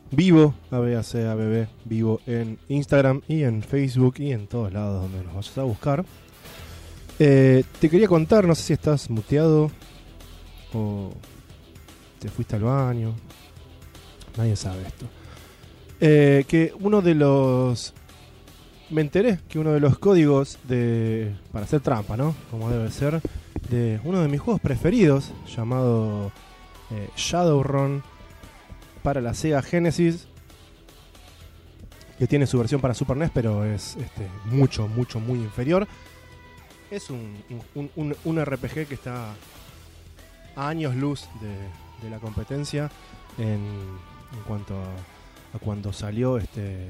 Vivo, 0.09 0.55
ABACABB, 0.71 1.67
vivo 1.85 2.21
en 2.25 2.57
Instagram 2.69 3.21
y 3.27 3.43
en 3.43 3.61
Facebook 3.61 4.15
y 4.17 4.31
en 4.31 4.47
todos 4.47 4.73
lados 4.73 5.03
donde 5.03 5.23
nos 5.23 5.35
vayas 5.35 5.57
a 5.59 5.61
buscar. 5.61 6.05
Eh, 7.19 7.65
te 7.79 7.87
quería 7.87 8.07
contar, 8.07 8.47
no 8.47 8.55
sé 8.55 8.63
si 8.63 8.73
estás 8.73 9.11
muteado 9.11 9.69
o 10.73 11.11
te 12.17 12.29
fuiste 12.29 12.55
al 12.55 12.63
baño. 12.63 13.13
Nadie 14.37 14.55
sabe 14.55 14.87
esto. 14.87 15.05
Eh, 16.01 16.45
que 16.47 16.73
uno 16.79 17.03
de 17.03 17.13
los 17.13 17.93
me 18.93 19.01
enteré 19.01 19.39
que 19.49 19.59
uno 19.59 19.71
de 19.73 19.79
los 19.79 19.97
códigos 19.99 20.57
de 20.63 21.33
para 21.51 21.65
hacer 21.65 21.81
trampa, 21.81 22.15
¿no? 22.15 22.35
Como 22.51 22.69
debe 22.69 22.89
ser, 22.91 23.21
de 23.69 23.99
uno 24.03 24.21
de 24.21 24.27
mis 24.27 24.39
juegos 24.39 24.61
preferidos 24.61 25.31
llamado 25.55 26.31
eh, 26.91 27.09
Shadowrun 27.17 28.03
para 29.01 29.19
la 29.21 29.33
Sega 29.33 29.61
Genesis, 29.61 30.27
que 32.19 32.27
tiene 32.27 32.45
su 32.47 32.57
versión 32.57 32.79
para 32.81 32.93
Super 32.93 33.17
NES, 33.17 33.31
pero 33.33 33.65
es 33.65 33.95
este, 33.97 34.27
mucho, 34.45 34.87
mucho, 34.87 35.19
muy 35.19 35.39
inferior. 35.39 35.87
Es 36.91 37.09
un, 37.09 37.35
un- 37.75 37.89
un- 37.95 38.15
un 38.23 38.45
RPG 38.45 38.87
que 38.87 38.93
está 38.93 39.33
a 40.55 40.67
años 40.69 40.95
luz 40.95 41.27
de, 41.41 42.03
de 42.05 42.09
la 42.11 42.19
competencia 42.19 42.91
en, 43.39 43.65
en 44.35 44.39
cuanto 44.47 44.75
a, 44.75 45.55
a 45.55 45.59
cuando 45.59 45.91
salió 45.91 46.37
este 46.37 46.89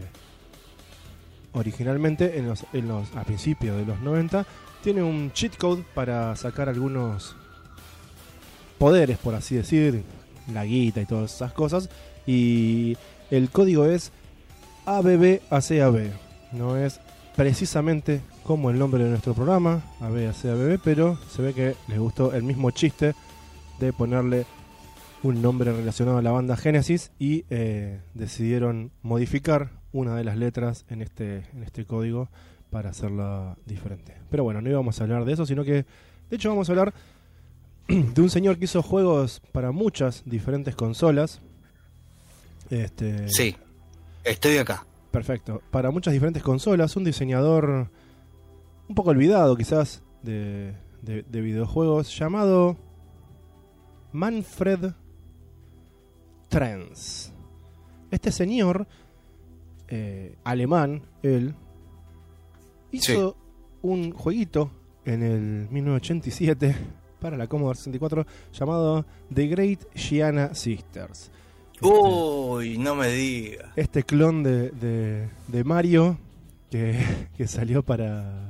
originalmente 1.53 2.37
en 2.37 2.47
los, 2.47 2.65
en 2.73 2.87
los, 2.87 3.15
a 3.15 3.23
principios 3.23 3.77
de 3.77 3.85
los 3.85 3.99
90 3.99 4.45
tiene 4.83 5.01
un 5.01 5.31
cheat 5.31 5.57
code 5.57 5.83
para 5.93 6.35
sacar 6.35 6.67
algunos 6.67 7.35
poderes, 8.77 9.17
por 9.17 9.33
así 9.33 9.55
decir, 9.55 10.03
la 10.51 10.65
guita 10.65 11.01
y 11.01 11.05
todas 11.05 11.33
esas 11.33 11.53
cosas. 11.53 11.89
Y 12.27 12.97
el 13.31 13.49
código 13.49 13.85
es 13.85 14.11
ABBACAB. 14.85 16.11
No 16.51 16.75
es 16.75 16.99
precisamente 17.35 18.21
como 18.43 18.69
el 18.69 18.77
nombre 18.77 19.03
de 19.03 19.09
nuestro 19.09 19.33
programa, 19.33 19.81
ABBACAB, 20.01 20.79
pero 20.83 21.17
se 21.29 21.41
ve 21.41 21.53
que 21.53 21.75
les 21.87 21.97
gustó 21.97 22.33
el 22.33 22.43
mismo 22.43 22.71
chiste 22.71 23.15
de 23.79 23.93
ponerle 23.93 24.45
un 25.23 25.41
nombre 25.41 25.71
relacionado 25.71 26.17
a 26.17 26.21
la 26.21 26.31
banda 26.31 26.57
Genesis 26.57 27.11
y 27.17 27.45
eh, 27.49 28.01
decidieron 28.13 28.91
modificar 29.01 29.82
una 29.93 30.15
de 30.15 30.23
las 30.25 30.35
letras 30.37 30.85
en 30.89 31.01
este, 31.01 31.43
en 31.53 31.63
este 31.63 31.85
código 31.85 32.27
para 32.69 32.89
hacerla 32.89 33.55
diferente. 33.65 34.15
Pero 34.29 34.43
bueno, 34.43 34.61
no 34.61 34.69
íbamos 34.69 34.99
a 34.99 35.03
hablar 35.03 35.23
de 35.25 35.33
eso, 35.33 35.45
sino 35.45 35.63
que 35.63 35.85
de 36.29 36.35
hecho 36.35 36.49
vamos 36.49 36.67
a 36.67 36.71
hablar 36.73 36.93
de 37.87 38.21
un 38.21 38.29
señor 38.29 38.57
que 38.57 38.65
hizo 38.65 38.81
juegos 38.81 39.41
para 39.51 39.71
muchas 39.71 40.23
diferentes 40.25 40.75
consolas. 40.75 41.39
Este, 42.69 43.29
Sí, 43.29 43.55
estoy 44.23 44.57
acá. 44.57 44.85
Perfecto. 45.11 45.61
Para 45.69 45.91
muchas 45.91 46.13
diferentes 46.13 46.41
consolas, 46.41 46.95
un 46.95 47.03
diseñador 47.03 47.89
un 48.89 48.95
poco 48.95 49.11
olvidado 49.11 49.55
quizás 49.55 50.01
de, 50.23 50.73
de- 51.03 51.21
de 51.23 51.41
videojuegos 51.41 52.17
llamado 52.17 52.77
Manfred 54.11 54.93
Trens. 56.49 57.31
Este 58.11 58.31
señor, 58.31 58.87
eh, 59.95 60.35
alemán, 60.43 61.03
él, 61.21 61.53
hizo 62.91 63.35
un 63.83 64.11
jueguito 64.11 64.71
en 65.05 65.21
el 65.21 65.67
1987 65.69 66.75
para 67.19 67.37
la 67.37 67.45
Commodore 67.47 67.77
64 67.77 68.25
llamado 68.53 69.05
The 69.33 69.47
Great 69.47 69.79
Gianna 69.95 70.55
Sisters. 70.55 71.29
Uy, 71.81 72.77
no 72.77 72.95
me 72.95 73.09
digas. 73.09 73.69
este 73.75 74.03
clon 74.03 74.41
de, 74.41 74.69
de, 74.71 75.27
de 75.47 75.63
Mario 75.63 76.17
que, 76.71 76.97
que 77.37 77.47
salió 77.47 77.83
para 77.83 78.49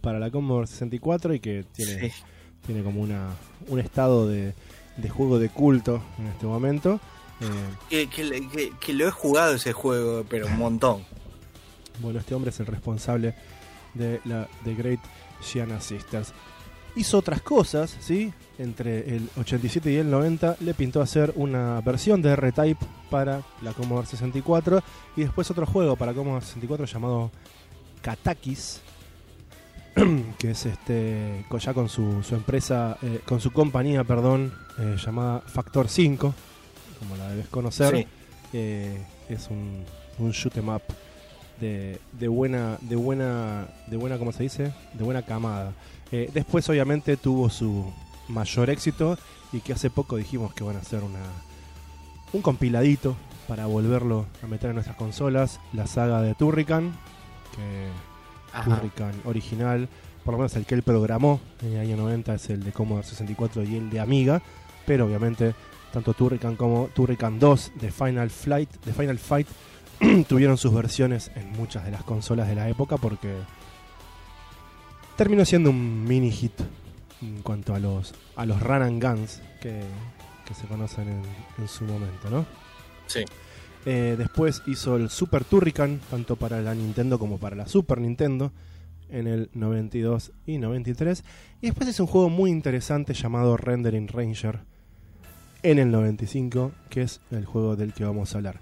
para 0.00 0.18
la 0.18 0.30
Commodore 0.30 0.66
64 0.66 1.34
y 1.34 1.40
que 1.40 1.64
tiene, 1.72 2.10
Sí. 2.10 2.22
tiene 2.66 2.82
como 2.82 3.00
una 3.02 3.30
un 3.68 3.78
estado 3.80 4.28
de, 4.28 4.54
de 4.96 5.08
juego 5.08 5.38
de 5.38 5.48
culto 5.48 6.02
en 6.18 6.26
este 6.28 6.46
momento. 6.46 7.00
Eh, 7.42 7.74
Que, 7.88 8.06
que 8.08 8.24
le- 8.24 8.48
que- 8.48 8.72
que 8.80 8.92
lo 8.92 9.06
he 9.06 9.10
jugado 9.10 9.54
ese 9.54 9.72
juego, 9.72 10.24
pero 10.28 10.46
un 10.46 10.58
montón. 10.58 11.04
bueno, 12.00 12.18
este 12.20 12.34
hombre 12.34 12.50
es 12.50 12.60
el 12.60 12.66
responsable 12.66 13.34
de 13.94 14.20
la 14.24 14.48
The 14.64 14.74
Great 14.74 15.00
Gianna 15.42 15.80
Sisters. 15.80 16.32
Hizo 16.94 17.18
otras 17.18 17.40
cosas, 17.42 17.96
¿sí? 18.00 18.32
Entre 18.58 19.16
el 19.16 19.28
87 19.38 19.90
y 19.92 19.96
el 19.96 20.10
90 20.10 20.56
le 20.60 20.74
pintó 20.74 21.00
hacer 21.00 21.32
una 21.36 21.80
versión 21.80 22.20
de 22.22 22.30
R-Type 22.32 22.84
para 23.10 23.42
la 23.62 23.72
Commodore 23.72 24.06
64 24.06 24.82
y 25.16 25.22
después 25.22 25.50
otro 25.50 25.64
juego 25.66 25.96
para 25.96 26.12
Commodore 26.12 26.44
64 26.44 26.84
llamado 26.86 27.30
Katakis, 28.02 28.80
que 30.38 30.50
es 30.50 30.66
este 30.66 31.44
ya 31.60 31.74
con 31.74 31.88
su, 31.88 32.22
su 32.22 32.34
empresa, 32.34 32.96
eh, 33.02 33.20
con 33.26 33.40
su 33.40 33.50
compañía, 33.52 34.04
perdón, 34.04 34.52
eh, 34.78 34.96
llamada 35.04 35.40
Factor 35.40 35.88
5, 35.88 36.34
como 37.02 37.16
la 37.16 37.28
debes 37.28 37.48
conocer. 37.48 37.96
Sí. 37.96 38.06
Eh, 38.52 39.02
es 39.28 39.48
un, 39.50 39.84
un 40.18 40.30
shoot 40.30 40.56
'em 40.56 40.68
up 40.68 40.82
de, 41.60 41.98
de 42.12 42.28
buena, 42.28 42.78
de 42.80 42.96
buena, 42.96 43.66
de 43.86 43.96
buena, 43.96 44.18
¿cómo 44.18 44.32
se 44.32 44.42
dice? 44.44 44.72
De 44.94 45.04
buena 45.04 45.22
camada. 45.22 45.72
Eh, 46.10 46.30
después, 46.32 46.68
obviamente, 46.68 47.16
tuvo 47.16 47.48
su 47.50 47.92
mayor 48.28 48.70
éxito 48.70 49.18
y 49.52 49.60
que 49.60 49.72
hace 49.72 49.90
poco 49.90 50.16
dijimos 50.16 50.54
que 50.54 50.64
van 50.64 50.76
a 50.76 50.80
hacer 50.80 51.02
una 51.02 51.20
un 52.32 52.40
compiladito 52.40 53.14
para 53.46 53.66
volverlo 53.66 54.26
a 54.42 54.46
meter 54.46 54.70
en 54.70 54.76
nuestras 54.76 54.96
consolas, 54.96 55.60
la 55.74 55.86
saga 55.86 56.22
de 56.22 56.34
Turrican, 56.34 56.92
que 57.54 57.88
Ajá. 58.56 58.76
Turrican 58.76 59.12
original, 59.24 59.88
por 60.24 60.32
lo 60.32 60.38
menos 60.38 60.56
el 60.56 60.64
que 60.64 60.74
él 60.74 60.82
programó 60.82 61.40
en 61.60 61.74
el 61.74 61.80
año 61.80 61.96
90 61.98 62.34
es 62.34 62.48
el 62.48 62.62
de 62.64 62.72
Commodore 62.72 63.06
64 63.06 63.64
y 63.64 63.76
el 63.76 63.90
de 63.90 64.00
Amiga, 64.00 64.40
pero 64.86 65.06
obviamente 65.06 65.54
tanto 65.92 66.14
Turrican 66.14 66.56
como 66.56 66.88
Turrican 66.94 67.38
2 67.38 67.72
de 67.80 67.90
Final 67.90 68.30
Flight, 68.30 68.70
de 68.84 68.92
Final 68.92 69.18
Fight 69.18 69.46
tuvieron 70.28 70.56
sus 70.56 70.72
versiones 70.74 71.30
en 71.34 71.52
muchas 71.52 71.84
de 71.84 71.90
las 71.90 72.02
consolas 72.02 72.48
de 72.48 72.54
la 72.54 72.68
época 72.68 72.96
porque 72.96 73.34
terminó 75.16 75.44
siendo 75.44 75.70
un 75.70 76.04
mini 76.04 76.30
hit 76.30 76.54
en 77.20 77.42
cuanto 77.42 77.74
a 77.74 77.78
los 77.78 78.14
a 78.36 78.46
los 78.46 78.60
run 78.60 78.82
and 78.82 79.02
guns 79.02 79.42
que, 79.60 79.82
que 80.46 80.54
se 80.54 80.66
conocen 80.66 81.08
en, 81.08 81.22
en 81.58 81.68
su 81.68 81.84
momento, 81.84 82.30
¿no? 82.30 82.46
Sí. 83.06 83.24
Eh, 83.84 84.14
después 84.16 84.62
hizo 84.66 84.96
el 84.96 85.10
Super 85.10 85.44
Turrican, 85.44 86.00
tanto 86.10 86.36
para 86.36 86.60
la 86.60 86.74
Nintendo 86.74 87.18
como 87.18 87.38
para 87.38 87.56
la 87.56 87.66
Super 87.66 88.00
Nintendo, 88.00 88.52
en 89.10 89.26
el 89.26 89.50
92 89.54 90.32
y 90.46 90.58
93. 90.58 91.24
Y 91.60 91.66
después 91.66 91.88
es 91.88 92.00
un 92.00 92.06
juego 92.06 92.28
muy 92.28 92.50
interesante 92.50 93.14
llamado 93.14 93.56
Rendering 93.56 94.08
Ranger, 94.08 94.60
en 95.62 95.78
el 95.78 95.90
95, 95.90 96.72
que 96.90 97.02
es 97.02 97.20
el 97.30 97.44
juego 97.44 97.76
del 97.76 97.92
que 97.92 98.04
vamos 98.04 98.34
a 98.34 98.38
hablar. 98.38 98.56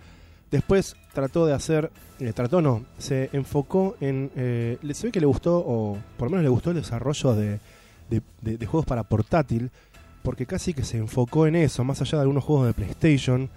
Después 0.51 0.97
trató 1.15 1.47
de 1.47 1.55
hacer, 1.55 1.91
eh, 2.19 2.33
trató 2.33 2.61
no, 2.61 2.85
se 2.99 3.31
enfocó 3.33 3.97
en, 4.01 4.31
eh, 4.37 4.79
se 4.93 5.07
ve 5.07 5.13
que 5.13 5.21
le 5.21 5.27
gustó, 5.27 5.59
o 5.59 5.97
por 6.17 6.27
lo 6.27 6.31
menos 6.33 6.43
le 6.45 6.49
gustó 6.51 6.71
el 6.71 6.77
desarrollo 6.77 7.35
de, 7.35 7.61
de- 8.11 8.23
de- 8.43 8.57
de 8.59 8.67
juegos 8.67 8.85
para 8.87 9.05
portátil, 9.05 9.71
porque 10.23 10.47
casi 10.47 10.75
que 10.75 10.83
se 10.85 10.99
enfocó 10.99 11.47
en 11.47 11.57
eso, 11.57 11.85
más 11.85 12.01
allá 12.03 12.19
de 12.19 12.23
algunos 12.23 12.45
juegos 12.45 12.67
de 12.67 12.75
PlayStation 12.75 13.49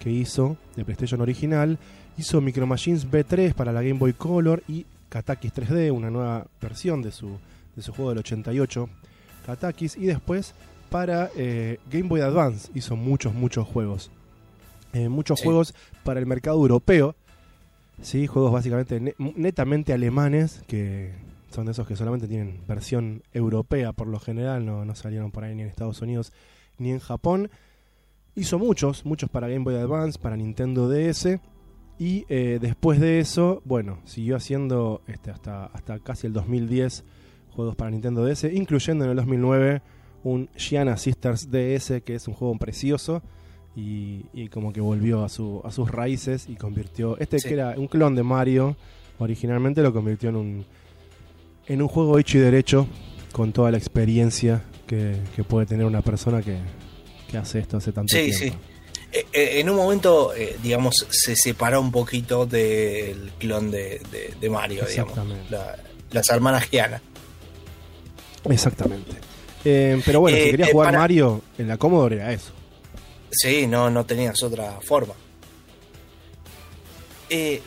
que 0.00 0.10
hizo, 0.10 0.56
de 0.76 0.84
PlayStation 0.84 1.20
original, 1.20 1.78
hizo 2.18 2.40
Micro 2.40 2.66
Machines 2.66 3.08
B3 3.10 3.54
para 3.54 3.72
la 3.72 3.80
Game 3.82 3.98
Boy 3.98 4.12
Color 4.12 4.62
y 4.68 4.84
Katakis 5.08 5.52
3D, 5.54 5.90
una 5.92 6.10
nueva 6.10 6.46
versión 6.60 7.00
de 7.02 7.12
su, 7.12 7.38
de 7.76 7.82
su 7.82 7.92
juego 7.92 8.10
del 8.10 8.18
88, 8.18 8.88
Katakis, 9.46 9.96
y 9.96 10.06
después 10.06 10.54
para 10.90 11.30
eh, 11.36 11.78
Game 11.90 12.08
Boy 12.08 12.20
Advance 12.20 12.70
hizo 12.74 12.96
muchos, 12.96 13.32
muchos 13.34 13.66
juegos. 13.66 14.10
Eh, 14.92 15.08
muchos 15.08 15.38
Sí. 15.40 15.44
juegos 15.46 15.74
para 16.04 16.20
el 16.20 16.26
mercado 16.26 16.56
europeo, 16.58 17.14
¿sí? 18.02 18.26
juegos 18.26 18.52
básicamente 18.52 19.00
ne- 19.00 19.14
netamente 19.36 19.92
alemanes, 19.92 20.62
que 20.66 21.12
son 21.50 21.66
de 21.66 21.72
esos 21.72 21.86
que 21.86 21.96
solamente 21.96 22.26
tienen 22.28 22.60
versión 22.68 23.22
europea 23.32 23.92
por 23.92 24.06
lo 24.08 24.18
general, 24.20 24.64
no, 24.66 24.84
no 24.84 24.94
salieron 24.94 25.30
por 25.30 25.44
ahí 25.44 25.54
ni 25.54 25.62
en 25.62 25.68
Estados 25.68 26.00
Unidos 26.02 26.32
ni 26.78 26.90
en 26.90 26.98
Japón. 26.98 27.50
Hizo 28.34 28.58
muchos, 28.58 29.04
muchos 29.04 29.28
para 29.30 29.48
Game 29.48 29.64
Boy 29.64 29.74
Advance, 29.76 30.18
para 30.18 30.36
Nintendo 30.36 30.88
DS. 30.88 31.40
Y 31.98 32.24
eh, 32.30 32.58
después 32.60 32.98
de 32.98 33.18
eso, 33.20 33.60
bueno, 33.66 33.98
siguió 34.04 34.36
haciendo 34.36 35.02
este, 35.06 35.30
hasta, 35.30 35.66
hasta 35.66 35.98
casi 35.98 36.26
el 36.26 36.32
2010 36.32 37.04
juegos 37.50 37.76
para 37.76 37.90
Nintendo 37.90 38.24
DS, 38.24 38.44
incluyendo 38.44 39.04
en 39.04 39.10
el 39.10 39.16
2009 39.18 39.82
un 40.24 40.48
Gianna 40.56 40.96
Sisters 40.96 41.50
DS, 41.50 42.02
que 42.04 42.14
es 42.14 42.28
un 42.28 42.34
juego 42.34 42.56
precioso. 42.58 43.22
Y, 43.76 44.26
y 44.34 44.48
como 44.48 44.72
que 44.72 44.80
volvió 44.80 45.22
a, 45.24 45.28
su, 45.28 45.62
a 45.64 45.70
sus 45.70 45.90
raíces 45.90 46.46
y 46.48 46.56
convirtió. 46.56 47.16
Este 47.18 47.38
Sí. 47.38 47.48
que 47.48 47.54
era 47.54 47.74
un 47.76 47.86
clon 47.86 48.14
de 48.16 48.22
Mario, 48.24 48.76
originalmente 49.18 49.80
lo 49.80 49.92
convirtió 49.92 50.28
en 50.30 50.36
un, 50.36 50.66
en 51.68 51.80
un 51.80 51.86
juego 51.88 52.18
hecho 52.18 52.38
y 52.38 52.40
derecho, 52.40 52.88
con 53.32 53.52
toda 53.52 53.70
la 53.70 53.78
experiencia 53.78 54.64
que, 54.88 55.16
que 55.36 55.44
puede 55.44 55.66
tener 55.66 55.86
una 55.86 56.02
persona 56.02 56.42
que, 56.42 56.58
que 57.30 57.38
hace 57.38 57.60
esto 57.60 57.76
hace 57.76 57.92
tanto 57.92 58.12
Sí, 58.14 58.30
tiempo. 58.36 58.58
Eh, 59.12 59.26
eh, 59.32 59.60
en 59.60 59.70
un 59.70 59.76
momento, 59.76 60.34
eh, 60.34 60.56
digamos, 60.62 61.06
se 61.10 61.34
separó 61.36 61.80
un 61.80 61.92
poquito 61.92 62.46
del 62.46 63.30
clon 63.38 63.70
de, 63.70 64.00
de- 64.10 64.34
de 64.40 64.50
Mario, 64.50 64.84
digamos. 64.88 65.16
La- 65.48 65.76
las 66.10 66.28
hermanas 66.28 66.68
Giana. 66.68 67.00
Exactamente. 68.48 69.12
Eh, 69.64 70.00
pero 70.06 70.20
bueno, 70.20 70.36
si 70.38 70.44
Eh, 70.44 70.50
querías 70.52 70.68
eh, 70.70 70.72
jugar 70.72 70.86
para- 70.88 70.98
Mario 71.00 71.42
en 71.58 71.68
la 71.68 71.76
Commodore 71.76 72.16
era 72.16 72.32
eso. 72.32 72.52
Sí, 73.30 73.66
no, 73.66 73.90
no 73.90 74.04
tenías 74.06 74.42
otra 74.42 74.78
forma. 74.82 75.14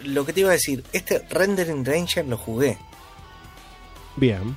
Lo 0.03 0.25
que 0.25 0.33
te 0.33 0.41
iba 0.41 0.49
a 0.49 0.53
decir, 0.53 0.83
este 0.91 1.19
Rendering 1.29 1.85
Ranger 1.85 2.25
lo 2.27 2.37
jugué. 2.37 2.77
Bien, 4.17 4.55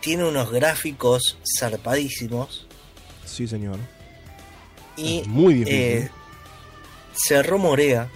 Tiene 0.00 0.24
unos 0.24 0.50
gráficos 0.50 1.38
zarpadísimos 1.58 2.66
sí 3.24 3.46
señor. 3.48 3.78
y 4.96 5.20
Es 5.20 5.26
muy 5.28 5.54
difícil. 5.54 6.10
se 7.14 7.42
rumorea 7.42 8.08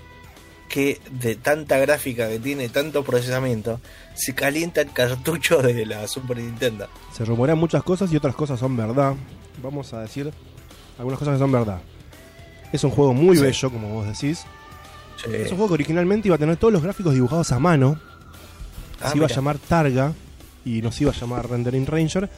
que 0.69 1.01
de 1.11 1.35
tanta 1.37 1.79
gráfica 1.79 2.29
que 2.29 2.39
tiene, 2.39 2.69
tanto 2.69 3.03
procesamiento, 3.05 3.81
se 4.15 4.35
calienta 4.35 4.81
el 4.83 4.93
cartucho 4.93 5.63
de 5.63 5.87
la 5.87 6.07
Super 6.07 6.37
Nintendo. 6.39 6.89
Se 7.13 7.25
rumorean 7.25 7.59
muchas 7.59 7.83
cosas 7.83 8.13
y 8.13 8.17
otras 8.17 8.35
cosas 8.35 8.61
son 8.61 8.77
verdad. 8.77 9.15
Vamos 9.63 9.93
a 9.95 10.01
decir 10.03 10.31
algunas 10.99 11.19
cosas 11.19 11.35
que 11.35 11.39
son 11.41 11.53
verdad. 11.53 11.81
Es 12.73 12.85
un 12.85 12.91
juego 12.91 13.15
muy 13.15 13.37
Sí. 13.37 13.43
bello, 13.43 13.71
como 13.71 13.89
vos 13.95 14.07
decís. 14.07 14.45
Sí. 15.25 15.31
Es 15.35 15.51
un 15.51 15.57
juego 15.57 15.69
que 15.69 15.75
originalmente 15.75 16.29
iba 16.29 16.37
a 16.37 16.39
tener 16.39 16.57
todos 16.59 16.73
los 16.73 16.83
gráficos 16.83 17.15
dibujados 17.15 17.51
a 17.53 17.59
mano. 17.59 17.99
Ah, 19.01 19.11
se 19.11 19.17
iba 19.17 19.25
a 19.25 19.29
mira. 19.29 19.35
llamar 19.37 19.59
Targa 19.59 20.13
y 20.65 20.83
nos 20.83 21.01
iba 21.01 21.11
a 21.11 21.15
llamar 21.15 21.49
Rendering 21.49 21.87
Ranger. 21.87 22.29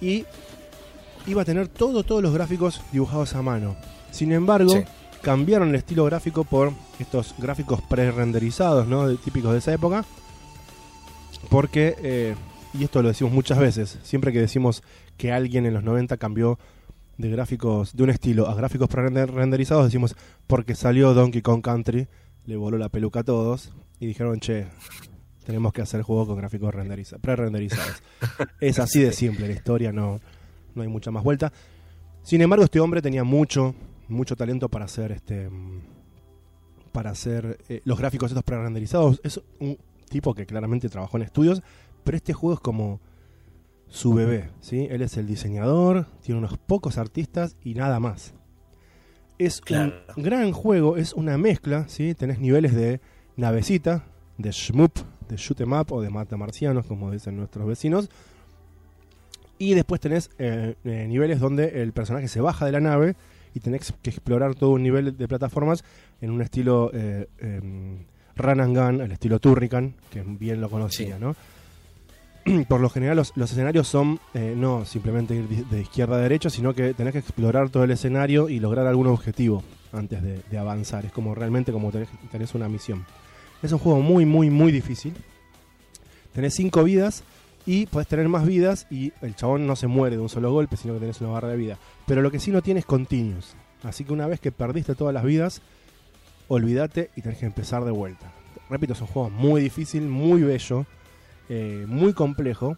Y 0.00 0.24
iba 1.26 1.42
a 1.42 1.44
tener 1.44 1.68
todo, 1.68 2.02
todos 2.04 2.22
los 2.22 2.32
gráficos 2.32 2.80
dibujados 2.92 3.34
a 3.34 3.42
mano. 3.42 3.76
Sin 4.10 4.32
embargo, 4.32 4.72
Sí. 4.72 4.84
Cambiaron 5.22 5.68
el 5.70 5.74
estilo 5.76 6.04
gráfico 6.04 6.44
por 6.44 6.72
estos 6.98 7.34
gráficos 7.38 7.80
pre-renderizados, 7.82 8.86
¿no? 8.86 9.06
De- 9.08 9.16
típicos 9.16 9.52
de 9.52 9.58
esa 9.58 9.72
época. 9.72 10.04
Porque, 11.48 11.96
eh, 12.02 12.34
y 12.74 12.84
esto 12.84 13.02
lo 13.02 13.08
decimos 13.08 13.32
muchas 13.32 13.58
veces, 13.58 13.98
siempre 14.02 14.32
que 14.32 14.40
decimos 14.40 14.82
que 15.16 15.32
alguien 15.32 15.66
en 15.66 15.74
los 15.74 15.82
90 15.82 16.16
cambió 16.16 16.58
de 17.18 17.30
gráficos, 17.30 17.94
de 17.96 18.02
un 18.04 18.10
estilo 18.10 18.48
a 18.48 18.54
gráficos 18.54 18.88
pre-renderizados, 18.88 19.84
decimos 19.86 20.16
porque 20.46 20.74
salió 20.74 21.12
Donkey 21.14 21.42
Kong 21.42 21.62
Country, 21.62 22.08
le 22.46 22.56
voló 22.56 22.78
la 22.78 22.88
peluca 22.88 23.20
a 23.20 23.24
todos 23.24 23.72
y 23.98 24.06
dijeron, 24.06 24.40
che, 24.40 24.66
tenemos 25.44 25.72
que 25.72 25.82
hacer 25.82 26.02
juego 26.02 26.26
con 26.28 26.36
gráficos 26.36 26.74
renderiza- 26.74 27.18
pre-renderizados. 27.20 28.02
es 28.60 28.78
así 28.78 29.00
de 29.02 29.12
simple 29.12 29.48
la 29.48 29.54
historia, 29.54 29.92
no, 29.92 30.20
no 30.74 30.82
hay 30.82 30.88
mucha 30.88 31.10
más 31.10 31.24
vuelta. 31.24 31.52
Sin 32.22 32.40
embargo, 32.42 32.64
este 32.64 32.80
hombre 32.80 33.02
tenía 33.02 33.24
mucho, 33.24 33.74
mucho 34.10 34.36
talento 34.36 34.68
para 34.68 34.84
hacer 34.86 35.12
este 35.12 35.48
para 36.92 37.10
hacer 37.10 37.58
eh, 37.68 37.80
los 37.84 37.98
gráficos 37.98 38.30
estos 38.32 38.42
pre-renderizados. 38.44 39.20
Es 39.22 39.40
un 39.60 39.78
tipo 40.08 40.34
que 40.34 40.44
claramente 40.46 40.88
trabajó 40.88 41.16
en 41.18 41.22
estudios, 41.22 41.62
pero 42.02 42.16
este 42.16 42.32
juego 42.32 42.54
es 42.54 42.60
como 42.60 43.00
su 43.88 44.12
bebé, 44.12 44.50
¿sí? 44.60 44.86
Él 44.90 45.02
es 45.02 45.16
el 45.16 45.26
diseñador, 45.26 46.06
tiene 46.20 46.38
unos 46.38 46.58
pocos 46.58 46.98
artistas 46.98 47.56
y 47.62 47.74
nada 47.74 48.00
más. 48.00 48.34
Es 49.38 49.60
Claro. 49.60 49.94
un 50.16 50.22
gran 50.22 50.52
juego, 50.52 50.96
es 50.96 51.12
una 51.14 51.38
mezcla, 51.38 51.88
¿sí? 51.88 52.14
Tenés 52.14 52.40
niveles 52.40 52.74
de 52.74 53.00
navecita, 53.36 54.04
de 54.36 54.50
shmup, 54.50 54.98
de 55.28 55.36
shoot 55.36 55.60
'em 55.60 55.72
up 55.72 55.92
o 55.92 56.02
de 56.02 56.10
mata 56.10 56.36
marcianos, 56.36 56.86
como 56.86 57.10
dicen 57.10 57.36
nuestros 57.36 57.66
vecinos. 57.66 58.10
Y 59.58 59.74
después 59.74 60.00
tenés 60.00 60.30
eh, 60.38 60.74
eh, 60.84 61.06
niveles 61.08 61.38
donde 61.38 61.82
el 61.82 61.92
personaje 61.92 62.28
se 62.28 62.40
baja 62.40 62.66
de 62.66 62.72
la 62.72 62.80
nave 62.80 63.14
y 63.54 63.60
tenés 63.60 63.92
que 64.02 64.10
explorar 64.10 64.54
todo 64.54 64.70
un 64.70 64.82
nivel 64.82 65.16
de 65.16 65.28
plataformas 65.28 65.84
en 66.20 66.30
un 66.30 66.42
estilo 66.42 66.90
eh, 66.92 67.28
em, 67.38 67.98
run 68.36 68.60
and 68.60 68.76
gun, 68.76 69.00
el 69.00 69.12
estilo 69.12 69.38
Turrican, 69.38 69.94
que 70.10 70.22
bien 70.22 70.60
lo 70.60 70.70
conocía, 70.70 71.16
Sí. 71.16 71.20
¿no? 71.20 71.36
Por 72.68 72.80
lo 72.80 72.88
general 72.88 73.16
los, 73.16 73.36
los 73.36 73.50
escenarios 73.52 73.86
son 73.86 74.18
eh, 74.34 74.54
no 74.56 74.84
simplemente 74.84 75.34
ir 75.34 75.48
de, 75.48 75.64
de 75.64 75.82
izquierda 75.82 76.16
a 76.16 76.20
derecha, 76.20 76.48
sino 76.50 76.72
que 76.74 76.94
tenés 76.94 77.12
que 77.12 77.18
explorar 77.18 77.68
todo 77.68 77.84
el 77.84 77.90
escenario 77.90 78.48
y 78.48 78.60
lograr 78.60 78.86
algún 78.86 79.08
objetivo 79.08 79.62
antes 79.92 80.22
de, 80.22 80.40
de 80.50 80.58
avanzar. 80.58 81.04
Es 81.04 81.12
como 81.12 81.34
realmente 81.34 81.72
como 81.72 81.90
tenés, 81.90 82.08
tenés 82.30 82.54
una 82.54 82.68
misión. 82.68 83.04
Es 83.62 83.72
un 83.72 83.78
juego 83.78 84.00
muy, 84.00 84.24
muy, 84.24 84.48
muy 84.48 84.72
difícil. 84.72 85.12
Tenés 86.32 86.54
cinco 86.54 86.84
vidas 86.84 87.24
y 87.72 87.86
podés 87.86 88.08
tener 88.08 88.28
más 88.28 88.44
vidas 88.44 88.88
y 88.90 89.12
el 89.22 89.36
chabón 89.36 89.64
no 89.64 89.76
se 89.76 89.86
muere 89.86 90.16
de 90.16 90.22
un 90.22 90.28
solo 90.28 90.50
golpe, 90.52 90.76
sino 90.76 90.94
que 90.94 90.98
tenés 90.98 91.20
una 91.20 91.30
barra 91.30 91.50
de 91.50 91.56
vida. 91.56 91.78
Pero 92.04 92.20
lo 92.20 92.32
que 92.32 92.40
sí 92.40 92.50
no 92.50 92.62
tiene 92.62 92.80
es 92.80 92.86
continuos. 92.86 93.54
Así 93.84 94.02
que 94.02 94.12
una 94.12 94.26
vez 94.26 94.40
que 94.40 94.50
perdiste 94.50 94.96
todas 94.96 95.14
las 95.14 95.22
vidas, 95.22 95.62
olvídate 96.48 97.10
y 97.14 97.22
tenés 97.22 97.38
que 97.38 97.46
empezar 97.46 97.84
de 97.84 97.92
vuelta. 97.92 98.32
Repito, 98.68 98.94
es 98.94 99.00
un 99.00 99.06
juego 99.06 99.30
muy 99.30 99.62
difícil, 99.62 100.02
muy 100.02 100.42
bello, 100.42 100.84
eh, 101.48 101.84
muy 101.86 102.12
complejo 102.12 102.76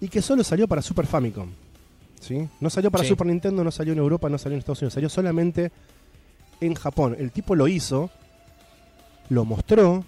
y 0.00 0.08
que 0.08 0.20
solo 0.20 0.42
salió 0.42 0.66
para 0.66 0.82
Super 0.82 1.06
Famicom. 1.06 1.48
¿sí? 2.18 2.48
No 2.58 2.68
salió 2.68 2.90
para 2.90 3.04
Sí. 3.04 3.10
Super 3.10 3.28
Nintendo, 3.28 3.62
no 3.62 3.70
salió 3.70 3.92
en 3.92 4.00
Europa, 4.00 4.28
no 4.28 4.38
salió 4.38 4.54
en 4.56 4.58
Estados 4.58 4.82
Unidos, 4.82 4.94
salió 4.94 5.08
solamente 5.08 5.70
en 6.60 6.74
Japón. 6.74 7.14
El 7.16 7.30
tipo 7.30 7.54
lo 7.54 7.68
hizo, 7.68 8.10
lo 9.28 9.44
mostró 9.44 10.04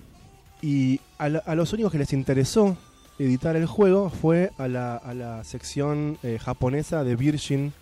y 0.61 0.99
a, 1.19 1.27
a 1.27 1.55
los 1.55 1.73
únicos 1.73 1.93
que 1.93 1.99
les 1.99 2.13
interesó 2.13 2.77
editar 3.19 3.57
el 3.57 3.67
juego 3.67 4.11
fue 4.11 4.51
a 4.59 4.69
la, 4.69 4.97
a 4.97 5.15
la 5.15 5.45
sección 5.45 6.19
eh, 6.23 6.39
japonesa 6.41 7.03
de 7.05 7.17
Virgin 7.17 7.73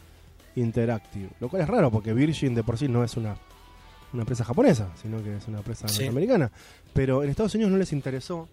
Interactive. 0.55 1.29
Lo 1.41 1.49
cual 1.49 1.63
es 1.63 1.69
raro 1.69 1.91
porque 1.91 2.15
Virgin 2.15 2.55
de 2.55 2.63
por 2.63 2.79
sí 2.79 2.89
no 2.89 3.05
es 3.05 3.17
una, 3.17 3.37
una 4.13 4.23
empresa 4.23 4.45
japonesa, 4.45 4.89
sino 5.01 5.23
que 5.23 5.37
es 5.37 5.47
una 5.49 5.59
empresa 5.59 5.87
Sí. 5.89 5.99
norteamericana. 6.05 6.51
Pero 6.93 7.23
en 7.23 7.31
Estados 7.31 7.55
Unidos 7.55 7.73
no 7.73 7.79
les 7.79 7.93
interesó 7.93 8.49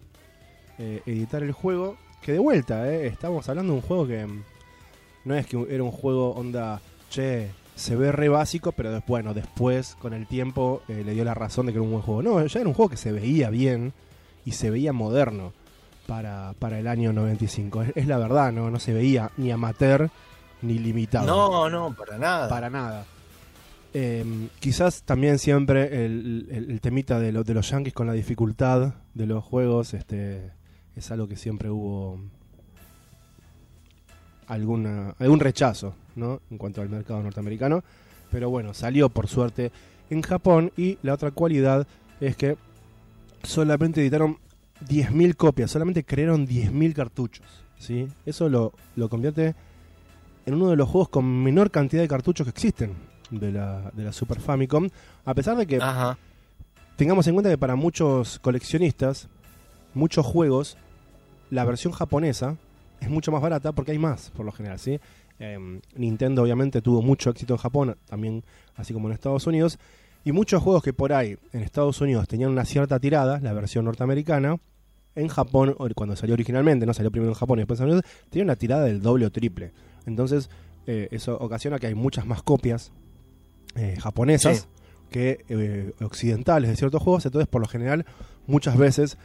eh, 0.78 1.02
editar 1.06 1.42
el 1.42 1.52
juego. 1.52 1.96
Que 2.20 2.32
de 2.32 2.38
vuelta, 2.38 2.90
eh, 2.90 3.06
estamos 3.06 3.48
hablando 3.48 3.72
de 3.72 3.78
un 3.78 3.82
juego 3.86 4.06
que 4.06 4.26
mm, 4.26 4.42
no 5.26 5.34
es 5.34 5.46
que 5.46 5.66
era 5.70 5.82
un 5.82 5.90
juego 5.90 6.30
onda, 6.34 6.80
che, 7.10 7.50
se 7.74 7.96
ve 7.96 8.12
re 8.12 8.28
básico, 8.28 8.72
pero 8.72 8.90
después, 8.92 9.08
bueno, 9.08 9.34
después 9.34 9.94
con 9.98 10.14
el 10.14 10.26
tiempo 10.26 10.82
eh, 10.88 11.02
le 11.04 11.12
dio 11.12 11.24
la 11.24 11.34
razón 11.34 11.66
de 11.66 11.72
que 11.72 11.78
era 11.78 11.82
un 11.84 11.90
buen 11.90 12.02
juego. 12.02 12.22
No, 12.22 12.46
ya 12.46 12.60
era 12.60 12.68
un 12.68 12.74
juego 12.74 12.88
que 12.90 12.96
se 12.96 13.12
veía 13.12 13.50
bien 13.50 13.92
y 14.44 14.52
se 14.52 14.70
veía 14.70 14.92
moderno 14.92 15.52
para, 16.06 16.54
para 16.58 16.78
el 16.78 16.86
año 16.86 17.12
95. 17.12 17.82
Es, 17.82 17.92
es 17.96 18.06
la 18.06 18.18
verdad, 18.18 18.52
¿no? 18.52 18.70
No 18.70 18.78
se 18.78 18.92
veía 18.92 19.30
ni 19.36 19.50
amateur 19.50 20.10
ni 20.62 20.78
limitado. 20.78 21.26
No, 21.26 21.68
no, 21.70 21.94
para 21.94 22.18
nada. 22.18 22.48
Para 22.48 22.70
nada. 22.70 23.04
Eh, 23.92 24.48
quizás 24.60 25.02
también 25.04 25.38
siempre 25.38 26.04
el, 26.04 26.48
el- 26.50 26.70
el 26.70 26.80
temita 26.80 27.20
de, 27.20 27.30
lo- 27.32 27.44
de 27.44 27.54
los 27.54 27.70
yankees 27.70 27.94
con 27.94 28.06
la 28.08 28.12
dificultad 28.12 28.94
de 29.14 29.26
los 29.26 29.44
juegos 29.44 29.94
este, 29.94 30.50
es 30.96 31.10
algo 31.12 31.28
que 31.28 31.36
siempre 31.36 31.70
hubo 31.70 32.18
alguna, 34.46 35.14
algún 35.18 35.40
rechazo 35.40 35.94
¿no? 36.16 36.40
en 36.50 36.58
cuanto 36.58 36.82
al 36.82 36.88
mercado 36.88 37.22
norteamericano. 37.22 37.82
Pero 38.30 38.50
bueno, 38.50 38.74
salió 38.74 39.08
por 39.08 39.28
suerte 39.28 39.70
en 40.10 40.22
Japón 40.22 40.72
y 40.76 40.98
la 41.02 41.14
otra 41.14 41.30
cualidad 41.30 41.86
es 42.20 42.36
que 42.36 42.56
solamente 43.42 44.00
editaron 44.00 44.38
10.000 44.88 45.34
copias, 45.36 45.70
solamente 45.70 46.04
crearon 46.04 46.46
10.000 46.46 46.92
cartuchos. 46.92 47.46
¿sí? 47.78 48.08
Eso 48.26 48.48
lo, 48.48 48.72
lo 48.96 49.08
convierte 49.08 49.54
en 50.46 50.54
uno 50.54 50.70
de 50.70 50.76
los 50.76 50.88
juegos 50.88 51.08
con 51.08 51.42
menor 51.42 51.70
cantidad 51.70 52.02
de 52.02 52.08
cartuchos 52.08 52.44
que 52.44 52.50
existen 52.50 52.94
de 53.30 53.52
la, 53.52 53.90
de 53.94 54.04
la 54.04 54.12
Super 54.12 54.40
Famicom. 54.40 54.88
A 55.24 55.34
pesar 55.34 55.56
de 55.56 55.66
que 55.66 55.76
Ajá. 55.76 56.18
tengamos 56.96 57.26
en 57.26 57.34
cuenta 57.34 57.50
que 57.50 57.58
para 57.58 57.76
muchos 57.76 58.38
coleccionistas, 58.40 59.28
muchos 59.94 60.24
juegos, 60.26 60.76
la 61.50 61.64
versión 61.64 61.92
japonesa 61.92 62.56
es 63.00 63.08
mucho 63.08 63.32
más 63.32 63.42
barata 63.42 63.72
porque 63.72 63.92
hay 63.92 63.98
más, 63.98 64.30
por 64.30 64.46
lo 64.46 64.52
general, 64.52 64.78
¿sí? 64.78 64.98
Em, 65.38 65.80
Nintendo 65.96 66.42
obviamente 66.42 66.80
tuvo 66.80 67.02
mucho 67.02 67.30
éxito 67.30 67.54
en 67.54 67.58
Japón, 67.58 67.96
también 68.06 68.44
así 68.76 68.92
como 68.92 69.08
en 69.08 69.14
Estados 69.14 69.46
Unidos, 69.46 69.78
y 70.24 70.32
muchos 70.32 70.62
juegos 70.62 70.82
que 70.82 70.92
por 70.92 71.12
ahí 71.12 71.36
en 71.52 71.62
Estados 71.62 72.00
Unidos 72.00 72.28
tenían 72.28 72.50
una 72.50 72.64
cierta 72.64 72.98
tirada, 72.98 73.40
la 73.40 73.52
versión 73.52 73.84
norteamericana, 73.84 74.58
en 75.16 75.28
Japón, 75.28 75.76
cuando 75.94 76.16
salió 76.16 76.34
originalmente, 76.34 76.86
no 76.86 76.94
salió 76.94 77.10
primero 77.10 77.30
en 77.32 77.38
Japón 77.38 77.58
y 77.58 77.62
después 77.62 77.78
en 77.80 77.86
Unidos, 77.86 78.04
tenía 78.30 78.44
una 78.44 78.56
tirada 78.56 78.84
del 78.84 79.00
doble 79.00 79.26
o 79.26 79.30
triple. 79.32 79.72
Entonces, 80.06 80.50
eh, 80.86 81.08
eso 81.10 81.36
ocasiona 81.38 81.78
que 81.78 81.86
hay 81.86 81.94
muchas 81.94 82.26
más 82.26 82.42
copias 82.42 82.92
eh, 83.76 83.96
japonesas 84.00 84.58
Sí. 84.58 84.66
que 85.10 85.44
eh, 85.48 85.92
occidentales 86.02 86.70
de 86.70 86.76
ciertos 86.76 87.02
juegos. 87.02 87.24
Entonces, 87.26 87.48
por 87.48 87.60
lo 87.62 87.68
general, 87.68 88.04
muchas 88.46 88.76
veces, 88.76 89.16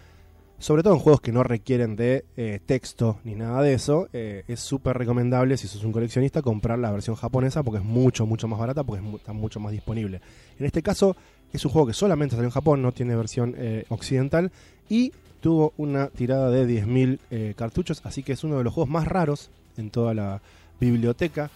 sobre 0.60 0.84
todo 0.84 0.94
en 0.94 1.00
juegos 1.00 1.22
que 1.22 1.32
no 1.32 1.44
requieren 1.44 1.96
de 1.96 2.24
texto 2.66 3.20
ni 3.24 3.34
nada 3.36 3.62
de 3.62 3.74
eso, 3.74 4.08
es 4.14 4.60
súper 4.60 4.98
recomendable, 4.98 5.58
si 5.58 5.68
sos 5.68 5.84
un 5.84 5.92
coleccionista, 5.92 6.42
comprar 6.42 6.78
la 6.80 6.92
versión 6.92 7.16
japonesa 7.16 7.64
porque 7.64 7.80
es 7.80 7.84
mucho, 7.86 8.26
mucho 8.26 8.48
más 8.48 8.60
barata, 8.60 8.84
porque 8.84 9.04
es 9.04 9.10
mu- 9.10 9.18
está 9.18 9.34
mucho 9.34 9.60
más 9.60 9.72
disponible. 9.72 10.22
En 10.60 10.66
este 10.66 10.82
caso, 10.84 11.16
es 11.54 11.64
un 11.66 11.72
juego 11.72 11.88
que 11.88 11.94
solamente 11.94 12.36
salió 12.36 12.48
en 12.48 12.52
Japón, 12.54 12.82
no 12.82 12.92
tiene 12.92 13.16
versión 13.16 13.56
occidental 13.90 14.52
y 14.90 15.12
tuvo 15.40 15.74
una 15.78 16.08
tirada 16.08 16.50
de 16.52 16.68
10.000 16.68 17.20
eh, 17.32 17.54
cartuchos, 17.58 18.02
así 18.04 18.24
que 18.24 18.34
es 18.34 18.44
uno 18.44 18.58
de 18.58 18.64
los 18.64 18.74
juegos 18.74 18.90
más 18.90 19.08
raros 19.08 19.50
en 19.78 19.90
toda 19.90 20.14
la 20.14 20.42
biblioteca 20.80 21.50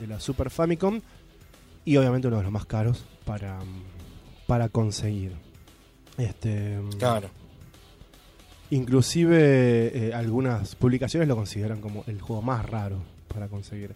de 0.00 0.06
la 0.06 0.20
Super 0.20 0.50
Famicom 0.50 1.00
y 1.84 1.96
obviamente 1.96 2.28
uno 2.28 2.38
de 2.38 2.42
los 2.42 2.52
más 2.52 2.66
caros 2.66 3.04
para, 3.24 3.58
mm, 3.58 3.82
para 4.46 4.68
conseguir. 4.68 5.32
Este, 6.18 6.78
mm, 6.78 6.90
Claro. 6.98 7.28
Inclusive 8.70 10.08
eh, 10.08 10.14
algunas 10.14 10.76
publicaciones 10.76 11.28
lo 11.28 11.34
consideran 11.34 11.80
como 11.80 12.04
el 12.06 12.20
juego 12.20 12.40
más 12.40 12.64
raro 12.68 13.02
para 13.26 13.48
conseguir 13.48 13.92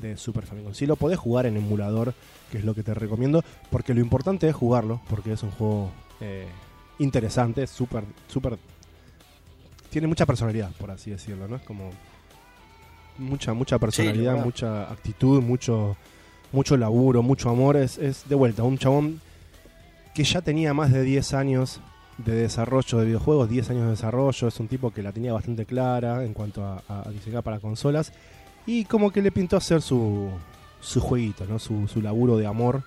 de 0.00 0.16
Super 0.16 0.44
Famicom. 0.46 0.74
Si 0.74 0.86
lo 0.86 0.96
podés 0.96 1.18
jugar 1.18 1.46
en 1.46 1.56
emulador, 1.56 2.14
que 2.50 2.58
es 2.58 2.64
lo 2.64 2.74
que 2.74 2.82
te 2.82 2.94
recomiendo, 2.94 3.42
porque 3.70 3.94
lo 3.94 4.00
importante 4.00 4.48
es 4.48 4.54
jugarlo, 4.54 5.00
porque 5.08 5.32
es 5.32 5.42
un 5.42 5.50
juego 5.52 5.90
eh, 6.20 6.48
interesante, 6.98 7.66
súper, 7.66 8.04
súper... 8.28 8.58
Tiene 9.90 10.06
mucha 10.06 10.26
personalidad, 10.26 10.70
por 10.72 10.90
así 10.90 11.10
decirlo, 11.10 11.48
¿no? 11.48 11.56
Es 11.56 11.62
como 11.62 11.90
mucha, 13.18 13.54
mucha 13.54 13.78
personalidad, 13.78 14.44
mucha 14.44 14.90
actitud, 14.90 15.42
mucho, 15.42 15.96
mucho 16.52 16.76
laburo, 16.76 17.22
mucho 17.22 17.50
amor. 17.50 17.76
Es, 17.76 17.98
es 17.98 18.28
de 18.28 18.34
vuelta, 18.34 18.62
un 18.62 18.78
chabón 18.78 19.20
que 20.14 20.24
ya 20.24 20.40
tenía 20.42 20.74
más 20.74 20.92
de 20.92 21.02
10 21.02 21.34
años 21.34 21.80
de 22.18 22.34
desarrollo 22.34 22.98
de 22.98 23.06
videojuegos, 23.06 23.48
10 23.50 23.70
años 23.70 23.84
de 23.84 23.90
desarrollo, 23.90 24.48
es 24.48 24.60
un 24.60 24.68
tipo 24.68 24.90
que 24.90 25.02
la 25.02 25.12
tenía 25.12 25.32
bastante 25.32 25.66
clara 25.66 26.24
en 26.24 26.32
cuanto 26.32 26.64
a, 26.64 26.82
a 26.88 27.10
diseñar 27.10 27.42
para 27.42 27.60
consolas 27.60 28.12
y 28.66 28.84
como 28.84 29.10
que 29.12 29.22
le 29.22 29.30
pintó 29.30 29.56
hacer 29.56 29.80
su, 29.80 30.28
su 30.80 31.00
jueguito, 31.00 31.46
¿no? 31.46 31.58
su, 31.58 31.86
su 31.88 32.02
laburo 32.02 32.36
de 32.36 32.46
amor 32.46 32.82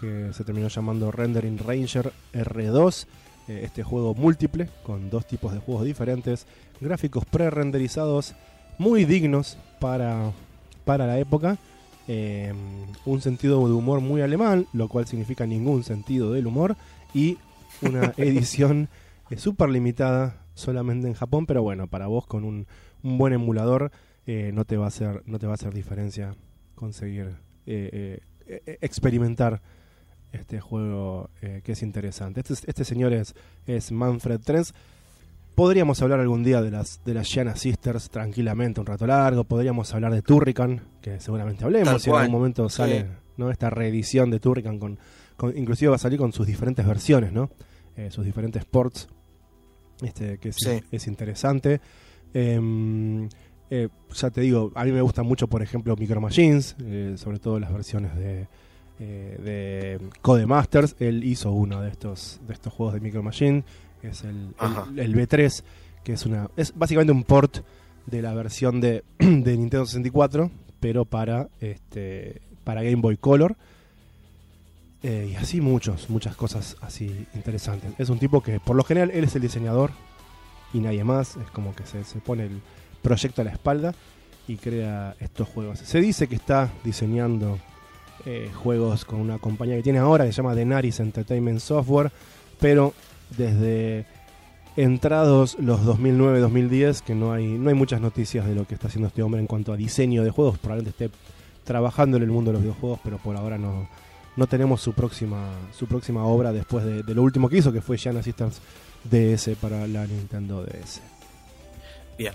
que 0.00 0.30
se 0.32 0.44
terminó 0.44 0.68
llamando 0.68 1.10
Rendering 1.10 1.58
Ranger 1.58 2.12
R2, 2.32 3.06
eh, 3.48 3.62
este 3.64 3.82
juego 3.82 4.14
múltiple 4.14 4.68
con 4.84 5.10
dos 5.10 5.26
tipos 5.26 5.52
de 5.52 5.58
juegos 5.58 5.84
diferentes, 5.84 6.46
gráficos 6.80 7.24
pre-renderizados 7.24 8.34
muy 8.78 9.04
dignos 9.04 9.58
para, 9.80 10.32
para 10.84 11.06
la 11.06 11.18
época, 11.18 11.58
eh, 12.06 12.52
un 13.04 13.20
sentido 13.20 13.66
de 13.66 13.74
humor 13.74 14.00
muy 14.00 14.22
alemán, 14.22 14.66
lo 14.72 14.88
cual 14.88 15.06
significa 15.06 15.46
ningún 15.46 15.84
sentido 15.84 16.32
del 16.32 16.46
humor 16.46 16.76
y 17.12 17.38
una 17.82 18.14
edición 18.16 18.88
eh, 19.30 19.36
súper 19.36 19.68
limitada 19.68 20.44
solamente 20.54 21.06
en 21.06 21.14
Japón, 21.14 21.46
pero 21.46 21.62
bueno, 21.62 21.86
para 21.86 22.06
vos 22.06 22.26
con 22.26 22.44
un, 22.44 22.66
un 23.02 23.18
buen 23.18 23.32
emulador 23.32 23.90
eh, 24.26 24.50
no 24.52 24.64
te 24.64 24.76
va 24.76 24.84
a 24.84 24.88
hacer 24.88 25.22
no 25.24 25.38
te 25.38 25.46
va 25.46 25.52
a 25.52 25.54
hacer 25.54 25.72
diferencia 25.72 26.34
conseguir 26.74 27.36
eh, 27.64 28.20
eh, 28.46 28.78
experimentar 28.82 29.62
este 30.32 30.60
juego 30.60 31.30
eh, 31.42 31.60
que 31.64 31.72
es 31.72 31.82
interesante. 31.82 32.40
Este, 32.40 32.54
este 32.66 32.84
señor 32.84 33.12
es, 33.12 33.34
es 33.66 33.90
Manfred 33.92 34.40
Trens. 34.40 34.74
Podríamos 35.54 36.00
hablar 36.02 36.20
algún 36.20 36.44
día 36.44 36.62
de 36.62 36.70
las 36.70 37.02
de 37.04 37.14
las 37.14 37.26
Gianna 37.28 37.56
Sisters 37.56 38.10
tranquilamente, 38.10 38.78
un 38.80 38.86
rato 38.86 39.06
largo. 39.06 39.42
Podríamos 39.44 39.92
hablar 39.92 40.12
de 40.12 40.22
Turrican, 40.22 40.82
que 41.02 41.18
seguramente 41.18 41.64
hablemos. 41.64 42.00
Si 42.02 42.10
en 42.10 42.16
algún 42.16 42.32
momento 42.32 42.68
sale 42.68 43.00
Sí. 43.02 43.06
¿no? 43.38 43.50
esta 43.50 43.68
reedición 43.70 44.30
de 44.30 44.38
Turrican, 44.40 44.78
con, 44.78 44.98
con- 45.36 45.56
inclusive 45.56 45.90
va 45.90 45.96
a 45.96 45.98
salir 45.98 46.18
con 46.18 46.32
sus 46.32 46.46
diferentes 46.46 46.86
versiones, 46.86 47.32
¿no? 47.32 47.50
Eh, 47.96 48.10
sus 48.12 48.24
diferentes 48.24 48.64
ports, 48.64 49.08
este, 50.02 50.38
que 50.38 50.50
es, 50.50 50.56
Sí. 50.58 50.80
es 50.92 51.06
interesante. 51.08 51.80
Em, 52.32 53.28
eh, 53.70 53.88
ya 54.14 54.30
te 54.30 54.40
digo, 54.42 54.70
a 54.76 54.84
mí 54.84 54.92
me 54.92 55.00
gusta 55.02 55.22
mucho, 55.24 55.48
por 55.48 55.62
ejemplo, 55.62 55.96
Micro 55.96 56.20
Machines, 56.20 56.76
sobre 57.16 57.38
todo 57.40 57.58
las 57.58 57.72
versiones 57.72 58.14
de, 58.16 58.46
eh, 59.00 59.38
de 59.42 60.10
Codemasters. 60.22 60.96
Él 60.98 61.24
hizo 61.24 61.52
uno 61.52 61.80
de 61.82 61.90
estos, 61.90 62.40
de 62.46 62.54
estos 62.54 62.72
juegos 62.72 62.94
de 62.94 63.00
Micro 63.00 63.22
Machine, 63.22 63.64
es 64.02 64.24
el, 64.24 64.54
Ajá. 64.58 64.86
el, 64.90 64.98
el 64.98 65.14
B3, 65.14 65.62
que 66.04 66.12
es 66.12 66.26
una 66.26 66.50
es 66.56 66.72
básicamente 66.76 67.12
un 67.12 67.24
port 67.24 67.58
de 68.06 68.22
la 68.22 68.34
versión 68.34 68.80
de, 68.80 69.04
de 69.18 69.56
Nintendo 69.56 69.86
64, 69.86 70.50
pero 70.80 71.04
para 71.04 71.48
este 71.60 72.42
para 72.64 72.82
Game 72.82 72.96
Boy 72.96 73.16
Color. 73.16 73.56
Eh, 75.02 75.30
y 75.32 75.36
así 75.36 75.60
muchos, 75.60 76.10
muchas 76.10 76.34
cosas 76.36 76.76
así 76.80 77.26
interesantes. 77.34 77.92
Es 77.98 78.10
un 78.10 78.18
tipo 78.18 78.42
que 78.42 78.58
por 78.58 78.74
lo 78.74 78.82
general 78.82 79.10
él 79.12 79.24
es 79.24 79.36
el 79.36 79.42
diseñador 79.42 79.92
y 80.72 80.80
nadie 80.80 81.04
más. 81.04 81.36
Es 81.36 81.50
como 81.52 81.74
que 81.74 81.86
se, 81.86 82.04
se 82.04 82.18
pone 82.18 82.46
el 82.46 82.60
proyecto 83.00 83.42
a 83.42 83.44
la 83.44 83.52
espalda 83.52 83.94
y 84.48 84.56
crea 84.56 85.14
estos 85.20 85.48
juegos. 85.48 85.78
Se 85.78 86.00
dice 86.00 86.26
que 86.26 86.34
está 86.34 86.70
diseñando 86.84 87.58
eh, 88.30 88.50
juegos 88.52 89.06
con 89.06 89.20
una 89.20 89.38
compañía 89.38 89.74
que 89.76 89.82
tiene 89.82 90.00
ahora 90.00 90.26
que 90.26 90.32
se 90.32 90.36
llama 90.36 90.54
Denaris 90.54 91.00
Entertainment 91.00 91.60
Software, 91.60 92.12
pero 92.60 92.92
desde 93.38 94.04
entrados 94.76 95.56
los 95.58 95.80
2009-2010 95.80 97.00
que 97.00 97.14
no 97.14 97.32
hay 97.32 97.46
no 97.46 97.70
hay 97.70 97.74
muchas 97.74 98.02
noticias 98.02 98.46
de 98.46 98.54
lo 98.54 98.66
que 98.66 98.74
está 98.74 98.88
haciendo 98.88 99.08
este 99.08 99.22
hombre 99.22 99.40
en 99.40 99.46
cuanto 99.46 99.72
a 99.72 99.78
diseño 99.78 100.24
de 100.24 100.30
juegos. 100.30 100.58
Probablemente 100.58 101.06
esté 101.06 101.16
trabajando 101.64 102.18
en 102.18 102.22
el 102.22 102.28
mundo 102.28 102.50
de 102.50 102.56
los 102.56 102.62
videojuegos, 102.64 103.00
pero 103.02 103.16
por 103.16 103.34
ahora 103.34 103.56
no 103.56 103.88
no 104.36 104.46
tenemos 104.46 104.82
su 104.82 104.92
próxima 104.92 105.48
su 105.72 105.86
próxima 105.86 106.26
obra 106.26 106.52
después 106.52 106.84
de, 106.84 107.14
lo 107.14 107.22
último 107.22 107.48
que 107.48 107.56
hizo, 107.56 107.72
que 107.72 107.80
fue 107.80 107.96
Giant 107.96 108.18
Assistance 108.18 108.60
DS 109.04 109.56
para 109.58 109.86
la 109.86 110.06
Nintendo 110.06 110.66
DS. 110.66 111.00
Bien. 112.18 112.34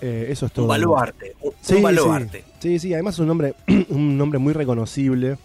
Eh, 0.00 0.26
eso 0.30 0.46
es 0.46 0.52
todo. 0.52 0.64
Un 0.66 0.68
baluarte. 0.70 1.34
Un, 1.40 1.52
Sí, 1.60 1.74
un 1.74 1.82
baluarte. 1.82 2.44
Sí, 2.60 2.68
sí, 2.72 2.78
sí, 2.78 2.94
además 2.94 3.14
es 3.14 3.20
un 3.20 3.28
nombre, 3.28 3.54
un 3.88 4.16
nombre 4.18 4.38
muy 4.38 4.52
reconocible. 4.52 5.38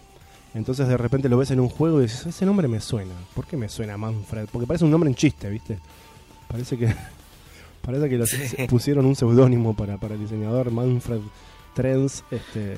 Entonces 0.54 0.86
de 0.86 0.96
repente 0.98 1.28
lo 1.30 1.38
ves 1.38 1.50
en 1.50 1.60
un 1.60 1.68
juego 1.70 2.00
y 2.00 2.02
dices, 2.04 2.26
ese 2.26 2.44
nombre 2.44 2.68
me 2.68 2.80
suena. 2.80 3.14
¿Por 3.34 3.46
qué 3.46 3.56
me 3.56 3.68
suena 3.70 3.96
Manfred? 3.96 4.46
Porque 4.52 4.66
parece 4.66 4.84
un 4.84 4.90
nombre 4.90 5.08
en 5.08 5.16
chiste, 5.16 5.48
¿viste? 5.48 5.78
Parece 6.48 6.76
que 6.76 6.94
parece 7.82 8.08
que 8.10 8.18
los- 8.18 8.28
Sí. 8.30 8.56
pusieron 8.68 9.06
un 9.06 9.16
seudónimo 9.16 9.74
para, 9.74 9.96
para 9.96 10.14
el 10.14 10.20
diseñador 10.20 10.70
Manfred 10.70 11.20
Trends, 11.74 12.22
este 12.30 12.76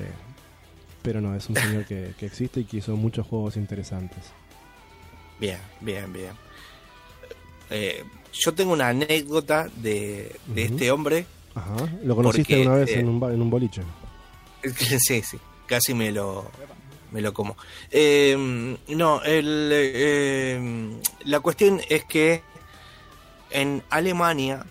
pero 1.01 1.21
no, 1.21 1.35
es 1.35 1.47
un 1.49 1.55
señor 1.55 1.85
que, 1.85 2.13
que 2.19 2.25
existe 2.25 2.61
y 2.61 2.63
que 2.63 2.77
hizo 2.77 2.95
muchos 2.95 3.27
juegos 3.27 3.57
interesantes. 3.57 4.23
Bien, 5.39 5.59
bien, 5.81 6.11
bien. 6.13 6.31
Eh, 7.69 8.03
yo 8.31 8.53
tengo 8.53 8.73
una 8.73 8.87
anécdota 8.89 9.67
de, 9.75 10.35
de 10.47 10.63
este 10.63 10.91
hombre. 10.91 11.25
Ajá. 11.55 11.75
Lo 12.03 12.15
conociste 12.15 12.55
Porque, 12.55 12.67
una 12.67 12.77
vez 12.77 12.89
eh, 12.89 12.99
en, 12.99 13.09
un, 13.09 13.31
en 13.31 13.41
un 13.41 13.49
boliche. 13.49 13.81
sí, 14.99 15.21
sí, 15.21 15.37
casi 15.65 15.93
me 15.93 16.11
lo, 16.11 16.51
me 17.11 17.21
lo 17.21 17.33
como. 17.33 17.57
Eh, 17.89 18.77
no, 18.89 19.23
el, 19.23 19.69
eh, 19.71 20.99
la 21.23 21.39
cuestión 21.39 21.81
es 21.89 22.03
que 22.05 22.43
en 23.49 23.83
Alemania 23.89 24.65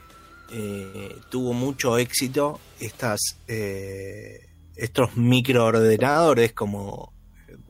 eh, 0.52 1.16
tuvo 1.31 1.52
mucho 1.52 1.97
éxito 1.98 2.61
estas, 2.78 3.39
eh, 3.48 4.47
estos 4.77 5.16
microordenadores, 5.16 6.52
como 6.52 7.12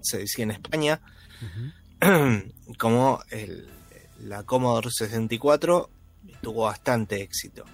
se 0.02 0.18
decía 0.18 0.42
en 0.42 0.50
España, 0.50 1.00
como 2.78 3.20
el, 3.30 3.68
la 4.20 4.42
Commodore 4.42 4.90
64 4.90 5.88
tuvo 6.42 6.64
bastante 6.64 7.22
éxito. 7.22 7.64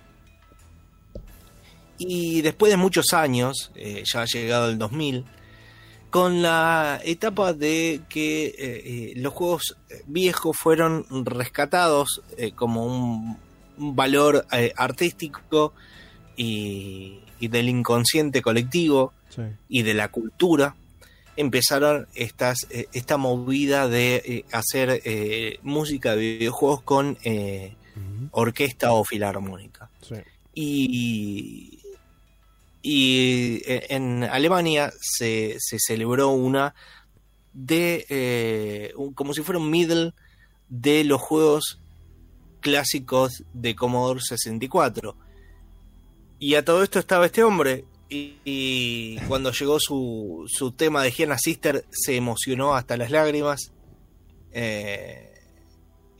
Y 2.02 2.40
después 2.40 2.70
de 2.70 2.76
muchos 2.78 3.12
años, 3.12 3.70
eh, 3.74 4.02
ya 4.10 4.22
ha 4.22 4.24
llegado 4.24 4.70
el 4.70 4.78
2000, 4.78 5.24
con 6.08 6.42
la 6.42 7.00
etapa 7.04 7.52
de 7.52 8.00
que 8.08 8.46
eh, 8.46 8.54
eh, 8.58 9.12
los 9.16 9.32
juegos 9.32 9.76
viejos 10.06 10.56
fueron 10.56 11.04
rescatados 11.26 12.22
eh, 12.36 12.52
como 12.52 12.84
un, 12.86 13.36
un 13.78 13.94
valor 13.94 14.44
eh, 14.50 14.72
artístico 14.76 15.72
y, 16.36 17.20
y 17.38 17.48
del 17.48 17.68
inconsciente 17.68 18.42
colectivo 18.42 19.12
Sí. 19.28 19.42
y 19.68 19.82
de 19.82 19.94
la 19.94 20.08
cultura, 20.10 20.74
empezaron 21.36 22.08
estas, 22.16 22.66
esta 22.92 23.16
movida 23.16 23.86
de 23.86 24.44
hacer 24.50 25.00
música 25.62 26.16
de 26.16 26.38
videojuegos 26.38 26.82
con 26.82 27.16
orquesta 28.32 28.92
o 28.92 29.04
filarmónica. 29.04 29.88
Sí. 30.02 30.16
Y, 30.52 31.78
y 32.82 33.62
eh, 33.66 33.86
en 33.90 34.24
Alemania 34.24 34.92
se, 35.00 35.56
se 35.58 35.78
celebró 35.78 36.30
una 36.30 36.74
de 37.52 38.06
eh, 38.08 38.94
como 39.14 39.34
si 39.34 39.42
fuera 39.42 39.58
un 39.58 39.70
middle 39.70 40.12
de 40.68 41.04
los 41.04 41.20
juegos 41.20 41.80
clásicos 42.60 43.44
de 43.52 43.74
Commodore 43.74 44.20
64. 44.20 45.16
Y 46.38 46.54
a 46.54 46.64
todo 46.64 46.82
esto 46.82 46.98
estaba 46.98 47.26
este 47.26 47.42
hombre. 47.42 47.84
Y, 48.08 48.36
y 48.44 49.18
cuando 49.28 49.52
llegó 49.52 49.78
su, 49.78 50.44
su 50.48 50.72
tema 50.72 51.02
de 51.02 51.12
Gianna 51.12 51.38
Sister 51.38 51.84
se 51.90 52.16
emocionó 52.16 52.74
hasta 52.74 52.96
las 52.96 53.10
lágrimas. 53.10 53.72
Eh, 54.52 55.29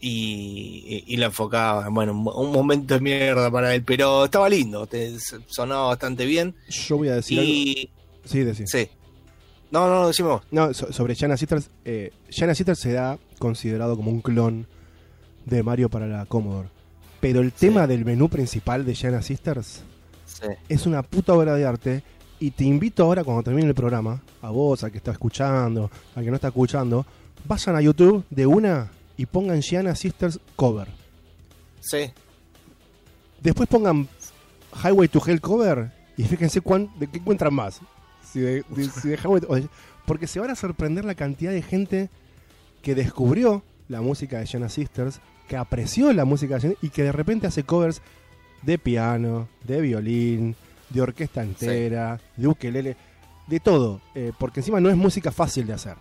y, 0.01 1.05
y- 1.07 1.15
y 1.15 1.17
la 1.17 1.27
enfocaba. 1.27 1.89
Bueno, 1.91 2.13
un, 2.13 2.53
momento 2.53 2.95
de 2.95 3.01
mierda 3.01 3.51
para 3.51 3.75
él, 3.75 3.83
pero 3.85 4.25
estaba 4.25 4.49
lindo, 4.49 4.87
te, 4.87 5.17
sonaba 5.47 5.89
bastante 5.89 6.25
bien. 6.27 6.55
Yo 6.69 6.97
voy 6.99 7.09
a 7.09 7.17
decir 7.17 7.39
algo. 7.41 7.51
Y 7.53 7.91
Sí, 8.25 8.41
decir. 8.41 8.67
sí. 8.69 8.89
No, 9.71 9.89
no, 9.89 10.09
decimos. 10.09 10.43
No, 10.51 10.75
so- 10.75 10.93
sobre 10.93 11.15
Gianna 11.15 11.37
Sisters. 11.37 11.71
Eh, 11.85 12.13
Gianna 12.29 12.55
Sisters 12.55 12.79
será 12.81 13.19
considerado 13.39 13.97
como 13.97 14.11
un 14.11 14.21
clon 14.21 14.67
de 15.47 15.63
Mario 15.63 15.89
para 15.89 16.07
la 16.07 16.27
Commodore. 16.27 16.69
Pero 17.21 17.41
el 17.41 17.53
tema 17.53 17.87
del 17.87 18.05
menú 18.05 18.29
principal 18.29 18.85
de 18.85 18.95
Gianna 18.95 19.23
Sisters 19.23 19.83
Sí. 20.27 20.47
es 20.69 20.87
una 20.87 21.03
puta 21.03 21.35
obra 21.35 21.55
de 21.55 21.65
arte. 21.67 22.03
Y 22.41 22.53
te 22.53 22.65
invito 22.65 23.05
ahora, 23.05 23.23
cuando 23.23 23.43
termine 23.43 23.69
el 23.69 23.75
programa, 23.75 24.23
a 24.41 24.51
vos, 24.51 24.83
a 24.83 24.91
que 24.91 24.97
está 24.97 25.13
escuchando, 25.13 25.91
a 26.17 26.23
que 26.23 26.31
no 26.31 26.37
está 26.37 26.49
escuchando, 26.49 27.05
vayan 27.47 27.77
a 27.77 27.83
YouTube 27.83 28.25
de 28.31 28.47
una 28.47 28.91
y 29.21 29.27
pongan 29.27 29.61
Gianna 29.61 29.95
Sisters 29.95 30.41
cover. 30.57 30.89
Sí. 31.81 32.11
Después 33.43 33.69
pongan 33.69 34.09
Highway 34.83 35.09
to 35.09 35.21
Hell 35.27 35.41
cover 35.43 35.91
y 36.17 36.25
fíjense 36.25 36.61
cuán, 36.63 36.91
de 36.99 37.07
qué 37.07 37.19
encuentran 37.19 37.53
más. 37.53 37.81
Si 38.33 38.41
de, 38.41 38.65
de- 38.69 38.89
si 38.89 39.09
de 39.11 39.17
Highway 39.17 39.41
to- 39.43 39.69
porque 40.07 40.27
se 40.27 40.41
van 40.41 40.51
a 40.51 40.55
sorprender 40.55 41.05
la 41.05 41.15
cantidad 41.15 41.53
de 41.53 41.61
gente 41.63 42.09
que 42.83 42.95
descubrió 42.95 43.63
la 43.89 44.01
música 44.01 44.39
de 44.39 44.47
Gianna 44.47 44.69
Sisters, 44.69 45.21
que 45.49 45.57
apreció 45.57 46.13
la 46.15 46.25
música 46.25 46.55
de 46.55 46.61
Gianna 46.61 46.77
y 46.81 46.89
que 46.89 47.03
de 47.03 47.13
repente 47.13 47.47
hace 47.47 47.65
covers 47.65 48.01
de 48.63 48.79
piano, 48.79 49.49
de 49.65 49.81
violín, 49.83 50.57
de 50.89 51.01
orquesta 51.03 51.43
entera, 51.43 52.21
de 52.37 52.47
ukelele, 52.49 52.97
de 53.47 53.61
todo. 53.61 54.01
eh, 54.15 54.33
porque 54.39 54.61
encima 54.61 54.81
no 54.81 54.89
es 54.89 54.97
música 54.97 55.31
fácil 55.31 55.67
de 55.67 55.73
hacer. 55.75 55.97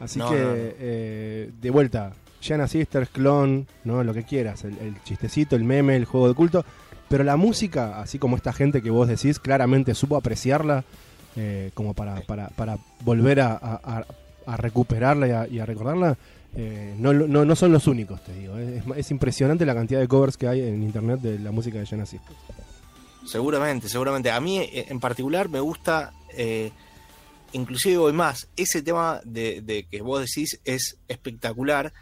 Así 0.00 0.18
No, 0.18 0.30
que, 0.30 0.36
no. 0.36 0.50
eh, 0.54 1.50
de 1.60 1.70
vuelta, 1.70 2.12
Gianna 2.42 2.66
Sisters, 2.68 3.08
clon, 3.08 3.66
¿no? 3.84 4.02
lo 4.04 4.12
que 4.12 4.24
quieras, 4.24 4.64
el, 4.64 4.96
chistecito, 5.04 5.56
el 5.56 5.64
meme, 5.64 5.96
el 5.96 6.04
juego 6.04 6.28
de 6.28 6.34
culto. 6.34 6.64
Pero 7.08 7.24
la 7.24 7.36
música, 7.36 8.00
así 8.00 8.18
como 8.18 8.36
esta 8.36 8.52
gente 8.52 8.82
que 8.82 8.90
vos 8.90 9.06
decís, 9.06 9.38
claramente 9.38 9.94
supo 9.94 10.16
apreciarla 10.16 10.84
eh, 11.36 11.70
como 11.74 11.94
para, 11.94 12.20
para, 12.22 12.48
para 12.48 12.78
volver 13.00 13.40
a, 13.40 14.04
recuperarla 14.56 15.48
y 15.48 15.58
a, 15.58 15.66
recordarla. 15.66 16.16
eh, 16.56 16.94
no, 16.98 17.12
no, 17.12 17.44
no 17.44 17.56
son 17.56 17.70
los 17.70 17.86
únicos, 17.86 18.22
te 18.24 18.32
digo. 18.34 18.58
Es, 18.58 18.82
es 18.96 19.10
impresionante 19.10 19.64
la 19.64 19.74
cantidad 19.74 20.00
de 20.00 20.08
covers 20.08 20.36
que 20.36 20.48
hay 20.48 20.60
en 20.60 20.82
internet 20.82 21.20
de 21.20 21.38
la 21.38 21.52
música 21.52 21.78
de 21.78 21.86
Gianna 21.86 22.06
Sisters. 22.06 22.36
Seguramente, 23.26 23.88
seguramente. 23.88 24.30
A 24.30 24.40
mí 24.40 24.58
eh, 24.58 24.86
en 24.88 24.98
particular 24.98 25.48
me 25.48 25.60
gusta, 25.60 26.12
inclusive 27.52 27.98
hoy 27.98 28.12
más, 28.12 28.48
ese 28.56 28.82
tema 28.82 29.20
de, 29.24 29.60
de 29.60 29.84
que 29.84 30.00
vos 30.00 30.20
decís 30.20 30.60
es 30.64 30.96
espectacular 31.08 31.92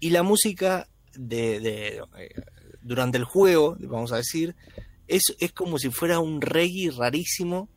y 0.00 0.10
la 0.10 0.22
música 0.22 0.88
de, 1.14 1.60
de, 1.60 2.02
eh, 2.18 2.28
durante 2.82 3.18
el 3.18 3.24
juego, 3.24 3.76
vamos 3.80 4.12
a 4.12 4.16
decir, 4.16 4.54
es, 5.08 5.22
es 5.38 5.52
como 5.52 5.78
si 5.78 5.90
fuera 5.90 6.18
un 6.18 6.40
reggae 6.40 6.90
rarísimo 6.90 7.68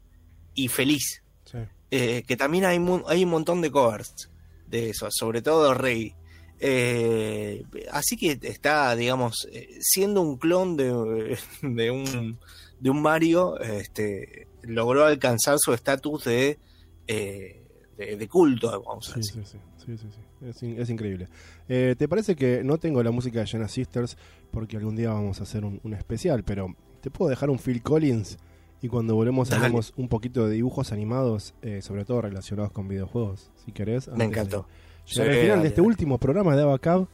y 0.54 0.68
feliz. 0.68 1.24
Sí. 1.46 1.58
Eh, 1.91 2.24
que 2.28 2.38
también 2.38 2.66
hay, 2.66 2.80
hay 3.08 3.24
un 3.24 3.30
montón 3.30 3.62
de 3.62 3.72
covers 3.72 4.30
de 4.68 4.90
eso, 4.91 5.08
sobre 5.12 5.41
todo 5.41 5.74
Rey. 5.74 6.16
Eh, 6.60 7.64
así 7.91 8.18
que 8.18 8.38
está, 8.41 8.96
digamos, 8.96 9.48
eh, 9.52 9.78
siendo 9.80 10.22
un 10.22 10.38
clon 10.38 10.76
de, 10.76 11.38
de 11.62 11.91
un 11.91 12.38
de 12.80 12.90
un 12.90 13.02
Mario, 13.02 13.60
este, 13.60 14.48
logró 14.62 15.06
alcanzar 15.06 15.58
su 15.60 15.74
estatus 15.74 16.24
de, 16.26 16.60
eh, 17.08 17.62
de, 17.98 18.16
de 18.16 18.28
culto, 18.28 18.82
vamos 18.84 19.12
a 19.12 19.16
decir. 19.16 19.46
sí, 19.46 19.58
sí, 19.86 19.98
sí. 19.98 20.20
Es, 20.48 20.64
in- 20.64 20.80
es 20.82 20.90
increíble. 20.90 21.28
Eh, 21.68 21.95
¿Te 21.98 22.07
parece 22.07 22.36
que 22.36 22.64
no 22.64 22.78
tengo 22.78 23.03
la 23.03 23.11
música 23.11 23.40
de 23.40 23.45
Gianna 23.45 23.68
Sisters 23.68 24.18
porque 24.52 24.78
algún 24.78 24.95
día 24.95 25.10
vamos 25.11 25.40
a 25.40 25.44
hacer 25.44 25.66
un, 25.66 25.80
un 25.84 25.94
especial? 25.94 26.44
Pero 26.44 26.76
te 27.02 27.10
puedo 27.11 27.30
dejar 27.30 27.49
un 27.49 27.60
Phil 27.60 27.82
Collins 27.82 28.38
y 28.82 28.88
cuando 28.88 29.16
volvemos 29.16 29.49
Dale. 29.49 29.66
hablamos 29.66 29.94
un 29.98 30.07
poquito 30.07 30.48
de 30.48 30.56
dibujos 30.56 30.91
animados, 30.94 31.53
eh, 31.61 31.82
sobre 31.82 32.06
todo 32.06 32.22
relacionados 32.22 32.72
con 32.72 32.88
videojuegos, 32.88 33.52
si 33.66 33.72
querés. 33.74 34.07
Me 34.10 34.24
encantó. 34.26 34.66
Llegar 35.07 35.28
al 35.30 35.36
Sí, 35.36 35.41
final 35.41 35.61
de 35.64 35.68
este 35.70 35.82
último 35.82 36.18
programa 36.18 36.56
de 36.56 36.61
Abacab 36.61 37.07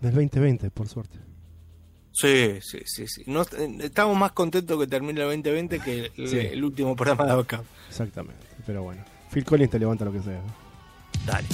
del 0.00 0.12
2020, 0.14 0.70
por 0.70 0.86
suerte. 0.88 1.18
Sí, 2.12 2.58
sí, 2.60 2.78
sí. 2.84 3.06
sí. 3.06 3.22
No, 3.26 3.42
eh, 3.42 3.78
estamos 3.80 4.16
más 4.16 4.32
contentos 4.32 4.78
que 4.78 4.86
termine 4.86 5.20
el 5.20 5.26
2020 5.28 5.78
que 5.80 6.10
el, 6.16 6.28
Sí. 6.28 6.38
el 6.38 6.62
último 6.64 6.94
programa 6.96 7.24
de 7.26 7.40
acá. 7.40 7.62
Exactamente. 7.88 8.44
Pero 8.66 8.82
bueno, 8.82 9.02
Phil 9.32 9.44
Collins 9.44 9.70
te 9.70 9.78
levanta 9.78 10.04
lo 10.04 10.12
que 10.12 10.20
sea. 10.20 10.40
Dale. 11.26 11.46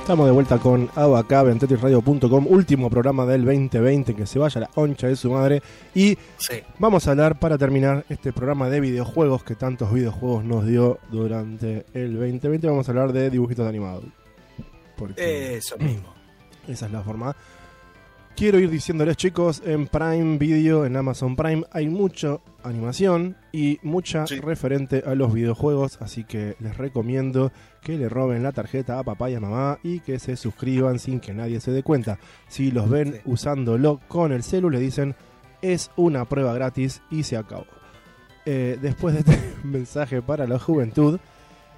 Estamos 0.00 0.26
de 0.26 0.32
vuelta 0.32 0.58
con 0.58 0.90
Abacab 0.96 1.48
en 1.48 1.58
tetrisradio.com, 1.60 2.46
último 2.48 2.90
programa 2.90 3.24
del 3.24 3.44
2020, 3.44 4.14
que 4.16 4.26
se 4.26 4.38
vaya 4.40 4.60
la 4.60 4.66
concha 4.66 5.06
de 5.06 5.14
su 5.16 5.30
madre. 5.30 5.62
Y 5.94 6.18
Sí. 6.38 6.56
vamos 6.80 7.06
a 7.06 7.12
hablar 7.12 7.38
para 7.38 7.56
terminar 7.56 8.04
este 8.08 8.32
programa 8.32 8.68
de 8.68 8.80
videojuegos 8.80 9.44
que 9.44 9.54
tantos 9.54 9.92
videojuegos 9.92 10.44
nos 10.44 10.66
dio 10.66 10.98
durante 11.10 11.86
el 11.94 12.14
2020. 12.18 12.66
Vamos 12.66 12.88
a 12.88 12.90
hablar 12.92 13.12
de 13.12 13.30
dibujitos 13.30 13.66
animados. 13.66 14.04
Porque 14.96 15.56
Eso 15.56 15.78
mismo. 15.78 16.12
esa 16.66 16.86
es 16.86 16.92
la 16.92 17.02
forma. 17.02 17.34
Quiero 18.36 18.58
ir 18.58 18.70
diciéndoles, 18.70 19.16
chicos, 19.16 19.62
en 19.64 19.86
Prime 19.86 20.36
Video, 20.38 20.84
en 20.84 20.96
Amazon 20.96 21.36
Prime, 21.36 21.64
hay 21.70 21.88
mucha 21.88 22.38
animación 22.64 23.36
y 23.52 23.78
mucha 23.82 24.26
Sí. 24.26 24.40
referente 24.40 25.04
a 25.06 25.14
los 25.14 25.32
videojuegos, 25.32 25.98
así 26.00 26.24
que 26.24 26.56
les 26.58 26.76
recomiendo 26.76 27.52
que 27.82 27.96
le 27.98 28.08
roben 28.08 28.42
la 28.42 28.50
tarjeta 28.52 28.98
a 28.98 29.04
papá 29.04 29.30
y 29.30 29.34
a 29.34 29.40
mamá 29.40 29.78
y 29.84 30.00
que 30.00 30.18
se 30.18 30.36
suscriban 30.36 30.98
sin 30.98 31.20
que 31.20 31.34
nadie 31.34 31.60
se 31.60 31.70
dé 31.70 31.82
cuenta. 31.82 32.18
Si 32.48 32.72
los 32.72 32.88
ven 32.90 33.14
Sí. 33.14 33.20
usándolo 33.26 34.00
con 34.08 34.32
el 34.32 34.42
celu, 34.42 34.70
le 34.70 34.80
dicen 34.80 35.14
es 35.60 35.90
una 35.94 36.24
prueba 36.24 36.52
gratis 36.54 37.00
y 37.10 37.22
se 37.22 37.36
acabó. 37.36 37.66
Eh, 38.44 38.76
después 38.82 39.14
de 39.14 39.20
este 39.20 39.38
mensaje 39.64 40.20
para 40.20 40.46
la 40.48 40.58
juventud, 40.58 41.20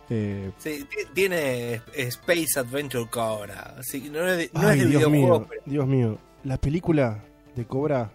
eh, 0.08 0.50
Sí, 0.58 0.86
ti- 0.88 1.08
tiene 1.12 1.82
Space 1.94 2.58
Adventure 2.58 3.06
Cobra. 3.10 3.74
Así 3.78 4.00
que 4.00 4.08
no 4.08 4.26
es 4.26 4.38
de, 4.38 4.50
no 4.54 4.60
Ay, 4.60 4.78
es 4.78 4.84
de 4.84 4.90
Dios 4.90 5.02
videojuegos, 5.10 5.40
mío, 5.40 5.48
pero- 5.50 5.62
Dios 5.66 5.86
mío. 5.86 6.18
La 6.44 6.58
película 6.58 7.24
de 7.56 7.64
Cobra 7.64 8.10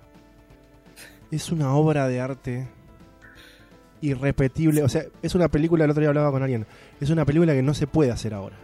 es 1.31 1.51
una 1.51 1.73
obra 1.73 2.07
de 2.07 2.19
arte 2.21 2.67
irrepetible. 4.01 4.83
O 4.83 4.89
sea, 4.89 5.03
es 5.21 5.35
una 5.35 5.47
película, 5.47 5.85
el 5.85 5.91
otro 5.91 6.01
día 6.01 6.09
hablaba 6.09 6.31
con 6.31 6.43
alguien, 6.43 6.65
es 6.99 7.09
una 7.09 7.25
película 7.25 7.53
que 7.53 7.61
no 7.63 7.73
se 7.73 7.87
puede 7.87 8.11
hacer 8.11 8.33
ahora. 8.33 8.55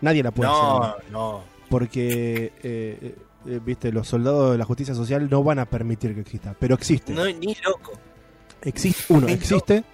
Nadie 0.00 0.22
la 0.22 0.30
puede 0.32 0.50
hacer 0.50 0.62
No, 0.62 0.68
ahora. 0.68 0.96
no. 1.10 1.40
Porque, 1.68 2.52
eh, 2.62 3.14
eh, 3.46 3.60
viste, 3.64 3.92
los 3.92 4.08
soldados 4.08 4.52
de 4.52 4.58
la 4.58 4.64
justicia 4.64 4.94
social 4.94 5.28
no 5.30 5.42
van 5.42 5.58
a 5.60 5.64
permitir 5.64 6.14
que 6.14 6.20
exista. 6.20 6.54
Pero 6.58 6.74
existe. 6.74 7.12
No, 7.12 7.24
ni 7.24 7.56
loco. 7.64 7.92
Existe, 8.62 9.12
uno, 9.12 9.26
Ni 9.26 9.32
existe. 9.32 9.84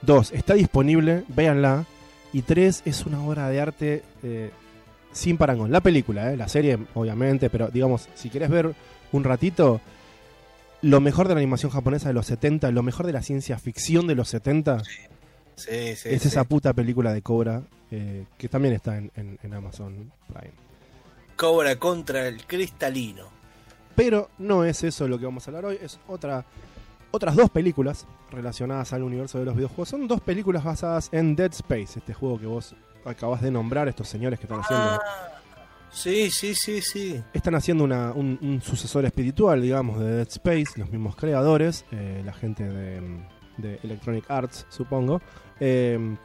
Dos, 0.00 0.32
está 0.32 0.54
disponible, 0.54 1.24
véanla. 1.28 1.84
Y 2.32 2.42
tres, 2.42 2.82
es 2.84 3.04
una 3.04 3.22
obra 3.24 3.48
de 3.48 3.60
arte 3.60 4.02
eh, 4.22 4.50
sin 5.12 5.36
parangón. 5.36 5.70
La 5.72 5.80
película, 5.80 6.32
eh, 6.32 6.36
la 6.36 6.48
serie, 6.48 6.78
obviamente, 6.94 7.50
pero 7.50 7.68
digamos, 7.68 8.08
si 8.14 8.30
querés 8.30 8.50
ver 8.50 8.74
un 9.12 9.24
ratito, 9.24 9.80
lo 10.82 11.00
mejor 11.00 11.26
de 11.28 11.34
la 11.34 11.40
animación 11.40 11.72
japonesa 11.72 12.08
de 12.08 12.14
los 12.14 12.26
70, 12.26 12.70
lo 12.70 12.82
mejor 12.82 13.06
de 13.06 13.12
la 13.12 13.22
ciencia 13.22 13.58
ficción 13.58 14.06
de 14.06 14.14
los 14.14 14.28
70, 14.28 14.82
Sí, 15.56 15.96
sí. 15.96 16.08
es 16.10 16.24
esa 16.26 16.44
puta 16.44 16.72
película 16.72 17.12
de 17.12 17.22
Cobra, 17.22 17.62
eh, 17.90 18.24
que 18.36 18.48
también 18.48 18.74
está 18.74 18.96
en, 18.96 19.10
en- 19.16 19.38
en 19.42 19.54
Amazon 19.54 20.12
Prime. 20.28 20.52
Cobra 21.36 21.76
contra 21.76 22.28
el 22.28 22.44
cristalino. 22.46 23.24
Pero 23.96 24.30
no 24.38 24.64
es 24.64 24.84
eso 24.84 25.08
lo 25.08 25.18
que 25.18 25.24
vamos 25.24 25.46
a 25.46 25.50
hablar 25.50 25.64
hoy, 25.64 25.78
es 25.82 25.98
otra, 26.06 26.44
otras 27.10 27.34
dos 27.34 27.50
películas 27.50 28.06
relacionadas 28.30 28.92
al 28.92 29.02
universo 29.02 29.38
de 29.40 29.46
los 29.46 29.56
videojuegos. 29.56 29.88
Son 29.88 30.06
dos 30.06 30.20
películas 30.20 30.62
basadas 30.62 31.08
en 31.10 31.34
Dead 31.34 31.50
Space, 31.52 31.98
este 31.98 32.14
juego 32.14 32.38
que 32.38 32.46
vos 32.46 32.74
acabas 33.04 33.40
de 33.42 33.50
nombrar, 33.50 33.88
estos 33.88 34.08
señores 34.08 34.38
que 34.38 34.46
están 34.46 34.60
haciendo. 34.60 34.86
Ah, 34.86 35.00
sí, 35.90 36.30
sí, 36.30 36.54
sí, 36.54 36.80
sí. 36.82 37.22
Están 37.32 37.54
haciendo 37.54 37.84
una- 37.84 38.12
un, 38.12 38.38
un 38.42 38.60
sucesor 38.62 39.04
espiritual, 39.04 39.60
digamos, 39.62 40.00
de 40.00 40.10
Dead 40.16 40.28
Space, 40.28 40.78
los 40.78 40.90
mismos 40.90 41.16
creadores, 41.16 41.84
eh, 41.92 42.22
la 42.24 42.32
gente 42.32 42.64
de, 42.68 43.00
de 43.56 43.80
Electronic 43.82 44.30
Arts, 44.30 44.66
supongo. 44.68 45.20
Eh, 45.60 46.16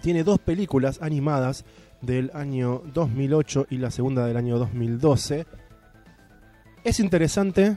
tiene 0.00 0.24
dos 0.24 0.38
películas 0.38 1.00
animadas 1.02 1.64
del 2.00 2.30
año 2.34 2.82
2008 2.94 3.66
y 3.70 3.78
la 3.78 3.90
segunda 3.90 4.24
del 4.26 4.36
año 4.36 4.58
2012. 4.58 5.46
Es 6.84 7.00
interesante, 7.00 7.76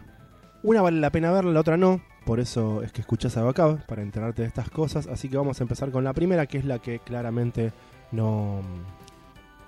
una 0.63 0.81
vale 0.81 0.99
la 0.99 1.09
pena 1.09 1.31
verla, 1.31 1.51
la 1.51 1.59
otra 1.61 1.77
no. 1.77 2.01
Por 2.25 2.39
eso 2.39 2.83
es 2.83 2.91
que 2.91 3.01
escuchas 3.01 3.35
a 3.37 3.41
Bacab 3.43 3.83
para 3.87 4.03
enterarte 4.03 4.43
de 4.43 4.47
estas 4.47 4.69
cosas. 4.69 5.07
Así 5.07 5.27
que 5.27 5.37
vamos 5.37 5.59
a 5.59 5.63
empezar 5.63 5.89
con 5.89 6.03
la 6.03 6.13
primera, 6.13 6.45
que 6.45 6.59
es 6.59 6.65
la 6.65 6.77
que 6.77 6.99
claramente 6.99 7.73
no, 8.11 8.61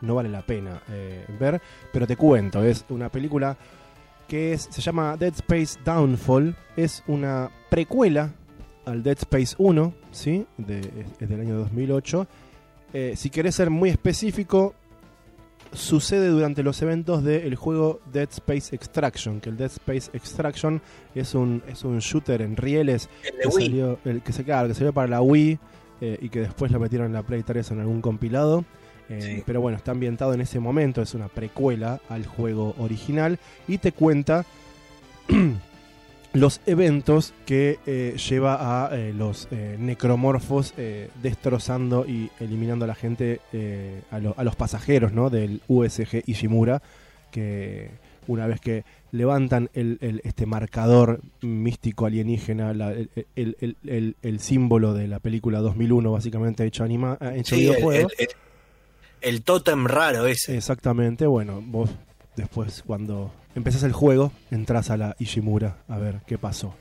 no 0.01 0.15
vale 0.15 0.29
la 0.29 0.41
pena 0.41 0.81
eh, 0.89 1.25
ver. 1.39 1.61
Pero 1.91 2.07
te 2.07 2.15
cuento, 2.15 2.63
es 2.63 2.85
una 2.89 3.09
película 3.09 3.57
que 4.27 4.53
es, 4.53 4.67
se 4.71 4.81
llama 4.81 5.17
Dead 5.17 5.33
Space 5.33 5.79
Downfall. 5.83 6.55
Es 6.75 7.03
una 7.07 7.49
precuela 7.69 8.33
al 8.85 9.03
Dead 9.03 9.17
Space 9.17 9.55
1, 9.57 9.93
¿sí? 10.11 10.45
De, 10.57 10.79
es 11.19 11.29
del 11.29 11.39
año 11.41 11.55
2008. 11.57 12.27
Eh, 12.93 13.13
si 13.15 13.29
querés 13.29 13.55
ser 13.55 13.69
muy 13.69 13.89
específico, 13.89 14.75
sucede 15.71 16.27
durante 16.27 16.61
los 16.63 16.81
eventos 16.81 17.23
del 17.23 17.55
juego 17.55 17.99
Dead 18.11 18.29
Space 18.29 18.75
Extraction, 18.75 19.41
que 19.41 19.49
el 19.49 19.57
Dead 19.57 19.71
Space 19.71 20.11
Extraction 20.13 20.81
es 21.15 21.33
un, 21.33 21.63
es 21.67 21.83
un 21.83 21.99
shooter 21.99 22.41
en 22.41 22.55
rieles 22.55 23.09
El 23.23 23.37
de 23.37 23.41
que 23.43 23.47
Wii. 23.47 23.65
salió, 23.65 23.99
el 24.05 24.21
que 24.21 24.33
se 24.33 24.43
claro, 24.43 24.67
que 24.67 24.73
salió 24.75 24.93
para 24.93 25.07
la 25.07 25.21
Wii 25.21 25.59
eh, 26.03 26.17
y 26.21 26.27
que 26.29 26.41
después 26.41 26.69
lo 26.71 26.79
metieron 26.79 27.07
en 27.07 27.13
la 27.13 27.23
Play 27.23 27.43
3 27.43 27.71
en 27.71 27.79
algún 27.79 28.01
compilado. 28.01 28.65
Eh, 29.09 29.19
Sí. 29.37 29.43
Pero 29.45 29.61
bueno, 29.61 29.77
está 29.77 29.91
ambientado 29.91 30.33
en 30.33 30.41
ese 30.41 30.59
momento, 30.59 31.01
es 31.01 31.13
una 31.13 31.27
precuela 31.29 31.99
al 32.09 32.25
juego 32.25 32.75
original 32.77 33.37
y 33.67 33.77
te 33.77 33.91
cuenta 33.91 34.45
los 36.33 36.61
eventos 36.65 37.33
que 37.45 37.79
eh, 37.85 38.15
lleva 38.29 38.85
a 38.87 38.95
eh, 38.97 39.13
los 39.13 39.47
eh, 39.51 39.77
necromorfos 39.79 40.73
destrozando 41.21 42.05
y 42.07 42.31
eliminando 42.39 42.85
a 42.85 42.87
la 42.87 42.95
gente, 42.95 43.39
a, 44.11 44.19
lo- 44.19 44.33
a 44.37 44.43
los 44.43 44.55
pasajeros 44.55 45.13
¿no? 45.13 45.29
del 45.29 45.61
USG 45.67 46.23
Ishimura, 46.25 46.81
que 47.31 47.89
una 48.27 48.47
vez 48.47 48.59
que 48.61 48.83
levantan 49.13 49.69
el, 49.73 49.99
el- 50.01 50.19
este 50.25 50.45
marcador 50.45 51.21
místico 51.41 52.05
alienígena, 52.07 52.73
la- 52.73 52.91
el, 52.93 54.39
símbolo 54.39 54.93
de 54.93 55.07
la 55.07 55.19
película 55.19 55.59
2001, 55.59 56.11
básicamente 56.11 56.65
hecho, 56.65 56.83
anima, 56.83 57.17
eh, 57.21 57.35
hecho 57.37 57.55
Sí, 57.55 57.61
videojuego. 57.61 58.09
el 59.21 59.41
tótem 59.43 59.85
raro 59.85 60.25
ese. 60.25 60.57
Exactamente, 60.57 61.25
bueno, 61.27 61.61
vos 61.63 61.89
después 62.35 62.83
cuando 62.85 63.31
empezás 63.55 63.83
el 63.83 63.93
juego, 63.93 64.31
entras 64.51 64.89
a 64.89 64.97
la 64.97 65.15
Ishimura 65.19 65.77
a 65.87 65.97
ver 65.99 66.21
qué 66.25 66.37
pasó. 66.39 66.73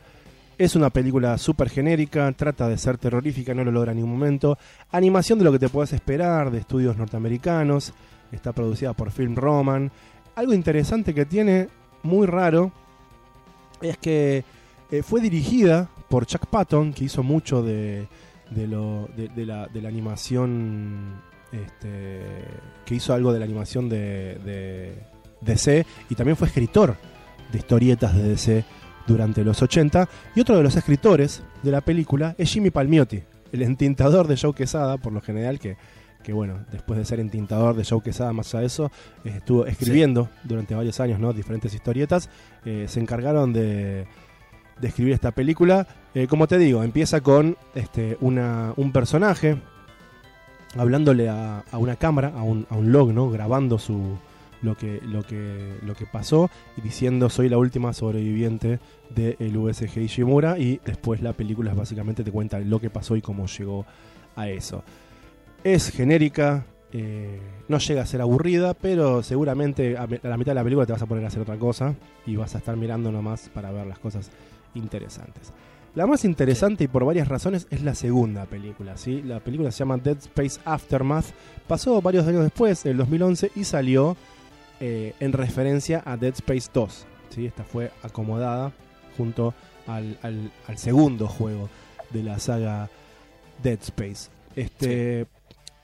Es 0.57 0.75
una 0.75 0.89
película 0.91 1.37
súper 1.39 1.69
genérica, 1.69 2.33
trata 2.33 2.69
de 2.69 2.79
ser 2.79 2.97
terrorífica, 2.97 3.53
no 3.53 3.63
lo 3.65 3.71
logra 3.73 3.93
en 3.93 3.99
ningún 3.99 4.13
momento. 4.13 4.57
Animación 4.91 5.39
de 5.39 5.45
lo 5.45 5.53
que 5.53 5.59
te 5.59 5.69
puedes 5.69 5.93
esperar 5.93 6.51
de 6.51 6.59
estudios 6.59 6.97
norteamericanos, 6.97 7.93
está 8.33 8.53
producida 8.53 8.95
por 8.95 9.11
Film 9.11 9.35
Roman. 9.35 9.91
Algo 10.35 10.55
interesante 10.55 11.13
que 11.15 11.27
tiene, 11.27 11.69
muy 12.03 12.27
raro, 12.27 12.73
es 13.81 13.97
que 13.99 14.45
eh, 14.91 15.03
fue 15.03 15.21
dirigida 15.21 15.89
por 16.09 16.27
Chuck 16.27 16.47
Patton, 16.47 16.93
que 16.93 17.05
hizo 17.05 17.23
mucho 17.23 17.63
de, 17.63 18.07
de, 18.51 18.67
lo, 18.67 19.09
de, 19.17 19.29
de 19.29 19.47
la, 19.47 19.89
animación, 19.89 21.21
este, 21.51 22.21
que 22.85 22.95
hizo 22.95 23.15
algo 23.15 23.33
de 23.33 23.39
la 23.39 23.45
animación 23.45 23.89
de, 23.89 24.39
de 24.45 25.03
DC 25.41 25.87
y 26.11 26.15
también 26.15 26.37
fue 26.37 26.49
escritor 26.49 26.97
de 27.51 27.59
historietas 27.59 28.15
de 28.15 28.23
DC 28.23 28.65
durante 29.07 29.45
los 29.45 29.61
80. 29.61 30.09
Y 30.35 30.41
otro 30.41 30.57
de 30.57 30.63
los 30.63 30.77
escritores 30.77 31.43
de 31.63 31.71
la 31.71 31.81
película 31.81 32.35
es 32.39 32.51
Jimmy 32.51 32.71
Palmiotti, 32.71 33.23
el 33.53 33.63
entintador 33.63 34.27
de 34.27 34.37
Joe 34.37 34.55
Quesada, 34.55 34.97
por 34.99 35.13
lo 35.13 35.21
general, 35.21 35.59
que, 35.59 35.77
que 36.23 36.33
bueno, 36.33 36.61
después 36.71 36.99
de 36.99 37.05
ser 37.05 37.21
entintador 37.21 37.75
de 37.75 37.85
Joe 37.85 38.03
Quesada, 38.03 38.33
más 38.33 38.53
de 38.53 38.65
eso, 38.65 38.91
eh, 39.25 39.35
estuvo 39.37 39.67
escribiendo 39.67 40.29
durante 40.45 40.75
varios 40.75 41.01
años 41.01 41.19
¿no? 41.19 41.33
diferentes 41.33 41.75
historietas. 41.75 42.29
Eh, 42.65 42.87
se 42.89 43.01
encargaron 43.01 43.53
de, 43.53 44.07
de 44.81 44.89
escribir 44.89 45.15
esta 45.15 45.33
película. 45.33 45.87
Eh, 46.15 46.27
como 46.27 46.47
te 46.47 46.59
digo, 46.59 46.83
empieza 46.83 47.21
con 47.21 47.57
este, 47.75 48.17
una, 48.21 48.73
un 48.77 48.93
personaje 48.93 49.57
hablándole 50.77 51.29
a, 51.29 51.65
a 51.71 51.79
una 51.79 51.97
cámara, 51.97 52.33
a 52.37 52.43
un, 52.43 52.67
a 52.71 52.77
un 52.77 52.93
log, 52.93 53.13
¿no? 53.13 53.31
grabando 53.31 53.79
su, 53.79 54.17
lo, 54.63 54.77
que, 54.77 55.01
lo, 55.05 55.23
que, 55.25 55.77
lo 55.83 55.95
que 55.95 56.07
pasó 56.07 56.51
y 56.77 56.81
diciendo 56.81 57.29
soy 57.29 57.49
la 57.49 57.59
última 57.59 57.93
sobreviviente 57.93 58.79
del 59.11 59.57
USG 59.57 59.99
Ishimura 59.99 60.59
y 60.59 60.81
después 60.85 61.21
la 61.21 61.33
película 61.33 61.75
básicamente 61.75 62.25
te 62.25 62.31
cuenta 62.31 62.59
lo 62.61 62.81
que 62.81 62.89
pasó 62.89 63.17
y 63.17 63.23
cómo 63.23 63.47
llegó 63.47 63.85
a 64.37 64.49
eso. 64.49 64.83
Es 65.65 65.91
genérica, 65.91 66.67
eh, 66.93 67.41
no 67.69 67.79
llega 67.79 68.03
a 68.03 68.07
ser 68.07 68.21
aburrida, 68.21 68.75
pero 68.75 69.23
seguramente 69.23 69.97
a, 69.97 70.07
la 70.23 70.37
mitad 70.37 70.51
de 70.53 70.57
la 70.57 70.65
película 70.65 70.87
te 70.87 70.93
vas 70.93 71.03
a 71.03 71.07
poner 71.07 71.25
a 71.25 71.29
hacer 71.29 71.43
otra 71.43 71.57
cosa 71.57 71.95
y 72.27 72.37
vas 72.37 72.55
a 72.55 72.59
estar 72.59 72.77
mirando 72.77 73.13
nomás 73.13 73.49
para 73.55 73.71
ver 73.71 73.87
las 73.87 73.99
cosas 73.99 74.31
interesantes. 74.75 75.53
La 75.95 76.07
más 76.07 76.25
interesante 76.25 76.85
y 76.85 76.89
por 76.89 77.05
varias 77.05 77.29
razones 77.29 77.67
es 77.71 77.83
la 77.83 77.95
segunda 77.95 78.47
película, 78.47 78.97
¿sí? 78.97 79.23
La 79.23 79.41
película 79.41 79.71
se 79.71 79.81
llama 79.81 79.99
Dead 79.99 80.17
Space 80.17 80.59
Aftermath. 80.65 81.27
Pasó 81.69 82.01
varios 82.01 82.27
años 82.27 82.43
después, 82.43 82.85
en 82.87 82.93
el 82.93 82.97
2011, 82.97 83.53
y 83.55 83.65
salió 83.65 84.17
eh, 84.81 85.13
en 85.21 85.33
referencia 85.35 86.03
a 86.07 86.17
Dead 86.17 86.33
Space 86.33 86.71
2. 86.73 87.07
¿sí? 87.29 87.47
Esta 87.47 87.63
fue 87.65 87.91
acomodada 88.03 88.73
junto 89.19 89.53
al, 89.87 90.19
al- 90.23 90.51
al 90.67 90.79
segundo 90.79 91.29
juego 91.29 91.69
de 92.11 92.23
la 92.23 92.39
saga 92.39 92.89
Dead 93.63 93.79
Space. 93.83 94.31
Este, 94.57 95.27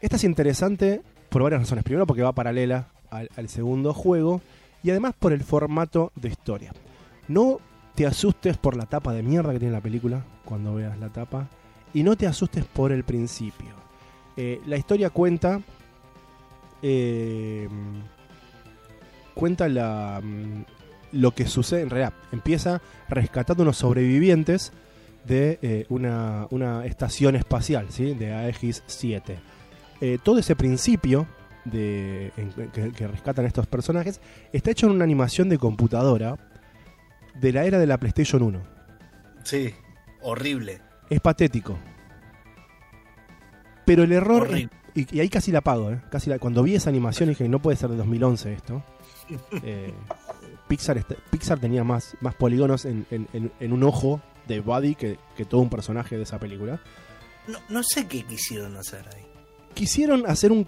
Esta 0.01 0.17
es 0.17 0.25
interesante 0.25 1.03
por 1.29 1.43
varias 1.43 1.63
razones. 1.63 1.85
Primero 1.85 2.07
porque 2.07 2.23
va 2.23 2.33
paralela 2.33 2.89
al, 3.11 3.49
segundo 3.49 3.95
juego 3.95 4.41
y 4.83 4.91
además 4.91 5.15
por 5.19 5.33
el 5.33 5.43
formato 5.43 6.13
de 6.15 6.29
historia. 6.29 6.73
No 7.27 7.59
te 7.95 8.07
asustes 8.07 8.57
por 8.57 8.77
la 8.77 8.87
tapa 8.87 9.13
de 9.13 9.23
mierda 9.23 9.53
que 9.53 9.59
tiene 9.59 9.75
la 9.75 9.81
película 9.81 10.25
cuando 10.45 10.75
veas 10.75 10.99
la 10.99 11.09
tapa 11.09 11.49
y 11.93 12.03
no 12.03 12.17
te 12.17 12.27
asustes 12.27 12.65
por 12.65 12.93
el 12.93 13.05
principio. 13.05 13.71
Eh, 14.37 14.61
la 14.67 14.77
historia 14.77 15.11
cuenta 15.11 15.61
eh, 16.81 17.69
cuenta 19.35 19.69
la, 19.69 20.21
mm, 20.23 20.65
lo 21.13 21.33
que 21.33 21.47
sucede 21.47 21.83
en 21.83 21.91
realidad. 21.91 22.13
Empieza 22.31 22.81
rescatando 23.09 23.63
unos 23.63 23.79
sobrevivientes 23.79 24.73
de 25.25 25.59
eh, 25.63 25.87
una, 25.89 26.47
una 26.51 26.87
estación 26.87 27.37
espacial, 27.37 27.87
¿sí? 27.91 28.15
de 28.15 28.33
Aegis 28.33 28.83
7. 28.87 29.39
Eh, 30.01 30.19
todo 30.23 30.39
ese 30.39 30.55
principio 30.57 31.27
de, 31.65 32.33
en- 32.37 32.71
que, 32.71 32.93
que 32.93 33.07
rescatan 33.09 33.45
estos 33.47 33.67
personajes 33.67 34.21
está 34.53 34.71
hecho 34.71 34.87
en 34.87 34.93
una 34.93 35.05
animación 35.05 35.49
de 35.49 35.59
computadora 35.59 36.37
de 37.35 37.53
la 37.53 37.65
era 37.65 37.79
de 37.79 37.87
la 37.87 37.99
PlayStation 37.99 38.43
1. 38.43 38.63
Sí, 39.45 39.75
horrible. 40.23 40.81
Es 41.11 41.21
patético. 41.21 41.79
Pero 43.85 44.03
el 44.05 44.13
error... 44.13 44.49
Y, 44.95 45.17
y 45.17 45.21
ahí 45.21 45.29
casi 45.29 45.53
la 45.53 45.61
pago, 45.61 45.93
¿eh? 45.93 46.01
Casi 46.11 46.29
la- 46.29 46.39
cuando 46.39 46.63
vi 46.63 46.75
esa 46.75 46.91
animación 46.91 47.29
dije, 47.29 47.49
no 47.49 47.61
puede 47.63 47.77
ser 47.77 47.91
de 47.91 47.97
2011 47.97 48.53
esto. 48.53 48.83
Eh, 49.63 49.93
Pixar, 50.69 50.97
est- 50.99 51.13
Pixar 51.31 51.59
tenía 51.59 51.85
más, 51.85 52.17
más 52.21 52.35
polígonos 52.35 52.85
en, 52.87 53.07
en- 53.11 53.29
en- 53.35 53.53
en 53.61 53.73
un 53.73 53.83
ojo 53.85 54.21
de 54.47 54.61
Buddy 54.61 54.95
que, 54.95 55.19
que 55.37 55.45
todo 55.45 55.61
un 55.61 55.69
personaje 55.71 56.17
de 56.17 56.23
esa 56.23 56.39
película. 56.39 56.81
No, 57.47 57.59
no 57.69 57.83
sé 57.83 58.07
qué 58.07 58.23
quisieron 58.25 58.77
hacer 58.77 59.05
ahí. 59.15 59.25
Quisieron 59.79 60.25
hacer 60.27 60.51
un, 60.51 60.67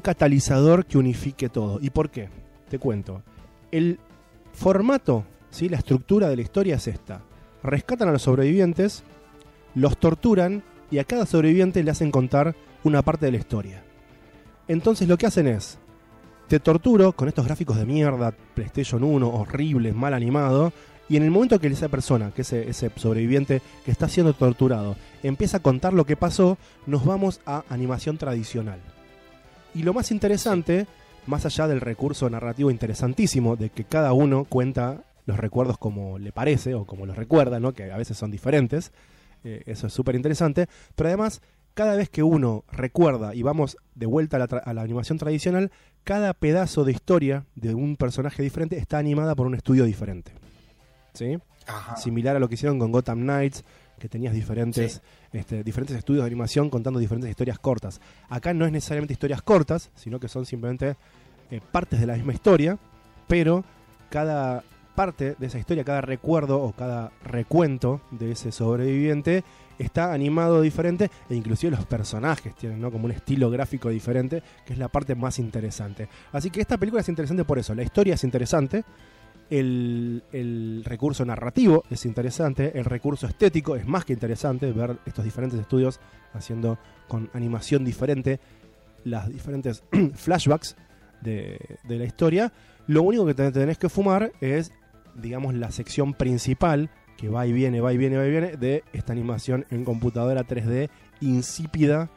catalizador 0.00 0.86
que 0.86 0.98
unifique 0.98 1.48
todo. 1.48 1.80
¿Y 1.82 1.90
por 1.90 2.10
qué? 2.10 2.28
Te 2.70 2.78
cuento. 2.78 3.24
El 3.72 3.98
formato, 4.52 5.24
¿sí? 5.50 5.68
la 5.68 5.78
estructura 5.78 6.28
de 6.28 6.36
la 6.36 6.42
historia 6.42 6.76
es 6.76 6.86
esta. 6.86 7.22
Rescatan 7.64 8.08
a 8.08 8.12
los 8.12 8.22
sobrevivientes, 8.22 9.02
los 9.74 9.98
torturan 9.98 10.62
y 10.92 10.98
a 10.98 11.04
cada 11.04 11.26
sobreviviente 11.26 11.82
le 11.82 11.90
hacen 11.90 12.12
contar 12.12 12.54
una 12.84 13.02
parte 13.02 13.26
de 13.26 13.32
la 13.32 13.38
historia. 13.38 13.82
Entonces 14.68 15.08
lo 15.08 15.18
que 15.18 15.26
hacen 15.26 15.48
es, 15.48 15.78
te 16.46 16.60
torturo 16.60 17.14
con 17.14 17.26
estos 17.26 17.46
gráficos 17.46 17.76
de 17.76 17.84
mierda, 17.84 18.32
PlayStation 18.54 19.02
1, 19.02 19.28
horribles, 19.28 19.92
mal 19.92 20.14
animado, 20.14 20.72
y 21.08 21.16
en 21.16 21.22
el 21.22 21.30
momento 21.30 21.60
que 21.60 21.68
esa 21.68 21.88
persona, 21.88 22.32
que 22.32 22.42
ese, 22.42 22.68
ese 22.68 22.90
sobreviviente 22.96 23.62
que 23.84 23.90
está 23.90 24.08
siendo 24.08 24.32
torturado, 24.32 24.96
empieza 25.22 25.58
a 25.58 25.62
contar 25.62 25.92
lo 25.92 26.04
que 26.04 26.16
pasó, 26.16 26.58
nos 26.86 27.04
vamos 27.04 27.40
a 27.46 27.64
animación 27.68 28.18
tradicional. 28.18 28.80
Y 29.74 29.82
lo 29.82 29.94
más 29.94 30.10
interesante, 30.10 30.86
más 31.26 31.46
allá 31.46 31.68
del 31.68 31.80
recurso 31.80 32.28
narrativo 32.28 32.70
interesantísimo, 32.70 33.56
de 33.56 33.70
que 33.70 33.84
cada 33.84 34.12
uno 34.12 34.44
cuenta 34.44 35.04
los 35.26 35.38
recuerdos 35.38 35.78
como 35.78 36.18
le 36.18 36.32
parece 36.32 36.74
o 36.74 36.86
como 36.86 37.06
los 37.06 37.16
recuerda, 37.16 37.60
¿no? 37.60 37.72
que 37.72 37.92
a 37.92 37.96
veces 37.96 38.16
son 38.16 38.30
diferentes, 38.30 38.92
eh, 39.44 39.62
eso 39.66 39.86
es 39.86 39.92
súper 39.92 40.14
interesante, 40.14 40.66
pero 40.94 41.08
además 41.08 41.40
cada 41.74 41.94
vez 41.94 42.08
que 42.08 42.22
uno 42.22 42.64
recuerda 42.72 43.34
y 43.34 43.42
vamos 43.42 43.76
de 43.94 44.06
vuelta 44.06 44.38
a 44.38 44.40
la, 44.40 44.46
a 44.46 44.72
la 44.72 44.82
animación 44.82 45.18
tradicional, 45.18 45.70
cada 46.04 46.32
pedazo 46.32 46.84
de 46.84 46.92
historia 46.92 47.44
de 47.54 47.74
un 47.74 47.96
personaje 47.96 48.42
diferente 48.42 48.78
está 48.78 48.98
animada 48.98 49.34
por 49.34 49.46
un 49.46 49.54
estudio 49.54 49.84
diferente. 49.84 50.32
¿Sí? 51.16 51.38
Ajá. 51.66 51.96
Similar 51.96 52.36
a 52.36 52.38
lo 52.38 52.48
que 52.48 52.54
hicieron 52.54 52.78
con 52.78 52.92
Gotham 52.92 53.22
Knights, 53.22 53.64
que 53.98 54.08
tenías 54.08 54.34
diferentes, 54.34 55.02
este, 55.32 55.64
diferentes 55.64 55.96
estudios 55.96 56.22
de 56.22 56.26
animación 56.26 56.70
contando 56.70 57.00
diferentes 57.00 57.30
historias 57.30 57.58
cortas. 57.58 58.00
Acá 58.28 58.52
no 58.52 58.66
es 58.66 58.72
necesariamente 58.72 59.14
historias 59.14 59.42
cortas, 59.42 59.90
sino 59.94 60.20
que 60.20 60.28
son 60.28 60.44
simplemente 60.46 60.96
eh, 61.50 61.60
partes 61.72 62.00
de 62.00 62.06
la 62.06 62.14
misma 62.14 62.32
historia, 62.32 62.78
pero 63.26 63.64
cada 64.10 64.62
parte 64.94 65.36
de 65.38 65.46
esa 65.46 65.58
historia, 65.58 65.84
cada 65.84 66.00
recuerdo 66.00 66.60
o 66.60 66.72
cada 66.72 67.12
recuento 67.22 68.00
de 68.10 68.32
ese 68.32 68.50
sobreviviente 68.50 69.44
está 69.78 70.12
animado 70.12 70.62
diferente 70.62 71.10
e 71.28 71.34
inclusive 71.34 71.76
los 71.76 71.84
personajes 71.84 72.54
tienen 72.56 72.80
¿no? 72.80 72.90
como 72.90 73.04
un 73.04 73.12
estilo 73.12 73.50
gráfico 73.50 73.90
diferente, 73.90 74.42
que 74.64 74.72
es 74.72 74.78
la 74.78 74.88
parte 74.88 75.14
más 75.14 75.38
interesante. 75.38 76.08
Así 76.32 76.50
que 76.50 76.60
esta 76.60 76.78
película 76.78 77.02
es 77.02 77.08
interesante 77.08 77.44
por 77.44 77.58
eso, 77.58 77.74
la 77.74 77.82
historia 77.82 78.14
es 78.14 78.24
interesante, 78.24 78.84
el, 79.50 80.82
recurso 80.84 81.24
narrativo 81.24 81.84
es 81.90 82.04
interesante, 82.04 82.78
el 82.78 82.84
recurso 82.84 83.26
estético 83.26 83.76
es 83.76 83.86
más 83.86 84.04
que 84.04 84.12
interesante, 84.12 84.72
ver 84.72 84.98
estos 85.06 85.24
diferentes 85.24 85.58
estudios 85.60 86.00
haciendo 86.32 86.78
con 87.08 87.30
animación 87.32 87.84
diferente 87.84 88.40
las 89.04 89.28
diferentes 89.28 89.84
flashbacks 90.14 90.76
de, 91.22 91.78
la 91.88 92.04
historia. 92.04 92.52
Lo 92.86 93.02
único 93.02 93.26
que 93.26 93.34
te 93.34 93.50
tenés 93.52 93.78
que 93.78 93.88
fumar 93.88 94.32
es, 94.40 94.72
digamos, 95.14 95.54
la 95.54 95.70
sección 95.70 96.14
principal 96.14 96.90
que 97.16 97.28
va 97.28 97.46
y 97.46 97.52
viene, 97.52 97.80
va 97.80 97.92
y 97.92 97.96
viene, 97.96 98.16
va 98.16 98.26
y 98.26 98.30
viene 98.30 98.56
de 98.56 98.84
esta 98.92 99.12
animación 99.12 99.64
en 99.70 99.84
computadora 99.84 100.44
3D 100.44 100.90
insípida, 101.20 102.10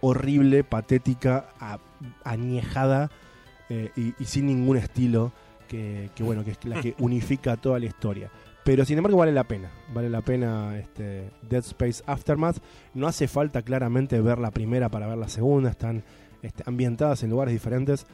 horrible, 0.00 0.64
patética, 0.64 1.50
a- 1.60 1.78
añejada 2.24 3.10
eh, 3.68 3.90
y 3.96 4.24
sin 4.24 4.46
ningún 4.46 4.76
estilo 4.78 5.32
que, 5.70 6.10
que, 6.16 6.24
bueno, 6.24 6.44
que 6.44 6.50
es 6.50 6.64
la 6.64 6.80
que 6.82 6.96
unifica 6.98 7.56
toda 7.56 7.78
la 7.78 7.86
historia. 7.86 8.28
Pero 8.64 8.84
sin 8.84 8.98
embargo 8.98 9.16
vale 9.18 9.32
la 9.32 9.44
pena, 9.44 9.70
vale 9.94 10.10
la 10.10 10.20
pena 10.20 10.76
este 10.76 11.30
Dead 11.48 11.60
Space 11.64 12.02
Aftermath. 12.06 12.58
No 12.92 13.06
hace 13.06 13.28
falta 13.28 13.62
claramente 13.62 14.20
ver 14.20 14.38
la 14.38 14.50
primera 14.50 14.88
para 14.88 15.06
ver 15.06 15.16
la 15.16 15.28
segunda, 15.28 15.70
están 15.70 16.02
este, 16.42 16.64
ambientadas 16.66 17.22
en 17.22 17.30
lugares 17.30 17.54
diferentes. 17.54 18.04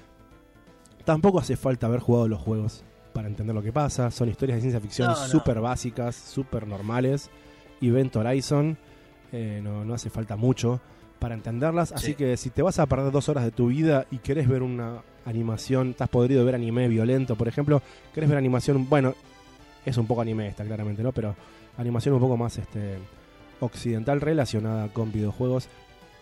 Tampoco 1.05 1.41
hace 1.41 1.57
falta 1.57 1.87
haber 1.87 2.01
jugado 2.01 2.29
los 2.29 2.41
juegos 2.41 2.85
para 3.15 3.27
entender 3.27 3.55
lo 3.55 3.63
que 3.63 3.73
pasa. 3.73 4.11
Son 4.11 4.29
historias 4.29 4.57
de 4.59 4.61
ciencia 4.61 4.81
ficción 4.81 5.09
No, 5.09 5.15
no. 5.19 5.27
súper 5.27 5.61
básicas, 5.61 6.15
súper 6.15 6.67
normales. 6.67 7.31
Event 7.81 8.15
Horizon, 8.15 8.77
eh, 9.33 9.61
no, 9.63 9.85
no 9.85 9.95
hace 9.95 10.11
falta 10.11 10.37
mucho 10.37 10.81
para 11.19 11.35
entenderlas. 11.35 11.93
Así 11.93 12.09
Sí. 12.09 12.15
que 12.15 12.37
si 12.37 12.51
te 12.51 12.63
vas 12.63 12.79
a 12.79 12.87
perder 12.87 13.13
dos 13.13 13.29
horas 13.29 13.45
de 13.45 13.51
tu 13.51 13.69
vida 13.69 14.07
y 14.11 14.19
querés 14.19 14.49
ver 14.49 14.63
una 14.63 15.03
animación, 15.25 15.91
estás 15.91 16.09
podrido 16.09 16.41
de 16.41 16.47
ver 16.47 16.55
anime 16.55 16.89
violento, 16.89 17.37
por 17.37 17.49
ejemplo, 17.49 17.83
querés 18.15 18.29
ver 18.29 18.39
animación, 18.39 18.89
bueno, 18.89 19.15
es 19.85 19.97
un 19.97 20.07
poco 20.07 20.21
anime 20.21 20.49
esta 20.49 20.65
claramente, 20.65 21.03
¿no? 21.03 21.13
Pero 21.13 21.35
animación 21.79 22.15
un 22.15 22.21
poco 22.21 22.37
más 22.37 22.59
este 22.59 22.97
occidental 23.61 24.21
relacionada 24.21 24.89
con 24.89 25.13
videojuegos. 25.13 25.69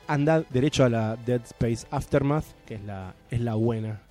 Anda 0.06 0.42
derecho 0.50 0.84
a 0.84 0.88
la 0.88 1.16
Dead 1.16 1.40
Space 1.42 1.86
Aftermath, 1.90 2.44
que 2.66 2.74
es 2.74 2.84
la, 2.84 3.14
es 3.30 3.40
la 3.40 3.54
buena 3.54 4.02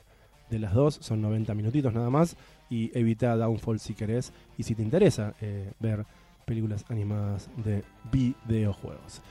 de 0.49 0.59
las 0.59 0.73
dos, 0.73 0.95
son 1.01 1.21
90 1.21 1.53
minutitos 1.55 1.93
nada 1.93 2.09
más, 2.09 2.35
y 2.69 2.91
evita 2.97 3.35
Downfall 3.37 3.79
si 3.79 3.93
querés, 3.93 4.33
y 4.57 4.63
si 4.63 4.75
te 4.75 4.81
interesa 4.83 5.33
eh, 5.41 5.71
ver 5.79 6.05
películas 6.45 6.83
animadas 6.89 7.47
de 7.63 7.83
videojuegos. 8.11 9.21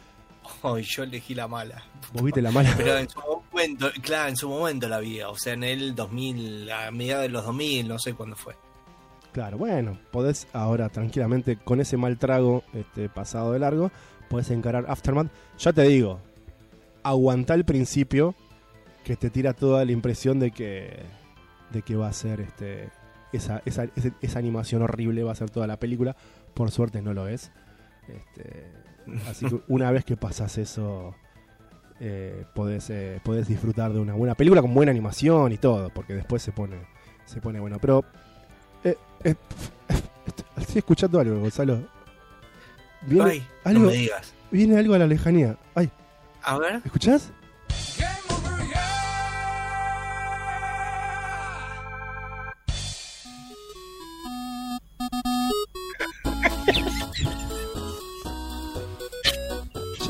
Ay, 0.62 0.82
yo 0.84 1.02
elegí 1.02 1.34
la 1.34 1.48
mala. 1.48 1.82
¿Vos 2.12 2.22
viste 2.22 2.42
la 2.42 2.50
mala? 2.50 2.72
Pero 2.76 2.98
en 2.98 3.08
su 3.08 3.20
momento, 3.20 3.90
claro, 4.02 4.28
en 4.28 4.36
su 4.36 4.48
momento 4.48 4.88
la 4.88 4.98
vi. 5.00 5.20
O 5.22 5.36
sea, 5.36 5.52
en 5.54 5.64
el 5.64 5.94
2000, 5.94 6.70
a 6.70 6.90
mediados 6.90 7.22
de 7.22 7.28
los 7.30 7.44
2000, 7.44 7.88
no 7.88 7.98
sé 7.98 8.14
cuándo 8.14 8.36
fue. 8.36 8.54
Claro, 9.32 9.56
bueno, 9.58 9.98
podés 10.10 10.46
ahora 10.52 10.88
tranquilamente 10.90 11.56
con 11.56 11.80
ese 11.80 11.96
mal 11.96 12.18
trago 12.18 12.64
este, 12.74 13.08
pasado 13.08 13.52
de 13.52 13.58
largo, 13.60 13.90
podés 14.28 14.50
encarar 14.50 14.84
Aftermath. 14.88 15.28
Ya 15.58 15.72
te 15.72 15.82
digo, 15.82 16.20
aguantá 17.02 17.54
el 17.54 17.64
principio 17.64 18.34
que 19.04 19.16
te 19.16 19.30
tira 19.30 19.54
toda 19.54 19.84
la 19.84 19.92
impresión 19.92 20.38
de 20.38 20.50
que 20.50 21.00
de 21.70 21.82
que 21.82 21.96
va 21.96 22.08
a 22.08 22.12
ser 22.12 22.40
este 22.42 22.90
esa, 23.32 23.62
esa, 23.64 23.84
ese- 23.96 24.12
esa 24.20 24.38
animación 24.38 24.82
horrible 24.82 25.24
va 25.24 25.32
a 25.32 25.36
ser 25.36 25.48
toda 25.50 25.66
la 25.66 25.78
película. 25.78 26.14
Por 26.52 26.70
suerte 26.70 27.00
no 27.00 27.14
lo 27.14 27.26
es. 27.28 27.50
Este, 28.08 28.70
así 29.28 29.46
que 29.46 29.60
una 29.68 29.90
vez 29.90 30.04
que 30.04 30.16
pasas 30.16 30.58
eso, 30.58 31.14
eh, 32.00 32.44
podés, 32.54 32.90
eh, 32.90 33.20
podés 33.24 33.46
disfrutar 33.48 33.92
de 33.92 34.00
una 34.00 34.14
buena 34.14 34.34
película 34.34 34.60
con 34.62 34.74
buena 34.74 34.90
animación 34.90 35.52
y 35.52 35.58
todo, 35.58 35.90
porque 35.90 36.14
después 36.14 36.42
se 36.42 36.52
pone, 36.52 36.76
se 37.24 37.40
pone 37.40 37.60
bueno. 37.60 37.78
Pero 37.80 38.04
eh, 38.84 38.96
eh, 39.24 39.34
estoy 40.56 40.78
escuchando 40.78 41.20
algo, 41.20 41.38
Gonzalo. 41.40 41.80
Viene 43.02 43.30
Ay, 43.30 43.46
algo, 43.64 43.80
no 43.80 43.86
me 43.86 43.92
digas. 43.94 44.32
viene 44.50 44.78
algo 44.78 44.94
a 44.94 44.98
la 44.98 45.06
lejanía. 45.06 45.56
Ay, 45.74 45.90
A 46.42 46.58
ver. 46.58 46.80
¿escuchás? 46.84 47.32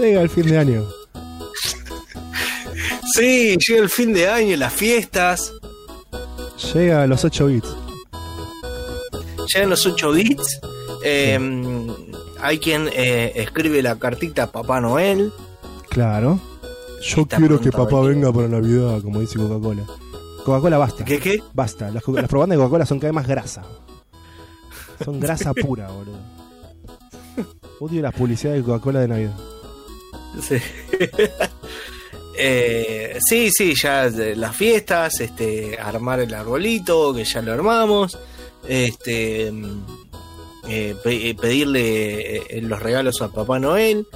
Llega 0.02 0.20
el 0.20 0.28
fin 0.30 0.46
de 0.46 0.58
año. 0.58 0.84
Sí, 3.14 3.56
llega 3.56 3.82
el 3.82 3.88
fin 3.88 4.12
de 4.12 4.28
año, 4.28 4.56
las 4.56 4.72
fiestas. 4.72 5.52
Llega 6.74 7.04
a 7.04 7.06
los 7.06 7.24
8 7.24 7.46
bits. 7.46 7.68
Llegan 9.54 9.70
los 9.70 9.86
8 9.86 10.10
bits. 10.10 10.60
eh, 11.04 11.38
hay 12.40 12.58
quien 12.58 12.88
eh, 12.92 13.30
escribe 13.36 13.80
la 13.80 13.96
cartita 13.96 14.42
a 14.42 14.46
Papá 14.50 14.80
Noel. 14.80 15.32
Claro. 15.88 16.40
Yo 17.00 17.24
quiero 17.26 17.60
que 17.60 17.70
papá 17.70 18.00
venga 18.00 18.32
para 18.32 18.48
Navidad, 18.48 19.00
como 19.02 19.20
dice 19.20 19.38
Coca-Cola. 19.38 19.84
Coca-Cola 20.44 20.78
basta. 20.78 21.04
¿Qué 21.04 21.20
qué? 21.20 21.40
Basta. 21.52 21.92
Las, 21.92 22.02
las 22.08 22.26
propagandas 22.28 22.58
de 22.58 22.64
Coca-Cola 22.64 22.86
son 22.86 22.98
cada 22.98 23.10
vez 23.12 23.14
más 23.14 23.28
grasa. 23.28 23.62
Son 25.04 25.20
grasa 25.20 25.54
pura, 25.54 25.88
boludo. 25.92 26.18
Odio 27.78 28.02
las 28.02 28.14
publicidades 28.14 28.62
de 28.62 28.66
Coca-Cola 28.66 28.98
de 28.98 29.06
Navidad. 29.08 29.51
Sí. 30.40 30.56
Eh, 32.34 33.18
sí, 33.28 33.50
sí, 33.52 33.74
ya 33.80 34.08
las 34.36 34.56
fiestas, 34.56 35.20
este, 35.20 35.76
armar 35.78 36.20
el 36.20 36.32
arbolito, 36.32 37.12
que 37.12 37.24
ya 37.24 37.42
lo 37.42 37.52
armamos, 37.52 38.18
este, 38.66 39.52
mm, 39.52 39.84
eh, 40.68 40.94
pe- 41.04 41.28
eh, 41.28 41.34
pedirle 41.34 42.46
los 42.62 42.80
regalos 42.80 43.20
a 43.20 43.28
Papá 43.28 43.58
Noel. 43.58 44.06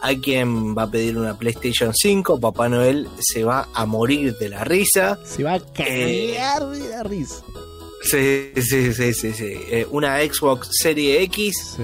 Hay 0.00 0.20
quien 0.20 0.76
va 0.76 0.84
a 0.84 0.90
pedir 0.90 1.18
una 1.18 1.36
PlayStation 1.36 1.92
5, 1.92 2.38
Papá 2.38 2.68
Noel 2.68 3.08
se 3.18 3.42
va 3.42 3.68
a 3.74 3.86
morir 3.86 4.36
de 4.38 4.50
la 4.50 4.62
risa. 4.62 5.18
Se 5.24 5.42
va 5.42 5.54
a 5.54 5.56
Eh, 5.78 6.34
cagar 6.36 6.68
de 6.70 6.88
la 6.90 7.02
risa. 7.02 7.42
Sí, 8.02 8.52
sí, 8.54 8.92
sí, 8.92 9.14
sí, 9.14 9.32
sí. 9.32 9.52
Eh, 9.70 9.86
una 9.90 10.18
Xbox 10.20 10.68
Serie 10.72 11.22
X 11.22 11.74
Sí. 11.76 11.82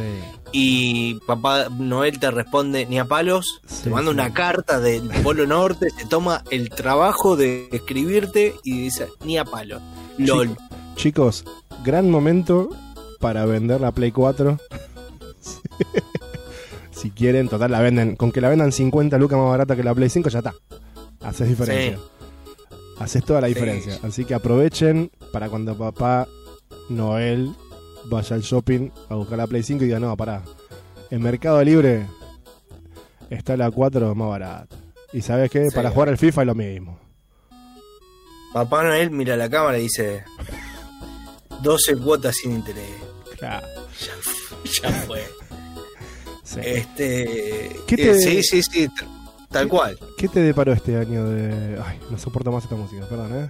Y 0.52 1.14
Papá 1.26 1.68
Noel 1.68 2.18
te 2.18 2.30
responde 2.30 2.86
ni 2.86 2.98
a 2.98 3.04
palos, 3.04 3.60
Sí, 3.66 3.84
te 3.84 3.90
manda 3.90 4.10
sí. 4.10 4.14
una 4.14 4.32
carta 4.32 4.80
del 4.80 5.08
Polo 5.22 5.46
Norte, 5.46 5.88
te 5.96 6.04
toma 6.06 6.42
el 6.50 6.70
trabajo 6.70 7.36
de 7.36 7.68
escribirte 7.72 8.54
y 8.64 8.80
dice 8.82 9.08
ni 9.24 9.38
a 9.38 9.44
palos. 9.44 9.82
LOL. 10.18 10.56
Chicos, 10.96 11.44
gran 11.84 12.10
momento 12.10 12.68
para 13.20 13.46
vender 13.46 13.80
la 13.80 13.92
Play 13.92 14.12
4. 14.12 14.58
si 16.90 17.10
quieren, 17.10 17.48
total 17.48 17.70
la 17.70 17.80
venden. 17.80 18.16
Con 18.16 18.32
que 18.32 18.40
la 18.40 18.48
vendan 18.48 18.72
50 18.72 19.16
lucas 19.18 19.38
más 19.38 19.48
barata 19.48 19.76
que 19.76 19.84
la 19.84 19.94
Play 19.94 20.10
5, 20.10 20.28
ya 20.28 20.38
está. 20.38 20.54
Haces 21.22 21.48
diferencia. 21.48 21.98
Haces 22.98 23.24
toda 23.24 23.40
la 23.40 23.46
diferencia. 23.46 23.98
Así 24.02 24.24
que 24.24 24.34
aprovechen 24.34 25.10
para 25.32 25.48
cuando 25.48 25.76
papá 25.76 26.26
Noel 26.88 27.54
vaya 28.06 28.36
al 28.36 28.42
shopping 28.42 28.90
a 29.08 29.14
buscar 29.14 29.38
la 29.38 29.46
Play 29.46 29.62
5 29.62 29.82
y 29.84 29.86
diga, 29.86 30.00
no, 30.00 30.16
pará. 30.16 30.42
En 31.10 31.22
Mercado 31.22 31.62
Libre 31.62 32.06
está 33.30 33.56
la 33.56 33.70
4 33.70 34.14
más 34.14 34.28
barata. 34.28 34.76
Y 35.12 35.22
sabes 35.22 35.50
qué, 35.50 35.68
Sí. 35.70 35.74
para 35.74 35.90
jugar 35.90 36.08
al 36.08 36.18
FIFA 36.18 36.42
es 36.42 36.46
lo 36.46 36.54
mismo. 36.54 36.98
Papá 38.52 38.82
Noel 38.82 39.10
mira 39.10 39.36
la 39.36 39.48
cámara 39.48 39.78
y 39.78 39.82
dice 39.82 40.24
12 41.62 41.96
cuotas 41.96 42.36
sin 42.36 42.52
interés. 42.52 42.90
Claro. 43.38 43.66
Ya 44.82 44.90
fue. 45.06 45.24
Sí. 46.42 46.58
Este, 46.64 47.76
¿Qué 47.86 47.94
te- 47.96 48.10
eh, 48.10 48.18
sí, 48.18 48.42
sí, 48.42 48.62
sí, 48.64 48.88
tal 49.52 49.68
cual. 49.68 49.96
¿Qué 50.18 50.26
te 50.26 50.40
deparó 50.40 50.72
este 50.72 50.96
año 50.96 51.24
de.? 51.28 51.80
Ay, 51.80 52.00
no 52.10 52.18
soporto 52.18 52.50
más 52.50 52.64
esta 52.64 52.74
música, 52.74 53.06
perdón, 53.08 53.44
¿eh? 53.44 53.48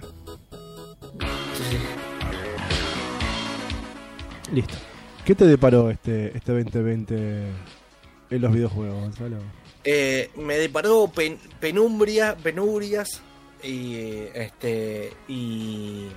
Listo. 4.51 4.73
¿Qué 5.25 5.35
te 5.35 5.45
deparó 5.45 5.89
este, 5.89 6.35
este 6.35 6.51
2020 6.51 7.43
en 8.31 8.41
los 8.41 8.51
videojuegos, 8.51 8.99
Gonzalo? 9.01 9.37
Eh, 9.83 10.29
me 10.35 10.57
deparó 10.57 11.07
pen- 11.13 11.39
penumbria, 11.59 12.35
penurias 12.35 13.21
y 13.63 13.95
este 14.33 15.13
y 15.27 16.07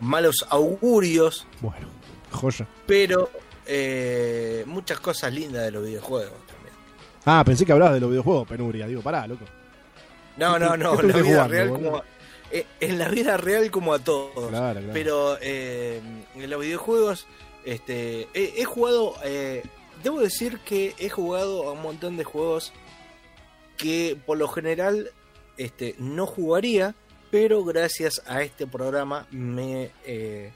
malos 0.00 0.44
augurios, 0.48 1.46
Bueno, 1.60 1.86
joya. 2.30 2.66
pero 2.86 3.30
eh, 3.66 4.64
muchas 4.66 4.98
cosas 5.00 5.32
lindas 5.32 5.62
de 5.64 5.70
los 5.70 5.84
videojuegos 5.84 6.32
también. 6.46 6.74
Ah, 7.26 7.42
pensé 7.44 7.64
que 7.64 7.72
hablabas 7.72 7.94
de 7.94 8.00
los 8.00 8.10
videojuegos, 8.10 8.48
penuria. 8.48 8.86
Digo, 8.86 9.02
pará, 9.02 9.26
loco. 9.26 9.44
No, 10.36 10.58
no, 10.58 10.76
no, 10.76 10.96
¿Qué 10.96 11.02
en 11.06 11.08
la 11.12 11.16
vida 11.16 11.24
jugando, 11.24 11.48
real 11.54 11.68
como 11.70 12.02
eh, 12.50 12.66
en 12.80 12.98
la 12.98 13.08
vida 13.08 13.36
real 13.36 13.70
como 13.70 13.94
a 13.94 13.98
todos. 14.00 14.48
Claro, 14.50 14.80
claro. 14.80 14.92
Pero 14.92 15.38
eh, 15.40 16.00
en 16.34 16.50
los 16.50 16.60
videojuegos 16.60 17.26
este 17.64 18.28
he, 18.34 18.54
he 18.60 18.64
jugado 18.64 19.14
eh, 19.24 19.62
debo 20.02 20.20
decir 20.20 20.58
que 20.60 20.94
he 20.98 21.08
jugado 21.08 21.68
a 21.68 21.72
un 21.72 21.82
montón 21.82 22.16
de 22.16 22.24
juegos 22.24 22.72
que 23.76 24.16
por 24.26 24.38
lo 24.38 24.48
general 24.48 25.10
este 25.56 25.94
no 25.98 26.26
jugaría, 26.26 26.94
pero 27.30 27.64
gracias 27.64 28.22
a 28.26 28.42
este 28.42 28.66
programa 28.66 29.26
me 29.30 29.90
eh, 30.04 30.52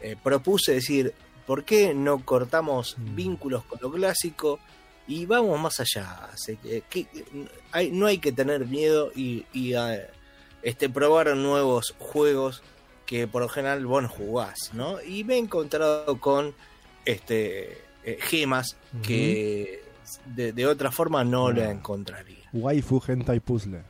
eh, 0.00 0.16
propuse 0.22 0.72
decir, 0.72 1.14
¿por 1.46 1.64
qué 1.64 1.94
no 1.94 2.24
cortamos 2.24 2.96
Mm. 2.98 3.14
vínculos 3.14 3.64
con 3.64 3.78
lo 3.82 3.90
clásico 3.90 4.58
y 5.06 5.26
vamos 5.26 5.60
más 5.60 5.80
allá? 5.80 6.30
Así 6.32 6.56
que, 6.56 6.82
hay, 7.72 7.90
no 7.90 8.06
hay 8.06 8.18
que 8.18 8.32
tener 8.32 8.66
miedo 8.66 9.12
y, 9.14 9.44
y, 9.52 9.74
este, 10.62 10.88
probar 10.88 11.34
nuevos 11.36 11.94
juegos 11.98 12.62
que 13.06 13.26
por 13.26 13.42
lo 13.42 13.48
general 13.48 13.84
vos 13.86 14.02
no 14.02 14.08
jugás, 14.08 14.70
¿no? 14.72 15.02
Y 15.02 15.24
me 15.24 15.34
he 15.34 15.38
encontrado 15.38 16.20
con 16.20 16.54
este, 17.04 17.78
eh, 18.04 18.18
gemas 18.20 18.76
que 19.02 19.82
de, 20.26 20.52
de 20.52 20.66
otra 20.66 20.90
forma 20.90 21.24
no 21.24 21.52
la 21.52 21.70
encontraría. 21.70 22.48
Waifu 22.52 23.02
Hentai 23.06 23.40
Puzzle. 23.40 23.82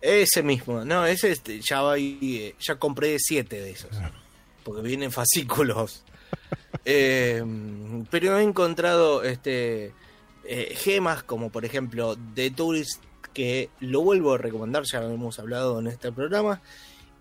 Ese 0.00 0.42
mismo, 0.42 0.84
no, 0.84 1.06
ese 1.06 1.30
este, 1.30 1.60
ya 1.60 1.88
ahí, 1.88 2.18
eh, 2.22 2.54
ya 2.58 2.74
compré 2.74 3.16
siete 3.20 3.60
de 3.60 3.70
esos. 3.70 3.90
Porque 4.64 4.82
vienen 4.82 5.12
fascículos. 5.12 6.04
Eh, 6.84 7.44
pero 8.10 8.38
he 8.38 8.42
encontrado 8.42 9.22
este 9.22 9.92
eh, 10.44 10.74
gemas 10.74 11.22
como 11.22 11.50
por 11.50 11.64
ejemplo 11.64 12.16
The 12.34 12.50
Tourist, 12.50 13.02
que 13.32 13.68
lo 13.80 14.00
vuelvo 14.00 14.32
a 14.32 14.38
recomendar, 14.38 14.82
ya 14.90 15.00
lo 15.00 15.10
hemos 15.10 15.38
hablado 15.38 15.78
en 15.78 15.88
este 15.88 16.10
programa. 16.10 16.62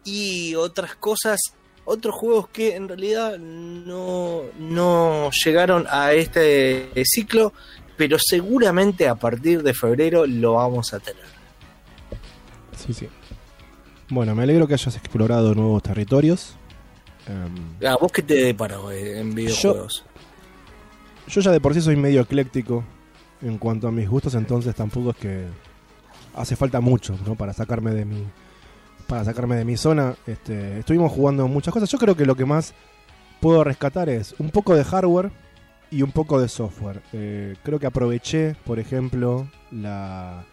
Y 0.04 0.56
otras 0.56 0.96
cosas, 0.96 1.40
otros 1.86 2.16
juegos 2.16 2.50
que 2.50 2.76
en 2.76 2.88
realidad 2.88 3.38
no, 3.38 4.42
no 4.60 5.30
llegaron 5.46 5.86
a 5.90 6.14
este 6.14 6.90
ciclo, 7.06 7.54
pero 7.98 8.18
seguramente 8.20 9.08
a 9.08 9.16
partir 9.16 9.62
de 9.64 9.74
febrero 9.74 10.26
lo 10.26 10.54
vamos 10.54 10.94
a 10.94 11.00
tener. 11.00 11.24
Sí, 12.78 12.94
sí. 12.94 13.08
Bueno, 14.10 14.34
me 14.36 14.44
alegro 14.44 14.68
que 14.68 14.74
hayas 14.74 14.96
explorado 14.98 15.54
nuevos 15.56 15.84
territorios. 15.84 16.56
Em, 17.28 17.78
Ah, 17.88 17.98
¿Vos 18.02 18.12
qué 18.12 18.24
te 18.24 18.34
deparó 18.36 18.92
eh, 18.92 19.20
en 19.20 19.34
videojuegos? 19.36 20.04
yo 21.28 21.40
ya 21.40 21.52
de 21.52 21.62
por 21.62 21.74
sí 21.74 21.80
soy 21.82 21.96
medio 21.96 22.22
ecléctico 22.22 22.84
en 23.42 23.58
cuanto 23.58 23.88
a 23.88 23.92
mis 23.92 24.10
gustos, 24.10 24.34
entonces 24.36 24.76
tampoco 24.76 25.12
es 25.12 25.18
que 25.18 25.46
hace 26.36 26.56
falta 26.56 26.82
mucho, 26.82 27.16
¿no? 27.26 27.36
Para 27.36 27.54
sacarme 27.54 27.92
de 27.92 28.04
mi 28.06 28.26
para 29.12 29.26
sacarme 29.26 29.58
de 29.58 29.66
mi 29.66 29.76
zona. 29.76 30.16
Este, 30.26 30.80
estuvimos 30.80 31.12
jugando 31.12 31.46
muchas 31.50 31.74
cosas. 31.74 31.90
Yo 31.90 31.98
creo 31.98 32.16
que 32.16 32.26
lo 32.26 32.36
que 32.36 32.46
más 32.46 32.74
puedo 33.42 33.62
rescatar 33.66 34.08
es 34.08 34.34
un 34.40 34.52
poco 34.52 34.74
de 34.74 34.86
hardware 34.86 35.32
y 35.92 36.02
un 36.02 36.12
poco 36.14 36.40
de 36.40 36.48
software. 36.48 37.02
Eh, 37.12 37.56
creo 37.62 37.78
que 37.78 37.88
aproveché, 37.88 38.56
por 38.64 38.80
ejemplo, 38.80 39.50
la... 39.72 40.46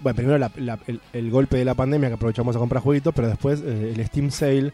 Bueno, 0.00 0.16
primero 0.16 0.38
la- 0.38 0.50
la- 0.56 0.78
el, 0.86 0.98
el 1.12 1.30
golpe 1.30 1.58
de 1.58 1.66
la 1.66 1.74
pandemia 1.74 2.08
que 2.08 2.14
aprovechamos 2.14 2.56
a 2.56 2.58
comprar 2.58 2.82
jueguitos, 2.82 3.12
pero 3.14 3.28
después 3.28 3.60
eh, 3.60 3.92
el 3.94 4.06
Steam 4.06 4.30
Sale, 4.30 4.72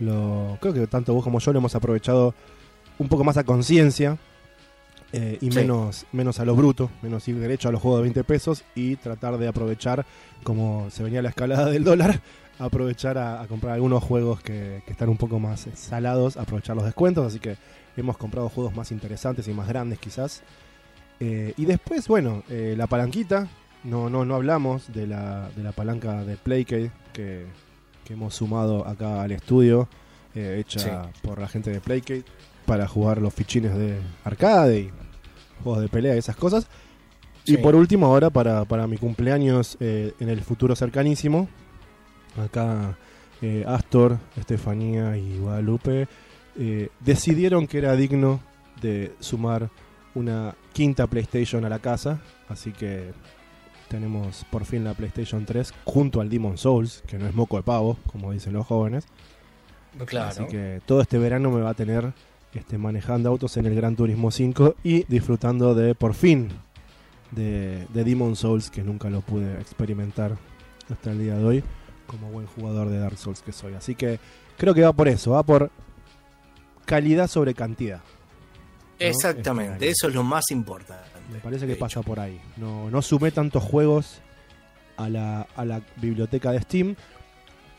lo, 0.00 0.58
creo 0.60 0.74
que 0.74 0.86
tanto 0.88 1.14
vos 1.14 1.22
como 1.22 1.38
yo 1.38 1.52
lo 1.52 1.60
hemos 1.60 1.76
aprovechado 1.76 2.34
un 2.98 3.08
poco 3.08 3.22
más 3.22 3.36
a 3.36 3.44
conciencia 3.44 4.18
eh, 5.12 5.38
y 5.40 5.50
Sí. 5.52 5.56
menos, 5.58 6.06
menos 6.10 6.40
a 6.40 6.44
lo 6.44 6.56
bruto, 6.56 6.90
menos 7.02 7.28
ir 7.28 7.38
derecho 7.38 7.68
a 7.68 7.72
los 7.72 7.80
juegos 7.80 8.00
de 8.00 8.02
20 8.04 8.24
pesos 8.24 8.64
y 8.74 8.96
tratar 8.96 9.38
de 9.38 9.46
aprovechar, 9.46 10.04
como 10.42 10.88
se 10.90 11.04
venía 11.04 11.22
la 11.22 11.28
escalada 11.28 11.66
del 11.70 11.84
dólar, 11.84 12.20
aprovechar 12.58 13.18
a, 13.18 13.40
a 13.42 13.46
comprar 13.46 13.74
algunos 13.74 14.02
juegos 14.02 14.40
que, 14.40 14.82
que 14.86 14.92
están 14.92 15.08
un 15.08 15.16
poco 15.16 15.38
más 15.38 15.66
salados, 15.74 16.36
aprovechar 16.36 16.76
los 16.76 16.84
descuentos, 16.84 17.26
así 17.26 17.38
que 17.40 17.56
hemos 17.96 18.16
comprado 18.16 18.48
juegos 18.48 18.74
más 18.74 18.92
interesantes 18.92 19.46
y 19.48 19.52
más 19.52 19.68
grandes 19.68 19.98
quizás. 19.98 20.42
Eh, 21.20 21.54
y 21.56 21.64
después, 21.64 22.08
bueno, 22.08 22.42
eh, 22.48 22.74
la 22.76 22.86
palanquita, 22.86 23.48
no, 23.84 24.08
no, 24.10 24.24
no 24.24 24.34
hablamos 24.34 24.92
de 24.92 25.06
la, 25.06 25.48
de 25.56 25.62
la 25.62 25.72
palanca 25.72 26.24
de 26.24 26.36
Playkade 26.36 26.90
que, 27.12 27.46
que 28.04 28.12
hemos 28.14 28.34
sumado 28.34 28.86
acá 28.86 29.22
al 29.22 29.32
estudio, 29.32 29.88
eh, 30.34 30.56
hecha 30.60 30.80
Sí. 30.80 31.20
por 31.22 31.40
la 31.40 31.48
gente 31.48 31.70
de 31.70 31.80
Playkade 31.80 32.24
para 32.66 32.88
jugar 32.88 33.20
los 33.20 33.32
fichines 33.34 33.74
de 33.76 33.98
arcade 34.24 34.78
y 34.80 34.90
juegos 35.62 35.82
de 35.82 35.88
pelea 35.88 36.14
y 36.14 36.18
esas 36.18 36.36
cosas. 36.36 36.66
Y 37.46 37.58
por 37.58 37.74
último, 37.74 38.06
ahora 38.06 38.30
para, 38.30 38.64
para 38.64 38.86
mi 38.86 38.96
cumpleaños 38.96 39.76
eh, 39.80 40.14
en 40.18 40.30
el 40.30 40.40
futuro 40.40 40.74
cercanísimo, 40.74 41.46
acá 42.36 42.96
eh, 43.42 43.64
Astor, 43.66 44.18
Estefanía 44.36 45.16
y 45.16 45.38
Guadalupe 45.38 46.08
eh, 46.56 46.88
decidieron 47.00 47.66
que 47.66 47.78
era 47.78 47.96
digno 47.96 48.40
de 48.80 49.12
sumar 49.20 49.70
una 50.14 50.54
quinta 50.72 51.06
PlayStation 51.06 51.64
a 51.64 51.68
la 51.68 51.80
casa, 51.80 52.20
así 52.48 52.72
que 52.72 53.12
tenemos 53.88 54.46
por 54.50 54.64
fin 54.64 54.84
la 54.84 54.94
PlayStation 54.94 55.44
3 55.44 55.74
junto 55.84 56.20
al 56.20 56.30
Demon 56.30 56.56
Souls, 56.56 57.02
que 57.06 57.18
no 57.18 57.26
es 57.26 57.34
moco 57.34 57.56
de 57.56 57.64
pavo, 57.64 57.98
como 58.06 58.32
dicen 58.32 58.52
los 58.52 58.66
jóvenes. 58.66 59.06
Claro. 60.06 60.28
Así 60.28 60.44
que 60.46 60.80
todo 60.86 61.00
este 61.00 61.18
verano 61.18 61.50
me 61.50 61.60
va 61.60 61.70
a 61.70 61.74
tener 61.74 62.12
este, 62.52 62.78
manejando 62.78 63.28
autos 63.28 63.56
en 63.56 63.66
el 63.66 63.74
Gran 63.74 63.96
Turismo 63.96 64.30
5 64.30 64.76
y 64.84 65.04
disfrutando 65.04 65.74
de, 65.74 65.94
por 65.94 66.14
fin, 66.14 66.48
de, 67.32 67.86
de 67.92 68.04
Demon 68.04 68.36
Souls, 68.36 68.70
que 68.70 68.82
nunca 68.82 69.10
lo 69.10 69.20
pude 69.20 69.60
experimentar 69.60 70.36
hasta 70.90 71.10
el 71.10 71.18
día 71.18 71.36
de 71.36 71.44
hoy, 71.44 71.64
como 72.06 72.30
buen 72.30 72.46
jugador 72.46 72.88
de 72.88 72.98
Dark 72.98 73.18
Souls 73.18 73.42
que 73.42 73.52
soy. 73.52 73.74
Así 73.74 73.94
que 73.94 74.18
creo 74.56 74.74
que 74.74 74.82
va 74.82 74.92
por 74.92 75.08
eso, 75.08 75.32
va 75.32 75.42
por 75.42 75.70
calidad 76.84 77.28
sobre 77.28 77.54
cantidad. 77.54 77.98
¿no? 77.98 79.06
Exactamente, 79.06 79.74
Este 79.74 79.90
eso 79.90 80.08
es 80.08 80.14
lo 80.14 80.22
más 80.22 80.44
importante. 80.50 81.10
Me 81.32 81.38
parece 81.38 81.66
que 81.66 81.76
pasa 81.76 82.02
por 82.02 82.20
ahí. 82.20 82.40
No, 82.56 82.90
no 82.90 83.02
sumé 83.02 83.30
tantos 83.30 83.62
juegos 83.62 84.20
a 84.96 85.08
la, 85.08 85.46
a 85.56 85.64
la 85.64 85.82
biblioteca 85.96 86.52
de 86.52 86.60
Steam. 86.60 86.96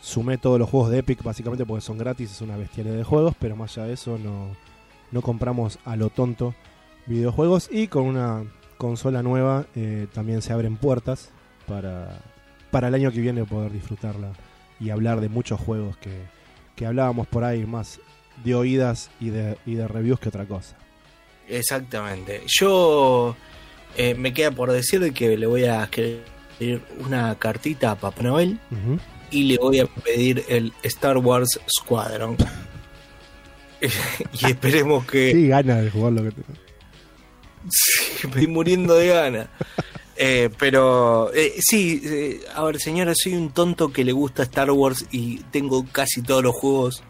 Sumé 0.01 0.37
todos 0.37 0.59
los 0.59 0.69
juegos 0.69 0.91
de 0.91 0.99
Epic 0.99 1.23
básicamente 1.23 1.65
porque 1.65 1.81
son 1.81 1.97
gratis, 1.97 2.31
es 2.31 2.41
una 2.41 2.57
bestialidad 2.57 2.95
de 2.95 3.03
juegos, 3.03 3.33
pero 3.39 3.55
más 3.55 3.77
allá 3.77 3.87
de 3.87 3.93
eso 3.93 4.17
no, 4.17 4.55
no 5.11 5.21
compramos 5.21 5.79
a 5.85 5.95
lo 5.95 6.09
tonto 6.09 6.53
videojuegos 7.07 7.69
y 7.71 7.87
con 7.87 8.03
una 8.03 8.43
consola 8.77 9.23
nueva 9.23 9.65
eh, 9.75 10.07
también 10.13 10.41
se 10.41 10.53
abren 10.53 10.77
puertas 10.77 11.31
para, 11.65 12.19
para 12.75 12.89
el 12.89 12.95
año 12.95 13.09
que 13.09 13.21
viene 13.21 13.45
poder 13.45 13.71
disfrutarla 13.71 14.33
y 14.81 14.89
hablar 14.89 15.21
de 15.21 15.29
muchos 15.29 15.57
juegos 15.61 15.95
que, 15.95 16.11
que 16.75 16.85
hablábamos 16.85 17.25
por 17.25 17.45
ahí 17.45 17.65
más 17.65 18.01
de 18.43 18.53
oídas 18.53 19.09
y 19.21 19.29
de, 19.29 19.57
y 19.65 19.75
de 19.75 19.87
reviews 19.87 20.19
que 20.19 20.27
otra 20.27 20.43
cosa. 20.43 20.75
Exactamente. 21.47 22.41
Yo 22.47 23.33
eh, 23.95 24.13
me 24.15 24.33
queda 24.33 24.51
por 24.51 24.73
decir 24.73 25.13
que 25.13 25.37
le 25.37 25.47
voy 25.47 25.63
a 25.63 25.85
escribir 25.85 26.81
una 26.99 27.33
cartita 27.35 27.91
a 27.91 27.95
Papá 27.95 28.23
Noel 28.23 28.59
y 29.31 29.43
le 29.43 29.57
voy 29.57 29.79
a 29.79 29.85
pedir 29.85 30.43
el 30.49 30.73
Star 30.83 31.17
Wars 31.19 31.57
Squadron. 31.79 32.35
y 33.79 34.45
esperemos 34.47 35.05
que 35.05 35.31
Sí, 35.31 35.47
ganas 35.47 35.81
de 35.81 35.91
jugar 35.91 36.11
lo 36.11 36.23
que 36.23 36.31
te... 36.31 36.41
me 38.23 38.29
estoy 38.29 38.47
muriendo 38.47 38.95
de 38.95 39.07
ganas. 39.07 39.47
Eh, 40.17 40.49
pero 40.57 41.33
eh, 41.33 41.55
sí, 41.59 42.01
eh, 42.05 42.39
a 42.55 42.63
ver, 42.63 42.79
señora, 42.79 43.13
soy 43.15 43.35
un 43.35 43.49
tonto 43.49 43.91
que 43.91 44.05
le 44.05 44.13
gusta 44.13 44.43
Star 44.43 44.71
Wars 44.71 45.05
y 45.11 45.39
tengo 45.51 45.85
casi 45.91 46.21
todos 46.21 46.41
los 46.41 46.55
juegos, 46.55 47.03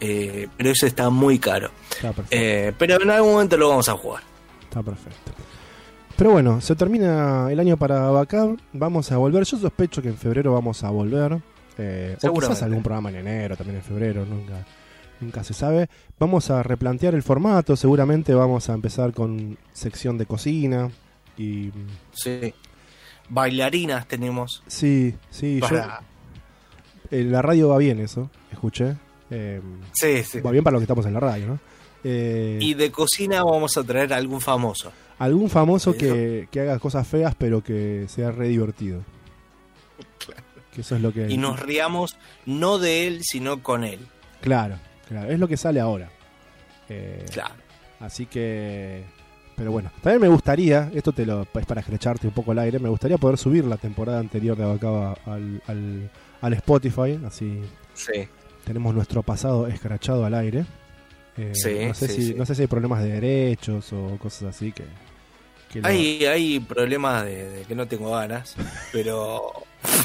eh, 0.00 0.48
pero 0.56 0.70
eso 0.70 0.86
está 0.86 1.08
muy 1.10 1.38
caro. 1.38 1.70
Está. 1.90 2.12
Eh, 2.30 2.72
pero 2.78 3.00
en 3.00 3.10
algún 3.10 3.32
momento 3.32 3.56
lo 3.56 3.70
vamos 3.70 3.88
a 3.88 3.92
jugar. 3.92 4.22
Está 4.62 4.82
perfecto. 4.82 5.32
Pero 6.16 6.32
bueno, 6.32 6.60
se 6.60 6.76
termina 6.76 7.48
el 7.50 7.58
año 7.58 7.76
para 7.76 8.10
Backup. 8.10 8.60
Vamos 8.72 9.10
a 9.10 9.16
volver. 9.16 9.44
Yo 9.44 9.58
sospecho 9.58 10.02
que 10.02 10.08
en 10.08 10.16
febrero 10.16 10.52
vamos 10.52 10.84
a 10.84 10.90
volver. 10.90 11.32
O 11.32 12.32
quizás 12.32 12.62
algún 12.62 12.82
programa 12.82 13.10
en 13.10 13.16
enero, 13.16 13.56
también 13.56 13.78
en 13.78 13.82
febrero, 13.82 14.24
nunca, 14.24 14.64
nunca 15.20 15.42
se 15.42 15.54
sabe. 15.54 15.88
Vamos 16.18 16.50
a 16.50 16.62
replantear 16.62 17.14
el 17.14 17.22
formato. 17.22 17.74
Seguramente 17.74 18.32
vamos 18.34 18.68
a 18.68 18.74
empezar 18.74 19.12
con 19.12 19.58
sección 19.72 20.18
de 20.18 20.26
cocina. 20.26 20.90
Y 21.36 21.70
Sí. 22.12 22.54
Bailarinas 23.28 24.06
tenemos. 24.06 24.62
sí, 24.66 25.14
sí, 25.30 25.54
yo- 25.60 25.66
Para... 25.68 26.00
en 27.10 27.32
la 27.32 27.42
radio 27.42 27.68
va 27.70 27.78
bien 27.78 27.98
eso, 28.00 28.30
escuché. 28.52 28.96
Eh, 29.30 29.60
Sí, 29.92 30.22
sí. 30.22 30.40
va 30.40 30.50
bien 30.50 30.62
para 30.62 30.72
los 30.74 30.80
que 30.80 30.84
estamos 30.84 31.06
en 31.06 31.14
la 31.14 31.20
radio, 31.20 31.46
¿no? 31.46 31.58
Eh, 32.04 32.58
Y 32.60 32.74
de 32.74 32.90
cocina 32.92 33.42
vamos 33.42 33.76
a 33.78 33.82
traer 33.82 34.12
a 34.12 34.16
algún 34.16 34.40
famoso. 34.40 34.92
algún 35.18 35.48
famoso 35.48 35.94
que, 35.94 36.48
que 36.50 36.60
haga 36.60 36.78
cosas 36.78 37.06
feas, 37.08 37.34
pero 37.34 37.62
que 37.64 38.04
sea 38.08 38.30
re 38.30 38.48
divertido. 38.48 39.02
Que 40.72 40.80
eso 40.82 40.96
es 40.96 41.02
lo 41.02 41.12
que. 41.12 41.30
Y 41.30 41.38
nos 41.38 41.60
riamos 41.60 42.16
no 42.46 42.78
de 42.78 43.06
él, 43.06 43.20
sino 43.22 43.62
con 43.62 43.84
él. 43.84 44.00
Claro, 44.40 44.76
claro. 45.08 45.30
Es 45.30 45.38
lo 45.38 45.48
que 45.48 45.56
sale 45.56 45.80
ahora. 45.80 46.10
Eh, 46.88 47.24
Claro. 47.32 47.54
Así 48.00 48.26
que. 48.26 49.04
Pero 49.56 49.70
bueno, 49.70 49.90
también 50.02 50.20
me 50.22 50.28
gustaría, 50.28 50.90
esto 50.94 51.12
te 51.12 51.24
lo 51.24 51.42
es 51.42 51.66
para 51.66 51.80
escrecharte 51.80 52.26
un 52.26 52.32
poco 52.34 52.52
el 52.52 52.58
aire, 52.58 52.78
me 52.80 52.88
gustaría 52.88 53.18
poder 53.18 53.38
subir 53.38 53.64
la 53.64 53.76
temporada 53.76 54.18
anterior 54.18 54.56
de 54.56 54.64
Abacaba 54.64 55.16
al, 55.26 55.62
al, 55.68 56.10
al 56.40 56.52
Spotify, 56.54 57.20
así 57.24 57.60
Sí. 57.94 58.26
tenemos 58.64 58.92
nuestro 58.94 59.22
pasado 59.22 59.68
escrachado 59.68 60.24
al 60.24 60.34
aire. 60.34 60.64
Eh, 61.36 61.52
Sí, 61.54 61.84
no, 61.86 61.94
sé 61.94 62.08
sí, 62.08 62.22
si, 62.28 62.34
no 62.34 62.44
sé 62.46 62.54
si 62.56 62.62
hay 62.62 62.66
problemas 62.68 63.02
de 63.02 63.10
derechos 63.12 63.92
o 63.92 64.16
cosas 64.18 64.56
así 64.56 64.72
que... 64.72 64.84
que 65.72 65.80
lo- 65.80 65.86
Hay, 65.88 66.24
hay 66.26 66.58
problemas 66.60 67.24
de, 67.24 67.48
de 67.50 67.62
que 67.62 67.74
no 67.76 67.86
tengo 67.86 68.10
ganas, 68.10 68.56
pero... 68.92 69.52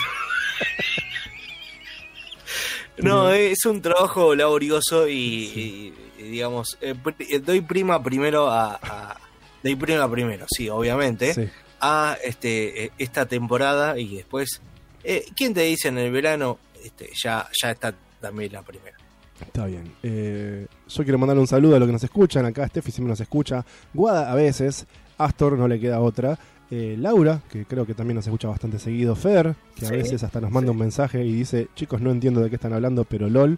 No, 3.02 3.32
es 3.32 3.66
un 3.66 3.82
trabajo 3.82 4.36
laborioso 4.36 5.08
y, 5.08 5.94
digamos, 6.18 6.78
eh, 6.82 6.94
eh, 7.30 7.40
doy 7.40 7.62
prima 7.62 8.04
primero 8.04 8.50
a, 8.50 8.74
a- 8.76 9.18
Doy 9.64 9.76
prima 9.76 10.10
primero, 10.10 10.46
sí, 10.50 10.70
obviamente, 10.70 11.34
Sí. 11.34 11.50
a 11.82 12.18
este 12.24 12.86
eh, 12.86 12.92
esta 12.98 13.26
temporada 13.26 13.98
y 14.00 14.16
después... 14.18 14.62
eh, 15.04 15.26
¿Quién 15.36 15.54
te 15.54 15.62
dice 15.62 15.88
en 15.90 15.98
el 15.98 16.12
verano? 16.12 16.60
Este, 16.84 17.10
ya, 17.22 17.48
ya 17.62 17.72
está 17.72 17.94
también 18.22 18.54
la 18.54 18.62
primera. 18.62 18.98
Está 19.42 19.66
bien. 19.66 19.92
Eh, 20.04 20.66
yo 20.88 21.04
quiero 21.04 21.18
mandarle 21.18 21.42
un 21.42 21.48
saludo 21.48 21.76
a 21.76 21.80
los 21.80 21.88
que 21.88 21.94
nos 21.94 22.04
escuchan. 22.04 22.46
Acá 22.46 22.68
Steffi 22.68 22.92
siempre 22.92 23.10
nos 23.10 23.20
escucha. 23.22 23.66
Guada 23.94 24.32
a 24.32 24.36
veces. 24.36 24.86
Astor 25.18 25.58
no 25.58 25.68
le 25.68 25.80
queda 25.80 26.00
otra. 26.02 26.38
Eh, 26.72 26.96
Laura, 27.00 27.42
que 27.50 27.66
creo 27.66 27.86
que 27.86 27.94
también 27.94 28.16
nos 28.16 28.26
escucha 28.28 28.48
bastante 28.50 28.80
seguido. 28.80 29.16
Fer, 29.16 29.56
que 29.76 29.86
a 29.86 29.90
Sí, 29.90 29.96
veces 29.96 30.24
hasta 30.24 30.40
nos 30.42 30.52
manda 30.52 30.68
sí. 30.68 30.72
un 30.72 30.78
mensaje 30.78 31.24
y 31.26 31.32
dice, 31.34 31.68
chicos, 31.76 32.00
no 32.02 32.12
entiendo 32.12 32.42
de 32.42 32.50
qué 32.50 32.56
están 32.58 32.74
hablando, 32.74 33.06
pero 33.06 33.30
LOL. 33.30 33.58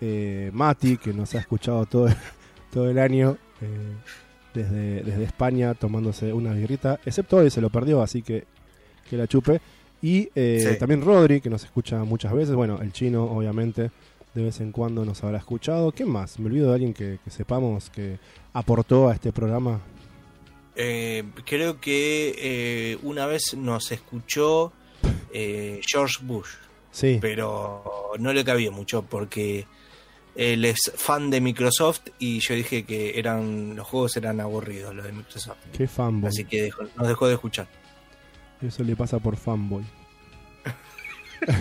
Eh, 0.00 0.50
Mati, 0.52 0.96
que 0.98 1.12
nos 1.12 1.34
ha 1.34 1.38
escuchado 1.38 1.86
todo, 1.86 2.08
todo 2.72 2.90
el 2.90 2.98
año 2.98 3.38
eh, 3.60 3.94
desde, 4.54 5.02
desde 5.02 5.24
España 5.24 5.74
tomándose 5.74 6.32
una 6.32 6.52
birrita. 6.52 6.98
Excepto 7.04 7.38
hoy 7.38 7.50
se 7.50 7.60
lo 7.60 7.70
perdió, 7.70 8.02
así 8.02 8.22
que 8.22 8.44
que 9.08 9.16
la 9.16 9.26
chupe. 9.26 9.60
Y 10.00 10.30
eh, 10.34 10.68
Sí. 10.72 10.78
también 10.78 11.02
Rodri, 11.02 11.40
que 11.40 11.50
nos 11.50 11.64
escucha 11.64 12.02
muchas 12.04 12.32
veces. 12.32 12.54
Bueno, 12.54 12.80
el 12.82 12.92
chino, 12.92 13.24
obviamente 13.24 13.90
de 14.34 14.42
vez 14.44 14.60
en 14.60 14.72
cuando 14.72 15.04
nos 15.04 15.22
habrá 15.22 15.38
escuchado. 15.38 15.92
¿Quién 15.92 16.08
más? 16.08 16.38
Me 16.38 16.46
olvido 16.46 16.68
de 16.68 16.74
alguien 16.74 16.94
que, 16.94 17.18
que 17.22 17.30
sepamos 17.30 17.90
que 17.90 18.18
aportó 18.54 19.08
a 19.10 19.14
este 19.14 19.30
programa. 19.32 19.80
Eh, 20.74 21.24
creo 21.44 21.80
que 21.80 22.34
eh, 22.38 22.98
una 23.02 23.26
vez 23.26 23.54
nos 23.54 23.92
escuchó 23.92 24.72
eh, 25.34 25.80
George 25.86 26.18
Bush, 26.22 26.48
Sí, 26.90 27.18
pero 27.20 27.84
no 28.18 28.32
le 28.32 28.42
cabía 28.44 28.70
mucho 28.70 29.02
porque 29.02 29.66
él 30.34 30.64
es 30.64 30.78
fan 30.96 31.30
de 31.30 31.40
Microsoft 31.40 32.00
y 32.18 32.40
yo 32.40 32.54
dije 32.54 32.84
que 32.84 33.18
eran 33.18 33.76
los 33.76 33.86
juegos 33.86 34.16
eran 34.16 34.40
aburridos 34.40 34.94
los 34.94 35.04
de 35.04 35.12
Microsoft. 35.12 35.58
qué 35.76 35.86
fanboy. 35.86 36.28
Así 36.28 36.44
que 36.44 36.62
dejó- 36.70 36.88
nos 36.96 37.08
dejó 37.08 37.28
de 37.28 37.34
escuchar. 37.34 37.66
Eso 38.60 38.82
le 38.84 38.94
pasa 38.96 39.18
por 39.18 39.36
fanboy. 39.36 39.84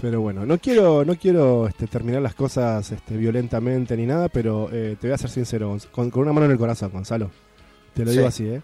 Pero 0.00 0.20
bueno, 0.20 0.46
no 0.46 0.58
quiero, 0.58 1.04
no 1.04 1.16
quiero 1.16 1.66
este, 1.66 1.86
terminar 1.88 2.22
las 2.22 2.34
cosas 2.34 2.92
este, 2.92 3.16
violentamente 3.16 3.96
ni 3.96 4.06
nada, 4.06 4.28
pero 4.28 4.68
eh, 4.72 4.96
te 5.00 5.08
voy 5.08 5.14
a 5.14 5.18
ser 5.18 5.28
sincero, 5.30 5.76
con, 5.90 6.08
con 6.10 6.22
una 6.22 6.32
mano 6.32 6.46
en 6.46 6.52
el 6.52 6.58
corazón, 6.58 6.92
Gonzalo. 6.92 7.32
Te 7.94 8.04
lo 8.04 8.12
Sí. 8.12 8.16
digo 8.16 8.28
así, 8.28 8.46
¿eh? 8.46 8.62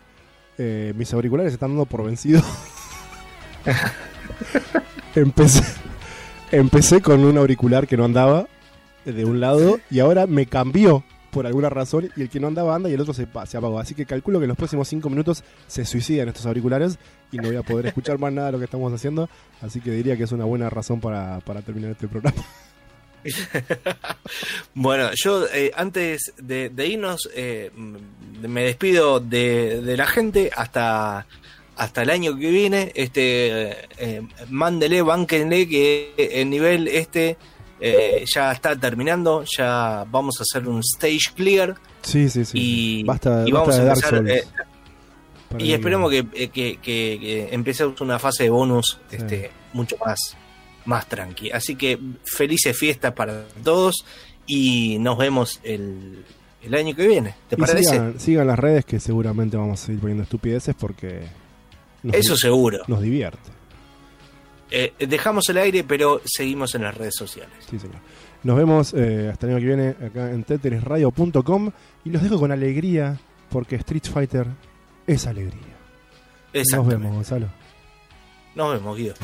Eh, 0.58 0.92
Mis 0.96 1.12
auriculares 1.12 1.52
están 1.52 1.70
dando 1.70 1.86
por 1.86 2.04
vencidos. 2.04 2.44
empecé, 5.16 5.62
empecé 6.52 7.00
con 7.02 7.24
un 7.24 7.36
auricular 7.38 7.86
que 7.88 7.96
no 7.96 8.04
andaba 8.04 8.46
de 9.04 9.24
un 9.24 9.40
lado 9.40 9.80
y 9.90 10.00
ahora 10.00 10.26
me 10.26 10.46
cambió 10.46 11.04
por 11.30 11.46
alguna 11.46 11.68
razón 11.68 12.10
y 12.16 12.22
el 12.22 12.30
que 12.30 12.38
no 12.38 12.46
andaba 12.46 12.76
anda 12.76 12.88
y 12.88 12.94
el 12.94 13.00
otro 13.00 13.12
se, 13.12 13.26
se 13.46 13.56
apagó. 13.56 13.78
Así 13.80 13.94
que 13.94 14.06
calculo 14.06 14.38
que 14.38 14.44
en 14.44 14.48
los 14.48 14.56
próximos 14.56 14.86
5 14.88 15.10
minutos 15.10 15.42
se 15.66 15.84
suicidan 15.84 16.28
estos 16.28 16.46
auriculares 16.46 16.98
y 17.32 17.38
no 17.38 17.48
voy 17.48 17.56
a 17.56 17.62
poder 17.62 17.86
escuchar 17.86 18.18
más 18.18 18.32
nada 18.32 18.46
de 18.46 18.52
lo 18.52 18.58
que 18.58 18.66
estamos 18.66 18.92
haciendo. 18.92 19.28
Así 19.60 19.80
que 19.80 19.90
diría 19.90 20.16
que 20.16 20.24
es 20.24 20.32
una 20.32 20.44
buena 20.44 20.70
razón 20.70 21.00
para, 21.00 21.40
para 21.40 21.62
terminar 21.62 21.90
este 21.92 22.08
programa. 22.08 22.42
Bueno, 24.74 25.10
yo 25.14 25.46
eh, 25.46 25.70
antes 25.74 26.34
de, 26.36 26.70
irnos 26.86 27.30
eh, 27.34 27.70
me 27.74 28.64
despido 28.64 29.18
de, 29.18 29.80
de 29.80 29.96
la 29.96 30.06
gente 30.06 30.50
hasta 30.54 31.26
hasta 31.76 32.02
el 32.02 32.10
año 32.10 32.38
que 32.38 32.50
viene. 32.50 32.92
Este, 32.94 33.70
eh, 33.70 33.88
eh, 33.98 34.22
mándele, 34.48 35.02
bánquenle 35.02 35.68
que 35.68 36.14
el 36.16 36.50
nivel 36.50 36.88
este 36.88 37.36
eh, 37.86 38.24
ya 38.32 38.52
está 38.52 38.74
terminando. 38.76 39.44
Ya 39.58 40.04
vamos 40.10 40.36
a 40.40 40.42
hacer 40.42 40.66
un 40.68 40.80
stage 40.80 41.34
clear 41.34 41.74
Sí, 42.02 42.28
sí, 42.30 42.44
sí. 42.44 42.58
y, 42.58 43.02
basta, 43.04 43.44
y 43.46 43.52
basta 43.52 43.70
vamos 43.70 43.76
de 43.76 43.82
a 43.82 44.18
empezar. 44.18 44.28
Eh, 44.28 44.44
y 45.58 45.72
esperemos 45.72 46.10
que, 46.10 46.26
que, 46.26 46.48
que- 46.50 46.78
que 46.80 47.48
empecemos 47.52 48.00
una 48.00 48.18
fase 48.18 48.44
de 48.44 48.50
bonus 48.50 48.98
este, 49.10 49.50
mucho 49.72 49.96
más, 50.04 50.18
más 50.84 51.06
tranqui. 51.08 51.50
Así 51.50 51.76
que 51.76 51.98
felices 52.24 52.76
fiestas 52.76 53.12
para 53.12 53.44
todos 53.62 54.04
y 54.46 54.98
nos 54.98 55.16
vemos 55.16 55.60
el, 55.62 56.24
el 56.62 56.74
año 56.74 56.96
que 56.96 57.06
viene. 57.06 57.34
¿Te 57.48 57.54
Y 57.54 57.58
parece? 57.58 57.84
sigan, 57.84 58.18
sigan 58.18 58.46
las 58.48 58.58
redes 58.58 58.84
que 58.84 58.98
seguramente 58.98 59.56
vamos 59.56 59.80
a 59.80 59.86
seguir 59.86 60.00
poniendo 60.00 60.24
estupideces 60.24 60.74
porque 60.74 61.20
nos, 62.02 62.16
Eso 62.16 62.36
seguro. 62.36 62.78
nos 62.88 63.00
divierte. 63.00 63.38
Eh, 64.70 64.92
dejamos 65.06 65.48
el 65.48 65.58
aire, 65.58 65.84
pero 65.84 66.20
seguimos 66.24 66.74
en 66.74 66.82
las 66.82 66.96
redes 66.96 67.14
sociales. 67.16 67.54
Sí, 67.68 67.78
señor. 67.78 67.98
Nos 68.42 68.56
vemos 68.56 68.92
eh, 68.94 69.30
hasta 69.32 69.46
el 69.46 69.52
año 69.52 69.60
que 69.60 69.66
viene 69.66 69.88
acá 70.06 70.30
en 70.30 70.44
tetrisradio.com 70.44 71.70
y 72.04 72.10
los 72.10 72.22
dejo 72.22 72.38
con 72.38 72.52
alegría 72.52 73.18
porque 73.50 73.76
Street 73.76 74.04
Fighter 74.04 74.46
es 75.06 75.26
alegría. 75.26 75.74
Nos 76.72 76.86
vemos, 76.86 77.12
Gonzalo. 77.14 77.48
Nos 78.54 78.74
vemos, 78.74 78.96
Guido. 78.96 79.14